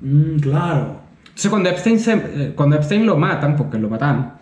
Mm, 0.00 0.38
claro. 0.40 1.00
Entonces, 1.22 1.50
cuando 1.50 1.68
Epstein, 1.70 1.98
se- 2.00 2.12
eh, 2.12 2.52
cuando 2.54 2.76
Epstein 2.76 3.06
lo 3.06 3.16
matan, 3.16 3.56
porque 3.56 3.78
lo 3.78 3.88
mataron, 3.88 4.32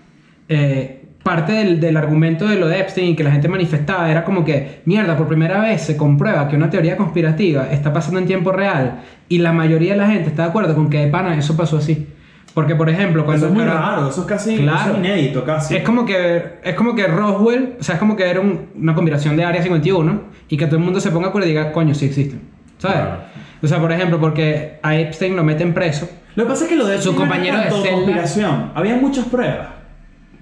eh, 0.49 1.02
parte 1.23 1.53
del, 1.53 1.81
del 1.81 1.97
argumento 1.97 2.47
de 2.49 2.57
lo 2.57 2.67
de 2.69 2.81
Epstein 2.81 3.11
y 3.11 3.17
que 3.17 3.23
la 3.25 3.31
gente 3.31 3.49
manifestaba 3.49 4.11
era 4.11 4.25
como 4.25 4.45
que, 4.45 4.81
mierda, 4.87 5.17
por 5.17 5.29
primera 5.29 5.61
vez 5.61 5.83
se 5.83 5.97
comprueba 5.97 6.49
que 6.49 6.57
una 6.57 6.69
teoría 6.71 6.97
conspirativa 6.97 7.69
está 7.71 7.93
pasando 7.93 8.19
en 8.19 8.27
tiempo 8.27 8.51
real 8.53 9.03
y 9.29 9.39
la 9.39 9.53
mayoría 9.53 9.93
de 9.93 9.99
la 9.99 10.09
gente 10.09 10.31
está 10.31 10.43
de 10.43 10.49
acuerdo 10.49 10.75
con 10.75 10.91
que 10.91 10.99
de 10.99 11.07
pana 11.09 11.37
eso 11.37 11.57
pasó 11.57 11.77
así. 11.79 12.09
Porque, 12.55 12.75
por 12.75 12.91
ejemplo, 12.91 13.25
cuando... 13.25 13.47
Eso 13.47 13.55
es 13.55 13.59
muy 13.59 13.65
pero- 13.65 13.79
raro, 13.79 14.09
eso 14.11 14.21
es 14.23 14.27
casi 14.27 14.57
Claro. 14.59 14.81
eso 14.81 14.91
es 14.93 14.99
inédito, 14.99 15.45
casi. 15.45 15.77
es 15.77 15.83
como 15.85 16.05
que 16.05 16.59
es 16.63 16.75
como 16.75 16.95
que 16.95 17.07
Roswell, 17.07 17.77
o 17.81 17.83
sea, 17.83 17.95
es 17.95 17.99
como 17.99 18.15
que 18.15 18.29
era 18.29 18.41
un- 18.41 18.69
una 18.75 18.95
combinación 18.95 19.37
de 19.37 19.45
Área 19.45 19.63
51 19.63 20.21
y 20.49 20.57
que 20.59 20.67
todo 20.67 20.77
el 20.77 20.83
mundo 20.85 21.01
se 21.01 21.11
ponga 21.11 21.27
de 21.27 21.29
acuerdo 21.31 21.47
y 21.49 21.53
diga, 21.53 21.73
coño, 21.73 21.95
sí 21.95 22.07
existen. 22.07 22.41
¿Sabes? 22.79 22.97
Claro. 22.99 23.17
O 23.63 23.67
sea, 23.69 23.79
por 23.81 23.91
ejemplo, 23.93 24.21
porque 24.21 24.79
a 24.83 24.97
Epstein 24.97 25.37
lo 25.37 25.45
meten 25.45 25.73
preso 25.73 26.09
Lo 26.35 26.43
que 26.45 26.51
pasa 26.51 26.65
es 26.65 26.71
que 26.71 26.77
lo 26.77 26.87
de 26.87 27.01
Su 27.01 27.11
Epstein 27.11 27.17
no 27.17 27.23
era 27.23 27.31
compañero 27.31 27.57
de 27.59 27.63
tanto 27.71 27.83
celda- 27.85 27.95
conspiración. 27.95 28.73
Había 28.75 28.97
muchas 28.97 29.25
pruebas. 29.27 29.69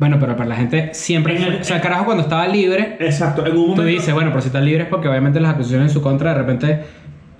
Bueno, 0.00 0.16
pero 0.18 0.34
para 0.34 0.48
la 0.48 0.56
gente 0.56 0.90
siempre. 0.94 1.36
En 1.36 1.42
el- 1.44 1.60
o 1.60 1.64
sea, 1.64 1.76
el 1.76 1.82
carajo 1.82 2.06
cuando 2.06 2.22
estaba 2.24 2.48
libre, 2.48 2.96
Exacto. 2.98 3.44
En 3.46 3.52
un 3.52 3.58
momento. 3.58 3.82
tú 3.82 3.86
dices, 3.88 4.12
bueno, 4.12 4.30
pero 4.30 4.40
si 4.40 4.48
está 4.48 4.60
libre 4.60 4.82
es 4.84 4.88
porque 4.88 5.06
obviamente 5.08 5.38
las 5.38 5.52
acusaciones 5.54 5.88
en 5.88 5.92
su 5.94 6.00
contra, 6.02 6.30
de 6.32 6.38
repente 6.38 6.80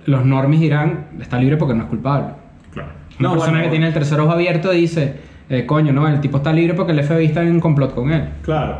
los 0.05 0.23
normis 0.25 0.61
dirán, 0.61 1.07
está 1.19 1.37
libre 1.39 1.57
porque 1.57 1.73
no 1.73 1.83
es 1.83 1.89
culpable. 1.89 2.27
Claro. 2.71 2.89
Una 3.19 3.27
No, 3.29 3.33
persona 3.33 3.51
bueno. 3.57 3.63
que 3.65 3.69
tiene 3.71 3.87
el 3.87 3.93
tercer 3.93 4.19
ojo 4.19 4.31
abierto 4.31 4.69
dice, 4.71 5.15
eh, 5.49 5.65
coño, 5.65 5.91
no, 5.91 6.07
el 6.07 6.21
tipo 6.21 6.37
está 6.37 6.53
libre 6.53 6.73
porque 6.75 6.91
el 6.93 6.99
FBI 7.03 7.25
está 7.25 7.43
en 7.43 7.59
complot 7.59 7.93
con 7.95 8.11
él. 8.13 8.29
Claro. 8.43 8.77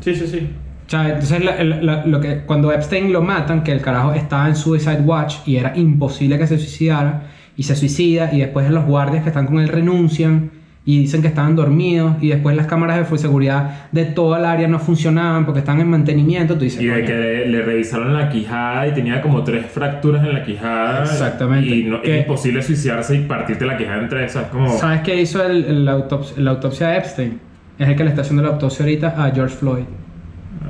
Sí, 0.00 0.14
sí, 0.14 0.26
sí. 0.26 0.48
O 0.86 0.88
sea, 0.90 1.08
entonces 1.08 1.44
la- 1.44 1.62
la- 1.64 1.82
la- 1.82 2.06
lo 2.06 2.20
que, 2.20 2.42
cuando 2.46 2.70
Epstein 2.72 3.12
lo 3.12 3.22
matan, 3.22 3.64
que 3.64 3.72
el 3.72 3.80
carajo 3.80 4.12
estaba 4.12 4.46
en 4.46 4.54
Suicide 4.54 5.00
Watch 5.00 5.36
y 5.46 5.56
era 5.56 5.76
imposible 5.76 6.38
que 6.38 6.46
se 6.46 6.58
suicidara, 6.58 7.22
y 7.56 7.64
se 7.64 7.74
suicida, 7.74 8.30
y 8.32 8.38
después 8.38 8.70
los 8.70 8.84
guardias 8.84 9.24
que 9.24 9.30
están 9.30 9.46
con 9.46 9.58
él 9.58 9.66
renuncian 9.68 10.50
y 10.88 11.00
dicen 11.00 11.20
que 11.20 11.26
estaban 11.28 11.56
dormidos, 11.56 12.14
y 12.22 12.28
después 12.28 12.56
las 12.56 12.66
cámaras 12.66 13.10
de 13.10 13.18
seguridad 13.18 13.88
de 13.92 14.04
toda 14.04 14.38
el 14.38 14.44
área 14.44 14.68
no 14.68 14.78
funcionaban 14.78 15.44
porque 15.44 15.58
están 15.58 15.80
en 15.80 15.90
mantenimiento, 15.90 16.54
tú 16.54 16.60
dices, 16.60 16.80
Y 16.80 16.86
de 16.86 17.04
que 17.04 17.12
le, 17.12 17.48
le 17.48 17.62
revisaron 17.62 18.14
la 18.14 18.28
quijada 18.30 18.86
y 18.86 18.92
tenía 18.94 19.20
como 19.20 19.42
tres 19.42 19.66
fracturas 19.66 20.24
en 20.24 20.32
la 20.32 20.44
quijada. 20.44 21.02
Exactamente. 21.02 21.68
Y 21.74 21.84
no, 21.84 22.00
es 22.04 22.20
imposible 22.20 22.62
suicidarse 22.62 23.16
y 23.16 23.22
partirte 23.22 23.66
la 23.66 23.76
quijada 23.76 24.00
en 24.02 24.08
tres. 24.08 24.30
O 24.30 24.32
sea, 24.34 24.42
es 24.42 24.48
como. 24.48 24.78
¿Sabes 24.78 25.00
qué 25.00 25.20
hizo 25.20 25.44
el, 25.44 25.64
el 25.64 25.88
autops- 25.88 26.36
la 26.36 26.52
autopsia 26.52 26.86
de 26.88 26.98
Epstein? 26.98 27.40
Es 27.78 27.88
el 27.88 27.96
que 27.96 28.04
le 28.04 28.10
está 28.10 28.22
haciendo 28.22 28.42
la 28.44 28.50
autopsia 28.50 28.84
ahorita 28.84 29.08
a 29.24 29.30
George 29.32 29.56
Floyd. 29.56 29.84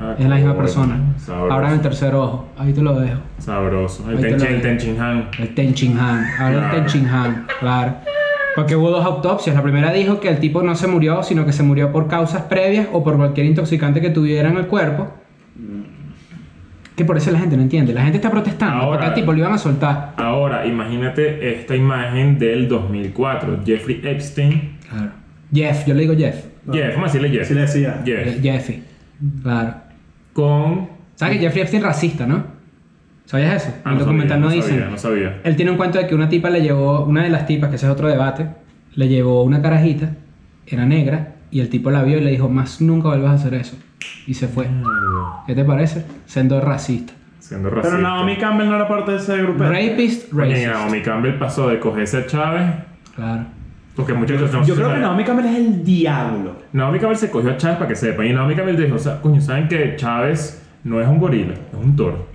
Ah, 0.01 0.15
es 0.19 0.27
la 0.27 0.35
misma 0.37 0.57
persona. 0.57 0.99
sabroso. 1.19 1.53
Abran 1.55 1.73
el 1.75 1.81
tercer 1.81 2.15
ojo. 2.15 2.49
Ahí 2.59 2.73
te 2.73 2.81
lo 2.83 2.99
dejo. 2.99 3.21
Sabroso. 3.39 4.05
El 4.11 4.17
Ahí 4.17 4.23
te 4.23 4.31
lo 4.31 4.37
Tenchin, 4.39 4.47
el 4.49 4.63
digo. 4.63 4.63
Tenchin 4.69 5.01
Han. 5.01 5.29
El 5.39 5.55
Tenchin 5.55 5.99
Han. 5.99 6.25
Ahora 6.39 6.49
el 6.49 6.59
Claro. 6.61 6.77
Tenchin 6.77 7.07
Han, 7.09 7.47
claro. 7.61 7.95
Porque 8.57 8.75
hubo 8.75 8.91
dos 8.91 9.05
autopsias. 9.05 9.55
La 9.55 9.63
primera 9.63 9.93
dijo 9.93 10.19
que 10.19 10.29
el 10.29 10.41
tipo 10.41 10.63
no 10.63 10.75
se 10.75 10.87
murió, 10.89 11.23
sino 11.23 11.45
que 11.47 11.53
se 11.53 11.63
murió 11.63 11.93
por 11.93 12.09
causas 12.09 12.43
previas 12.43 12.89
o 12.93 13.05
por 13.05 13.17
cualquier 13.17 13.47
intoxicante 13.47 14.01
que 14.01 14.11
tuviera 14.11 14.49
en 14.49 14.57
el 14.57 14.67
cuerpo. 14.67 15.13
Que 16.97 17.05
por 17.05 17.17
eso 17.19 17.31
la 17.31 17.39
gente 17.39 17.57
no 17.57 17.63
entiende. 17.63 17.93
La 17.93 18.03
gente 18.03 18.17
está 18.17 18.31
protestando 18.31 18.77
Ahora- 18.77 18.93
porque 18.93 19.07
al 19.07 19.15
tipo 19.15 19.33
lo 19.33 19.39
iban 19.39 19.53
a 19.53 19.59
soltar. 19.59 20.15
Ahora, 20.17 20.67
imagínate 20.67 21.55
esta 21.61 21.77
imagen 21.77 22.39
del 22.39 22.67
2004. 22.69 23.61
Jeffrey 23.67 24.01
Epstein. 24.03 24.79
Claro. 24.89 25.11
Jeff, 25.53 25.87
yo 25.87 25.93
le 25.95 26.01
digo 26.01 26.15
Jeff. 26.17 26.47
Jeff, 26.73 26.99
a 26.99 27.03
decirle 27.03 27.29
Jeff. 27.29 27.47
Sí 27.49 27.55
le 27.55 27.61
decía. 27.61 28.03
Jeff. 28.05 28.41
Jeffy. 28.43 28.83
Claro. 29.43 29.75
Con. 30.33 30.89
¿Sabes 31.17 31.37
que 31.37 31.43
Jeffrey 31.45 31.63
Epstein 31.63 31.83
es 31.83 31.87
racista, 31.87 32.27
no? 32.27 32.56
¿Sabías 33.27 33.63
eso? 33.67 33.75
Ah, 33.85 33.91
el 33.91 33.99
no 33.99 34.05
documental 34.05 34.29
sabía, 34.29 34.41
no 34.41 34.47
no 34.49 34.55
dicen. 34.55 34.71
sabía, 34.71 34.91
no 34.91 34.99
sabía. 34.99 35.41
Él 35.45 35.57
tiene 35.57 35.71
un 35.73 35.77
cuento 35.77 35.99
de 35.99 36.07
que 36.07 36.15
una 36.15 36.29
tipa 36.29 36.49
le 36.49 36.63
llevó, 36.63 37.05
una 37.05 37.23
de 37.23 37.29
las 37.29 37.47
tipas, 37.47 37.71
que 37.71 37.77
ese 37.77 37.87
es 37.87 37.93
otro 37.93 38.09
debate, 38.09 38.47
le 38.95 39.09
llevó 39.09 39.43
una 39.43 39.61
carajita, 39.61 40.11
era 40.67 40.87
negra, 40.87 41.35
y 41.51 41.61
el 41.61 41.69
tipo 41.69 41.91
la 41.91 42.03
vio 42.03 42.19
y 42.19 42.21
le 42.21 42.31
dijo, 42.31 42.49
más 42.49 42.81
nunca 42.81 43.09
vuelvas 43.09 43.33
a 43.33 43.35
hacer 43.35 43.55
eso. 43.55 43.77
Y 44.27 44.35
se 44.35 44.49
fue. 44.49 44.69
¿Qué 45.47 45.55
te 45.55 45.65
parece? 45.65 46.05
Siendo 46.27 46.61
racista. 46.61 47.13
Siendo 47.39 47.71
racista. 47.71 47.97
Pero 47.97 48.03
Naomi 48.03 48.37
Campbell 48.37 48.69
no 48.69 48.77
era 48.77 48.89
parte 48.89 49.13
de 49.13 49.19
ese 49.19 49.37
grupo. 49.39 49.65
Rapist, 49.65 50.33
Oye, 50.33 50.51
racist. 50.51 50.67
Naomi 50.69 51.03
Campbell 51.03 51.35
pasó 51.35 51.69
de 51.69 51.79
cogerse 51.79 52.19
a 52.19 52.27
Chávez. 52.27 52.63
Claro. 53.15 53.45
Porque 53.95 54.13
muchachos 54.13 54.53
no 54.53 54.65
Yo 54.65 54.75
creo 54.75 54.93
que. 54.93 54.99
Naomi 54.99 55.25
Campbell 55.25 55.47
es 55.47 55.57
el 55.57 55.85
diablo. 55.85 56.57
Naomi 56.73 56.99
Campbell 56.99 57.17
se 57.17 57.31
cogió 57.31 57.51
a 57.51 57.57
Chávez 57.57 57.79
para 57.79 57.89
que 57.89 57.97
sepan. 57.97 58.27
Y 58.27 58.33
Naomi 58.33 58.55
Campbell 58.55 58.77
dijo: 58.77 58.97
o 58.97 58.99
sea, 58.99 59.21
Coño, 59.21 59.41
¿saben 59.41 59.69
que 59.69 59.97
Chávez 59.97 60.63
no 60.85 61.01
es 61.01 61.09
un 61.09 61.19
gorila? 61.19 61.55
Es 61.55 61.79
un 61.83 61.97
toro. 61.97 62.27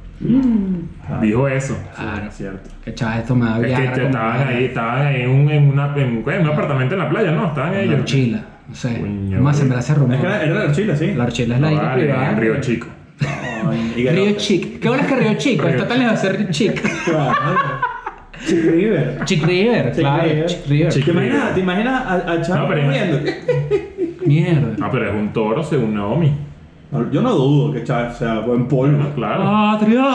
Dijo 1.22 1.48
eso. 1.48 1.78
Claro. 1.96 2.28
Es 2.28 2.34
cierto. 2.36 2.70
Que 2.84 2.94
Chávez 2.94 3.26
tomaba 3.26 3.56
Es 3.58 3.62
que 3.62 3.68
Viagra 3.68 3.94
te- 3.94 4.02
como 4.02 4.08
estaban 4.14 4.48
ahí, 4.48 4.64
estaban 4.66 5.08
ahí 5.08 5.22
en 5.22 5.30
un, 5.30 5.50
en 5.50 5.64
una, 5.70 5.94
en, 5.96 6.24
en 6.28 6.42
un 6.42 6.48
apartamento 6.50 6.96
en 6.96 7.00
la 7.02 7.10
playa, 7.10 7.32
¿no? 7.32 7.48
Estaban 7.48 7.72
La 7.74 7.82
ellos. 7.82 8.00
Orchila. 8.02 8.46
No 8.70 8.76
sé. 8.76 9.00
Coño, 9.00 9.38
Vamos 9.38 9.56
a 9.56 9.60
sembrar 9.60 9.80
ese 9.80 9.96
rumor. 9.96 10.16
Es 10.16 10.22
que 10.22 10.28
era, 10.28 10.44
era 10.44 10.68
de 10.68 10.72
Chile, 10.74 10.96
sí. 10.96 11.14
La 11.14 11.24
Orchila 11.26 11.56
es 11.56 11.62
la 11.62 11.72
isla 11.72 11.84
vale, 11.84 12.04
privada. 12.04 12.30
en 12.32 12.38
Río 12.38 12.62
Chico. 12.62 12.88
Ay, 13.68 13.92
que 14.04 14.12
Río 14.12 14.26
no- 14.32 14.38
Chic. 14.38 14.80
¿Qué 14.80 14.88
bueno 14.88 15.04
es 15.04 15.10
que 15.10 15.16
Río 15.20 15.34
Chico? 15.36 15.64
Río 15.64 15.76
Está 15.76 15.88
tan 15.88 16.00
lejos 16.00 16.22
de 16.22 16.28
ser 16.30 16.50
Chic. 16.50 16.82
Claro. 17.06 17.36
Chick 18.46 18.64
River. 18.64 19.20
Chick 19.26 19.46
River, 19.46 19.92
Chick 19.92 20.00
claro. 20.00 20.24
River. 20.24 20.46
Chick 20.48 20.68
River. 20.68 20.92
Chick- 20.92 21.06
¿Te 21.06 21.12
imaginas, 21.12 21.54
¿te 21.54 21.60
imaginas 21.60 22.06
a, 22.06 22.14
a 22.16 22.42
Chávez 22.42 22.50
No, 22.50 22.68
pero- 22.68 22.84
corriendo? 22.86 23.20
Mierda. 24.26 24.76
Ah, 24.82 24.90
pero 24.92 25.10
es 25.10 25.14
un 25.16 25.34
toro 25.34 25.64
según 25.64 25.94
Naomi. 25.94 26.32
No, 26.92 27.10
Yo 27.12 27.22
no 27.22 27.34
dudo 27.34 27.74
que 27.74 27.84
Chávez 27.84 28.18
sea 28.18 28.40
buen 28.40 28.68
polvo. 28.68 29.10
Claro. 29.16 29.44
¡Patria! 29.44 30.06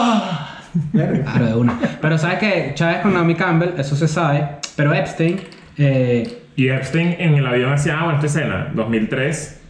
Claro, 0.91 1.45
de 1.45 1.55
una. 1.55 1.79
Pero 2.01 2.17
sabes 2.17 2.37
que 2.39 2.71
Chávez 2.75 3.01
con 3.01 3.13
Naomi 3.13 3.33
Campbell, 3.35 3.71
eso 3.79 3.95
se 3.95 4.07
sabe. 4.07 4.47
Pero 4.75 4.93
Epstein, 4.93 5.39
eh, 5.77 6.43
Y 6.55 6.67
Epstein 6.69 7.15
en 7.19 7.35
el 7.35 7.47
avión 7.47 7.73
hacía, 7.73 7.99
ah, 7.99 8.03
bueno, 8.03 8.19
esta 8.19 8.27
escena, 8.27 8.71
2003, 8.75 9.61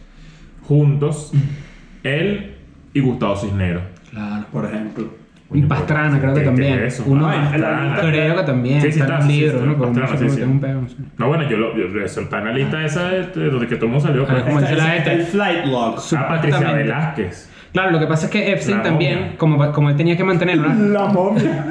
juntos, 0.66 1.32
él 2.02 2.56
y 2.92 3.00
Gustavo 3.00 3.36
Cisneros. 3.36 3.82
claro. 4.10 4.44
Por 4.52 4.66
ejemplo. 4.66 5.08
Y 5.50 5.62
Pastrana, 5.62 6.18
creo 6.20 6.34
que 6.34 6.40
¿Qué- 6.40 6.44
qué 6.44 6.46
también. 6.46 6.88
Uno, 7.06 7.26
Pastrana. 7.26 7.96
creo 8.00 8.36
que 8.36 8.42
también. 8.42 8.82
Sí, 8.82 8.92
sí, 8.92 9.00
está 9.00 9.16
en 9.16 9.22
un 9.22 9.28
sí, 9.28 9.34
sí, 9.34 9.40
libro, 9.40 9.60
¿no? 9.66 9.78
Pero 9.78 9.90
no 10.06 10.06
sé 10.18 10.44
un 10.44 10.60
bueno, 11.28 11.48
yo 11.48 11.56
lo, 11.56 12.04
está 12.04 12.38
en 12.38 12.44
la 12.44 12.52
lista 12.52 12.84
esa 12.84 13.08
de, 13.08 13.26
de 13.28 13.50
donde 13.50 13.66
que 13.66 13.76
todo 13.76 13.86
el 13.86 13.92
mundo 13.92 14.06
salió. 14.06 14.26
Pues. 14.26 14.42
¿cómo 14.42 14.60
dice 14.60 14.76
la 14.76 14.96
El, 14.96 15.02
gente? 15.02 15.12
el 15.14 15.22
flight 15.26 15.64
log. 15.64 15.96
Ah, 16.16 16.28
Patricia. 16.28 16.72
Velázquez. 16.72 17.50
Claro, 17.72 17.90
lo 17.90 17.98
que 18.00 18.06
pasa 18.06 18.26
es 18.26 18.32
que 18.32 18.50
Epstein 18.52 18.78
La 18.78 18.82
también, 18.82 19.18
momia. 19.20 19.36
como, 19.38 19.72
como 19.72 19.90
él 19.90 19.96
tenía 19.96 20.16
que 20.16 20.24
mantener 20.24 20.58
una. 20.58 20.74
La 20.74 21.04
momia. 21.06 21.64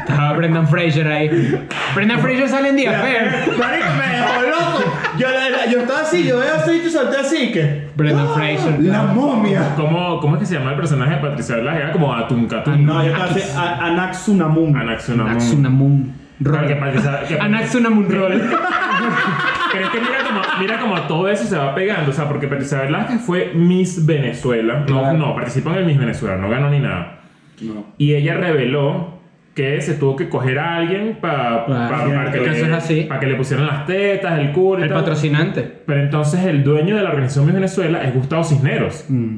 Estaba 0.00 0.32
Brendan 0.34 0.68
Fraser 0.68 1.08
ahí. 1.08 1.66
Brendan 1.94 2.20
Fraser 2.20 2.48
sale 2.48 2.68
en 2.68 2.88
Affair. 2.88 3.30
Marico, 3.58 3.86
me 3.98 4.16
dejó 4.16 4.42
loco. 4.42 4.92
Yo, 5.18 5.26
yo 5.72 5.80
estaba 5.80 6.00
así, 6.02 6.24
yo 6.26 6.38
veo 6.38 6.54
así 6.54 6.72
y 6.72 6.80
te 6.80 6.90
salté 6.90 7.16
así 7.18 7.50
que. 7.52 7.88
Brendan 7.96 8.28
Fraser. 8.34 8.78
La 8.80 9.02
momia. 9.04 9.74
¿Cómo, 9.76 10.20
¿Cómo 10.20 10.36
es 10.36 10.40
que 10.40 10.46
se 10.46 10.54
llama 10.58 10.70
el 10.72 10.76
personaje 10.76 11.14
de 11.14 11.20
Patricia 11.20 11.56
Velázquez? 11.56 11.82
Era 11.84 11.92
como 11.92 12.14
Atuncatum. 12.14 12.84
No, 12.86 13.02
yo 13.02 13.10
estaba 13.12 13.24
así, 13.30 13.40
a- 13.56 13.86
Anaxunamun. 13.86 14.76
Anaxunamun. 14.76 15.30
Anaxunamun. 15.32 16.14
Claro, 16.44 16.68
que 16.68 16.74
Roll. 16.74 16.80
Patricia- 16.84 17.20
que- 17.26 17.38
Anaxunamun 17.40 18.10
Roll. 18.10 18.42
Pero 19.72 19.84
es 19.86 19.90
que 19.90 20.00
mira 20.00 20.18
como, 20.26 20.40
mira 20.60 20.78
como 20.80 21.00
todo 21.02 21.28
eso 21.28 21.44
se 21.44 21.56
va 21.56 21.74
pegando. 21.74 22.10
O 22.10 22.14
sea, 22.14 22.28
porque 22.28 22.46
Patricia 22.48 22.82
Velázquez 22.82 23.20
fue 23.20 23.52
Miss 23.54 24.04
Venezuela. 24.06 24.80
No, 24.80 24.86
Claro. 24.86 25.18
no, 25.18 25.34
participó 25.34 25.70
en 25.70 25.76
el 25.78 25.84
Miss 25.86 25.98
Venezuela, 25.98 26.36
no 26.36 26.48
ganó 26.48 26.70
ni 26.70 26.80
nada. 26.80 27.20
No. 27.60 27.86
Y 27.98 28.14
ella 28.14 28.34
reveló 28.34 29.18
que 29.54 29.80
se 29.80 29.94
tuvo 29.94 30.14
que 30.14 30.28
coger 30.28 30.58
a 30.60 30.76
alguien 30.76 31.18
para 31.20 31.64
Claro, 31.66 32.30
que, 32.32 32.38
que 32.42 32.50
eso 32.50 32.66
es 32.66 32.72
así. 32.72 33.00
pa' 33.08 33.18
que 33.18 33.26
le 33.26 33.34
pusieran 33.34 33.66
las 33.66 33.86
tetas, 33.86 34.38
el 34.38 34.52
culo 34.52 34.80
y 34.80 34.82
El 34.84 34.88
tal. 34.90 34.98
patrocinante. 34.98 35.62
Pero 35.84 36.00
entonces 36.00 36.44
el 36.44 36.62
dueño 36.62 36.96
de 36.96 37.02
la 37.02 37.08
organización 37.10 37.46
Miss 37.46 37.54
Venezuela 37.54 38.04
es 38.04 38.14
Gustavo 38.14 38.44
Cisneros. 38.44 39.04
Mm. 39.08 39.36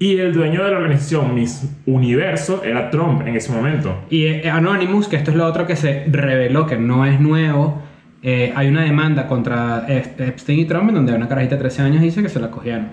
Y 0.00 0.18
el 0.18 0.32
dueño 0.32 0.62
de 0.62 0.70
la 0.70 0.76
organización 0.76 1.34
Miss 1.34 1.68
Universo 1.86 2.62
era 2.64 2.90
Trump 2.90 3.26
en 3.26 3.34
ese 3.34 3.50
momento. 3.50 3.96
Y 4.10 4.26
eh, 4.26 4.48
Anonymous, 4.50 5.08
que 5.08 5.16
esto 5.16 5.30
es 5.32 5.36
lo 5.36 5.44
otro 5.46 5.66
que 5.66 5.74
se 5.74 6.04
reveló, 6.08 6.66
que 6.66 6.76
no 6.76 7.04
es 7.04 7.18
nuevo, 7.18 7.82
eh, 8.22 8.52
hay 8.56 8.68
una 8.68 8.82
demanda 8.82 9.26
contra 9.26 9.86
Ep- 9.88 10.20
Epstein 10.20 10.60
y 10.60 10.64
Trump 10.64 10.88
en 10.88 10.94
donde 10.96 11.12
una 11.14 11.28
carajita 11.28 11.54
de 11.56 11.60
13 11.60 11.82
años 11.82 12.02
dice 12.02 12.22
que 12.22 12.28
se 12.28 12.40
la 12.40 12.50
cogieron. 12.50 12.88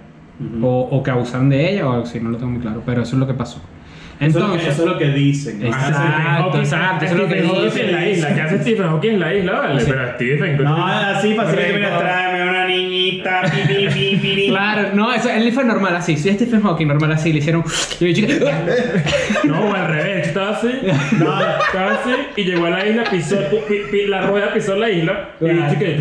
o, 0.63 0.81
o 0.91 1.01
que 1.01 1.11
abusaron 1.11 1.49
de 1.49 1.71
ella, 1.71 1.87
o 1.87 1.91
algo 1.93 2.03
así, 2.03 2.19
no 2.19 2.29
lo 2.29 2.37
tengo 2.37 2.51
muy 2.51 2.59
claro, 2.61 2.83
pero 2.85 3.01
eso 3.03 3.15
es 3.15 3.19
lo 3.19 3.25
que 3.27 3.33
pasó. 3.33 3.61
Eso, 4.19 4.27
es 4.27 4.33
lo 4.35 4.39
que, 4.39 4.53
Entonces, 4.53 4.73
eso 4.73 4.83
es 4.83 4.89
lo 4.91 4.97
que 4.97 5.09
dicen. 5.09 5.65
Exacto, 5.65 5.97
Ah, 5.99 6.37
Stephen 6.47 6.61
exacto, 6.61 7.05
eso 7.05 7.13
es 7.15 7.19
lo 7.21 7.27
que 7.27 7.39
Stephen 7.43 7.63
dicen. 7.65 7.85
en 7.85 7.91
la 7.95 8.07
isla. 8.09 8.33
¿Qué 8.33 8.41
hace 8.41 8.57
Stephen 8.59 8.87
Hawking 8.87 9.09
en 9.11 9.19
la 9.19 9.33
isla? 9.33 9.51
Vale, 9.59 9.81
Sí. 9.81 9.87
pero 9.91 10.13
Stephen... 10.15 10.63
No, 10.63 10.85
así 10.87 11.33
fácilmente 11.33 11.87
tráeme 11.99 12.49
una 12.49 12.65
niñita. 12.65 13.41
pi, 13.43 13.57
pi, 13.67 13.87
pi, 13.87 14.15
pi, 14.21 14.35
pi. 14.35 14.47
Claro, 14.47 14.89
no, 14.93 15.13
eso, 15.13 15.29
él 15.29 15.51
fue 15.51 15.63
normal 15.65 15.95
así. 15.97 16.15
Si 16.15 16.29
es 16.29 16.35
Stephen 16.35 16.61
Hawking, 16.61 16.87
normal 16.87 17.11
así, 17.11 17.33
le 17.33 17.39
hicieron. 17.39 17.63
Chica, 17.65 18.33
No, 19.43 19.73
al 19.73 19.87
revés, 19.87 20.27
estaba 20.27 20.51
así, 20.51 20.69
No, 21.19 21.39
estaba 21.41 21.91
así, 21.93 22.11
y 22.37 22.43
llegó 22.43 22.65
a 22.67 22.69
la 22.71 22.85
isla, 22.87 23.03
pisó, 23.09 23.37
pi- 23.67 23.81
pi- 23.91 24.07
la 24.07 24.21
rueda 24.27 24.53
pisó 24.53 24.75
la 24.75 24.89
isla, 24.89 25.29
y 25.41 25.75
que... 25.77 25.99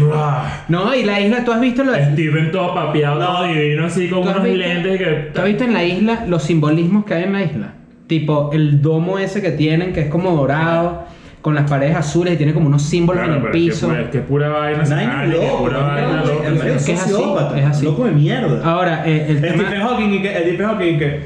No, 0.69 0.95
y 0.95 1.03
la 1.05 1.21
isla, 1.21 1.45
¿tú 1.45 1.53
has 1.53 1.61
visto 1.61 1.83
lo 1.85 1.93
de.? 1.93 2.13
Steven 2.13 2.51
todo 2.53 2.75
papeado, 2.75 3.19
No. 3.21 3.27
todo 3.27 3.45
divino, 3.49 3.87
así 3.87 4.09
con 4.09 4.23
¿Tú 4.23 4.29
has 4.29 4.37
unos 4.37 4.49
visto- 4.49 4.59
lentes 4.69 4.99
que... 4.99 5.05
¿Tú 5.35 5.41
has 5.41 5.47
visto 5.47 5.65
en 5.65 5.73
la 5.73 5.85
isla 5.85 6.25
los 6.29 6.43
simbolismos 6.45 7.05
que 7.05 7.15
hay 7.15 7.25
en 7.25 7.33
la 7.33 7.43
isla? 7.43 7.73
Tipo, 8.07 8.51
el 8.53 8.83
domo 8.83 9.19
ese 9.19 9.41
que 9.41 9.51
tienen, 9.51 9.93
que 9.93 10.03
es 10.03 10.09
como 10.09 10.31
dorado, 10.33 11.05
con 11.41 11.55
las 11.55 11.69
paredes 11.69 11.97
azules 11.97 12.35
y 12.35 12.37
tiene 12.37 12.53
como 12.55 12.67
unos 12.69 12.83
símbolos 12.83 13.23
Claro, 13.25 13.39
en 13.39 13.45
el 13.45 13.51
pero 13.51 13.55
es 13.59 13.65
que 13.65 13.71
piso. 13.71 13.87
pura- 13.89 14.01
Es 14.03 14.09
que 14.09 14.19
pura 14.21 14.49
vaina 14.49 14.83
Nadie 14.83 15.39
pura 15.59 15.79
loco, 16.25 16.43
Es 16.65 16.75
así, 16.75 16.97
sociópata, 16.97 17.59
es 17.59 17.65
así. 17.67 17.85
Loco 17.85 18.05
de 18.05 18.13
mierda. 18.13 18.61
Ahora, 18.65 19.03
eh, 19.07 19.27
el 19.29 19.37
El 19.37 19.43
tema. 19.43 19.63
Stephen 19.63 19.81
Hawking 19.83 20.09
y 20.15 20.23
que, 20.23 20.37
el 20.37 20.43
Stephen 20.45 20.67
Hawking 20.67 20.95
y 20.95 20.99
que 20.99 21.21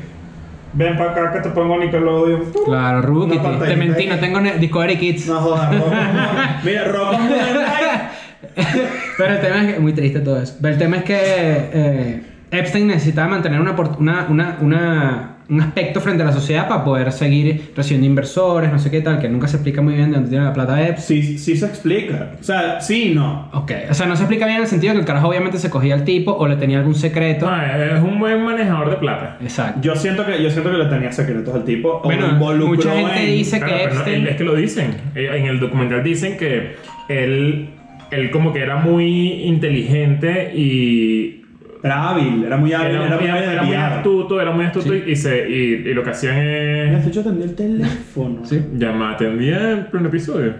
ven 0.72 0.96
para 0.96 1.10
acá 1.12 1.32
que 1.34 1.40
te 1.40 1.48
pongo 1.50 1.78
Nickelodeon. 1.78 2.42
Claro, 2.64 3.02
Rubikity. 3.02 3.38
pantallita 3.38 3.66
Te 3.66 3.76
mentí, 3.76 4.06
no 4.06 4.16
tengo 4.18 4.40
Discovery 4.58 4.96
Kids. 4.96 5.26
No 5.28 5.40
jodas, 5.40 5.70
on- 5.72 5.80
Mira, 6.64 6.84
Night. 6.92 8.56
Pero 9.18 9.34
el 9.34 9.40
tema 9.40 9.62
es 9.68 9.74
que. 9.74 9.80
Muy 9.80 9.92
triste 9.92 10.20
todo 10.20 10.40
eso. 10.40 10.56
Pero 10.60 10.74
el 10.74 10.78
tema 10.78 10.96
es 10.96 11.02
que. 11.04 11.16
eh, 11.18 12.22
Epstein 12.50 12.86
necesitaba 12.86 13.28
mantener 13.28 13.60
una, 13.60 13.76
por- 13.76 13.96
una, 14.00 14.26
una, 14.30 14.56
una- 14.60 15.34
un 15.50 15.60
aspecto 15.62 16.00
frente 16.02 16.22
a 16.22 16.26
la 16.26 16.32
sociedad 16.32 16.68
para 16.68 16.84
poder 16.84 17.10
seguir 17.10 17.72
recibiendo 17.74 18.06
inversores, 18.06 18.70
no 18.70 18.78
sé 18.78 18.90
qué 18.90 19.00
tal, 19.00 19.18
que 19.18 19.28
nunca 19.30 19.48
se 19.48 19.56
explica 19.56 19.80
muy 19.80 19.94
bien 19.94 20.10
de 20.10 20.16
dónde 20.16 20.28
tiene 20.28 20.44
la 20.44 20.52
plata 20.52 20.86
Epstein. 20.86 21.22
Sí, 21.22 21.38
sí 21.38 21.56
se 21.56 21.64
explica. 21.66 22.32
O 22.38 22.44
sea, 22.44 22.80
sí 22.82 23.12
y 23.12 23.14
no. 23.14 23.48
Ok, 23.54 23.72
o 23.90 23.94
sea, 23.94 24.06
no 24.06 24.14
se 24.14 24.24
explica 24.24 24.44
bien 24.44 24.56
en 24.58 24.62
el 24.64 24.68
sentido 24.68 24.92
que 24.92 25.00
el 25.00 25.06
carajo 25.06 25.28
obviamente 25.28 25.58
se 25.58 25.70
cogía 25.70 25.94
al 25.94 26.04
tipo 26.04 26.32
o 26.32 26.46
le 26.46 26.56
tenía 26.56 26.78
algún 26.78 26.94
secreto. 26.94 27.50
No, 27.50 27.62
es 27.62 28.02
un 28.02 28.18
buen 28.18 28.42
manejador 28.44 28.90
de 28.90 28.96
plata. 28.96 29.38
Exacto. 29.40 29.80
Yo 29.80 29.96
siento 29.96 30.26
que, 30.26 30.42
yo 30.42 30.50
siento 30.50 30.70
que 30.70 30.76
le 30.76 30.84
tenía 30.86 31.12
secretos 31.12 31.54
al 31.54 31.64
tipo. 31.64 32.00
o 32.02 32.02
Bueno, 32.02 32.28
mucha 32.66 32.92
gente 32.94 33.20
en- 33.30 33.38
dice 33.38 33.58
Claro, 33.58 33.72
que 33.74 33.78
pero 33.84 33.94
no, 33.94 34.00
Epstein. 34.00 34.26
es 34.26 34.36
que 34.36 34.44
lo 34.44 34.54
dicen. 34.54 34.90
Eh, 35.14 35.30
En 35.34 35.46
el 35.46 35.60
documental 35.60 36.02
dicen 36.02 36.36
que 36.36 36.76
él, 37.08 37.70
él 38.10 38.30
como 38.30 38.52
que 38.52 38.60
era 38.60 38.76
muy 38.76 39.44
inteligente 39.44 40.52
y 40.54 41.37
Era 41.82 42.08
hábil, 42.10 42.44
era 42.44 42.56
muy 42.56 42.72
hábil, 42.72 42.90
era, 42.96 43.06
era, 43.06 43.16
muy 43.18 43.28
hábil 43.28 43.48
era 43.50 43.62
muy 43.62 43.74
astuto, 43.76 44.40
era 44.40 44.50
muy 44.50 44.64
astuto 44.64 44.92
Sí. 44.92 45.02
y, 45.06 45.10
y 45.12 45.16
se, 45.16 45.48
y, 45.48 45.54
y 45.88 45.94
lo 45.94 46.02
que 46.02 46.10
hacían 46.10 46.36
es 46.36 47.04
de 47.04 47.08
hecho 47.08 47.20
atendió 47.20 47.44
el 47.44 47.54
teléfono. 47.54 48.40
Sí. 48.44 48.62
llamar, 48.76 49.14
atendía 49.14 49.72
el 49.72 49.86
primer 49.86 50.08
episodio. 50.08 50.54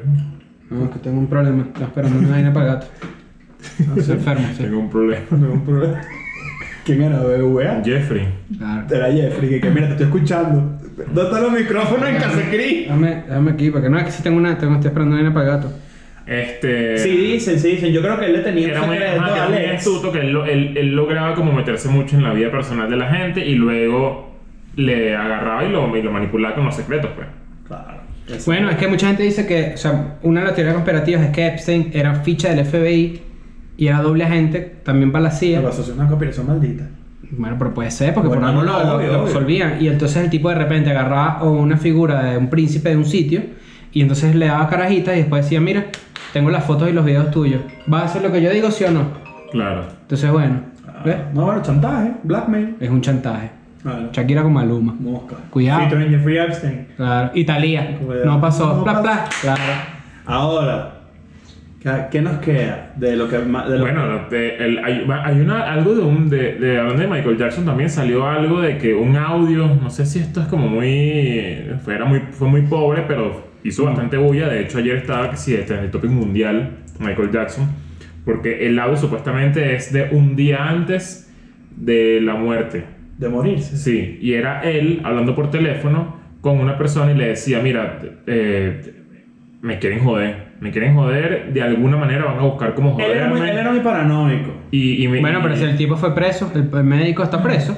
No, 0.71 0.85
es 0.85 0.91
que 0.91 0.99
tengo 0.99 1.19
un 1.19 1.27
problema. 1.27 1.63
Estaba 1.63 1.87
esperando 1.87 2.19
una 2.19 2.29
vaina 2.29 2.53
para 2.53 2.67
gato. 2.67 2.87
No, 3.87 3.97
estoy 3.97 4.15
enfermo, 4.17 4.47
sí. 4.57 4.63
Tengo 4.63 4.79
un 4.79 4.91
problema. 4.91 5.25
No, 5.31 5.53
un 5.53 5.65
problema. 5.65 6.01
¿Quién 6.85 7.03
era? 7.03 7.21
¿BVA? 7.21 7.83
Jeffrey. 7.85 8.29
Claro. 8.57 8.87
Era 8.95 9.13
Jeffrey, 9.13 9.49
que, 9.51 9.61
que 9.61 9.71
mira, 9.71 9.87
te 9.87 9.93
estoy 9.93 10.07
escuchando. 10.07 10.79
¿Dónde 11.07 11.23
están 11.23 11.43
los 11.43 11.53
micrófonos 11.53 12.09
en 12.09 12.17
Casecrí? 12.17 12.87
Dame, 12.89 13.25
dame 13.29 13.51
aquí, 13.53 13.71
porque 13.71 13.89
no 13.89 13.99
es 13.99 14.05
que 14.05 14.11
si 14.13 14.23
tengo 14.23 14.37
una. 14.37 14.57
Tengo, 14.57 14.75
estoy 14.75 14.89
esperando 14.89 15.15
una 15.17 15.23
vaina 15.23 15.35
para 15.35 15.57
gato. 15.57 15.73
Este. 16.29 16.99
Sí 16.99 17.09
dicen, 17.11 17.59
sí 17.59 17.69
dicen. 17.71 17.93
Yo 17.93 18.03
creo 18.03 18.19
que 18.19 18.27
él 18.27 18.33
le 18.35 18.39
tenía 18.41 18.69
Era 18.69 18.83
un 18.83 18.89
muy, 18.89 18.99
ajá, 18.99 19.47
era 19.47 19.49
muy 19.49 19.65
astuto, 19.77 20.13
que 20.13 20.21
él, 20.21 20.33
lo- 20.33 20.45
él- 20.45 20.77
él 20.77 20.95
lograba 20.95 21.35
como 21.35 21.53
meterse 21.53 21.89
mucho 21.89 22.17
en 22.17 22.23
la 22.25 22.33
vida 22.35 22.51
personal 22.51 22.91
de 22.91 22.97
la 22.97 23.07
gente 23.15 23.45
y 23.47 23.55
luego 23.55 24.37
le 24.77 25.17
agarraba 25.17 25.65
y 25.65 25.71
lo, 25.71 25.97
y 25.97 26.03
lo 26.03 26.11
manipulaba 26.13 26.55
con 26.55 26.67
los 26.67 26.75
secretos, 26.77 27.11
pues. 27.17 27.27
Claro. 27.67 27.99
Bueno, 28.45 28.69
es 28.71 28.77
que 28.77 28.89
mucha 28.89 29.07
gente 29.07 29.23
dice 29.23 29.47
que, 29.47 29.73
o 29.75 29.77
sea, 29.79 30.19
una 30.23 30.41
de 30.41 30.47
las 30.47 30.55
teorías 30.55 30.75
conspirativas 30.75 31.23
es 31.23 31.31
que 31.31 31.47
Epstein 31.47 31.91
era 31.95 32.15
ficha 32.17 32.55
del 32.55 32.65
FBI 32.67 33.23
y 33.79 33.87
era 33.87 34.03
doble 34.03 34.25
agente 34.25 34.61
también 34.85 35.11
para 35.11 35.25
la 35.25 35.31
CIA. 35.31 35.61
Pero 35.61 35.71
es 35.73 35.89
una 35.89 36.07
conspiración 36.09 36.47
maldita. 36.47 36.89
Bueno, 37.31 37.57
pero 37.59 37.73
puede 37.73 37.91
ser, 37.91 38.13
porque 38.15 38.29
Bueno, 38.29 38.43
por 38.43 38.51
algo 38.51 38.63
no, 38.65 38.85
lo, 38.85 38.99
lo- 39.03 39.13
lo 39.13 39.21
absolvían. 39.23 39.79
Y 39.81 39.89
entonces 39.89 40.23
el 40.23 40.29
tipo 40.31 40.51
de 40.51 40.57
repente 40.57 40.91
agarraba 40.91 41.43
una 41.45 41.79
figura 41.79 42.23
de 42.33 42.37
un 42.39 42.51
príncipe 42.51 42.91
de 42.91 42.97
un 42.97 43.05
sitio 43.07 43.43
y 43.93 44.03
entonces 44.03 44.35
le 44.35 44.47
daba 44.47 44.69
carajitas 44.69 45.15
y 45.17 45.21
después 45.21 45.45
decía, 45.45 45.61
mira, 45.61 45.87
tengo 46.33 46.51
las 46.51 46.65
fotos 46.65 46.89
y 46.89 46.93
los 46.93 47.05
videos 47.05 47.31
tuyos. 47.31 47.61
¿Va 47.93 48.01
a 48.01 48.05
hacer 48.05 48.23
lo 48.23 48.31
que 48.33 48.41
yo 48.43 48.51
digo, 48.51 48.71
sí 48.71 48.85
o 48.85 48.91
no? 48.91 49.03
Claro. 49.53 49.85
Entonces, 50.03 50.31
bueno, 50.31 50.61
¿ves? 51.05 51.17
No, 51.35 51.45
bueno, 51.47 51.63
chantaje, 51.63 52.13
blackmail. 52.23 52.77
Es 52.81 52.91
un 52.91 53.01
chantaje. 53.01 53.51
Vale. 53.85 54.09
Shakira 54.13 54.43
con 54.43 54.53
Maluma. 54.53 54.95
Mosca. 54.99 55.37
Cuidado. 55.51 55.81
Featuring 55.83 56.11
Jeffrey 56.11 56.39
Epstein. 56.39 56.89
Claro. 56.97 57.31
Italia. 57.35 57.97
Cuidado. 58.05 58.27
No 58.27 58.41
pasó. 58.41 58.77
No 58.77 58.83
Pla, 58.85 59.01
pla. 59.03 59.25
Claro. 59.41 59.63
Ahora, 60.27 60.91
¿qué- 61.81 62.07
¿qué 62.11 62.21
nos 62.21 62.39
queda 62.39 62.91
de 62.97 63.17
lo 63.17 63.29
que 63.29 63.39
de 63.39 63.47
lo 63.47 63.79
Bueno, 63.81 64.07
lo 64.07 64.29
de- 64.29 64.57
el- 64.57 64.79
hay, 64.85 65.41
una, 65.41 65.73
algo 65.73 65.95
de 65.95 66.03
un. 66.03 66.29
De, 66.29 66.55
de, 66.57 66.79
hablando 66.79 67.03
de 67.03 67.09
Michael 67.09 67.39
Jackson 67.39 67.65
también 67.65 67.89
salió 67.89 68.27
algo 68.29 68.61
de 68.61 68.77
que 68.79 68.95
un 68.95 69.17
audio. 69.17 69.69
No 69.81 69.89
sé 69.91 70.05
si 70.05 70.19
esto 70.19 70.41
es 70.43 70.49
como 70.49 70.69
muy. 70.69 71.65
Fue, 71.85 71.95
era 71.95 72.05
muy, 72.05 72.21
fue 72.33 72.49
muy 72.49 72.63
pobre, 72.63 73.05
pero 73.07 73.48
hizo 73.65 73.85
bastante 73.85 74.17
bulla. 74.17 74.49
De 74.49 74.61
hecho, 74.63 74.79
ayer 74.79 74.97
estaba 74.97 75.31
que 75.31 75.37
sí, 75.37 75.55
en 75.55 75.73
el 75.79 75.91
topic 75.91 76.11
mundial, 76.11 76.79
Michael 77.01 77.31
Jackson. 77.31 77.69
Porque 78.25 78.67
el 78.67 78.79
audio 78.79 78.97
supuestamente 78.97 79.75
es 79.75 79.93
de 79.93 80.09
un 80.13 80.37
día 80.37 80.69
antes 80.69 81.33
de 81.77 82.21
la 82.21 82.35
muerte. 82.35 82.85
de 83.19 83.29
morirse? 83.29 83.77
Sí, 83.77 84.19
y 84.23 84.35
era 84.35 84.63
él 84.63 85.01
hablando 85.03 85.35
por 85.35 85.51
teléfono 85.51 86.17
con 86.41 86.61
una 86.61 86.79
persona 86.79 87.11
y 87.13 87.17
le 87.17 87.29
decía, 87.29 87.59
mira, 87.61 87.99
eh, 88.29 88.95
me 89.61 89.81
quieren 89.81 89.99
joder, 90.05 90.49
me 90.61 90.71
quieren 90.71 90.95
joder, 90.95 91.53
de 91.53 91.63
alguna 91.63 91.97
manera 91.97 92.27
van 92.27 92.39
a 92.39 92.43
buscar 92.43 92.75
cómo 92.75 92.97
Él 93.01 93.11
era, 93.11 93.29
muy, 93.29 93.41
él 93.41 93.59
era 93.59 93.73
muy 93.73 93.81
paranoico. 93.81 94.53
Y, 94.71 95.03
y 95.05 95.09
me- 95.09 95.21
Bueno, 95.21 95.41
pero 95.43 95.55
y- 95.55 95.59
si 95.59 95.65
el 95.65 95.77
tipo 95.77 95.97
fue 95.97 96.15
preso, 96.15 96.53
el, 96.55 96.71
el 96.73 96.85
médico 96.85 97.25
está 97.25 97.43
preso. 97.43 97.77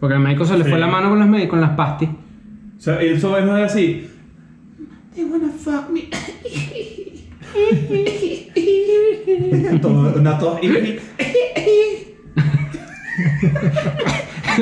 Porque 0.00 0.14
el 0.16 0.20
médico 0.20 0.44
se 0.44 0.56
le 0.58 0.64
Sí. 0.64 0.70
fue 0.70 0.80
la 0.80 0.86
mano 0.88 1.10
con 1.10 1.18
los 1.20 1.28
médicos, 1.28 1.50
con 1.50 1.60
las 1.60 1.70
pastis. 1.76 2.08
O 2.08 2.80
sea, 2.80 2.98
solo 3.20 3.56
es 3.58 3.64
así. 3.64 4.09
They 5.14 5.24
wanna 5.24 5.48
fuck 5.52 5.90
me. 5.90 6.08
Todo- 9.80 10.14
una 10.16 10.38
tos. 10.38 10.60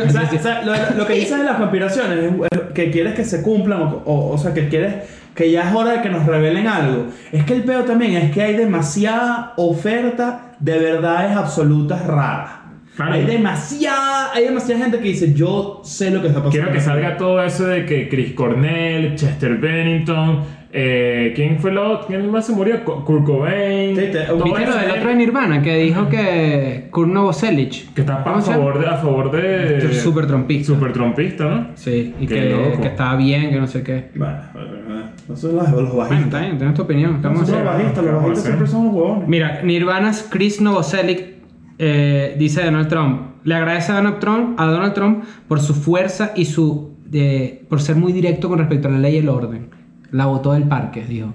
o 0.07 0.11
sea, 0.11 0.31
o 0.33 0.39
sea, 0.39 0.63
lo, 0.63 0.73
lo 0.97 1.07
que 1.07 1.15
dices 1.15 1.39
de 1.39 1.45
las 1.45 1.57
conspiraciones 1.57 2.19
es 2.19 2.33
es 2.51 2.61
que 2.75 2.91
quieres 2.91 3.15
que 3.15 3.25
se 3.25 3.43
cumplan 3.43 3.83
o, 3.83 4.03
o, 4.05 4.31
o 4.33 4.39
sea 4.39 4.55
que 4.55 4.69
quieres 4.69 4.95
que 5.35 5.51
ya 5.53 5.69
es 5.69 5.75
hora 5.75 5.93
de 5.93 6.03
que 6.03 6.09
nos 6.09 6.27
revelen 6.27 6.67
algo. 6.67 7.07
Es 7.31 7.45
que 7.45 7.55
el 7.55 7.63
peor 7.63 7.85
también 7.85 8.17
es 8.17 8.33
que 8.33 8.43
hay 8.43 8.57
demasiada 8.57 9.53
oferta 9.57 10.53
de 10.59 10.79
verdades 10.79 11.37
absolutas 11.37 12.05
raras. 12.07 12.51
Claro. 12.99 13.13
Hay 13.15 13.25
demasiada, 13.27 14.33
hay 14.35 14.45
demasiada 14.47 14.81
gente 14.83 14.99
que 14.99 15.09
dice, 15.09 15.33
yo 15.33 15.81
sé 15.85 16.11
lo 16.11 16.21
que 16.21 16.27
está 16.29 16.41
pasando. 16.41 16.51
Quiero 16.51 16.73
que 16.73 16.81
salga 16.81 17.17
todo 17.17 17.41
eso 17.43 17.65
de 17.67 17.87
que 17.87 18.09
Chris 18.09 18.33
Cornell, 18.33 19.15
Chester 19.15 19.57
Bennington, 19.57 20.41
eh, 20.73 21.33
¿quién 21.37 21.61
fue 21.61 21.71
el 21.71 21.79
otro? 21.79 22.09
¿Quién 22.09 22.29
más 22.29 22.45
se 22.47 22.53
murió? 22.53 22.85
Kurt 22.85 23.25
Cobain. 23.25 23.95
Sí, 23.97 24.03
te- 24.11 24.25
todo 24.25 24.43
¿Viste 24.43 24.67
lo 24.67 24.75
del 24.77 24.91
otro 24.91 25.09
de 25.11 25.15
Nirvana? 25.15 25.63
Que 25.63 25.77
dijo 25.79 26.09
que 26.09 26.89
Kurt 26.91 27.09
Novoselic. 27.09 27.95
Que 27.95 28.01
está 28.03 28.17
a 28.23 28.41
favor 28.41 28.79
de, 28.81 28.87
a 28.87 28.97
favor 28.97 29.31
de. 29.31 29.95
Súper 29.95 30.27
trompista. 30.27 30.75
Súper 30.75 30.93
trompista, 30.93 31.45
¿no? 31.45 31.67
Sí, 31.77 32.15
y 32.21 32.27
que, 32.27 32.75
que 32.81 32.87
estaba 32.89 33.17
bien, 33.17 33.51
que 33.51 33.61
no 33.61 33.67
sé 33.69 33.83
qué. 33.85 34.09
Bueno, 34.17 34.39
bueno, 34.53 34.69
bueno, 34.87 35.05
esos 35.25 35.41
son 35.41 35.55
los, 35.57 35.71
los 35.71 35.75
Bueno, 35.75 35.95
bajistas. 35.97 36.25
está 36.27 36.41
bien, 36.41 36.59
tienes 36.59 36.75
tu 36.75 36.83
opinión. 36.83 37.15
Estamos 37.17 37.43
Esos 37.43 37.55
son 37.55 37.65
los 37.65 37.75
bajistas, 37.75 37.97
los 37.97 38.05
¿qué 38.05 38.11
vamos 38.11 38.25
a 38.25 38.29
bajistas 38.29 38.45
siempre 38.45 38.67
son 38.67 38.85
los 38.87 38.95
huevones. 38.95 39.29
Mira, 39.29 39.61
Nirvana's 39.63 40.27
Chris 40.29 40.61
Novoselic 40.61 41.38
eh, 41.79 42.37
dice 42.39 42.65
Donald 42.65 42.89
Trump. 42.89 43.23
Le 43.45 43.55
agradece 43.55 43.93
a 43.93 43.97
Donald 43.97 44.19
Trump, 44.19 44.61
a 44.61 44.67
Donald 44.67 44.95
Trump 44.95 45.25
por 45.47 45.61
su 45.61 45.75
fuerza 45.75 46.33
y 46.35 46.45
su 46.45 46.97
de, 47.07 47.65
por 47.69 47.81
ser 47.81 47.97
muy 47.97 48.13
directo 48.13 48.49
con 48.49 48.59
respecto 48.59 48.89
a 48.89 48.91
la 48.91 48.99
ley 48.99 49.15
y 49.15 49.19
el 49.19 49.29
orden. 49.29 49.69
La 50.11 50.27
votó 50.27 50.53
del 50.53 50.65
parque, 50.65 51.05
dijo. 51.09 51.35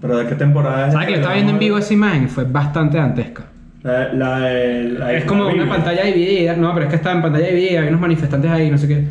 Pero 0.00 0.16
de 0.18 0.26
qué 0.26 0.34
temporada 0.34 0.86
es. 0.88 0.92
¿Sabes 0.92 1.06
que 1.06 1.12
le 1.12 1.18
estaba 1.18 1.34
viendo 1.34 1.52
en 1.52 1.58
vivo 1.58 1.78
esa 1.78 1.92
imagen? 1.94 2.28
Fue 2.28 2.44
bastante 2.44 2.96
dantesca. 2.98 3.44
La, 3.82 4.12
la, 4.12 4.38
la- 4.38 5.12
Es 5.12 5.24
como 5.24 5.46
una 5.48 5.68
pantalla 5.68 6.04
dividida. 6.04 6.56
No, 6.56 6.72
pero 6.72 6.84
es 6.86 6.90
que 6.90 6.96
estaba 6.96 7.16
en 7.16 7.22
pantalla 7.22 7.48
dividida. 7.48 7.80
Hay 7.82 7.88
unos 7.88 8.00
manifestantes 8.00 8.50
ahí, 8.50 8.70
no 8.70 8.78
sé 8.78 8.88
qué. 8.88 9.04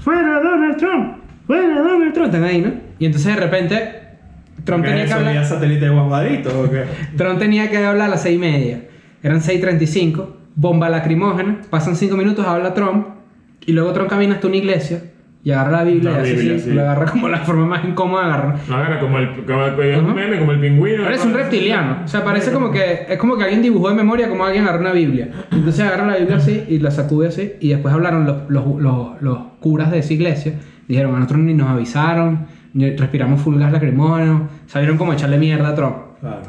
¡Fuera 0.00 0.40
Donald 0.40 0.76
Trump! 0.78 1.16
¡Fuera 1.46 1.78
Donald 1.80 2.12
Trump! 2.14 2.26
Están 2.26 2.44
ahí, 2.44 2.60
¿no? 2.60 2.72
Y 2.98 3.06
entonces 3.06 3.34
de 3.34 3.40
repente. 3.40 4.00
Trump 4.64 4.84
¿Qué 4.84 4.90
tenía 4.90 5.06
que 5.06 5.12
hablar. 5.14 5.44
satélite 5.46 5.84
de 5.86 5.90
guaguaditos 5.90 6.52
o 6.52 6.70
qué? 6.70 6.84
Trump 7.16 7.38
tenía 7.38 7.70
que 7.70 7.78
hablar 7.78 8.08
a 8.08 8.10
las 8.10 8.22
6 8.22 8.36
y 8.36 8.38
media. 8.38 8.80
Eran 9.22 9.40
6.35. 9.40 10.26
Bomba 10.54 10.88
lacrimógena. 10.88 11.60
Pasan 11.70 11.96
5 11.96 12.16
minutos, 12.16 12.46
habla 12.46 12.74
Trump. 12.74 13.06
Y 13.66 13.72
luego 13.72 13.92
Trump 13.92 14.08
camina 14.10 14.34
hasta 14.34 14.46
una 14.46 14.56
iglesia. 14.56 15.02
Y 15.42 15.52
agarra 15.52 15.70
la 15.78 15.84
Biblia. 15.84 16.10
La 16.10 16.18
y 16.18 16.20
hace 16.20 16.34
Biblia, 16.34 16.56
así, 16.56 16.64
sí. 16.64 16.70
Lo 16.72 16.80
agarra 16.82 17.06
como 17.06 17.28
la 17.28 17.38
forma 17.38 17.64
más 17.66 17.84
incómoda 17.84 18.26
de 18.26 18.32
agarrar. 18.32 18.56
No, 18.68 18.84
era 18.84 19.00
como 19.00 19.18
el, 19.18 19.44
como 19.46 19.64
el, 19.64 20.14
meme, 20.14 20.38
como 20.38 20.52
el 20.52 20.60
pingüino. 20.60 21.04
Parece 21.04 21.26
un 21.28 21.34
reptiliano. 21.34 21.98
O 22.04 22.08
sea, 22.08 22.22
parece 22.24 22.52
como 22.52 22.70
que 22.70 23.06
es 23.08 23.16
como 23.18 23.38
que 23.38 23.44
alguien 23.44 23.62
dibujó 23.62 23.88
de 23.88 23.94
memoria 23.94 24.28
como 24.28 24.44
alguien 24.44 24.64
agarró 24.64 24.80
una 24.80 24.92
Biblia. 24.92 25.30
Entonces 25.50 25.80
agarra 25.80 26.06
la 26.06 26.16
Biblia 26.18 26.36
así 26.36 26.64
y 26.68 26.78
la 26.78 26.90
sacude 26.90 27.28
así. 27.28 27.54
Y 27.60 27.70
después 27.70 27.94
hablaron 27.94 28.26
los, 28.26 28.50
los, 28.50 28.66
los, 28.80 29.22
los 29.22 29.38
curas 29.60 29.90
de 29.90 30.00
esa 30.00 30.12
iglesia. 30.12 30.54
Dijeron, 30.86 31.14
a 31.14 31.18
nosotros 31.20 31.40
ni 31.40 31.54
nos 31.54 31.68
avisaron, 31.70 32.46
ni 32.74 32.94
respiramos 32.96 33.40
full 33.40 33.58
gas 33.58 33.72
lacrimógeno. 33.72 34.48
Salieron 34.66 34.98
como 34.98 35.12
a 35.12 35.14
echarle 35.14 35.38
mierda 35.38 35.68
a 35.68 35.74
Trump. 35.74 35.96
Claro. 36.20 36.42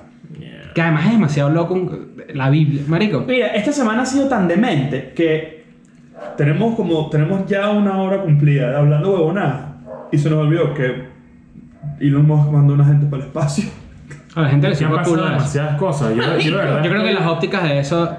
Que 0.73 0.81
además 0.81 1.05
es 1.05 1.11
demasiado 1.13 1.49
loco 1.49 1.73
un- 1.73 2.10
la 2.33 2.49
Biblia. 2.49 2.83
Marico. 2.87 3.23
Mira, 3.27 3.47
esta 3.47 3.71
semana 3.71 4.03
ha 4.03 4.05
sido 4.05 4.27
tan 4.27 4.47
demente 4.47 5.13
que 5.15 5.61
tenemos 6.37 6.75
como 6.75 7.09
tenemos 7.09 7.45
ya 7.47 7.69
una 7.71 7.97
hora 8.01 8.21
cumplida 8.21 8.69
de 8.69 8.75
hablando 8.77 9.13
huevonada 9.13 9.77
y 10.11 10.17
se 10.17 10.29
nos 10.29 10.39
olvidó 10.39 10.73
que 10.73 11.09
Elon 11.99 12.25
Musk 12.27 12.51
mandó 12.51 12.73
una 12.73 12.85
gente 12.85 13.05
para 13.05 13.23
el 13.23 13.27
espacio. 13.29 13.65
A 14.35 14.41
la 14.43 14.49
gente 14.49 14.69
le 14.69 14.75
sirve 14.75 15.01
culo 15.03 15.25
demasiadas 15.25 15.77
cosas. 15.77 16.15
Yo, 16.15 16.21
yo, 16.39 16.83
Yo 16.83 16.89
creo 16.89 17.03
que 17.03 17.11
las 17.13 17.27
ópticas 17.27 17.63
de 17.63 17.79
eso 17.79 18.09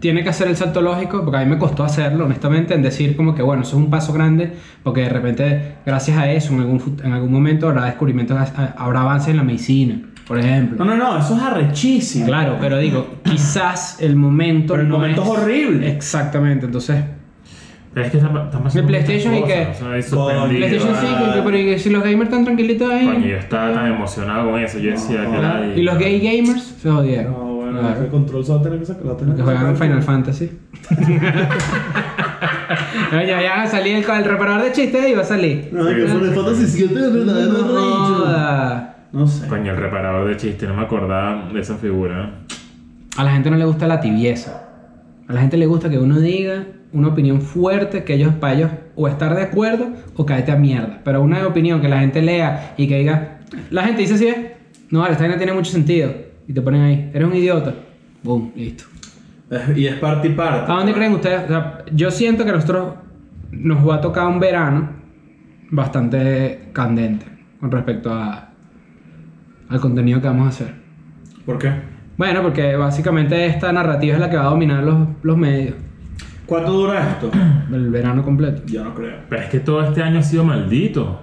tiene 0.00 0.22
que 0.22 0.30
hacer 0.30 0.48
el 0.48 0.56
salto 0.56 0.80
lógico, 0.80 1.22
porque 1.22 1.36
a 1.36 1.40
mí 1.44 1.46
me 1.50 1.58
costó 1.58 1.84
hacerlo, 1.84 2.24
honestamente, 2.24 2.72
en 2.74 2.82
decir 2.82 3.16
como 3.16 3.34
que, 3.34 3.42
bueno, 3.42 3.62
eso 3.62 3.76
es 3.76 3.84
un 3.84 3.90
paso 3.90 4.12
grande, 4.14 4.52
porque 4.82 5.02
de 5.02 5.08
repente, 5.10 5.74
gracias 5.84 6.16
a 6.16 6.30
eso, 6.32 6.54
en 6.54 6.60
algún, 6.60 6.96
en 7.04 7.12
algún 7.12 7.30
momento 7.30 7.68
habrá 7.68 7.84
descubrimientos, 7.84 8.36
a- 8.38 8.74
habrá 8.78 9.02
avances 9.02 9.28
en 9.28 9.36
la 9.36 9.42
medicina, 9.42 10.00
por 10.30 10.38
ejemplo. 10.38 10.84
No, 10.84 10.84
no, 10.84 10.96
no, 10.96 11.18
eso 11.18 11.36
es 11.36 11.42
arrechísimo. 11.42 12.26
Claro, 12.26 12.56
pero 12.60 12.78
digo, 12.78 13.16
quizás 13.24 14.00
el 14.00 14.14
momento. 14.14 14.74
Pero 14.74 14.84
el 14.84 14.88
no 14.88 14.98
momento 14.98 15.24
es 15.24 15.28
horrible. 15.28 15.90
Exactamente, 15.90 16.66
entonces. 16.66 17.02
Pero 17.92 18.06
es 18.06 18.12
que 18.12 18.18
están, 18.18 18.36
están 18.36 18.62
pasando 18.62 18.80
¿El 18.82 18.86
PlayStation 18.86 19.34
y 19.34 19.40
cosas, 19.40 19.68
o 19.70 19.74
sea, 19.74 20.46
PlayStation 20.48 20.94
ah, 20.94 21.00
5, 21.00 21.32
que- 21.34 21.42
pero 21.42 21.58
¿y 21.58 21.78
si 21.80 21.90
los 21.90 22.04
gamers 22.04 22.22
están 22.30 22.44
tranquilitos 22.44 22.88
ahí. 22.88 23.06
Coño, 23.06 23.26
yo 23.26 23.36
estaba 23.38 23.72
tan 23.74 23.86
emocionado 23.92 24.52
con 24.52 24.60
eso. 24.60 24.78
Yo 24.78 24.92
decía 24.92 25.22
que 25.22 25.36
Ajá. 25.36 25.58
la- 25.58 25.66
Y 25.74 25.82
los 25.82 25.98
gay 25.98 26.20
gamers 26.20 26.62
se 26.80 26.88
jodieron. 26.88 27.32
No, 27.32 27.54
bueno, 27.56 27.80
Claro. 27.80 28.02
el 28.04 28.06
control 28.10 28.44
se 28.44 28.52
va 28.52 28.60
a 28.60 28.62
tener 28.62 28.78
que 28.78 28.86
sacar. 28.86 29.02
lo 29.02 29.08
va 29.10 29.14
a 29.16 29.18
tener 29.18 29.34
Que 29.34 29.42
juegan. 29.42 29.76
Final 29.76 30.02
Fantasy. 30.04 30.52
No, 33.12 33.20
ya, 33.22 33.42
ya 33.42 33.56
va 33.56 33.62
a 33.62 33.66
salir 33.66 33.96
el, 33.96 34.04
el 34.08 34.24
reparador 34.24 34.62
de 34.62 34.70
chistes 34.72 35.08
y 35.08 35.14
va 35.14 35.22
a 35.22 35.24
salir. 35.24 35.70
No, 35.72 35.84
que 35.88 36.06
Final 36.06 36.32
Fantasy 36.32 36.66
7 36.68 36.94
es 36.94 37.12
verdadero 37.12 37.52
No. 37.64 38.90
No 39.12 39.26
sé. 39.26 39.48
Coño, 39.48 39.72
el 39.72 39.76
reparador 39.76 40.28
de 40.28 40.36
chistes, 40.36 40.68
no 40.68 40.74
me 40.74 40.82
acordaba 40.82 41.50
de 41.52 41.60
esa 41.60 41.76
figura. 41.76 42.40
A 43.16 43.24
la 43.24 43.32
gente 43.32 43.50
no 43.50 43.56
le 43.56 43.64
gusta 43.64 43.86
la 43.86 44.00
tibieza. 44.00 44.68
A 45.28 45.32
la 45.32 45.40
gente 45.40 45.56
le 45.56 45.66
gusta 45.66 45.90
que 45.90 45.98
uno 45.98 46.18
diga 46.18 46.66
una 46.92 47.08
opinión 47.08 47.40
fuerte, 47.40 48.04
que 48.04 48.14
ellos, 48.14 48.34
para 48.34 48.54
ellos, 48.54 48.70
o 48.96 49.08
estar 49.08 49.34
de 49.34 49.42
acuerdo 49.42 49.88
o 50.16 50.26
caerte 50.26 50.52
a 50.52 50.56
mierda. 50.56 51.00
Pero 51.04 51.22
una 51.22 51.46
opinión 51.46 51.80
que 51.80 51.88
la 51.88 52.00
gente 52.00 52.22
lea 52.22 52.74
y 52.76 52.88
que 52.88 52.98
diga, 52.98 53.40
la 53.70 53.84
gente 53.84 54.02
dice 54.02 54.14
así, 54.14 54.26
es, 54.28 54.36
no, 54.90 55.00
vale, 55.00 55.12
esta 55.12 55.24
vaina 55.24 55.38
tiene 55.38 55.52
mucho 55.52 55.70
sentido. 55.70 56.12
Y 56.48 56.52
te 56.52 56.60
ponen 56.60 56.82
ahí, 56.82 57.10
eres 57.12 57.28
un 57.28 57.34
idiota. 57.34 57.74
Boom, 58.22 58.52
listo. 58.54 58.84
Y 59.74 59.86
es 59.86 59.96
parte 59.96 60.28
y 60.28 60.32
parte. 60.32 60.70
¿A 60.70 60.76
dónde 60.76 60.92
creen 60.92 61.12
ustedes? 61.12 61.44
O 61.44 61.48
sea, 61.48 61.84
yo 61.92 62.10
siento 62.10 62.44
que 62.44 62.50
a 62.50 62.54
nosotros 62.54 62.94
nos 63.50 63.88
va 63.88 63.96
a 63.96 64.00
tocar 64.00 64.26
un 64.26 64.38
verano 64.38 64.90
bastante 65.70 66.70
candente 66.72 67.26
con 67.60 67.70
respecto 67.70 68.12
a, 68.12 68.49
al 69.70 69.80
contenido 69.80 70.20
que 70.20 70.26
vamos 70.26 70.46
a 70.46 70.48
hacer. 70.48 70.74
¿Por 71.46 71.58
qué? 71.58 71.72
Bueno, 72.16 72.42
porque 72.42 72.76
básicamente 72.76 73.46
esta 73.46 73.72
narrativa 73.72 74.14
es 74.14 74.20
la 74.20 74.28
que 74.28 74.36
va 74.36 74.42
a 74.42 74.50
dominar 74.50 74.82
los, 74.84 75.08
los 75.22 75.36
medios. 75.36 75.76
¿Cuánto 76.44 76.72
dura 76.72 77.10
esto? 77.12 77.30
El 77.72 77.90
verano 77.90 78.22
completo. 78.24 78.62
Yo 78.66 78.84
no 78.84 78.94
creo. 78.94 79.18
Pero 79.28 79.42
es 79.42 79.48
que 79.48 79.60
todo 79.60 79.82
este 79.82 80.02
año 80.02 80.18
ha 80.18 80.22
sido 80.22 80.44
maldito. 80.44 81.20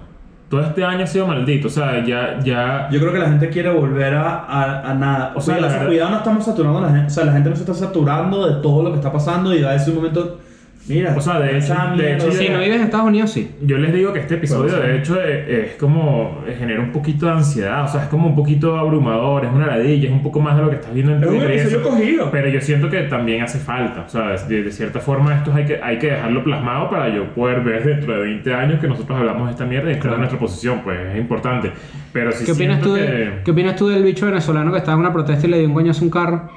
Todo 0.48 0.62
este 0.62 0.82
año 0.82 1.04
ha 1.04 1.06
sido 1.06 1.26
maldito. 1.26 1.68
O 1.68 1.70
sea, 1.70 2.02
ya, 2.04 2.40
ya. 2.42 2.88
Yo 2.90 2.98
creo 2.98 3.12
que 3.12 3.18
la 3.18 3.28
gente 3.28 3.50
quiere 3.50 3.70
volver 3.70 4.14
a, 4.14 4.38
a, 4.38 4.90
a 4.90 4.94
nada. 4.94 5.32
O 5.36 5.40
sea, 5.42 5.56
la 5.56 5.60
la 5.60 5.68
verdad. 5.68 5.86
cuidado, 5.86 6.10
no 6.10 6.16
estamos 6.16 6.44
saturando 6.46 6.78
a 6.78 6.82
la 6.82 6.88
gente. 6.88 7.06
O 7.08 7.10
sea, 7.10 7.26
la 7.26 7.32
gente 7.32 7.50
no 7.50 7.56
se 7.56 7.62
está 7.62 7.74
saturando 7.74 8.48
de 8.48 8.62
todo 8.62 8.82
lo 8.82 8.90
que 8.90 8.96
está 8.96 9.12
pasando 9.12 9.54
y 9.54 9.62
va 9.62 9.70
a 9.70 9.72
decir 9.74 9.90
un 9.90 9.96
momento. 9.96 10.40
Mira, 10.88 11.14
O 11.16 11.20
sea, 11.20 11.38
de 11.40 11.58
hecho- 11.58 11.74
de 11.96 12.14
hecho, 12.14 12.32
Si 12.32 12.48
no 12.48 12.58
vives 12.60 12.76
en 12.76 12.82
Estados 12.82 13.06
Unidos, 13.06 13.30
sí. 13.30 13.50
Yo 13.62 13.76
les 13.78 13.92
digo 13.92 14.12
que 14.12 14.20
este 14.20 14.34
episodio, 14.36 14.76
de 14.78 14.96
hecho, 14.98 15.20
es, 15.22 15.48
es 15.48 15.74
como. 15.76 16.42
eh, 16.46 16.56
genera 16.58 16.80
un 16.80 16.92
poquito 16.92 17.26
de 17.26 17.32
ansiedad. 17.32 17.84
O 17.84 17.88
sea, 17.88 18.02
es 18.04 18.08
como 18.08 18.26
un 18.28 18.34
poquito 18.34 18.76
abrumador, 18.78 19.44
es 19.44 19.52
una 19.52 19.66
ladilla, 19.66 20.06
es 20.08 20.12
un 20.14 20.22
poco 20.22 20.40
más 20.40 20.56
de 20.56 20.62
lo 20.62 20.70
que 20.70 20.76
estás 20.76 20.94
viendo 20.94 21.12
en 21.14 21.22
Es 21.22 21.28
un 21.28 21.38
Twitter. 21.38 21.82
cogido. 21.82 22.30
Pero 22.30 22.48
yo 22.48 22.60
siento 22.60 22.88
que 22.88 23.02
también 23.02 23.42
hace 23.42 23.58
falta. 23.58 24.02
O 24.06 24.08
sea, 24.08 24.28
de, 24.36 24.62
de 24.62 24.72
cierta 24.72 25.00
forma, 25.00 25.34
esto 25.34 25.52
hay 25.54 25.64
que, 25.66 25.80
hay 25.82 25.98
que 25.98 26.10
dejarlo 26.10 26.42
plasmado 26.42 26.88
para 26.90 27.08
yo 27.14 27.32
poder 27.34 27.60
ver 27.60 27.84
dentro 27.84 28.14
de 28.14 28.20
20 28.20 28.54
años 28.54 28.80
que 28.80 28.88
nosotros 28.88 29.18
hablamos 29.18 29.46
de 29.46 29.52
esta 29.52 29.64
mierda 29.66 29.90
y 29.90 29.94
esta 29.94 30.10
es 30.12 30.18
nuestra 30.18 30.38
posición. 30.38 30.80
Pues 30.84 30.98
es 31.12 31.18
importante. 31.18 31.70
Pero 32.12 32.32
sí 32.32 32.44
¿Qué 32.46 32.52
opinas, 32.52 32.80
tú 32.80 32.94
de-. 32.94 33.40
¿Qué 33.44 33.50
opinas 33.50 33.76
tú 33.76 33.88
del 33.88 34.02
bicho 34.02 34.26
venezolano 34.26 34.72
que 34.72 34.78
estaba 34.78 34.94
en 34.94 35.00
una 35.00 35.12
protesta 35.12 35.46
y 35.46 35.50
le 35.50 35.58
dio 35.58 35.68
un 35.68 35.74
coñazo 35.74 36.00
a 36.00 36.04
un 36.04 36.10
carro? 36.10 36.48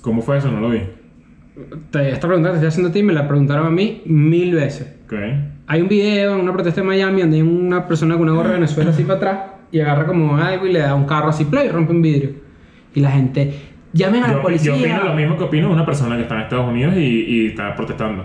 ¿Cómo 0.00 0.22
fue 0.22 0.38
eso? 0.38 0.50
No 0.50 0.60
lo 0.60 0.70
vi. 0.70 0.80
Te- 1.90 2.10
esta 2.10 2.26
pregunta 2.26 2.48
que 2.50 2.52
te 2.52 2.66
estoy 2.66 2.68
haciendo 2.68 2.88
a 2.90 2.92
ti 2.92 3.02
me 3.02 3.12
la 3.12 3.26
preguntaron 3.28 3.66
a 3.66 3.70
mí 3.70 4.02
mil 4.06 4.54
veces. 4.54 4.94
Ok. 5.06 5.14
Hay 5.66 5.82
un 5.82 5.88
video 5.88 6.34
en 6.34 6.40
una 6.40 6.52
protesta 6.52 6.80
en 6.80 6.86
Miami 6.86 7.20
donde 7.20 7.36
hay 7.36 7.42
una 7.42 7.86
persona 7.86 8.14
con 8.14 8.22
una 8.24 8.32
gorra 8.32 8.48
de 8.50 8.54
Venezuela 8.56 8.90
así 8.90 9.04
para 9.04 9.16
atrás 9.16 9.38
y 9.72 9.80
agarra 9.80 10.06
como 10.06 10.36
algo 10.36 10.66
y 10.66 10.72
le 10.72 10.80
da 10.80 10.94
un 10.94 11.04
carro 11.06 11.28
así 11.28 11.44
play 11.44 11.66
y 11.68 11.70
rompe 11.70 11.92
un 11.92 12.02
vidrio. 12.02 12.30
Y 12.94 13.00
la 13.00 13.10
gente, 13.12 13.52
llamen 13.92 14.24
a 14.24 14.28
la 14.28 14.32
Yo, 14.34 14.42
policía. 14.42 14.72
yo 14.74 14.80
opino 14.80 15.04
lo 15.04 15.14
mismo 15.14 15.36
que 15.36 15.44
opino 15.44 15.70
una 15.70 15.86
persona 15.86 16.16
que 16.16 16.22
está 16.22 16.34
en 16.36 16.40
Estados 16.42 16.68
Unidos 16.68 16.94
y, 16.96 17.00
y 17.00 17.46
está 17.48 17.74
protestando. 17.76 18.24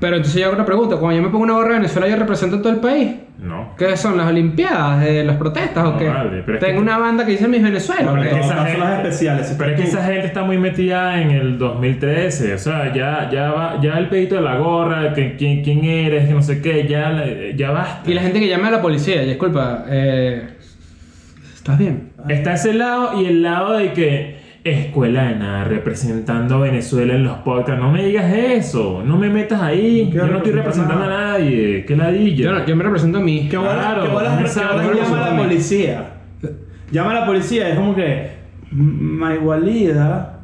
Pero 0.00 0.16
entonces 0.16 0.40
yo 0.40 0.46
hago 0.46 0.54
una 0.54 0.64
pregunta, 0.64 0.96
cuando 0.96 1.16
yo 1.16 1.22
me 1.26 1.28
pongo 1.30 1.42
una 1.44 1.54
gorra 1.54 1.70
de 1.70 1.74
Venezuela 1.80 2.06
yo 2.08 2.16
represento 2.16 2.56
a 2.56 2.62
todo 2.62 2.72
el 2.72 2.78
país. 2.78 3.16
No. 3.42 3.74
¿Qué 3.76 3.96
son 3.96 4.16
las 4.16 4.28
Olimpiadas? 4.28 5.00
de 5.00 5.24
¿Las 5.24 5.36
protestas 5.36 5.84
o 5.84 5.92
No, 5.92 5.98
qué? 5.98 6.08
vale, 6.08 6.42
pero 6.46 6.58
Tengo 6.60 6.74
que- 6.74 6.78
una 6.82 6.98
banda 6.98 7.24
que 7.24 7.32
dice 7.32 7.48
mis 7.48 7.62
Venezuela. 7.62 8.10
Bueno, 8.12 8.20
¿o 8.20 8.24
en 8.24 8.30
qué? 8.30 8.36
todo 8.36 8.40
esa 8.44 8.54
caso, 8.54 8.66
gente- 8.66 8.78
las 8.80 8.98
especiales. 8.98 9.54
Pero 9.58 9.70
es 9.72 9.76
que 9.80 9.86
esa 9.88 10.04
gente 10.04 10.26
está 10.26 10.42
muy 10.44 10.58
metida 10.58 11.20
en 11.20 11.30
el 11.32 11.58
2013, 11.58 12.54
o 12.54 12.58
sea, 12.58 12.92
ya, 12.94 13.28
ya, 13.32 13.50
va, 13.50 13.80
ya 13.80 13.98
el 13.98 14.08
pedito 14.08 14.36
de 14.36 14.40
la 14.42 14.56
gorra, 14.56 15.12
que, 15.14 15.36
quién, 15.36 15.62
quién 15.62 15.84
eres, 15.84 16.28
que 16.28 16.34
no 16.34 16.42
sé 16.42 16.60
qué, 16.62 16.86
ya, 16.88 17.24
ya 17.56 17.70
basta. 17.70 18.08
Y 18.10 18.14
la 18.14 18.22
gente 18.22 18.38
que 18.40 18.48
llama 18.48 18.68
a 18.68 18.72
la 18.72 18.82
policía, 18.82 19.20
disculpa, 19.22 19.84
eh, 19.88 20.42
¿estás 21.54 21.78
bien? 21.78 22.10
Está 22.28 22.54
ese 22.54 22.72
lado 22.74 23.20
y 23.20 23.26
el 23.26 23.42
lado 23.42 23.76
de 23.78 23.92
que 23.92 24.37
escuela 24.70 25.24
de 25.28 25.36
nada, 25.36 25.64
representando 25.64 26.56
a 26.56 26.58
Venezuela 26.60 27.14
en 27.14 27.24
los 27.24 27.38
podcasts. 27.38 27.80
No 27.82 27.90
me 27.92 28.04
digas 28.04 28.32
eso, 28.32 29.02
no 29.04 29.16
me 29.16 29.28
metas 29.30 29.60
ahí. 29.62 30.08
¿Qué 30.10 30.16
Yo 30.18 30.26
no 30.26 30.36
estoy 30.38 30.52
representando 30.52 31.04
a 31.04 31.08
nadie, 31.08 31.84
qué 31.86 31.96
ladilla. 31.96 32.44
Yo, 32.44 32.52
no, 32.52 32.66
yo 32.66 32.76
me 32.76 32.84
represento 32.84 33.18
a 33.18 33.20
mí. 33.20 33.48
¿Qué 33.50 33.56
bolas, 33.56 33.74
Claro, 33.74 34.02
qué 34.04 34.08
bolas- 34.08 34.54
qué 34.54 34.60
bolas 34.60 34.96
llama 35.10 35.26
a 35.26 35.30
la 35.30 35.36
policía? 35.42 36.04
Llama 36.90 37.10
a 37.10 37.14
la 37.14 37.26
policía, 37.26 37.68
es 37.70 37.74
como 37.76 37.94
que. 37.94 38.38
Maigualida. 38.70 40.40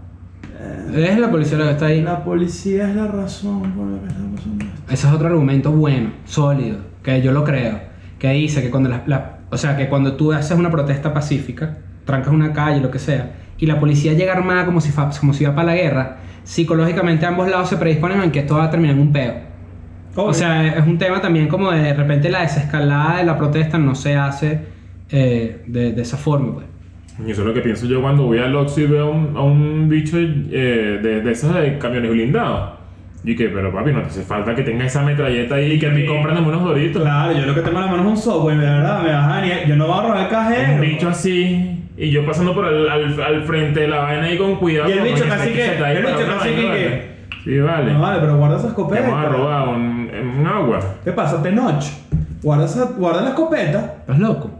eh, 0.92 1.08
Es 1.12 1.18
la 1.18 1.30
policía 1.30 1.58
la 1.58 1.64
que 1.66 1.70
está 1.72 1.86
ahí. 1.86 2.02
la 2.02 2.24
policía 2.24 2.88
es 2.90 2.96
la 2.96 3.06
razón 3.06 3.62
por 3.72 3.86
la 3.86 3.98
que 4.00 4.06
está 4.08 4.20
pasando 4.34 4.64
esto. 4.64 4.92
Ese 4.92 5.06
es 5.06 5.12
otro 5.12 5.28
argumento 5.28 5.72
bueno, 5.72 6.10
sólido, 6.24 6.78
que 7.02 7.22
yo 7.22 7.32
lo 7.32 7.44
creo. 7.44 7.78
Que 8.18 8.30
dice 8.32 8.62
que 8.62 8.70
cuando 8.70 8.88
la, 8.88 9.02
la- 9.06 9.38
o 9.50 9.56
sea, 9.56 9.76
que 9.76 9.88
cuando 9.88 10.14
tú 10.14 10.32
haces 10.32 10.56
una 10.58 10.70
protesta 10.70 11.12
pacífica, 11.14 11.78
trancas 12.04 12.32
una 12.32 12.52
calle, 12.52 12.80
lo 12.80 12.90
que 12.90 12.98
sea, 12.98 13.30
y 13.58 13.66
la 13.66 13.78
policía 13.80 14.12
llega 14.14 14.32
armada 14.32 14.64
como 14.66 14.80
si, 14.80 14.90
fa- 14.90 15.10
como 15.18 15.32
si 15.32 15.44
iba 15.44 15.54
para 15.54 15.66
la 15.66 15.74
guerra, 15.74 16.16
psicológicamente 16.42 17.26
ambos 17.26 17.48
lados 17.48 17.68
se 17.68 17.76
predisponen 17.76 18.20
a 18.20 18.30
que 18.32 18.40
esto 18.40 18.56
va 18.56 18.64
a 18.64 18.70
terminar 18.70 18.96
en 18.96 19.02
un 19.02 19.12
peo. 19.12 19.34
O 20.16 20.32
sea, 20.32 20.66
es 20.78 20.86
un 20.86 20.96
tema 20.98 21.20
también 21.20 21.48
como 21.48 21.70
de, 21.72 21.82
de 21.82 21.94
repente 21.94 22.28
la 22.30 22.42
desescalada 22.42 23.18
de 23.18 23.24
la 23.24 23.36
protesta 23.36 23.78
no 23.78 23.94
se 23.96 24.14
hace 24.16 24.60
eh, 25.10 25.62
de, 25.66 25.92
de 25.92 26.02
esa 26.02 26.16
forma, 26.16 26.54
pues. 26.54 26.66
Y 27.26 27.30
eso 27.30 27.42
es 27.42 27.46
lo 27.48 27.54
que 27.54 27.60
pienso 27.60 27.86
yo 27.86 28.00
cuando 28.02 28.24
voy 28.24 28.38
al 28.38 28.54
Oxxo 28.56 28.80
y 28.80 28.86
veo 28.86 29.06
a 29.06 29.10
un, 29.10 29.36
a 29.36 29.40
un 29.42 29.88
bicho 29.88 30.16
eh, 30.18 30.98
de, 31.02 31.20
de 31.20 31.32
esos 31.32 31.54
de 31.54 31.78
camiones 31.78 32.10
blindados. 32.10 32.74
Y 33.24 33.34
que, 33.36 33.48
pero 33.48 33.72
papi, 33.72 33.92
no 33.92 34.02
te 34.02 34.08
hace 34.08 34.22
falta 34.22 34.54
que 34.54 34.62
tenga 34.62 34.84
esa 34.84 35.02
metralleta 35.02 35.54
ahí 35.54 35.72
y 35.72 35.78
que 35.78 35.88
me 35.88 36.04
compran 36.04 36.44
unos 36.44 36.62
doritos. 36.62 37.02
Claro, 37.02 37.32
yo 37.32 37.46
lo 37.46 37.54
que 37.54 37.60
tengo 37.62 37.78
en 37.78 37.86
la 37.86 37.90
mano 37.90 38.02
es 38.02 38.08
un 38.10 38.16
software, 38.16 38.58
de 38.58 38.66
verdad, 38.66 39.02
me 39.02 39.12
vas 39.12 39.32
a 39.32 39.40
venir. 39.40 39.54
Yo 39.66 39.76
no 39.76 39.86
voy 39.86 39.98
a 39.98 40.02
robar 40.02 40.22
el 40.24 40.28
cajero. 40.28 40.74
Un 40.74 40.80
bicho 40.80 41.08
así, 41.08 41.83
y 41.96 42.10
yo 42.10 42.24
pasando 42.26 42.54
por 42.54 42.66
el, 42.66 42.88
al, 42.88 43.20
al 43.22 43.42
frente 43.44 43.80
de 43.80 43.88
la 43.88 43.98
vaina 44.00 44.24
ahí 44.24 44.36
con 44.38 44.56
cuidado. 44.56 44.88
Y 44.90 44.92
el 44.94 45.04
bicho 45.04 45.24
casi 45.28 45.50
que- 45.50 45.56
se 45.64 45.72
está 45.74 45.86
ahí 45.86 45.96
el 45.96 46.02
bicho 46.06 46.26
casi 46.26 46.48
que- 46.50 46.64
¿vale? 46.68 47.14
Sí, 47.44 47.58
vale. 47.58 47.92
No 47.92 48.00
vale, 48.00 48.20
pero 48.20 48.36
guarda 48.38 48.54
esa 48.56 48.64
Te 48.64 48.68
escopeta. 48.70 49.02
vamos 49.10 49.24
a 49.26 49.28
robar 49.28 49.68
un, 49.68 50.10
un 50.40 50.46
agua. 50.46 50.78
¿Qué 51.04 51.12
pasa? 51.12 51.42
Te 51.42 51.52
noche. 51.52 51.92
Guarda, 52.42 52.64
esa, 52.64 52.84
guarda 52.96 53.22
la 53.22 53.28
escopeta. 53.30 53.96
¿Estás 54.00 54.18
loco? 54.18 54.50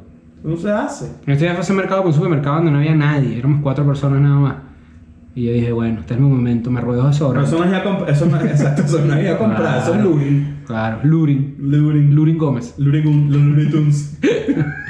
No 0.42 0.56
se 0.56 0.70
hace. 0.70 1.06
Este 1.26 1.44
día 1.44 1.54
fue 1.54 1.64
a 1.64 1.76
mercado 1.78 2.02
por 2.02 2.08
un 2.08 2.14
supermercado 2.14 2.56
donde 2.56 2.70
no 2.70 2.78
había 2.78 2.94
nadie, 2.94 3.38
éramos 3.38 3.60
cuatro 3.62 3.86
personas 3.86 4.20
nada 4.20 4.36
más. 4.36 4.54
Y 5.34 5.46
yo 5.46 5.52
dije, 5.52 5.72
bueno, 5.72 6.00
este 6.00 6.14
es 6.14 6.20
mi 6.20 6.28
momento, 6.28 6.70
me 6.70 6.80
ruedo 6.82 6.98
de 7.04 7.08
Pero 7.08 7.12
sobra. 7.18 7.42
eso 7.42 7.58
no 7.58 7.64
es 7.64 7.70
ir 7.70 7.76
a 7.76 7.82
comprar. 7.82 8.10
Eso 8.10 8.26
no, 8.26 8.36
exacto, 8.40 8.82
eso 8.82 9.00
no 9.04 9.14
es 9.14 9.22
ir 9.24 9.28
a 9.30 9.38
comprar. 9.38 9.78
Eso 9.78 9.86
es 9.94 9.96
Claro. 9.96 10.10
looting. 10.10 10.54
Claro, 10.66 10.98
Lurin. 11.02 11.56
Looting. 11.58 12.14
Lurin 12.14 12.38
Gómez. 12.38 12.74
Looting. 12.78 13.32
Looney 13.32 13.70
Tunes. 13.70 14.18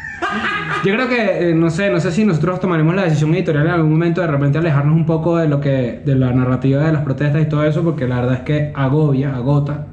Yo 0.84 0.92
creo 0.92 1.08
que, 1.08 1.50
eh, 1.50 1.54
no 1.54 1.70
sé, 1.70 1.88
no 1.90 1.98
sé 1.98 2.12
si 2.12 2.26
nosotros 2.26 2.60
tomaremos 2.60 2.94
la 2.94 3.04
decisión 3.04 3.34
editorial 3.34 3.66
en 3.66 3.72
algún 3.72 3.92
momento 3.92 4.20
de 4.20 4.26
repente 4.26 4.58
alejarnos 4.58 4.94
un 4.94 5.06
poco 5.06 5.38
de 5.38 5.48
lo 5.48 5.58
que, 5.58 6.02
de 6.04 6.14
la 6.14 6.30
narrativa 6.32 6.84
de 6.84 6.92
las 6.92 7.02
protestas 7.02 7.40
y 7.40 7.46
todo 7.46 7.64
eso, 7.64 7.82
porque 7.82 8.06
la 8.06 8.16
verdad 8.16 8.34
es 8.34 8.40
que 8.40 8.70
agobia, 8.74 9.34
agota. 9.34 9.86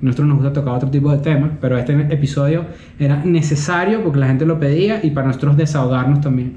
Nosotros 0.00 0.28
nos 0.28 0.36
gusta 0.36 0.52
tocar 0.52 0.74
otro 0.74 0.90
tipo 0.90 1.10
de 1.10 1.18
temas, 1.18 1.50
pero 1.60 1.76
este 1.76 1.92
episodio 2.14 2.66
era 3.00 3.16
necesario 3.24 4.00
porque 4.04 4.20
la 4.20 4.28
gente 4.28 4.46
lo 4.46 4.60
pedía 4.60 5.00
y 5.02 5.10
para 5.10 5.26
nosotros 5.26 5.56
desahogarnos 5.56 6.20
también. 6.20 6.56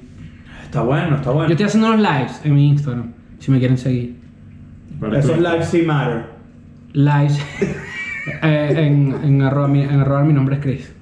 Está 0.64 0.84
bueno, 0.84 1.16
está 1.16 1.32
bueno. 1.32 1.48
Yo 1.48 1.54
estoy 1.54 1.66
haciendo 1.66 1.88
unos 1.88 2.02
lives 2.02 2.40
en 2.44 2.54
mi 2.54 2.70
Instagram, 2.70 3.14
si 3.40 3.50
me 3.50 3.58
quieren 3.58 3.80
seguir. 3.80 4.16
Esos 5.12 5.40
lives 5.40 5.66
sí 5.66 5.82
matter. 5.82 6.26
Lives 6.94 7.40
eh, 8.44 8.74
en, 8.78 9.16
en, 9.24 9.42
arroba, 9.42 9.76
en 9.76 10.00
arroba 10.00 10.24
mi 10.24 10.34
nombre 10.34 10.58
es 10.58 10.62
Chris. 10.62 11.01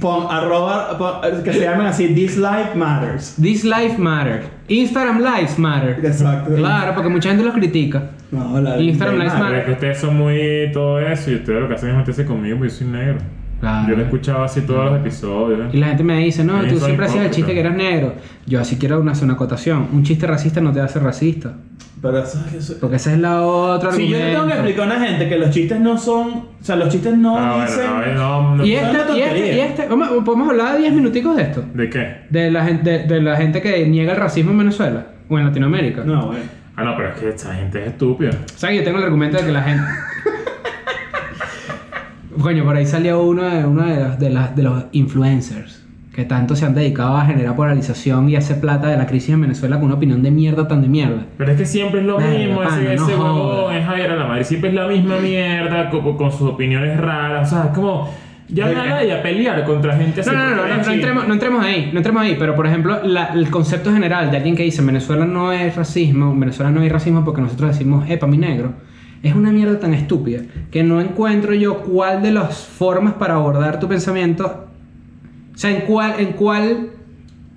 Pon 0.00 0.26
arroba, 0.30 0.96
pon- 0.96 1.42
que 1.44 1.52
se 1.52 1.60
llamen 1.60 1.86
así, 1.86 2.08
This 2.14 2.36
Life 2.38 2.74
Matters. 2.74 3.36
This 3.40 3.64
life 3.64 3.98
matter. 3.98 4.44
Instagram 4.68 5.18
lives 5.20 5.58
matter. 5.58 5.98
Exacto. 6.04 6.54
Claro, 6.54 6.94
porque 6.94 7.08
mucha 7.10 7.28
gente 7.28 7.44
los 7.44 7.54
critica. 7.54 8.10
No, 8.30 8.60
la 8.60 8.78
Instagram 8.80 9.18
Lives 9.18 9.38
Matter. 9.38 9.58
es 9.58 9.64
que 9.66 9.72
ustedes 9.72 9.98
son 9.98 10.16
muy 10.16 10.70
todo 10.72 11.00
eso 11.00 11.30
y 11.30 11.34
ustedes 11.34 11.60
lo 11.60 11.68
que 11.68 11.74
hacen 11.74 11.90
es 11.90 11.96
meterse 11.96 12.24
conmigo 12.24 12.56
porque 12.58 12.70
yo 12.72 12.78
soy 12.78 12.86
negro. 12.86 13.18
Claro. 13.60 13.88
Yo 13.88 13.94
lo 13.96 14.00
he 14.02 14.04
escuchado 14.04 14.42
así 14.42 14.62
todos 14.62 14.90
los 14.90 15.00
episodios. 15.00 15.72
Y 15.74 15.76
la 15.76 15.88
gente 15.88 16.02
me 16.02 16.16
dice, 16.18 16.42
no, 16.44 16.62
Sí, 16.62 16.70
tú 16.70 16.80
siempre 16.80 17.06
hacías 17.06 17.26
el 17.26 17.30
chiste 17.30 17.52
que 17.52 17.60
eras 17.60 17.76
negro. 17.76 18.14
Yo 18.46 18.60
así 18.60 18.76
quiero 18.76 19.00
una, 19.00 19.12
hacer 19.12 19.24
una 19.24 19.34
acotación. 19.34 19.88
Un 19.92 20.02
chiste 20.02 20.26
racista 20.26 20.60
no 20.60 20.72
te 20.72 20.80
hace 20.80 20.98
racista. 20.98 21.52
Pero 22.00 22.18
eso 22.18 22.42
es 22.48 22.54
eso. 22.54 22.76
Porque 22.80 22.96
esa 22.96 23.12
es 23.12 23.18
la 23.18 23.42
otra 23.42 23.92
Si 23.92 24.08
yo 24.08 24.16
le 24.16 24.30
tengo 24.32 24.46
que 24.46 24.52
explicar 24.54 24.90
a 24.90 24.96
una 24.96 25.06
gente 25.06 25.28
que 25.28 25.36
los 25.36 25.50
chistes 25.50 25.78
no 25.78 25.98
son. 25.98 26.28
O 26.28 26.64
sea, 26.64 26.76
los 26.76 26.88
chistes 26.88 27.14
no 27.18 27.36
Ah, 27.38 27.66
dicen. 27.66 27.84
bueno, 27.94 28.14
no, 28.14 28.56
no, 28.56 28.64
Y 28.64 28.74
este, 28.74 28.96
y 29.14 29.20
este, 29.20 29.56
y 29.56 29.60
este, 29.60 29.86
vamos, 29.86 30.08
podemos 30.24 30.48
hablar 30.48 30.72
de 30.76 30.78
10 30.80 30.94
minuticos 30.94 31.36
de 31.36 31.42
esto. 31.42 31.62
¿De 31.74 31.90
qué? 31.90 32.22
De 32.30 32.50
la 32.50 32.64
gente, 32.64 32.90
de, 32.90 33.06
de 33.06 33.20
la 33.20 33.36
gente 33.36 33.60
que 33.60 33.86
niega 33.86 34.12
el 34.14 34.18
racismo 34.18 34.52
en 34.52 34.58
Venezuela 34.58 35.08
o 35.28 35.38
en 35.38 35.44
Latinoamérica. 35.44 36.02
No, 36.02 36.28
bueno. 36.28 36.44
Ah, 36.76 36.84
no, 36.84 36.96
pero 36.96 37.10
es 37.10 37.16
que 37.16 37.28
esta 37.28 37.54
gente 37.54 37.82
es 37.82 37.88
estúpida. 37.88 38.30
O 38.30 38.58
sea, 38.58 38.70
que 38.70 38.76
yo 38.76 38.84
tengo 38.84 38.96
el 38.96 39.04
argumento 39.04 39.36
de 39.36 39.44
que 39.44 39.52
la 39.52 39.62
gente. 39.62 39.82
Coño, 42.40 42.64
por 42.64 42.76
ahí 42.76 42.86
salió 42.86 43.22
uno 43.22 43.42
de, 43.42 43.64
uno 43.64 43.82
de, 43.84 43.96
los, 44.02 44.18
de, 44.18 44.30
las- 44.30 44.56
de 44.56 44.62
los 44.62 44.84
influencers 44.92 45.84
que 46.14 46.24
tanto 46.24 46.56
se 46.56 46.66
han 46.66 46.74
dedicado 46.74 47.16
a 47.16 47.24
generar 47.24 47.54
polarización 47.54 48.28
y 48.28 48.34
hacer 48.34 48.60
plata 48.60 48.88
de 48.88 48.96
la 48.96 49.06
crisis 49.06 49.30
en 49.30 49.42
Venezuela 49.42 49.76
con 49.76 49.86
una 49.86 49.94
opinión 49.94 50.22
de 50.24 50.30
mierda 50.32 50.66
tan 50.66 50.82
de 50.82 50.88
mierda. 50.88 51.22
Pero 51.38 51.52
es 51.52 51.56
que 51.58 51.64
siempre 51.64 52.00
es 52.00 52.06
lo 52.06 52.18
mismo, 52.18 52.58
pana, 52.58 52.82
ese, 52.82 52.96
no 52.96 53.04
ese 53.08 53.16
huevón 53.16 53.74
es 53.76 53.86
Javier 53.86 54.10
a 54.10 54.16
la 54.16 54.26
madre, 54.26 54.42
siempre 54.44 54.70
es 54.70 54.74
la 54.76 54.88
misma 54.88 55.18
mierda, 55.18 55.88
con, 55.88 56.16
con 56.16 56.32
sus 56.32 56.42
opiniones 56.50 56.98
raras, 56.98 57.46
o 57.52 57.54
sea, 57.56 57.66
es 57.66 57.70
como, 57.78 58.12
ya 58.48 58.68
Eh, 58.68 58.74
nadie 58.74 59.12
a 59.14 59.22
pelear 59.22 59.64
contra 59.64 59.96
gente 59.96 60.20
así. 60.22 60.30
No, 60.30 60.36
no, 60.36 60.50
no, 60.56 60.66
no, 60.66 60.76
no, 60.84 60.90
entremos, 60.92 61.28
no 61.28 61.32
entremos 61.34 61.64
ahí, 61.64 61.90
no 61.92 61.98
entremos 61.98 62.22
ahí, 62.22 62.36
pero 62.36 62.56
por 62.56 62.66
ejemplo, 62.66 63.00
la- 63.04 63.26
el 63.26 63.48
concepto 63.48 63.92
general 63.92 64.32
de 64.32 64.36
alguien 64.38 64.56
que 64.56 64.64
dice 64.64 64.80
en 64.80 64.88
Venezuela 64.88 65.24
no 65.26 65.52
es 65.52 65.76
racismo, 65.76 66.32
en 66.32 66.40
Venezuela 66.40 66.72
no 66.72 66.80
hay 66.80 66.88
racismo 66.88 67.24
porque 67.24 67.40
nosotros 67.40 67.70
decimos, 67.70 68.10
epa, 68.10 68.26
mi 68.26 68.36
negro, 68.36 68.72
es 69.22 69.34
una 69.34 69.50
mierda 69.52 69.78
tan 69.78 69.92
estúpida 69.94 70.40
que 70.70 70.82
no 70.82 71.00
encuentro 71.00 71.52
yo 71.54 71.82
cuál 71.82 72.22
de 72.22 72.32
las 72.32 72.58
formas 72.66 73.14
para 73.14 73.34
abordar 73.34 73.78
tu 73.78 73.88
pensamiento, 73.88 74.68
o 75.54 75.58
sea, 75.58 75.70
en 75.70 75.82
cuál, 75.82 76.14
en 76.18 76.32
cuál, 76.32 76.90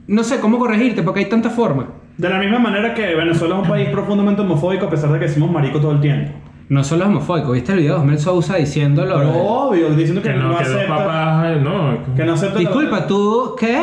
no 0.07 0.23
sé 0.23 0.39
cómo 0.39 0.59
corregirte 0.59 1.03
porque 1.03 1.21
hay 1.21 1.25
tantas 1.27 1.53
formas. 1.53 1.87
De 2.17 2.29
la 2.29 2.37
misma 2.37 2.59
manera 2.59 2.93
que 2.93 3.15
Venezuela 3.15 3.55
es 3.55 3.61
un 3.63 3.67
país 3.67 3.89
profundamente 3.89 4.41
homofóbico, 4.41 4.85
a 4.85 4.89
pesar 4.89 5.11
de 5.11 5.19
que 5.19 5.25
decimos 5.25 5.49
marico 5.51 5.79
todo 5.79 5.93
el 5.93 5.99
tiempo. 6.01 6.31
No 6.69 6.83
solo 6.83 7.03
es 7.03 7.09
homofóbico, 7.09 7.51
¿viste 7.51 7.71
el 7.73 7.79
video 7.79 7.95
de 7.95 7.99
Osmel 8.01 8.19
Sousa 8.19 8.55
diciéndolo? 8.57 9.15
Pero 9.17 9.31
obvio, 9.33 9.89
diciendo 9.91 10.21
que, 10.21 10.29
Que 10.29 10.35
no, 10.35 10.49
no, 10.49 10.57
que 10.57 10.63
acepta. 10.63 10.87
papás, 10.97 11.45
eh, 11.47 11.59
no. 11.61 12.15
Que 12.15 12.23
no 12.25 12.33
acepta. 12.33 12.59
Disculpa, 12.59 13.07
¿tú 13.07 13.55
qué? 13.59 13.81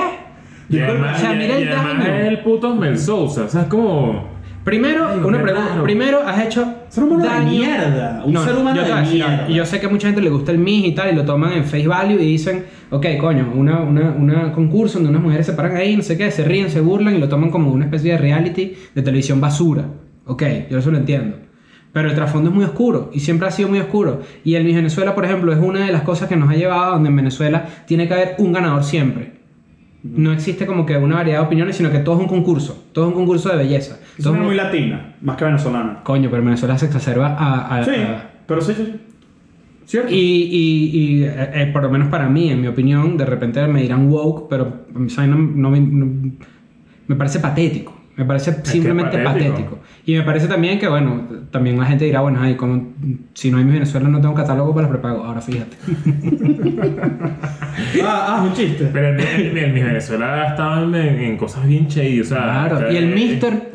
Y 0.68 0.78
además, 0.78 1.16
O 1.18 1.20
sea, 1.20 1.34
y- 1.34 1.38
mira 1.38 1.56
el 1.58 1.68
daño. 1.68 2.04
es 2.14 2.28
el 2.28 2.38
puto 2.40 2.70
Osmel 2.70 2.98
Sousa, 2.98 3.44
o 3.44 3.48
sea, 3.48 3.62
es 3.62 3.66
como... 3.68 4.28
Primero, 4.64 5.08
Ay, 5.08 5.18
una 5.24 5.42
pregunta. 5.42 5.82
Primero, 5.82 6.20
has 6.26 6.40
hecho. 6.44 6.74
Ser 6.90 7.04
humano 7.04 7.22
de 7.22 7.40
mierda, 7.46 8.22
un 8.24 8.36
ser 8.36 8.56
humano 8.56 8.82
yo 8.82 8.82
de 8.82 9.00
decir 9.00 9.24
mierda. 9.24 9.46
Y 9.48 9.54
yo 9.54 9.64
sé 9.64 9.78
que 9.78 9.86
a 9.86 9.88
mucha 9.88 10.08
gente 10.08 10.20
le 10.20 10.28
gusta 10.28 10.50
el 10.50 10.58
MIS 10.58 10.86
y 10.86 10.92
tal, 10.92 11.12
y 11.12 11.16
lo 11.16 11.24
toman 11.24 11.52
en 11.52 11.64
face 11.64 11.86
value 11.86 12.20
y 12.20 12.26
dicen, 12.26 12.64
ok, 12.90 13.06
coño, 13.20 13.52
una, 13.54 13.80
una, 13.80 14.10
una 14.10 14.52
concurso 14.52 14.94
donde 14.94 15.10
unas 15.10 15.22
mujeres 15.22 15.46
se 15.46 15.52
paran 15.52 15.76
ahí, 15.76 15.96
no 15.96 16.02
sé 16.02 16.18
qué, 16.18 16.32
se 16.32 16.44
ríen, 16.44 16.68
se 16.68 16.80
burlan 16.80 17.14
y 17.14 17.18
lo 17.18 17.28
toman 17.28 17.50
como 17.50 17.70
una 17.70 17.84
especie 17.84 18.10
de 18.10 18.18
reality 18.18 18.74
de 18.92 19.02
televisión 19.02 19.40
basura. 19.40 19.84
Ok, 20.26 20.42
yo 20.68 20.78
eso 20.78 20.90
lo 20.90 20.98
entiendo. 20.98 21.36
Pero 21.92 22.08
el 22.08 22.14
trasfondo 22.16 22.50
es 22.50 22.56
muy 22.56 22.64
oscuro 22.64 23.10
y 23.12 23.20
siempre 23.20 23.46
ha 23.46 23.52
sido 23.52 23.68
muy 23.68 23.78
oscuro. 23.78 24.22
Y 24.42 24.56
el 24.56 24.64
Miss 24.64 24.74
Venezuela, 24.74 25.14
por 25.14 25.24
ejemplo, 25.24 25.52
es 25.52 25.58
una 25.60 25.86
de 25.86 25.92
las 25.92 26.02
cosas 26.02 26.28
que 26.28 26.36
nos 26.36 26.50
ha 26.50 26.54
llevado 26.54 26.82
a 26.82 26.90
donde 26.94 27.08
en 27.08 27.16
Venezuela 27.16 27.66
tiene 27.86 28.08
que 28.08 28.14
haber 28.14 28.34
un 28.38 28.52
ganador 28.52 28.82
siempre. 28.82 29.39
No 30.02 30.32
existe 30.32 30.64
como 30.66 30.86
que 30.86 30.96
una 30.96 31.16
variedad 31.16 31.40
de 31.40 31.46
opiniones, 31.46 31.76
sino 31.76 31.90
que 31.90 31.98
todo 31.98 32.16
es 32.16 32.22
un 32.22 32.28
concurso. 32.28 32.86
Todo 32.92 33.04
es 33.04 33.08
un 33.08 33.14
concurso 33.14 33.50
de 33.50 33.56
belleza. 33.58 33.98
Es 34.18 34.26
muy 34.26 34.54
latina, 34.56 35.14
más 35.20 35.36
que 35.36 35.44
venezolana. 35.44 36.00
Coño, 36.04 36.30
pero 36.30 36.40
en 36.40 36.46
Venezuela 36.46 36.78
se 36.78 36.86
exacerba 36.86 37.36
a... 37.38 37.76
a- 37.80 37.84
Sí, 37.84 37.90
a- 37.96 38.30
pero 38.46 38.60
sí, 38.60 38.72
sí, 38.74 38.84
sí. 38.86 39.00
¿Cierto? 39.84 40.10
y, 40.12 40.14
y- 40.16 40.90
y, 41.18 41.24
eh, 41.24 41.50
eh, 41.52 41.70
por 41.72 41.82
lo 41.82 41.90
menos 41.90 42.08
para 42.08 42.28
mí, 42.28 42.48
en 42.50 42.60
mi 42.60 42.68
opinión, 42.68 43.16
de 43.16 43.26
repente 43.26 43.66
me 43.66 43.82
dirán 43.82 44.08
woke, 44.08 44.48
pero 44.48 44.84
a 44.94 44.98
mí 44.98 45.08
no, 45.26 45.70
me, 45.70 45.80
no- 45.80 46.32
me 47.08 47.16
parece 47.16 47.40
patético. 47.40 47.99
Me 48.20 48.26
parece 48.26 48.54
que 48.62 48.68
simplemente 48.68 49.16
patético. 49.18 49.52
patético. 49.54 49.78
Y 50.04 50.14
me 50.14 50.22
parece 50.22 50.46
también 50.46 50.78
que, 50.78 50.88
bueno, 50.88 51.22
también 51.50 51.78
la 51.78 51.86
gente 51.86 52.04
dirá, 52.04 52.20
bueno, 52.20 52.38
ay, 52.42 52.54
como, 52.54 52.88
si 53.32 53.50
no 53.50 53.56
hay 53.56 53.64
mi 53.64 53.72
Venezuela 53.72 54.08
no 54.08 54.20
tengo 54.20 54.34
catálogo 54.34 54.74
para 54.74 54.88
los 54.88 54.90
prepago. 54.96 55.24
Ahora 55.24 55.40
fíjate. 55.40 55.76
Ah, 58.02 58.26
ah, 58.38 58.42
un 58.42 58.52
chiste. 58.52 58.90
Pero 58.92 59.08
el, 59.08 59.20
el, 59.20 59.56
el 59.58 59.72
Miss 59.72 59.84
Venezuela 59.84 60.48
estaba 60.48 60.82
en, 60.82 60.94
en 60.94 61.36
cosas 61.36 61.66
bien 61.66 61.86
shady, 61.88 62.20
o 62.20 62.24
sea. 62.24 62.66
Claro. 62.68 62.92
Y 62.92 62.96
el 62.96 63.12
eh, 63.12 63.14
Mister. 63.14 63.70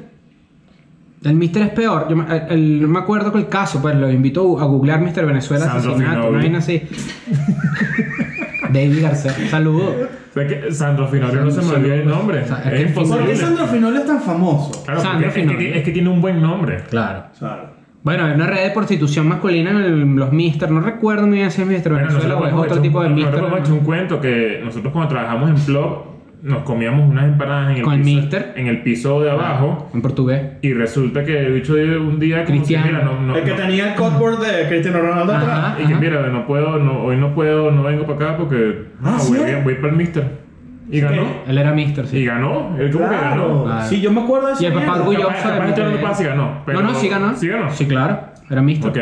El 1.23 1.35
Mister 1.35 1.63
es 1.63 1.69
peor. 1.69 2.07
Yo 2.09 2.15
me, 2.15 2.25
el- 2.35 2.43
el- 2.51 2.81
no 2.83 2.87
me 2.87 2.99
acuerdo 2.99 3.31
con 3.31 3.41
el 3.41 3.47
caso, 3.47 3.81
pues 3.81 3.95
lo 3.95 4.11
invito 4.11 4.59
a 4.59 4.65
googlear 4.65 4.99
Mister 5.01 5.25
Venezuela 5.25 5.65
Sandro 5.65 5.91
asesinato, 5.95 6.29
una 6.29 6.37
vaina 6.37 6.57
así. 6.59 6.81
David 8.71 9.01
García. 9.01 9.31
Saludos. 9.49 9.95
O 10.29 10.33
sea, 10.33 10.47
que 10.47 10.71
Sandro 10.71 11.07
Finorio 11.07 11.45
no 11.45 11.51
se 11.51 11.61
me 11.61 11.73
olvida 11.75 11.95
el 11.95 12.07
nombre. 12.07 12.41
O 12.43 12.45
sea, 12.47 12.57
es 12.71 12.81
es 12.81 12.87
que 12.87 12.93
¿Por 13.01 13.25
qué 13.25 13.35
Sandro 13.35 13.67
Finoli 13.67 13.97
es 13.97 14.05
tan 14.05 14.21
famoso? 14.21 14.83
Claro, 14.83 14.99
Sandro 15.01 15.27
es, 15.29 15.33
que, 15.33 15.41
Finoli. 15.41 15.67
es 15.67 15.83
que 15.83 15.91
tiene 15.91 16.09
un 16.09 16.21
buen 16.21 16.41
nombre. 16.41 16.83
Claro. 16.89 17.23
Claro. 17.39 17.69
Bueno, 18.03 18.25
hay 18.25 18.33
una 18.33 18.45
red 18.45 18.63
de 18.65 18.69
prostitución 18.71 19.27
masculina 19.27 19.71
en 19.71 19.77
el- 19.77 20.01
los 20.15 20.31
Mister. 20.31 20.69
No 20.69 20.81
recuerdo 20.81 21.25
muy 21.25 21.37
bien 21.37 21.49
si 21.51 21.61
es 21.61 21.67
Mister 21.67 21.91
Bueno, 21.91 22.07
Venezuela 22.09 22.37
o 22.37 22.45
es 22.47 22.53
otro 22.53 22.81
tipo 22.81 23.01
de 23.01 23.09
Mister. 23.09 23.25
nosotros 23.33 23.49
podemos 23.49 23.67
echar 23.69 23.79
un 23.79 23.85
cuento 23.85 24.21
que 24.21 24.61
nosotros 24.63 24.93
cuando 24.93 25.09
trabajamos 25.09 25.49
en 25.49 25.55
Plop 25.55 26.05
nos 26.45 26.61
comíamos 26.63 27.09
unas 27.09 27.25
empanadas 27.25 27.71
en 27.71 27.77
el, 27.77 27.83
Con 27.83 27.93
el 27.95 28.01
piso, 28.03 28.21
Mister. 28.21 28.53
en 28.55 28.67
el 28.67 28.83
piso 28.83 29.21
de 29.21 29.31
abajo 29.31 29.89
En 29.93 30.01
portugués. 30.01 30.43
y 30.61 30.73
resulta 30.73 31.23
que 31.25 31.39
el 31.47 31.53
bicho 31.53 31.73
de 31.73 31.97
un 31.97 32.19
día 32.19 32.45
como 32.45 32.57
Cristiano. 32.57 32.85
que, 32.85 32.91
mira, 32.91 33.03
no, 33.03 33.19
no, 33.19 33.35
el 33.35 33.43
que 33.43 33.49
no- 33.49 33.55
tenía 33.57 33.89
el 33.89 33.95
codeboard 33.95 34.39
de 34.45 34.67
Cristiano 34.67 34.99
Ronaldo 35.01 35.33
Ajá. 35.33 35.69
atrás. 35.71 35.83
y 35.83 35.87
que 35.91 35.95
mira, 35.95 36.27
no 36.27 36.45
puedo, 36.45 36.77
no, 36.77 37.03
hoy 37.03 37.17
no 37.17 37.33
puedo, 37.33 37.71
no 37.71 37.81
vengo 37.83 38.05
para 38.05 38.29
acá 38.29 38.37
porque 38.37 38.85
Ah, 39.03 39.11
no, 39.13 39.19
¿sí? 39.19 39.35
voy, 39.37 39.55
voy 39.63 39.75
para 39.75 39.89
el 39.89 39.95
Mister. 39.95 40.45
Y 40.87 40.99
ganó. 41.01 41.23
Él 41.47 41.57
era 41.57 41.73
Mister, 41.73 42.05
Y 42.13 42.25
ganó. 42.25 42.77
Él 42.77 42.91
como 42.91 43.05
que 43.09 43.15
Claro. 43.17 43.29
ganó. 43.47 43.63
Claro. 43.63 43.87
Sí, 43.87 44.01
yo 44.01 44.11
me 44.11 44.21
acuerdo 44.21 44.47
de 44.47 44.53
eso. 44.53 44.63
Y 44.63 44.65
el 44.67 44.73
papá 44.73 44.93
orgulloso 44.97 45.29
de 45.29 46.23
ganó. 46.25 46.61
pero- 46.63 46.81
No, 46.81 46.91
no, 46.91 46.93
sí 46.95 47.09
ganó. 47.09 47.35
¿Sí 47.35 47.47
ganó? 47.47 47.71
Sí, 47.71 47.87
claro. 47.87 48.19
Era 48.51 48.61
Mister. 48.61 48.91
Ok. 48.91 48.97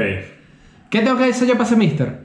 ¿Qué 0.89 1.01
tengo 1.01 1.17
que 1.17 1.25
decir 1.25 1.45
yo 1.45 1.55
para 1.55 1.65
ser 1.65 1.77
Mister? 1.77 2.22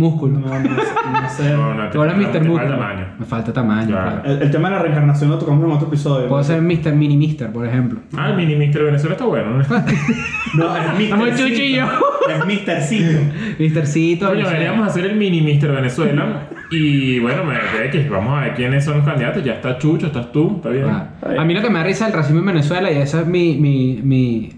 Músculo. 0.00 0.38
No, 0.40 0.48
no, 0.48 0.54
sé- 0.54 0.92
no 1.12 1.28
sé. 1.30 1.50
No, 1.54 1.74
no, 1.74 1.88
te, 1.90 1.98
eres 1.98 2.14
te 2.14 2.18
Mr. 2.18 2.32
falta 2.32 2.40
Músculo. 2.48 2.70
tamaño. 2.78 3.06
Me 3.18 3.26
falta 3.26 3.52
tamaño. 3.52 3.86
Claro. 3.88 4.22
claro. 4.22 4.22
El, 4.36 4.42
el 4.42 4.50
tema 4.50 4.68
de 4.70 4.76
la 4.76 4.82
reencarnación 4.82 5.30
lo 5.30 5.38
tocamos 5.38 5.64
en 5.64 5.70
otro 5.72 5.88
episodio. 5.88 6.28
Puedo 6.28 6.42
ser 6.42 6.62
Mr. 6.62 6.92
Mini 6.94 7.16
Mister, 7.16 7.52
por 7.52 7.66
ejemplo. 7.66 8.00
Ah, 8.16 8.30
el 8.30 8.36
mini 8.36 8.56
Mister 8.56 8.82
Venezuela 8.84 9.14
está 9.14 9.26
bueno. 9.26 9.50
¿no? 9.58 9.64
No, 10.54 10.76
es 10.76 10.92
Mr. 11.38 11.48
Y 11.52 11.76
yo. 11.76 11.84
Es 12.28 12.46
Mistercito. 12.46 13.18
Mistercito. 13.58 14.28
Coño, 14.28 14.46
deberíamos 14.48 14.86
hacer 14.88 15.06
el 15.06 15.16
mini 15.16 15.40
Mister 15.40 15.70
Venezuela. 15.70 16.48
Y 16.72 17.18
bueno, 17.18 17.44
me 17.44 17.54
ve 17.54 17.90
que 17.90 18.08
vamos 18.08 18.38
a 18.38 18.42
ver 18.42 18.54
quiénes 18.54 18.84
son 18.84 18.98
los 18.98 19.06
candidatos. 19.06 19.42
Ya 19.44 19.54
está 19.54 19.76
Chucho, 19.78 20.06
estás 20.06 20.30
tú, 20.32 20.54
está 20.56 20.68
bien. 20.70 20.86
A 20.88 21.44
mí 21.44 21.54
lo 21.54 21.60
que 21.62 21.70
me 21.70 21.78
da 21.80 21.84
risa 21.84 22.04
del 22.06 22.14
racismo 22.14 22.40
en 22.40 22.46
Venezuela, 22.46 22.90
y 22.92 22.96
ese 22.98 23.20
es 23.20 23.26
mi, 23.26 23.56
mi, 23.56 24.00
mi, 24.02 24.52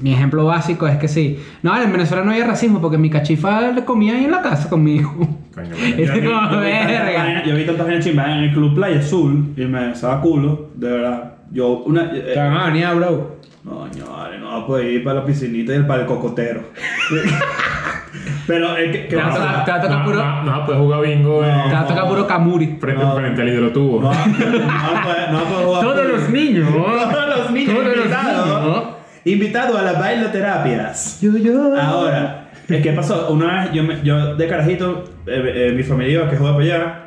mi 0.00 0.12
ejemplo 0.14 0.44
básico, 0.46 0.86
es 0.86 0.96
que 0.98 1.08
sí. 1.08 1.38
No, 1.62 1.80
en 1.80 1.92
Venezuela 1.92 2.24
no 2.24 2.30
había 2.32 2.46
racismo 2.46 2.80
porque 2.80 2.98
mi 2.98 3.10
cachifa 3.10 3.60
le 3.72 3.84
comía 3.84 4.14
ahí 4.14 4.24
en 4.24 4.30
la 4.30 4.40
casa 4.42 4.68
conmigo. 4.68 5.12
Coño, 5.54 5.74
Es 5.74 6.08
ya- 6.08 6.14
como, 6.48 6.60
verga. 6.60 7.42
Yo 7.44 7.54
vi 7.56 7.64
tantas 7.66 7.86
vainas 7.86 8.04
chimba 8.04 8.24
en 8.32 8.44
el 8.44 8.52
Club 8.52 8.74
Playa 8.74 8.98
Azul 9.00 9.52
y 9.56 9.64
me 9.66 9.92
estaba 9.92 10.20
culo, 10.20 10.70
de 10.74 10.90
verdad. 10.90 11.32
Yo, 11.52 11.68
una. 11.86 12.10
eh, 12.14 12.30
Te 12.34 12.38
van 12.38 12.56
a 12.56 12.66
venir, 12.66 12.86
bro. 12.94 13.36
Coño, 13.64 14.04
vale, 14.10 14.38
no 14.38 14.66
puedo 14.66 14.82
ir 14.82 15.04
para 15.04 15.20
la 15.20 15.26
piscinita 15.26 15.72
y 15.72 15.76
el 15.76 15.86
para 15.86 16.02
el 16.02 16.06
cocotero. 16.06 16.62
Pero 18.46 18.76
es 18.76 18.90
que. 18.90 19.02
que 19.02 19.08
Te 19.08 19.16
va 19.16 19.26
a 19.28 19.64
tocar- 19.64 19.86
a 19.86 19.88
no, 19.88 20.04
puro- 20.04 20.16
No, 20.24 20.42
no, 20.44 20.66
puedes 20.66 20.80
jugar 20.80 21.00
bingo 21.02 21.42
No. 21.42 21.46
eh, 21.48 21.62
Te 21.68 21.74
va 21.74 21.80
a 21.80 21.86
tocar 21.86 22.08
puro 22.08 22.26
Kamuri. 22.26 22.76
frente, 22.80 23.02
No. 23.04 23.14
frente 23.14 23.42
al 23.42 23.48
hidrotubo. 23.48 24.00
No, 24.02 24.12
no, 24.12 25.32
no 25.32 25.80
Todos 25.80 26.06
los 26.08 26.30
niños. 26.30 26.68
Todos 26.72 27.28
los 27.38 27.50
niños 27.52 27.74
Todos 27.74 27.96
los 27.96 28.08
niños. 28.08 28.84
Invitado 29.24 29.76
a 29.76 29.82
las 29.82 29.98
bailoterapias. 29.98 31.20
Yo, 31.20 31.36
yo. 31.36 31.74
Ahora, 31.80 32.50
que 32.66 32.92
pasó, 32.92 33.30
una 33.32 33.64
vez 33.64 33.72
yo, 33.72 33.82
me- 33.84 34.02
yo 34.02 34.36
de 34.36 34.46
carajito, 34.48 35.04
eh, 35.26 35.68
eh, 35.70 35.72
mi 35.76 35.82
familia 35.82 36.12
iba 36.14 36.30
que 36.30 36.36
juega 36.36 36.52
para 36.54 36.64
allá, 36.64 37.06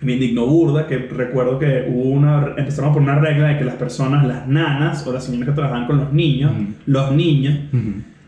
me 0.00 0.12
indignó 0.14 0.46
burda, 0.46 0.86
que 0.86 0.98
recuerdo 0.98 1.58
que 1.58 1.86
hubo 1.88 2.10
una, 2.10 2.54
empezaron 2.56 2.92
por 2.92 3.02
una 3.02 3.16
regla 3.18 3.48
de 3.48 3.58
que 3.58 3.64
las 3.64 3.74
personas, 3.76 4.26
las 4.26 4.48
nanas 4.48 5.06
o 5.06 5.12
las 5.12 5.24
señoras 5.24 5.50
que 5.50 5.54
trabajaban 5.54 5.86
con 5.86 5.98
los 5.98 6.12
niños, 6.12 6.50
los 6.86 7.12
niños, 7.12 7.58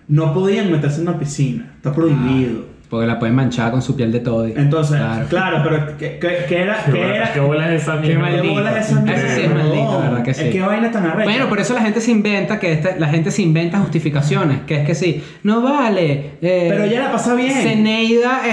no 0.06 0.32
podían 0.34 0.70
meterse 0.70 1.00
en 1.00 1.08
una 1.08 1.18
piscina, 1.18 1.72
está 1.76 1.92
prohibido. 1.92 2.73
Porque 2.94 3.06
la 3.08 3.18
pueden 3.18 3.34
manchar 3.34 3.72
con 3.72 3.82
su 3.82 3.96
piel 3.96 4.12
de 4.12 4.20
todo. 4.20 4.46
Entonces, 4.46 4.96
Claro. 4.98 5.26
claro, 5.28 5.60
pero 5.64 5.96
que 5.98 6.16
era... 6.62 6.84
Qué 6.84 6.92
Que 6.92 6.98
bola- 6.98 7.16
era 7.16 7.32
qué 7.32 7.40
bola 7.40 7.74
es 7.74 7.82
esa 7.82 7.94
Qué 8.00 8.06
mierda. 8.06 8.22
maldito. 8.22 8.42
¿Qué 8.44 8.50
bola 8.50 8.78
es 8.78 8.90
esa 8.90 9.00
Ese 9.14 9.28
sí 9.34 9.40
es 9.42 9.48
mierda? 9.48 9.54
maldito, 9.64 9.82
No, 9.92 9.98
¿verdad 10.00 10.22
que 10.22 10.34
sí? 10.34 10.44
Es 10.44 10.52
que 10.52 10.60
vaina 10.60 10.90
tan 10.92 11.06
arrecha. 11.06 11.24
Bueno, 11.30 11.48
por 11.48 11.58
eso 11.60 11.74
la 11.74 11.80
gente 11.80 12.00
se 12.00 12.10
inventa 12.12 12.60
que 12.60 12.72
esta- 12.72 12.96
la 12.96 13.08
gente 13.08 13.30
se 13.32 13.42
inventa 13.42 13.78
justificaciones, 13.80 14.60
que 14.66 14.76
es 14.82 14.86
que 14.86 14.94
sí, 14.94 15.24
no 15.42 15.60
vale. 15.62 16.30
eh, 16.40 16.66
Pero 16.70 16.86
ya 16.86 17.02
la 17.02 17.10
pasa 17.12 17.34
bien. 17.34 17.50
Zeneida, 17.52 18.42
eh, 18.48 18.52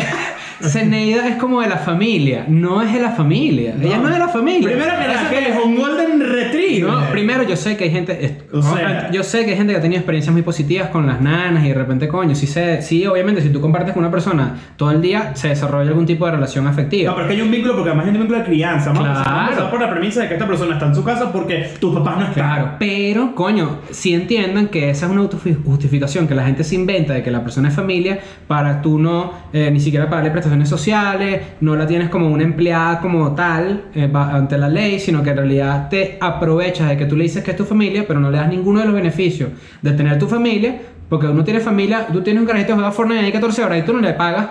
Zeneida 0.63 1.27
es 1.27 1.35
como 1.35 1.61
de 1.61 1.67
la 1.69 1.77
familia, 1.77 2.45
no 2.47 2.81
es 2.81 2.93
de 2.93 2.99
la 3.01 3.11
familia. 3.11 3.75
Ella 3.81 3.97
no 3.97 4.07
es 4.07 4.13
de 4.13 4.19
la 4.19 4.27
familia. 4.29 4.67
Primero 4.69 4.91
que 4.99 5.07
nada, 5.07 5.29
que 5.29 5.49
es 5.49 5.55
un 5.63 5.75
Golden 5.75 6.19
Retriever. 6.19 6.91
no, 6.91 7.09
primero 7.11 7.43
yo 7.43 7.55
sé 7.55 7.77
que 7.77 7.85
hay 7.85 7.91
gente, 7.91 8.37
O 8.53 8.61
sea- 8.61 9.09
yo 9.11 9.23
sé 9.23 9.45
que 9.45 9.51
hay 9.51 9.57
gente 9.57 9.73
que 9.73 9.79
ha 9.79 9.81
tenido 9.81 9.99
experiencias 9.99 10.31
muy 10.33 10.41
positivas 10.41 10.89
con 10.89 11.05
las 11.07 11.21
nanas 11.21 11.63
y 11.65 11.69
de 11.69 11.73
repente, 11.73 12.07
coño, 12.07 12.35
sí 12.35 12.47
sé, 12.47 12.81
sí, 12.81 13.05
obviamente 13.05 13.41
si 13.41 13.49
tú 13.49 13.59
compartes 13.61 13.93
con 13.93 14.03
una 14.03 14.11
persona 14.11 14.55
todo 14.77 14.91
el 14.91 15.01
día 15.01 15.31
se 15.35 15.49
desarrolla 15.49 15.89
algún 15.89 16.05
tipo 16.05 16.25
de 16.25 16.31
relación 16.33 16.67
afectiva. 16.67 17.11
No, 17.11 17.15
pero 17.15 17.27
es 17.27 17.33
que 17.33 17.41
hay 17.41 17.45
un 17.45 17.51
vínculo 17.51 17.73
porque 17.75 17.89
además 17.89 18.05
hay 18.07 18.11
un 18.13 18.17
vínculo 18.19 18.39
de 18.39 18.45
crianza. 18.45 18.89
Vamos 18.91 19.03
vamos 19.07 19.19
a 19.19 19.23
Claro. 19.23 19.41
empezar 19.49 19.69
por 19.71 19.81
la 19.81 19.89
premisa 19.89 20.21
de 20.21 20.27
que 20.27 20.33
esta 20.35 20.47
persona 20.47 20.73
está 20.73 20.85
en 20.87 20.95
su 20.95 21.03
casa 21.03 21.31
porque 21.31 21.69
tus 21.79 21.93
papás 21.93 22.15
no 22.17 22.21
están. 22.25 22.33
Claro, 22.33 22.71
pero 22.79 23.35
coño, 23.35 23.79
si 23.91 24.13
entiendan 24.13 24.67
que 24.67 24.89
esa 24.89 25.05
es 25.07 25.11
una 25.11 25.21
autojustificación 25.21 26.27
que 26.27 26.35
la 26.35 26.45
gente 26.45 26.63
se 26.63 26.75
inventa 26.75 27.13
de 27.13 27.23
que 27.23 27.31
la 27.31 27.43
persona 27.43 27.69
es 27.69 27.75
familia 27.75 28.19
para 28.47 28.81
tú 28.81 28.99
no 28.99 29.33
eh, 29.53 29.69
ni 29.71 29.79
siquiera 29.79 30.09
pagarle 30.09 30.31
prestaciones 30.51 30.69
sociales, 30.69 31.41
no 31.61 31.75
la 31.75 31.87
tienes 31.87 32.09
como 32.09 32.27
una 32.27 32.43
empleada 32.43 32.99
como 32.99 33.33
tal 33.33 33.85
eh, 33.95 34.11
ante 34.13 34.57
la 34.57 34.67
ley, 34.67 34.99
sino 34.99 35.23
que 35.23 35.29
en 35.29 35.37
realidad 35.37 35.87
te 35.89 36.17
aprovechas 36.19 36.89
de 36.89 36.97
que 36.97 37.05
tú 37.05 37.15
le 37.15 37.23
dices 37.23 37.43
que 37.43 37.51
es 37.51 37.57
tu 37.57 37.63
familia, 37.63 38.05
pero 38.07 38.19
no 38.19 38.29
le 38.29 38.37
das 38.37 38.49
ninguno 38.49 38.79
de 38.79 38.85
los 38.85 38.93
beneficios 38.93 39.51
de 39.81 39.91
tener 39.91 40.19
tu 40.19 40.27
familia, 40.27 40.81
porque 41.07 41.27
uno 41.27 41.43
tiene 41.43 41.59
familia, 41.59 42.07
tú 42.11 42.21
tienes 42.21 42.41
un 42.41 42.47
carajito 42.47 42.69
que 42.69 42.75
juega 42.75 42.91
Fortnite 42.91 43.25
ahí 43.25 43.31
14 43.31 43.63
horas 43.63 43.79
y 43.79 43.81
tú 43.83 43.93
no 43.93 43.99
le 43.99 44.13
pagas. 44.13 44.47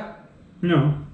No. 0.63 1.11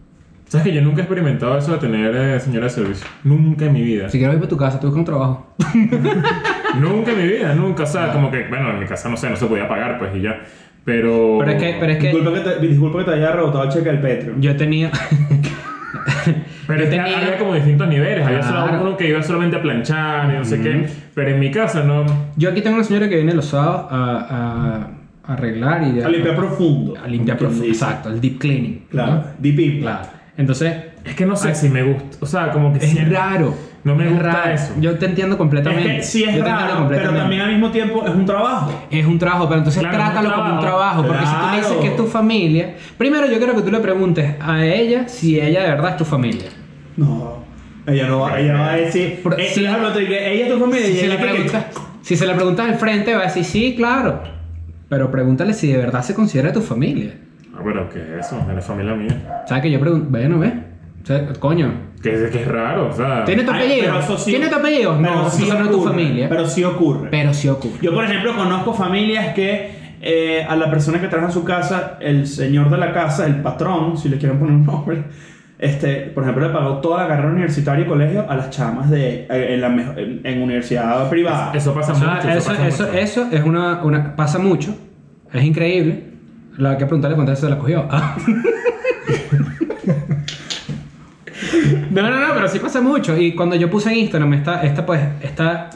¿Sabes 0.47 0.69
que 0.69 0.75
yo 0.75 0.81
nunca 0.81 0.99
he 0.99 1.03
experimentado 1.03 1.59
eso 1.59 1.73
de 1.73 1.79
tener 1.79 2.15
eh, 2.15 2.39
señora 2.39 2.67
de 2.67 2.71
servicio? 2.71 3.07
Nunca 3.25 3.65
en 3.65 3.73
mi 3.73 3.83
vida. 3.83 4.09
Si 4.09 4.19
quieres 4.19 4.35
ir 4.35 4.41
para 4.41 4.49
tu 4.49 4.57
casa, 4.57 4.79
tú 4.79 4.87
buscas 4.87 5.01
un 5.01 5.05
trabajo. 5.05 5.47
Nunca 6.81 7.13
en 7.13 7.19
mi 7.19 7.27
vida, 7.27 7.55
nunca. 7.55 7.85
O 7.85 7.87
sea, 7.87 8.13
como 8.13 8.31
que, 8.31 8.47
bueno, 8.49 8.71
en 8.71 8.81
mi 8.81 8.87
casa 8.87 9.09
no 9.09 9.17
sé, 9.17 9.31
no 9.31 9.37
se 9.37 9.47
podía 9.47 9.67
pagar, 9.67 9.99
pues 9.99 10.15
y 10.15 10.21
ya. 10.21 10.43
Pero. 10.87 11.37
Pero 11.41 11.51
es 11.51 11.63
que, 11.63 11.77
pero 11.79 11.93
es 11.93 11.99
que 11.99 12.09
Disculpa 12.09 12.33
que, 12.33 12.41
te, 12.41 12.67
disculpa 12.67 12.99
que 13.01 13.05
te 13.05 13.11
haya 13.17 13.33
rebotado 13.33 13.65
el 13.65 13.71
cheque 13.71 13.91
del 13.91 14.01
Patreon. 14.01 14.41
yo 14.41 14.57
tenía... 14.57 14.91
Pero 16.67 16.83
yo 16.83 16.89
tenía- 16.91 17.19
había 17.19 17.39
como 17.39 17.55
distintos 17.55 17.87
niveles. 17.89 18.27
Había 18.27 18.43
solo 18.43 18.65
uno 18.81 18.97
que 18.97 19.09
iba 19.09 19.23
solamente 19.23 19.57
a 19.57 19.63
planchar 19.63 20.35
y 20.35 20.39
no 20.39 20.45
sé 20.45 20.61
qué. 20.61 20.89
Pero 21.15 21.31
en 21.31 21.39
mi 21.41 21.51
casa 21.53 21.83
no. 21.85 22.05
Yo 22.37 22.51
aquí 22.51 22.61
tengo 22.61 22.75
una 22.77 22.85
señora 22.85 23.09
que 23.09 23.17
viene 23.17 23.35
los 23.35 23.47
sábados 23.47 23.87
a, 23.91 24.89
a 25.27 25.33
arreglar 25.33 25.83
y 25.85 26.01
A 26.01 26.09
limpiar 26.09 26.35
profundo. 26.35 26.95
a 27.03 27.07
limpiar 27.07 27.39
profundo. 27.39 27.63
dice. 27.65 27.85
Exacto, 27.85 28.09
el 28.11 28.21
deep 28.21 28.39
cleaning. 28.39 28.85
Claro. 28.91 29.13
¿no? 29.13 29.25
Deep 29.39 29.61
in. 29.61 29.81
Claro. 29.81 30.07
Entonces, 30.37 30.75
Es 31.05 31.15
que 31.15 31.25
no 31.25 31.37
sé 31.37 31.55
si 31.55 31.69
me 31.69 31.83
gusta. 31.85 32.17
O 32.21 32.27
sea, 32.27 32.51
como 32.51 32.73
que 32.73 32.85
es 32.85 32.91
siempre- 32.91 33.17
raro. 33.17 33.55
No 33.87 33.95
me 33.95 34.05
Es 34.07 34.11
gusta 34.15 34.33
raro. 34.33 34.51
eso. 34.51 34.73
Yo 34.81 34.99
te 34.99 35.07
entiendo 35.07 35.35
Es 35.35 35.39
completamente. 35.39 35.97
que 35.97 36.03
sí 36.03 36.23
Yo 36.25 36.31
es 36.31 36.37
entiendo 36.37 36.61
raro, 36.61 36.87
pero 36.89 37.11
también 37.15 37.41
al 37.43 37.51
mismo 37.53 37.71
tiempo 37.71 38.05
es 38.05 38.13
un 38.13 38.27
trabajo. 38.27 38.83
Es 38.91 39.07
un 39.07 39.17
trabajo, 39.19 39.47
pero 39.47 39.59
entonces 39.59 39.81
Claro, 39.81 39.97
trátalo 39.97 40.35
como 40.35 40.55
un 40.55 40.61
trabajo. 40.61 41.05
Porque 41.07 41.25
si 41.25 41.33
tú 41.33 41.47
le 41.53 41.57
dices 41.59 41.77
que 41.77 41.87
es 41.87 41.97
tu 41.97 42.07
familia, 42.07 42.75
primero 42.99 43.27
yo 43.29 43.39
quiero 43.39 43.55
que 43.55 43.63
tú 43.63 43.71
le 43.71 43.79
preguntes 43.79 44.35
a 44.41 44.65
ella 44.65 45.07
si 45.09 45.39
ella 45.41 45.63
de 45.63 45.69
verdad 45.71 45.91
es 45.93 45.97
tu 45.99 46.05
familia. 46.05 46.49
No. 46.97 47.45
Ella 47.87 48.09
no 48.09 48.19
va, 48.21 48.41
ella 48.41 48.55
va 48.55 48.71
a 48.73 48.77
decir. 48.77 49.03
Eh, 49.03 49.49
si- 49.49 49.61
por 49.61 49.69
ejemplo, 49.69 49.93
te 49.93 50.01
digo, 50.01 50.13
ella 50.15 50.47
es 50.47 50.53
tu 50.53 50.59
familia 50.59 50.89
y 50.89 50.93
Si 50.93 50.99
ella 51.05 51.09
le 51.15 51.17
que- 51.19 51.25
preguntas, 51.33 51.65
Si 52.03 52.17
se 52.17 52.27
le 52.27 52.35
preguntas 52.35 52.69
al 52.69 52.75
frente, 52.75 53.15
va 53.15 53.21
a 53.21 53.25
decir 53.27 53.45
sí, 53.45 53.75
claro. 53.77 54.21
Pero 54.89 55.11
pregúntale 55.13 55.53
si 55.55 55.69
de 55.71 55.77
verdad 55.79 56.03
se 56.03 56.13
considera 56.15 56.53
tu 56.53 56.61
familia. 56.61 57.13
Ah, 57.55 57.61
pero 57.65 57.89
¿qué 57.89 58.01
es 58.19 58.27
eso? 58.27 58.45
Eres 58.51 58.65
familia 58.65 58.95
mía. 58.95 59.45
¿Sabes 59.47 59.63
que 59.63 59.71
yo 59.71 59.79
pregunto? 59.79 60.09
Bueno, 60.11 60.41
¿ves? 60.41 60.53
O 61.07 61.09
sea, 61.09 61.24
coño. 61.39 61.73
Que 62.03 62.12
es, 62.24 62.31
que 62.33 62.43
es 62.43 62.49
raro, 62.49 62.89
o 62.89 62.93
sea. 62.93 63.24
¿Tiene 63.24 63.45
tu 63.45 63.53
Ay, 63.53 63.59
apellido? 63.65 63.85
pero 63.87 64.01
eso 64.01 64.19
sí- 64.19 64.31
¿Tiene 64.33 64.49
tu 64.49 64.57
apellido? 64.57 64.99
pero 65.01 65.15
No, 65.15 65.31
sí 65.31 65.45
eso 65.45 65.55
no 65.59 65.65
es 65.66 65.70
tu 65.70 65.85
familia. 65.85 66.28
Pero, 66.28 66.41
Pero 66.43 66.51
sí 66.51 66.65
ocurre. 66.65 67.33
sí 67.33 67.49
ocurre. 67.49 67.78
Yo, 67.81 67.95
por 67.95 68.05
ejemplo, 68.05 68.35
conozco 68.35 68.74
familias 68.74 69.33
que 69.33 69.70
eh, 70.03 70.45
a 70.49 70.57
la 70.57 70.69
persona 70.69 71.01
que 71.01 71.07
trabaja 71.07 71.28
en 71.28 71.35
su 71.35 71.45
casa, 71.45 71.97
el 72.01 72.27
señor 72.27 72.70
de 72.70 72.78
la 72.78 72.93
casa, 72.93 73.24
el 73.27 73.37
patrón, 73.37 73.97
si 73.97 74.09
le 74.09 74.19
quieren 74.19 74.39
poner 74.41 74.55
un 74.55 74.66
nombre, 74.66 75.05
este, 75.61 75.95
por 76.15 76.24
ejemplo, 76.24 76.49
le 76.49 76.53
pagó 76.53 76.78
toda 76.81 77.03
la 77.05 77.09
carrera 77.09 77.28
universitaria 77.31 77.85
y 77.85 77.89
colegio 77.89 78.27
a 78.28 78.35
las 78.35 78.51
chamas 78.51 78.91
de, 78.91 79.27
eh, 79.31 79.55
en, 79.55 79.61
la 79.61 79.69
en, 79.69 80.20
en 80.24 80.43
universidad 80.43 81.09
privada. 81.09 81.53
Eso 81.55 81.73
pasa 81.73 81.93
O 81.93 81.95
sea, 81.95 82.15
mucho. 82.16 82.28
eso, 82.28 82.51
pasa 82.51 82.66
eso, 82.69 82.83
mucho. 82.85 82.99
eso 82.99 83.28
es 83.31 83.43
una, 83.45 83.83
una... 83.85 84.16
Pasa 84.16 84.39
mucho. 84.41 84.77
Es 85.33 85.45
increíble. 85.45 86.05
Lo 86.57 86.69
hay 86.70 86.77
que 86.78 86.85
preguntarle 86.87 87.15
cuántas 87.16 87.35
veces 87.41 87.45
se 87.49 87.55
la 87.55 87.59
cogió. 87.61 87.87
Ah. 87.91 88.16
no, 92.02 92.10
no, 92.10 92.20
no, 92.28 92.35
pero 92.35 92.48
sí 92.48 92.59
pasa 92.59 92.81
mucho. 92.81 93.16
Y 93.16 93.32
cuando 93.32 93.56
yo 93.56 93.70
puse 93.70 93.90
en 93.93 93.98
Instagram 94.01 94.32
esta, 94.35 94.62
esta 94.62 94.85
pues, 94.86 95.01
esta, 95.23 95.70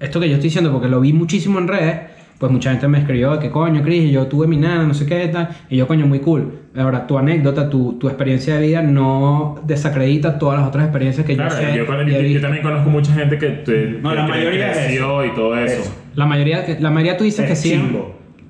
esto 0.00 0.20
que 0.20 0.28
yo 0.28 0.34
estoy 0.34 0.48
diciendo, 0.48 0.72
porque 0.72 0.88
lo 0.88 1.00
vi 1.00 1.12
muchísimo 1.12 1.58
en 1.58 1.68
redes, 1.68 1.96
pues 2.38 2.52
mucha 2.52 2.70
gente 2.70 2.86
me 2.86 2.98
escribió 2.98 3.36
que 3.40 3.50
coño, 3.50 3.82
Chris, 3.82 4.12
yo 4.12 4.26
tuve 4.28 4.46
mi 4.46 4.56
nana, 4.56 4.84
no 4.84 4.94
sé 4.94 5.06
qué 5.06 5.26
tal. 5.26 5.48
Y 5.68 5.76
yo, 5.76 5.88
coño, 5.88 6.06
muy 6.06 6.20
cool. 6.20 6.52
Ahora, 6.76 7.04
tu 7.06 7.18
anécdota, 7.18 7.68
tu, 7.68 7.94
tu 7.94 8.06
experiencia 8.06 8.54
de 8.54 8.66
vida 8.68 8.80
no 8.82 9.60
desacredita 9.66 10.38
todas 10.38 10.60
las 10.60 10.68
otras 10.68 10.84
experiencias 10.84 11.26
que 11.26 11.34
Claro, 11.34 11.50
yo 11.50 11.56
sé. 11.56 11.76
yo, 11.76 12.20
yo- 12.20 12.40
también 12.40 12.62
conozco 12.62 12.90
mucha 12.90 13.12
gente 13.12 13.38
que, 13.38 13.48
te- 13.48 13.98
No, 14.00 14.14
la 14.14 14.26
que 14.26 14.30
mayoría 14.30 14.70
es 14.70 14.78
creció 14.78 15.24
y 15.24 15.34
todo 15.34 15.56
eso. 15.58 15.80
Eso. 15.82 15.94
La 16.14 16.26
mayoría, 16.26 16.64
la 16.78 16.90
mayoría 16.90 17.16
tú 17.16 17.24
dices 17.24 17.40
Es 17.44 17.50
que 17.50 17.56
sí. 17.56 17.82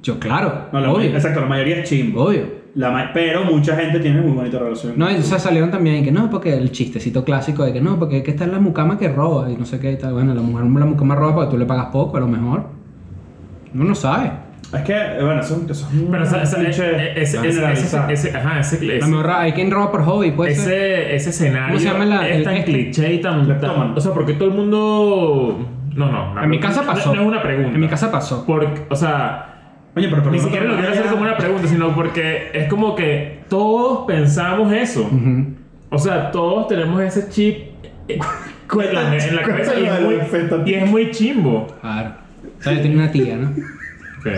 Yo, 0.02 0.18
claro. 0.20 0.66
No, 0.72 0.80
la 0.80 0.92
obvio. 0.92 1.08
exacto, 1.08 1.40
la 1.40 1.46
mayoría 1.46 1.78
es 1.80 1.88
chimbo. 1.88 2.24
Obvio. 2.24 2.57
La 2.78 3.10
pero 3.12 3.42
mucha 3.44 3.74
gente 3.74 3.98
tiene 3.98 4.20
muy 4.20 4.30
bonita 4.30 4.58
relación. 4.60 4.92
No, 4.96 5.06
y 5.10 5.14
entonces 5.14 5.42
salieron 5.42 5.70
también 5.72 6.04
que 6.04 6.12
no, 6.12 6.30
porque 6.30 6.54
el 6.56 6.70
chistecito 6.70 7.24
clásico 7.24 7.64
de 7.64 7.72
que 7.72 7.80
no, 7.80 7.98
porque 7.98 8.22
que 8.22 8.30
está 8.30 8.46
la 8.46 8.60
mucama 8.60 8.96
que 8.98 9.08
roba 9.08 9.50
y 9.50 9.56
no 9.56 9.64
sé 9.66 9.80
qué 9.80 9.90
y 9.92 9.98
tal. 9.98 10.12
Bueno, 10.12 10.32
la 10.32 10.42
mujer 10.42 10.64
la 10.64 10.86
mucama 10.86 11.16
roba 11.16 11.34
porque 11.34 11.50
tú 11.50 11.58
le 11.58 11.66
pagas 11.66 11.86
poco, 11.86 12.16
a 12.18 12.20
lo 12.20 12.28
mejor. 12.28 12.66
Uno 13.74 13.82
no 13.84 13.94
sabe. 13.96 14.30
Es 14.72 14.82
que, 14.82 14.92
eh, 14.92 15.24
bueno, 15.24 15.40
eso, 15.40 15.60
eso 15.68 15.88
es 15.88 15.92
un 16.02 16.08
Pero 16.10 16.22
esa- 16.22 16.40
esa- 16.42 16.56
cliché 16.58 17.20
ese, 17.20 17.38
ese, 17.38 17.72
ese, 17.72 17.98
ese- 18.10 18.36
ajá, 18.36 18.60
ese, 18.60 18.96
ese, 18.96 19.06
mejor 19.08 19.30
hay 19.30 19.52
quien 19.52 19.70
roba 19.72 19.90
por 19.90 20.04
hobby, 20.04 20.30
puede 20.30 20.54
ser. 20.54 20.72
ese, 20.72 21.16
ese 21.16 21.30
escenario 21.30 21.68
¿Cómo 21.68 21.80
se 21.80 21.86
llama 21.86 22.04
la- 22.04 22.28
es 22.28 22.36
el- 22.36 22.44
tan 22.44 22.54
este? 22.54 22.70
cliché 22.72 23.12
y 23.14 23.20
tan, 23.20 23.60
tan-. 23.60 23.96
O 23.96 24.00
sea, 24.00 24.12
porque 24.12 24.34
todo 24.34 24.50
el 24.50 24.54
mundo... 24.54 25.66
No, 25.96 26.12
no. 26.12 26.34
no, 26.34 26.42
En 26.44 26.48
mi 26.50 26.58
no, 26.58 26.62
casa 26.62 26.82
no- 26.82 26.86
pasó. 26.92 27.12
No, 27.12 27.22
es 27.22 27.26
una 27.26 27.42
pregunta. 27.42 27.72
En 27.74 27.80
mi 27.80 27.88
casa 27.88 28.08
pasó. 28.12 28.44
Porque, 28.46 28.82
o 28.88 28.94
sea... 28.94 29.57
Oye, 29.98 30.08
pero, 30.08 30.22
pero 30.22 30.30
Ni 30.32 30.38
no- 30.38 30.44
siquiera 30.44 30.64
lo 30.66 30.74
quiero 30.76 30.90
hacer 30.92 31.06
como 31.06 31.22
una 31.22 31.36
pregunta, 31.36 31.68
sino 31.68 31.94
porque 31.94 32.50
es 32.54 32.68
como 32.68 32.94
que 32.94 33.40
todos 33.48 34.06
pensamos 34.06 34.72
eso. 34.72 35.02
Ujú. 35.02 35.46
O 35.90 35.98
sea, 35.98 36.30
todos 36.30 36.68
tenemos 36.68 37.00
ese 37.02 37.28
chip 37.30 37.56
en 38.08 38.18
la, 38.94 39.16
en 39.16 39.36
la 39.36 39.42
cabeza 39.46 39.72
y 39.78 39.84
es, 39.86 40.00
muy, 40.00 40.14
y 40.66 40.74
es 40.74 40.90
muy 40.90 41.10
chimbo. 41.10 41.66
Claro. 41.80 42.10
¿Sabes? 42.60 42.82
Tiene 42.82 42.96
una 42.96 43.10
tía, 43.10 43.36
¿no? 43.36 43.52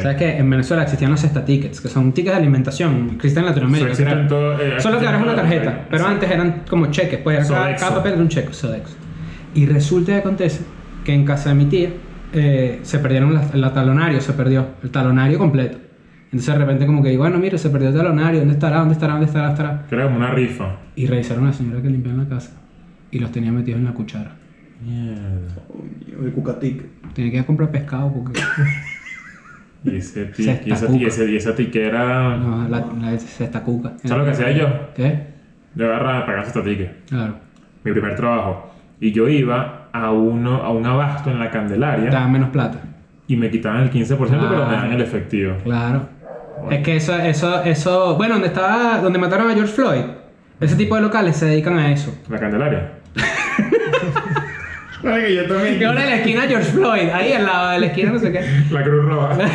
¿Sabes 0.03 0.16
que 0.19 0.37
En 0.37 0.49
Venezuela 0.49 0.82
existían 0.85 1.11
los 1.11 1.20
Cesta 1.20 1.45
Tickets, 1.45 1.81
que 1.81 1.89
son 1.89 2.12
tickets 2.12 2.35
de 2.37 2.41
alimentación. 2.43 3.11
Existen 3.15 3.43
en 3.43 3.49
Latinoamérica. 3.49 3.91
Eso 3.93 4.03
existe 4.03 4.05
que 4.05 4.11
en 4.12 4.19
eran- 4.19 4.28
todo- 4.28 4.61
eh, 4.77 4.81
Solo 4.81 5.01
que 5.01 5.07
ahora 5.07 5.19
es 5.19 5.24
una 5.24 5.35
tarjeta. 5.35 5.73
todo. 5.73 5.82
Pero 5.91 6.05
Sí. 6.05 6.11
antes 6.12 6.31
eran 6.31 6.62
como 6.69 6.87
cheques, 6.91 7.19
pues 7.20 7.39
era 7.39 7.49
cada, 7.49 7.77
cada 7.77 7.97
papel 7.97 8.12
era 8.12 8.23
un 8.23 8.28
cheque, 8.28 8.53
Sodexo. 8.53 8.95
Y 9.55 9.66
resulta 9.66 10.12
que 10.12 10.19
acontece 10.19 10.61
que 11.05 11.12
en 11.15 11.24
casa 11.24 11.49
de 11.49 11.55
mi 11.57 11.65
tía 11.65 11.89
eh, 12.32 12.81
se 12.82 12.98
perdieron 12.98 13.35
las- 13.35 13.55
el 13.55 13.62
talonario, 13.73 14.20
se 14.20 14.32
perdió, 14.32 14.66
el 14.82 14.90
talonario 14.90 15.39
completo. 15.39 15.78
Entonces 16.27 16.55
de 16.55 16.59
repente 16.61 16.86
como 16.86 17.02
que, 17.02 17.16
bueno, 17.16 17.39
mire, 17.39 17.59
se 17.59 17.70
perdió 17.70 17.89
el 17.89 17.94
talonario, 17.97 18.39
¿dónde 18.40 18.55
estará? 18.55 18.78
¿Dónde 18.78 18.94
estará? 18.94 19.12
¿Dónde 19.15 19.27
estará? 19.27 19.47
¿Dónde 19.48 19.62
estará? 19.62 19.86
Creo 19.89 20.07
que 20.07 20.12
es 20.12 20.16
una 20.19 20.31
rifa. 20.31 20.77
Y 20.94 21.07
revisaron 21.07 21.44
a 21.44 21.47
la 21.48 21.52
señora 21.52 21.82
que 21.82 21.90
limpiaba 21.90 22.23
la 22.23 22.28
casa 22.28 22.52
y 23.11 23.19
los 23.19 23.32
tenía 23.32 23.51
metidos 23.51 23.78
en 23.81 23.85
la 23.86 23.93
cuchara. 23.93 24.36
Coño, 24.81 26.24
El 26.27 26.32
cucatic. 26.32 26.85
Tenía 27.15 27.31
que 27.31 27.36
ir 27.39 27.43
a 27.43 27.47
comprar 27.47 27.70
pescado 27.70 28.12
porque 28.12 28.40
Y 29.85 29.97
ese 29.97 30.27
ti- 30.27 30.44
y 30.66 30.73
esa, 30.73 30.90
y 30.94 31.05
ese- 31.07 31.31
y 31.31 31.36
esa 31.36 31.55
tiquera. 31.55 32.36
no, 32.36 32.69
la, 32.69 32.81
la, 33.01 33.19
se 33.19 33.44
está 33.44 33.62
cuca. 33.62 33.94
¿Sabes 34.05 34.19
lo 34.19 34.24
que 34.24 34.31
hacía 34.31 34.51
yo? 34.52 34.69
¿Qué? 34.94 35.27
Yo 35.74 35.86
agarraba 35.86 36.27
para 36.27 36.43
esta 36.43 36.62
tique. 36.62 36.90
Claro. 37.09 37.36
Mi 37.85 37.93
primer 37.93 38.15
trabajo. 38.15 38.74
Y 39.01 39.12
yo 39.12 39.27
iba 39.28 39.80
a 39.93 40.11
uno 40.12 40.57
a 40.62 40.71
un 40.71 40.85
abasto 40.87 41.31
en 41.31 41.39
la 41.39 41.47
Te 41.47 41.53
Candelaria 41.59 42.11
dan 42.11 42.31
menos 42.33 42.51
plata. 42.51 42.79
y 43.27 43.37
me 43.37 43.51
quitaban 43.51 43.83
el 43.83 43.91
15%, 43.91 44.17
pero 44.19 44.67
me 44.67 44.75
dan 44.77 44.93
el 44.93 45.01
efectivo. 45.01 45.55
Claro. 45.65 46.09
Es 46.71 46.83
que 46.83 46.97
eso, 46.97 47.17
eso, 47.19 47.62
eso. 47.65 48.17
Bueno, 48.17 48.35
donde 48.35 48.49
estaba. 48.49 48.99
Donde 48.99 49.19
mataron 49.19 49.51
a 49.51 49.55
George 49.55 49.73
Floyd. 49.73 50.03
Ese 50.61 50.77
tipo 50.77 50.95
de 50.95 51.01
locales 51.03 51.37
se 51.37 51.47
dedican 51.47 51.79
a 51.79 51.91
eso. 51.91 52.15
La 52.29 52.39
Candelaria. 52.39 52.93
Ay, 55.03 55.35
yo 55.37 55.47
también. 55.47 55.79
Que 55.79 55.87
ahora 55.87 56.03
en 56.05 56.11
la 56.11 56.17
esquina 56.17 56.43
George 56.43 56.73
Floyd, 56.73 57.09
ahí 57.15 57.33
al 57.33 57.47
lado 57.47 57.71
de 57.71 57.79
la 57.81 57.87
esquina, 57.87 58.12
no 58.12 58.19
sé 58.19 58.31
qué. 58.33 58.41
La 58.71 58.83
Cruz 58.83 59.05
Roja. 59.07 59.37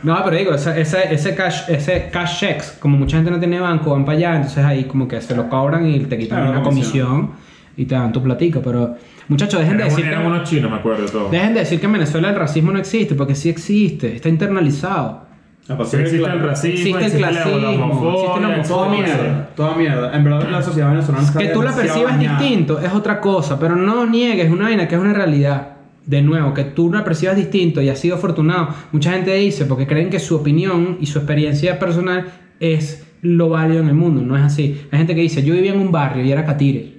No, 0.00 0.16
pero 0.24 0.36
digo, 0.36 0.54
ese, 0.54 0.80
ese, 0.80 1.12
ese 1.12 1.34
cash, 1.34 1.68
ese 1.68 2.08
cash 2.12 2.38
checks, 2.38 2.76
como 2.80 2.96
mucha 2.96 3.16
gente 3.16 3.32
no 3.32 3.40
tiene 3.40 3.58
banco, 3.58 3.90
van 3.90 4.04
para 4.04 4.16
allá, 4.16 4.36
entonces 4.36 4.64
ahí 4.64 4.84
como 4.84 5.08
que 5.08 5.20
se 5.20 5.34
lo 5.34 5.48
cobran 5.48 5.84
y 5.86 5.98
te 6.04 6.16
quitan 6.16 6.38
Claro, 6.38 6.52
una 6.52 6.62
comisión. 6.62 7.06
comisión 7.08 7.47
y 7.78 7.86
te 7.86 7.94
dan 7.94 8.12
tu 8.12 8.22
platica. 8.22 8.60
Pero, 8.62 8.96
muchachos, 9.28 9.60
dejen 9.60 9.78
de 9.78 9.84
decir 9.84 10.04
eran 10.04 10.20
que. 10.22 10.28
unos 10.28 10.48
chinos, 10.50 10.70
me 10.70 10.76
acuerdo 10.76 11.04
de 11.04 11.08
todo. 11.10 11.28
Dejen 11.30 11.54
de 11.54 11.60
decir 11.60 11.80
que 11.80 11.86
en 11.86 11.92
Venezuela 11.92 12.28
el 12.28 12.34
racismo 12.36 12.72
no 12.72 12.78
existe, 12.78 13.14
porque 13.14 13.34
sí 13.34 13.48
existe, 13.48 14.14
está 14.16 14.28
internalizado. 14.28 15.26
Ah, 15.70 15.76
pues 15.76 15.90
Sí, 15.90 15.96
existe 15.98 16.24
el 16.26 16.40
racismo, 16.40 16.74
Existe 16.74 16.98
el 16.98 17.04
existe 17.04 17.20
la- 17.20 17.30
la 17.30 17.42
clasismo, 17.42 17.84
homofobia, 17.84 18.10
existe 18.12 18.40
la 18.40 18.48
existe 18.56 18.68
Toda 18.74 18.86
homofobia. 18.86 19.04
mierda, 19.16 19.48
toda 19.54 19.76
mierda. 19.76 20.16
En 20.16 20.24
verdad 20.24 20.48
la 20.50 20.62
sociedad 20.62 20.90
venezolana 20.90 21.24
está 21.24 21.38
Que 21.38 21.48
tú 21.48 21.62
la 21.62 21.72
percibas 21.76 22.12
dañada. 22.16 22.38
distinto 22.40 22.78
es 22.80 22.92
otra 22.92 23.20
cosa, 23.20 23.58
pero 23.60 23.76
no 23.76 24.06
niegues 24.06 24.50
una 24.50 24.64
vaina 24.64 24.88
que 24.88 24.94
es 24.94 25.00
una 25.00 25.12
realidad. 25.12 25.68
De 26.06 26.22
nuevo, 26.22 26.54
que 26.54 26.64
tú 26.64 26.90
la 26.90 27.04
percibas 27.04 27.36
distinto 27.36 27.82
y 27.82 27.90
has 27.90 27.98
sido 27.98 28.16
afortunado. 28.16 28.68
Mucha 28.92 29.12
gente 29.12 29.34
dice, 29.34 29.66
porque 29.66 29.86
creen 29.86 30.08
que 30.08 30.18
su 30.18 30.36
opinión 30.36 30.96
y 31.02 31.06
su 31.06 31.18
experiencia 31.18 31.78
personal 31.78 32.24
es 32.60 33.06
lo 33.20 33.50
válido 33.50 33.82
en 33.82 33.88
el 33.88 33.94
mundo. 33.94 34.22
No 34.22 34.38
es 34.38 34.42
así. 34.44 34.80
Hay 34.90 34.98
gente 35.00 35.14
que 35.14 35.20
dice, 35.20 35.42
yo 35.42 35.52
vivía 35.52 35.74
en 35.74 35.80
un 35.80 35.92
barrio 35.92 36.24
y 36.24 36.32
era 36.32 36.46
catire. 36.46 36.97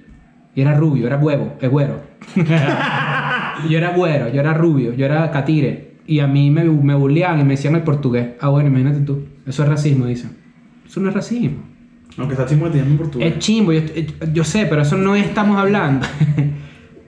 Y 0.54 0.62
era 0.62 0.74
rubio, 0.74 1.06
era 1.06 1.16
huevo, 1.16 1.56
es 1.60 1.70
güero. 1.70 2.00
yo 2.36 3.78
era 3.78 3.90
güero, 3.94 4.32
yo 4.32 4.40
era 4.40 4.54
rubio, 4.54 4.94
yo 4.94 5.06
era 5.06 5.30
catire. 5.30 5.90
Y 6.06 6.20
a 6.20 6.26
mí 6.26 6.50
me, 6.50 6.64
me 6.64 6.94
bulleaban 6.94 7.40
y 7.40 7.44
me 7.44 7.50
decían 7.50 7.76
el 7.76 7.82
portugués. 7.82 8.30
Ah, 8.40 8.48
bueno, 8.48 8.68
imagínate 8.68 9.00
tú. 9.00 9.26
Eso 9.46 9.62
es 9.62 9.68
racismo, 9.68 10.06
dicen. 10.06 10.36
Eso 10.86 11.00
no 11.00 11.08
es 11.08 11.14
racismo. 11.14 11.70
Aunque 12.16 12.34
está 12.34 12.46
chingo 12.46 12.66
en 12.66 12.98
portugués. 12.98 13.32
Es 13.32 13.38
chimbo, 13.38 13.72
yo, 13.72 13.82
yo 14.32 14.44
sé, 14.44 14.66
pero 14.66 14.82
eso 14.82 14.96
no 14.96 15.14
estamos 15.14 15.56
hablando. 15.56 16.06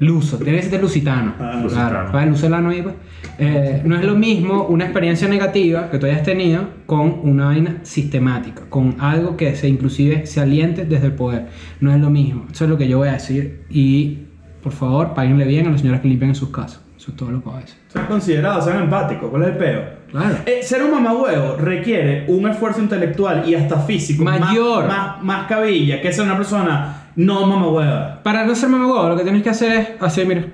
Luso, 0.03 0.37
que 0.41 0.62
ser 0.62 0.83
lusitano. 0.83 1.35
Ah, 1.39 1.65
claro, 1.69 2.11
para 2.11 2.24
el 2.24 2.55
ahí, 2.66 2.83
pues. 2.83 2.95
Eh, 3.39 3.83
no 3.85 3.95
es 3.95 4.05
lo 4.05 4.16
mismo 4.16 4.65
una 4.65 4.85
experiencia 4.85 5.29
negativa 5.29 5.91
que 5.91 5.99
tú 5.99 6.07
hayas 6.07 6.24
tenido 6.24 6.65
con 6.87 7.20
una 7.23 7.47
vaina 7.47 7.79
sistemática, 7.85 8.62
con 8.69 8.97
algo 8.99 9.37
que 9.37 9.55
se 9.55 9.69
inclusive 9.69 10.27
se 10.27 10.41
aliente 10.41 10.85
desde 10.87 11.07
el 11.07 11.12
poder. 11.12 11.47
No 11.79 11.95
es 11.95 12.01
lo 12.01 12.11
mismo. 12.11 12.47
Eso 12.51 12.65
es 12.65 12.70
lo 12.70 12.77
que 12.77 12.89
yo 12.89 12.99
voy 12.99 13.11
a 13.11 13.12
decir. 13.12 13.65
Y 13.70 14.19
por 14.61 14.73
favor, 14.73 15.15
páguenle 15.15 15.45
bien 15.45 15.69
a 15.69 15.70
las 15.70 15.81
señoras 15.81 16.01
que 16.01 16.09
limpian 16.09 16.31
en 16.31 16.35
sus 16.35 16.49
casas. 16.49 16.81
Eso 16.97 17.12
es 17.12 17.16
todo 17.16 17.31
lo 17.31 17.41
que 17.41 17.49
voy 17.49 17.59
a 17.59 17.61
decir. 17.61 17.79
Sean 17.87 18.07
considerados, 18.07 18.65
sean 18.65 18.83
empáticos. 18.83 19.31
¿Cuál 19.31 19.43
es 19.43 19.49
el 19.51 19.57
peo? 19.57 19.83
Claro. 20.11 20.37
Eh, 20.47 20.65
ser 20.65 20.83
un 20.83 20.91
mamahuevo 20.91 21.59
requiere 21.59 22.24
un 22.27 22.49
esfuerzo 22.49 22.81
intelectual 22.81 23.49
y 23.49 23.55
hasta 23.55 23.79
físico 23.79 24.24
Mayor. 24.24 24.89
Más, 24.89 25.16
más, 25.16 25.23
más 25.23 25.47
cabilla 25.47 26.01
que 26.01 26.12
ser 26.12 26.24
una 26.24 26.37
persona 26.37 27.02
no 27.17 27.47
mamahueva. 27.47 28.23
Para 28.23 28.45
no 28.45 28.55
ser 28.55 28.69
mamagüevo, 28.69 29.09
lo 29.09 29.17
que 29.17 29.23
tienes 29.23 29.43
que 29.43 29.51
hacer 29.51 29.73
es 29.73 29.89
así, 30.03 30.25
mira. 30.25 30.47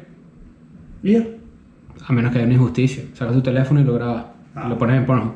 ¿Y 1.03 1.13
ya? 1.13 1.23
A 2.07 2.13
menos 2.13 2.33
que 2.33 2.39
haya 2.39 2.47
una 2.47 2.55
injusticia. 2.55 3.05
Sacas 3.15 3.35
tu 3.35 3.43
teléfono 3.43 3.81
y 3.81 3.85
lo 3.85 3.95
grabas. 3.95 4.25
Ah. 4.55 4.69
Lo 4.69 4.79
pones 4.79 4.97
en 4.97 5.07
porno. 5.07 5.35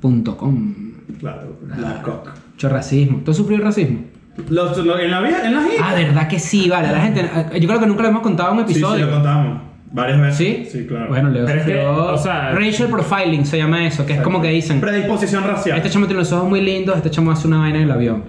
Punto 0.00 0.36
com. 0.36 0.74
Claro, 1.20 1.56
Black 1.62 2.02
Cock. 2.02 2.28
Mucho 2.52 2.68
racismo. 2.68 3.20
¿Tú 3.24 3.30
has 3.30 3.36
sufrido 3.36 3.62
racismo? 3.62 4.00
Los, 4.48 4.76
los- 4.78 5.00
en 5.00 5.10
la 5.10 5.20
vida, 5.20 5.46
en 5.46 5.54
la 5.54 5.60
vida. 5.60 5.72
Ah, 5.82 5.94
verdad 5.94 6.26
que 6.28 6.38
sí, 6.38 6.68
vale. 6.68 6.90
La 6.90 7.00
gente. 7.00 7.28
Yo 7.60 7.68
creo 7.68 7.78
que 7.80 7.86
nunca 7.86 8.02
lo 8.02 8.08
hemos 8.08 8.22
contado 8.22 8.52
en 8.52 8.58
un 8.60 8.66
sí, 8.68 8.74
sí, 8.74 8.80
episodio. 8.80 9.06
lo 9.06 9.12
contamos. 9.12 9.60
Varias 9.94 10.20
veces. 10.22 10.36
¿Sí? 10.38 10.78
Sí, 10.78 10.86
claro. 10.86 11.08
Bueno, 11.10 11.28
Leo 11.28 11.44
Pero 11.44 11.60
es 11.60 11.66
que, 11.66 11.78
o 11.86 12.16
sea- 12.16 12.52
Racial 12.52 12.88
profiling 12.88 13.44
se 13.44 13.58
llama 13.58 13.86
eso, 13.86 14.06
que 14.06 14.14
es 14.14 14.20
como 14.22 14.40
que 14.40 14.48
dicen. 14.48 14.80
Predisposición 14.80 15.44
racial. 15.44 15.76
Este 15.76 15.90
chamo 15.90 16.06
tiene 16.06 16.20
los 16.20 16.32
ojos 16.32 16.48
muy 16.48 16.62
lindos, 16.62 16.96
este 16.96 17.10
chamo 17.10 17.30
hace 17.30 17.46
una 17.46 17.58
vaina 17.58 17.76
en 17.78 17.84
el 17.84 17.90
avión. 17.90 18.24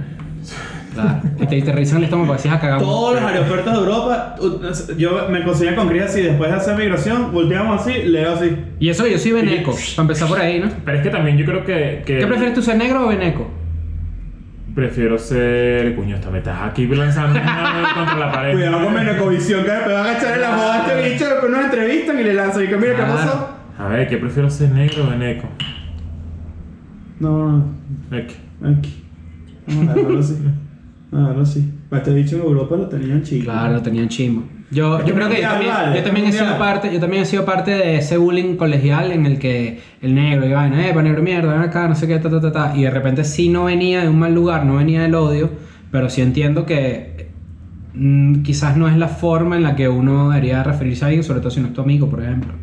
Claro. 0.94 1.22
Y 1.40 1.46
te, 1.48 1.62
te 1.62 1.72
revisan 1.72 1.98
el 1.98 2.04
estómago 2.06 2.36
para 2.36 2.56
a 2.56 2.60
cagar. 2.60 2.80
Todos 2.80 3.16
los 3.16 3.24
aeropuertos 3.32 3.74
de 3.74 3.80
Europa, 3.80 4.36
yo 4.98 5.28
me 5.30 5.44
conseguía 5.44 5.76
con 5.76 5.88
Chris 5.88 6.04
así, 6.04 6.22
después 6.22 6.50
de 6.52 6.56
hacer 6.58 6.78
migración, 6.78 7.32
volteamos 7.32 7.82
así, 7.82 8.04
leo 8.04 8.34
así. 8.34 8.56
Y 8.80 8.90
eso 8.90 9.08
yo 9.08 9.18
soy 9.18 9.32
veneco. 9.32 9.72
Para 9.96 10.02
empezar 10.04 10.28
por 10.28 10.40
ahí, 10.40 10.60
¿no? 10.60 10.70
Pero 10.86 10.98
es 10.98 11.04
que 11.04 11.10
también 11.10 11.38
yo 11.38 11.46
creo 11.46 11.64
que. 11.64 12.04
que 12.06 12.20
¿Qué 12.20 12.28
prefieres 12.28 12.54
tú, 12.54 12.62
ser 12.62 12.78
negro 12.78 13.06
o 13.06 13.08
veneco? 13.10 13.50
Prefiero 14.76 15.18
ser. 15.20 15.96
Coño, 15.96 16.16
esta 16.16 16.30
me 16.32 16.40
estás 16.40 16.62
aquí 16.64 16.88
lanzando 16.88 17.40
contra 17.40 18.18
la 18.18 18.32
pared. 18.32 18.54
Cuidado 18.54 18.84
con 18.84 18.94
Menecovisión, 18.94 19.64
que 19.64 19.72
después 19.72 19.96
van 19.96 20.06
a 20.08 20.18
echar 20.18 20.34
en 20.36 20.42
la 20.42 20.52
moda 20.52 20.76
a 20.76 20.88
este 20.88 21.10
bicho, 21.10 21.26
después 21.30 21.52
nos 21.52 21.66
entrevistan 21.66 22.20
y 22.20 22.24
le 22.24 22.34
lanzan 22.34 22.64
y 22.64 22.68
que 22.68 22.78
mira, 22.78 22.92
¿qué 22.92 22.98
Claro. 22.98 23.14
pasó? 23.16 23.50
A 23.78 23.88
ver, 23.88 24.08
¿qué 24.08 24.18
prefiero 24.18 24.50
ser 24.50 24.70
negro 24.72 25.04
o 25.06 25.10
veneco? 25.10 25.48
No, 27.20 27.52
no, 27.52 27.66
no, 28.10 28.18
aquí. 28.18 29.04
Vamos 29.68 29.90
a 29.90 29.94
dejarlo 29.94 30.20
así. 30.20 30.38
Vamos 31.14 31.28
a 31.28 31.30
dejarlo 31.30 31.44
así. 31.44 31.72
Para 31.90 32.02
este 32.02 32.14
bicho 32.14 32.36
en 32.38 32.42
Europa 32.42 32.76
lo 32.76 32.88
tenían 32.88 33.22
chico. 33.22 33.44
Claro, 33.46 33.82
tenían 33.82 34.10
chimbo. 34.10 34.44
Yo, 34.72 35.06
yo 35.06 35.14
creo 35.14 35.30
que 35.30 35.42
yo 35.42 35.48
también, 35.48 35.72
vale, 35.72 35.98
yo 35.98 36.04
también 36.04 36.26
he 36.26 36.32
sido 36.32 36.58
parte, 36.58 36.92
yo 36.92 37.00
también 37.00 37.22
he 37.22 37.26
sido 37.28 37.46
parte 37.46 37.70
de 37.70 37.98
ese 37.98 38.18
bullying 38.18 38.56
colegial 38.56 39.12
en 39.12 39.28
el 39.28 39.38
que 39.38 39.80
el 40.02 40.16
negro 40.16 40.48
iba, 40.48 40.68
eh, 40.68 40.90
para 40.90 41.04
negro 41.04 41.22
mierda, 41.22 41.54
ven 41.54 41.62
acá, 41.62 41.88
no 41.88 41.94
sé 41.94 42.08
qué, 42.08 42.18
ta, 42.18 42.32
ta, 42.32 42.42
ta, 42.42 42.52
ta. 42.52 42.74
Y 42.76 42.82
de 42.82 42.90
repente 42.90 43.24
sí 43.24 43.50
no 43.50 43.66
venía 43.66 44.02
de 44.02 44.10
un 44.10 44.18
mal 44.18 44.34
lugar, 44.34 44.66
no 44.66 44.78
venía 44.78 45.04
del 45.04 45.14
odio, 45.14 45.52
pero 45.92 46.10
sí 46.10 46.22
entiendo 46.22 46.66
que 46.66 47.28
mm, 47.94 48.42
quizás 48.42 48.76
no 48.76 48.88
es 48.88 48.98
la 48.98 49.10
forma 49.10 49.56
en 49.56 49.62
la 49.62 49.76
que 49.76 49.88
uno 49.88 50.32
debería 50.32 50.64
referirse 50.64 51.06
a 51.06 51.10
alguien, 51.10 51.24
sobre 51.24 51.42
todo 51.42 51.52
si 51.52 51.60
no 51.60 51.68
es 51.68 51.74
tu 51.74 51.82
amigo, 51.82 52.10
por 52.10 52.24
ejemplo. 52.24 52.54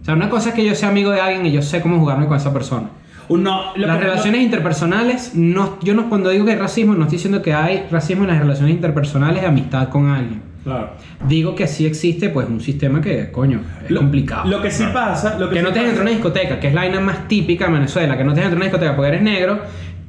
O 0.00 0.04
sea, 0.06 0.14
una 0.14 0.30
cosa 0.30 0.48
es 0.50 0.54
que 0.54 0.64
yo 0.64 0.74
sea 0.74 0.88
amigo 0.88 1.10
de 1.10 1.20
alguien 1.20 1.44
y 1.44 1.52
yo 1.52 1.60
sé 1.60 1.82
cómo 1.82 1.98
jugarme 1.98 2.26
con 2.26 2.38
esa 2.38 2.54
persona. 2.54 2.88
No, 3.28 3.76
Las 3.76 3.98
que- 3.98 4.04
relaciones 4.04 4.42
interpersonales, 4.42 5.32
no, 5.34 5.78
yo 5.82 5.94
no, 5.94 6.08
cuando 6.08 6.30
digo 6.30 6.44
que 6.44 6.52
hay 6.52 6.58
racismo, 6.58 6.94
no 6.94 7.02
estoy 7.02 7.16
diciendo 7.18 7.42
que 7.42 7.52
hay 7.54 7.84
racismo 7.90 8.24
en 8.24 8.30
las 8.30 8.38
relaciones 8.38 8.74
interpersonales 8.74 9.42
de 9.42 9.48
amistad 9.48 9.88
con 9.88 10.08
alguien. 10.08 10.42
Claro. 10.64 10.90
Digo 11.26 11.54
que 11.54 11.66
sí 11.66 11.86
existe, 11.86 12.28
pues, 12.30 12.48
un 12.48 12.60
sistema 12.60 13.00
que, 13.00 13.30
coño, 13.30 13.60
es 13.84 13.90
Lo- 13.90 14.00
complicado. 14.00 14.48
Lo 14.48 14.60
que 14.60 14.70
sí 14.70 14.84
pasa, 14.92 15.38
lo 15.38 15.48
que, 15.48 15.54
que 15.54 15.60
sí 15.60 15.64
no 15.64 15.72
te 15.72 15.78
dejen 15.78 15.88
entrar 15.90 16.06
a 16.06 16.10
una 16.10 16.10
discoteca, 16.10 16.60
que 16.60 16.68
es 16.68 16.74
la 16.74 16.80
vaina 16.82 17.00
más 17.00 17.26
típica 17.28 17.66
en 17.66 17.72
Venezuela, 17.74 18.16
que 18.18 18.24
no 18.24 18.32
te 18.32 18.40
dejen 18.40 18.52
entrar 18.52 18.54
a 18.54 18.56
una 18.56 18.64
discoteca 18.66 18.96
porque 18.96 19.08
eres 19.08 19.22
negro. 19.22 19.58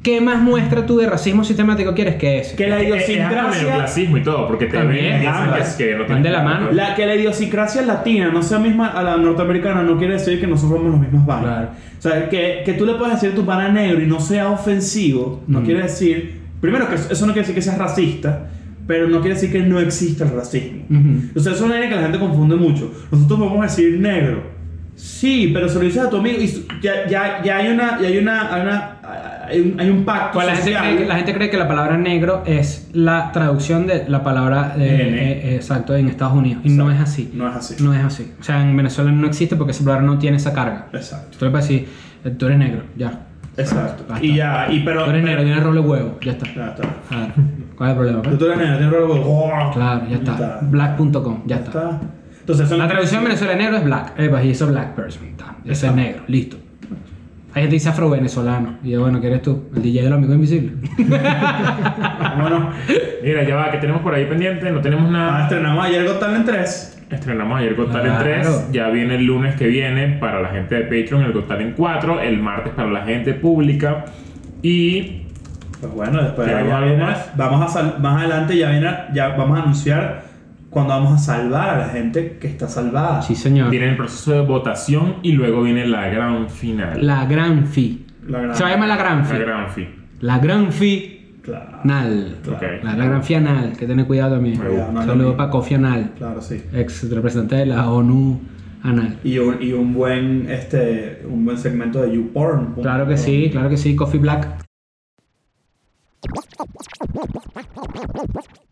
¿Qué 0.01 0.21
más 0.21 0.41
muestra 0.41 0.85
tú 0.85 0.97
de 0.97 1.07
racismo 1.07 1.43
sistemático 1.43 1.93
quieres 1.93 2.15
que 2.15 2.39
ese? 2.39 2.55
que 2.55 2.67
la 2.67 2.79
Es 2.79 2.93
hasta 2.93 3.11
idiosincrasia 3.11 3.75
clasismo 3.75 4.17
y 4.17 4.23
todo, 4.23 4.47
porque 4.47 4.65
te 4.67 4.77
También, 4.77 5.19
ven 5.19 5.31
que, 5.77 5.95
no 5.95 6.21
de 6.21 6.29
la 6.29 6.41
mano. 6.41 6.71
La, 6.71 6.95
que 6.95 7.05
la 7.05 7.15
idiosincrasia 7.15 7.81
latina 7.81 8.29
no 8.31 8.41
sea 8.41 8.59
misma 8.59 8.87
a 8.87 9.03
la 9.03 9.17
norteamericana 9.17 9.83
no 9.83 9.97
quiere 9.97 10.13
decir 10.13 10.39
que 10.39 10.47
nosotros 10.47 10.79
somos 10.79 10.93
los 10.93 11.01
mismos 11.01 11.25
vainas. 11.25 11.51
Claro. 11.51 11.69
O 11.97 12.01
sea, 12.01 12.29
que, 12.29 12.61
que 12.65 12.73
tú 12.73 12.85
le 12.85 12.93
puedes 12.93 13.15
decir 13.15 13.31
a 13.31 13.35
tu 13.35 13.45
pana 13.45 13.67
negro 13.69 14.01
y 14.01 14.07
no 14.07 14.21
sea 14.21 14.49
ofensivo, 14.49 15.43
no 15.47 15.59
Mm. 15.59 15.65
quiere 15.65 15.81
decir. 15.81 16.39
Primero, 16.61 16.87
que 16.87 16.95
eso 16.95 17.25
no 17.25 17.33
quiere 17.33 17.41
decir 17.41 17.55
que 17.55 17.61
seas 17.61 17.77
racista, 17.77 18.47
pero 18.87 19.07
no 19.07 19.19
quiere 19.19 19.35
decir 19.35 19.51
que 19.51 19.59
no 19.59 19.79
exista 19.81 20.23
el 20.23 20.31
racismo. 20.31 20.83
O 21.35 21.39
sea, 21.39 21.51
eso 21.53 21.65
es 21.65 21.69
una 21.69 21.77
idea 21.77 21.89
que 21.89 21.95
la 21.95 22.01
gente 22.03 22.19
confunde 22.19 22.55
mucho. 22.55 22.91
Nosotros 23.11 23.37
podemos 23.39 23.61
decir 23.63 23.99
negro. 23.99 24.43
Sí, 24.95 25.51
pero 25.53 25.69
se 25.69 25.75
lo 25.75 25.81
dices 25.81 26.03
a 26.03 26.09
tu 26.09 26.17
amigo 26.17 26.37
y 26.41 26.47
ya, 26.81 27.07
ya, 27.07 27.41
ya 27.43 27.57
hay 27.57 27.69
una. 27.71 28.01
Ya 28.01 28.07
hay 28.07 28.17
una. 28.17 28.53
Hay, 28.55 28.61
una, 28.61 28.95
hay, 29.49 29.59
un, 29.61 29.79
hay 29.79 29.89
un 29.89 30.05
pacto. 30.05 30.33
Pues 30.33 30.47
la 30.47 30.55
gente, 30.55 30.77
cree 30.77 30.97
que, 30.97 31.05
la 31.05 31.15
gente 31.15 31.33
cree 31.33 31.49
que 31.49 31.57
la 31.57 31.67
palabra 31.67 31.97
negro 31.97 32.43
es 32.45 32.89
la 32.93 33.31
traducción 33.31 33.87
de 33.87 34.05
la 34.07 34.23
palabra 34.23 34.75
de- 34.77 35.07
N. 35.07 35.17
eh, 35.31 35.41
eh, 35.51 35.55
exacto 35.55 35.95
en 35.95 36.07
Estados 36.07 36.33
Unidos. 36.35 36.61
Y 36.65 36.69
no 36.69 36.91
es 36.91 36.99
así. 36.99 37.31
No 37.33 37.49
es 37.49 37.55
así. 37.55 37.83
No 37.83 37.93
es 37.93 38.03
así. 38.03 38.31
O 38.39 38.43
sea, 38.43 38.61
en 38.61 38.75
Venezuela 38.77 39.11
no 39.11 39.27
existe 39.27 39.55
porque 39.55 39.71
esa 39.71 39.83
palabra 39.83 40.05
no 40.05 40.17
tiene 40.17 40.37
esa 40.37 40.53
carga. 40.53 40.87
Exacto. 40.93 41.37
Tú 41.37 41.45
le 41.45 41.51
puedes 41.51 41.67
decir, 41.67 41.87
eh, 42.23 42.29
tú 42.31 42.45
eres 42.45 42.57
negro, 42.59 42.83
ya. 42.95 43.25
Exacto. 43.57 44.05
Basta. 44.07 44.25
Y 44.25 44.35
ya, 44.35 44.67
y 44.71 44.79
pero. 44.81 45.03
tú 45.03 45.09
eres 45.09 45.23
negro, 45.23 45.43
tienes 45.43 45.63
roble 45.63 45.79
huevo, 45.81 46.17
ya 46.21 46.31
está. 46.31 46.45
Ya 46.55 46.67
está. 46.67 46.83
Claro. 47.09 47.33
¿Cuál 47.75 47.89
es 47.89 47.93
el 47.93 47.97
problema? 47.97 48.21
pues? 48.21 48.37
Tú 48.37 48.45
eres 48.45 48.57
negro, 48.57 48.77
tienes 48.77 48.93
robo. 48.95 49.71
Claro, 49.73 50.01
ya 50.09 50.15
está. 50.15 50.59
Black.com, 50.61 51.41
ya 51.45 51.55
está. 51.57 51.99
Entonces, 52.39 52.65
eso 52.67 52.77
La 52.77 52.87
traducción 52.87 53.19
en 53.19 53.25
Venezuela 53.25 53.53
de 53.53 53.59
negro 53.59 53.77
es 53.77 53.83
black. 53.83 54.13
Eh, 54.17 54.27
pues 54.29 54.45
hizo 54.45 54.67
black 54.67 54.95
person. 54.95 55.23
Ese 55.65 55.71
es 55.71 55.77
Exacto. 55.83 55.95
negro, 55.97 56.23
listo. 56.27 56.57
Hay 57.53 57.63
gente 57.63 57.69
que 57.69 57.75
dice 57.75 57.89
afro-venezolano. 57.89 58.77
Y 58.83 58.91
yo, 58.91 59.01
bueno, 59.01 59.19
¿qué 59.19 59.27
eres 59.27 59.41
tú? 59.41 59.69
El 59.75 59.81
DJ 59.81 60.03
del 60.03 60.13
amigo 60.13 60.33
invisible. 60.33 60.73
Bueno, 62.39 62.69
Mira, 63.23 63.43
ya 63.43 63.55
va, 63.55 63.71
que 63.71 63.77
tenemos 63.79 64.01
por 64.01 64.13
ahí 64.13 64.25
pendiente, 64.25 64.69
no 64.71 64.81
tenemos 64.81 65.05
ah, 65.09 65.11
nada. 65.11 65.43
estrenamos 65.43 65.85
ayer 65.85 66.05
Got 66.05 66.19
Talent 66.19 66.45
3. 66.45 67.03
Estrenamos 67.09 67.59
ayer 67.59 67.75
Got 67.75 67.91
Talent 67.91 68.21
Claro. 68.21 68.41
3, 68.43 68.71
ya 68.71 68.89
viene 68.89 69.15
el 69.15 69.25
lunes 69.25 69.55
que 69.55 69.67
viene 69.67 70.17
para 70.19 70.41
la 70.41 70.49
gente 70.49 70.75
de 70.75 70.81
Patreon 70.83 71.23
el 71.23 71.33
Got 71.33 71.47
Talent 71.47 71.75
4, 71.75 72.19
el 72.21 72.37
martes 72.39 72.71
para 72.73 72.89
la 72.89 73.03
gente 73.03 73.33
pública 73.33 74.05
y 74.61 75.23
Pues 75.81 75.91
bueno, 75.93 76.21
después 76.23 76.47
¿Tenemos 76.47 76.69
ya 76.69 76.77
algo 76.77 76.89
viene- 76.89 77.03
más? 77.03 77.31
vamos 77.35 77.61
a 77.65 77.67
sal- 77.67 77.95
más 77.99 78.19
adelante 78.21 78.57
ya 78.57 78.69
viene, 78.69 78.89
ya 79.13 79.29
vamos 79.29 79.57
a 79.59 79.63
anunciar 79.63 80.21
cuando 80.69 80.93
vamos 80.93 81.13
a 81.13 81.17
salvar 81.17 81.69
a 81.69 81.77
la 81.79 81.89
gente 81.89 82.37
que 82.39 82.47
está 82.47 82.67
salvada. 82.67 83.21
Sí, 83.21 83.35
señor. 83.35 83.69
viene 83.69 83.89
el 83.89 83.97
proceso 83.97 84.31
de 84.33 84.41
votación 84.41 85.15
y 85.23 85.31
luego 85.31 85.63
viene 85.63 85.87
la 85.87 86.07
gran 86.09 86.49
final. 86.49 87.05
La 87.05 87.25
gran 87.25 87.65
fi. 87.65 88.05
La 88.27 88.39
gran- 88.41 88.55
Se 88.55 88.63
va 88.63 88.69
a 88.69 88.71
llamar 88.73 88.87
la 88.89 88.97
gran 88.97 89.25
fi. 89.25 89.33
La 89.33 89.39
gran 89.39 89.69
fi. 89.69 89.87
La 90.21 90.39
gran 90.39 90.71
fi. 90.71 91.15
Claro. 91.41 91.79
Nal. 91.83 92.35
Ok. 92.47 92.61
La, 92.83 92.93
la 92.95 93.05
gran 93.05 93.23
fi 93.23 93.33
anal. 93.35 93.73
Que 93.75 93.87
tener 93.87 94.05
cuidado 94.05 94.35
también. 94.35 94.57
Cuidado, 94.57 94.91
no 94.91 94.99
es 95.01 95.05
lo 95.07 95.11
Saludo 95.13 95.27
mismo. 95.29 95.37
para 95.37 95.49
Kofi 95.49 95.73
Anal. 95.75 96.11
Claro, 96.17 96.41
sí. 96.41 96.61
Ex 96.73 97.09
representante 97.09 97.55
de 97.55 97.65
la 97.65 97.89
ONU 97.89 98.39
Anal. 98.83 99.17
Y 99.23 99.39
un, 99.39 99.57
y 99.61 99.71
un 99.73 99.93
buen 99.93 100.47
este 100.49 101.23
un 101.27 101.45
buen 101.45 101.57
segmento 101.57 102.01
de 102.03 102.13
YouPorn. 102.15 102.75
Claro 102.81 103.07
que 103.07 103.17
sí, 103.17 103.49
claro 103.51 103.69
que 103.69 103.77
sí. 103.77 103.95
Coffee 103.95 104.19
Black. 104.19 104.47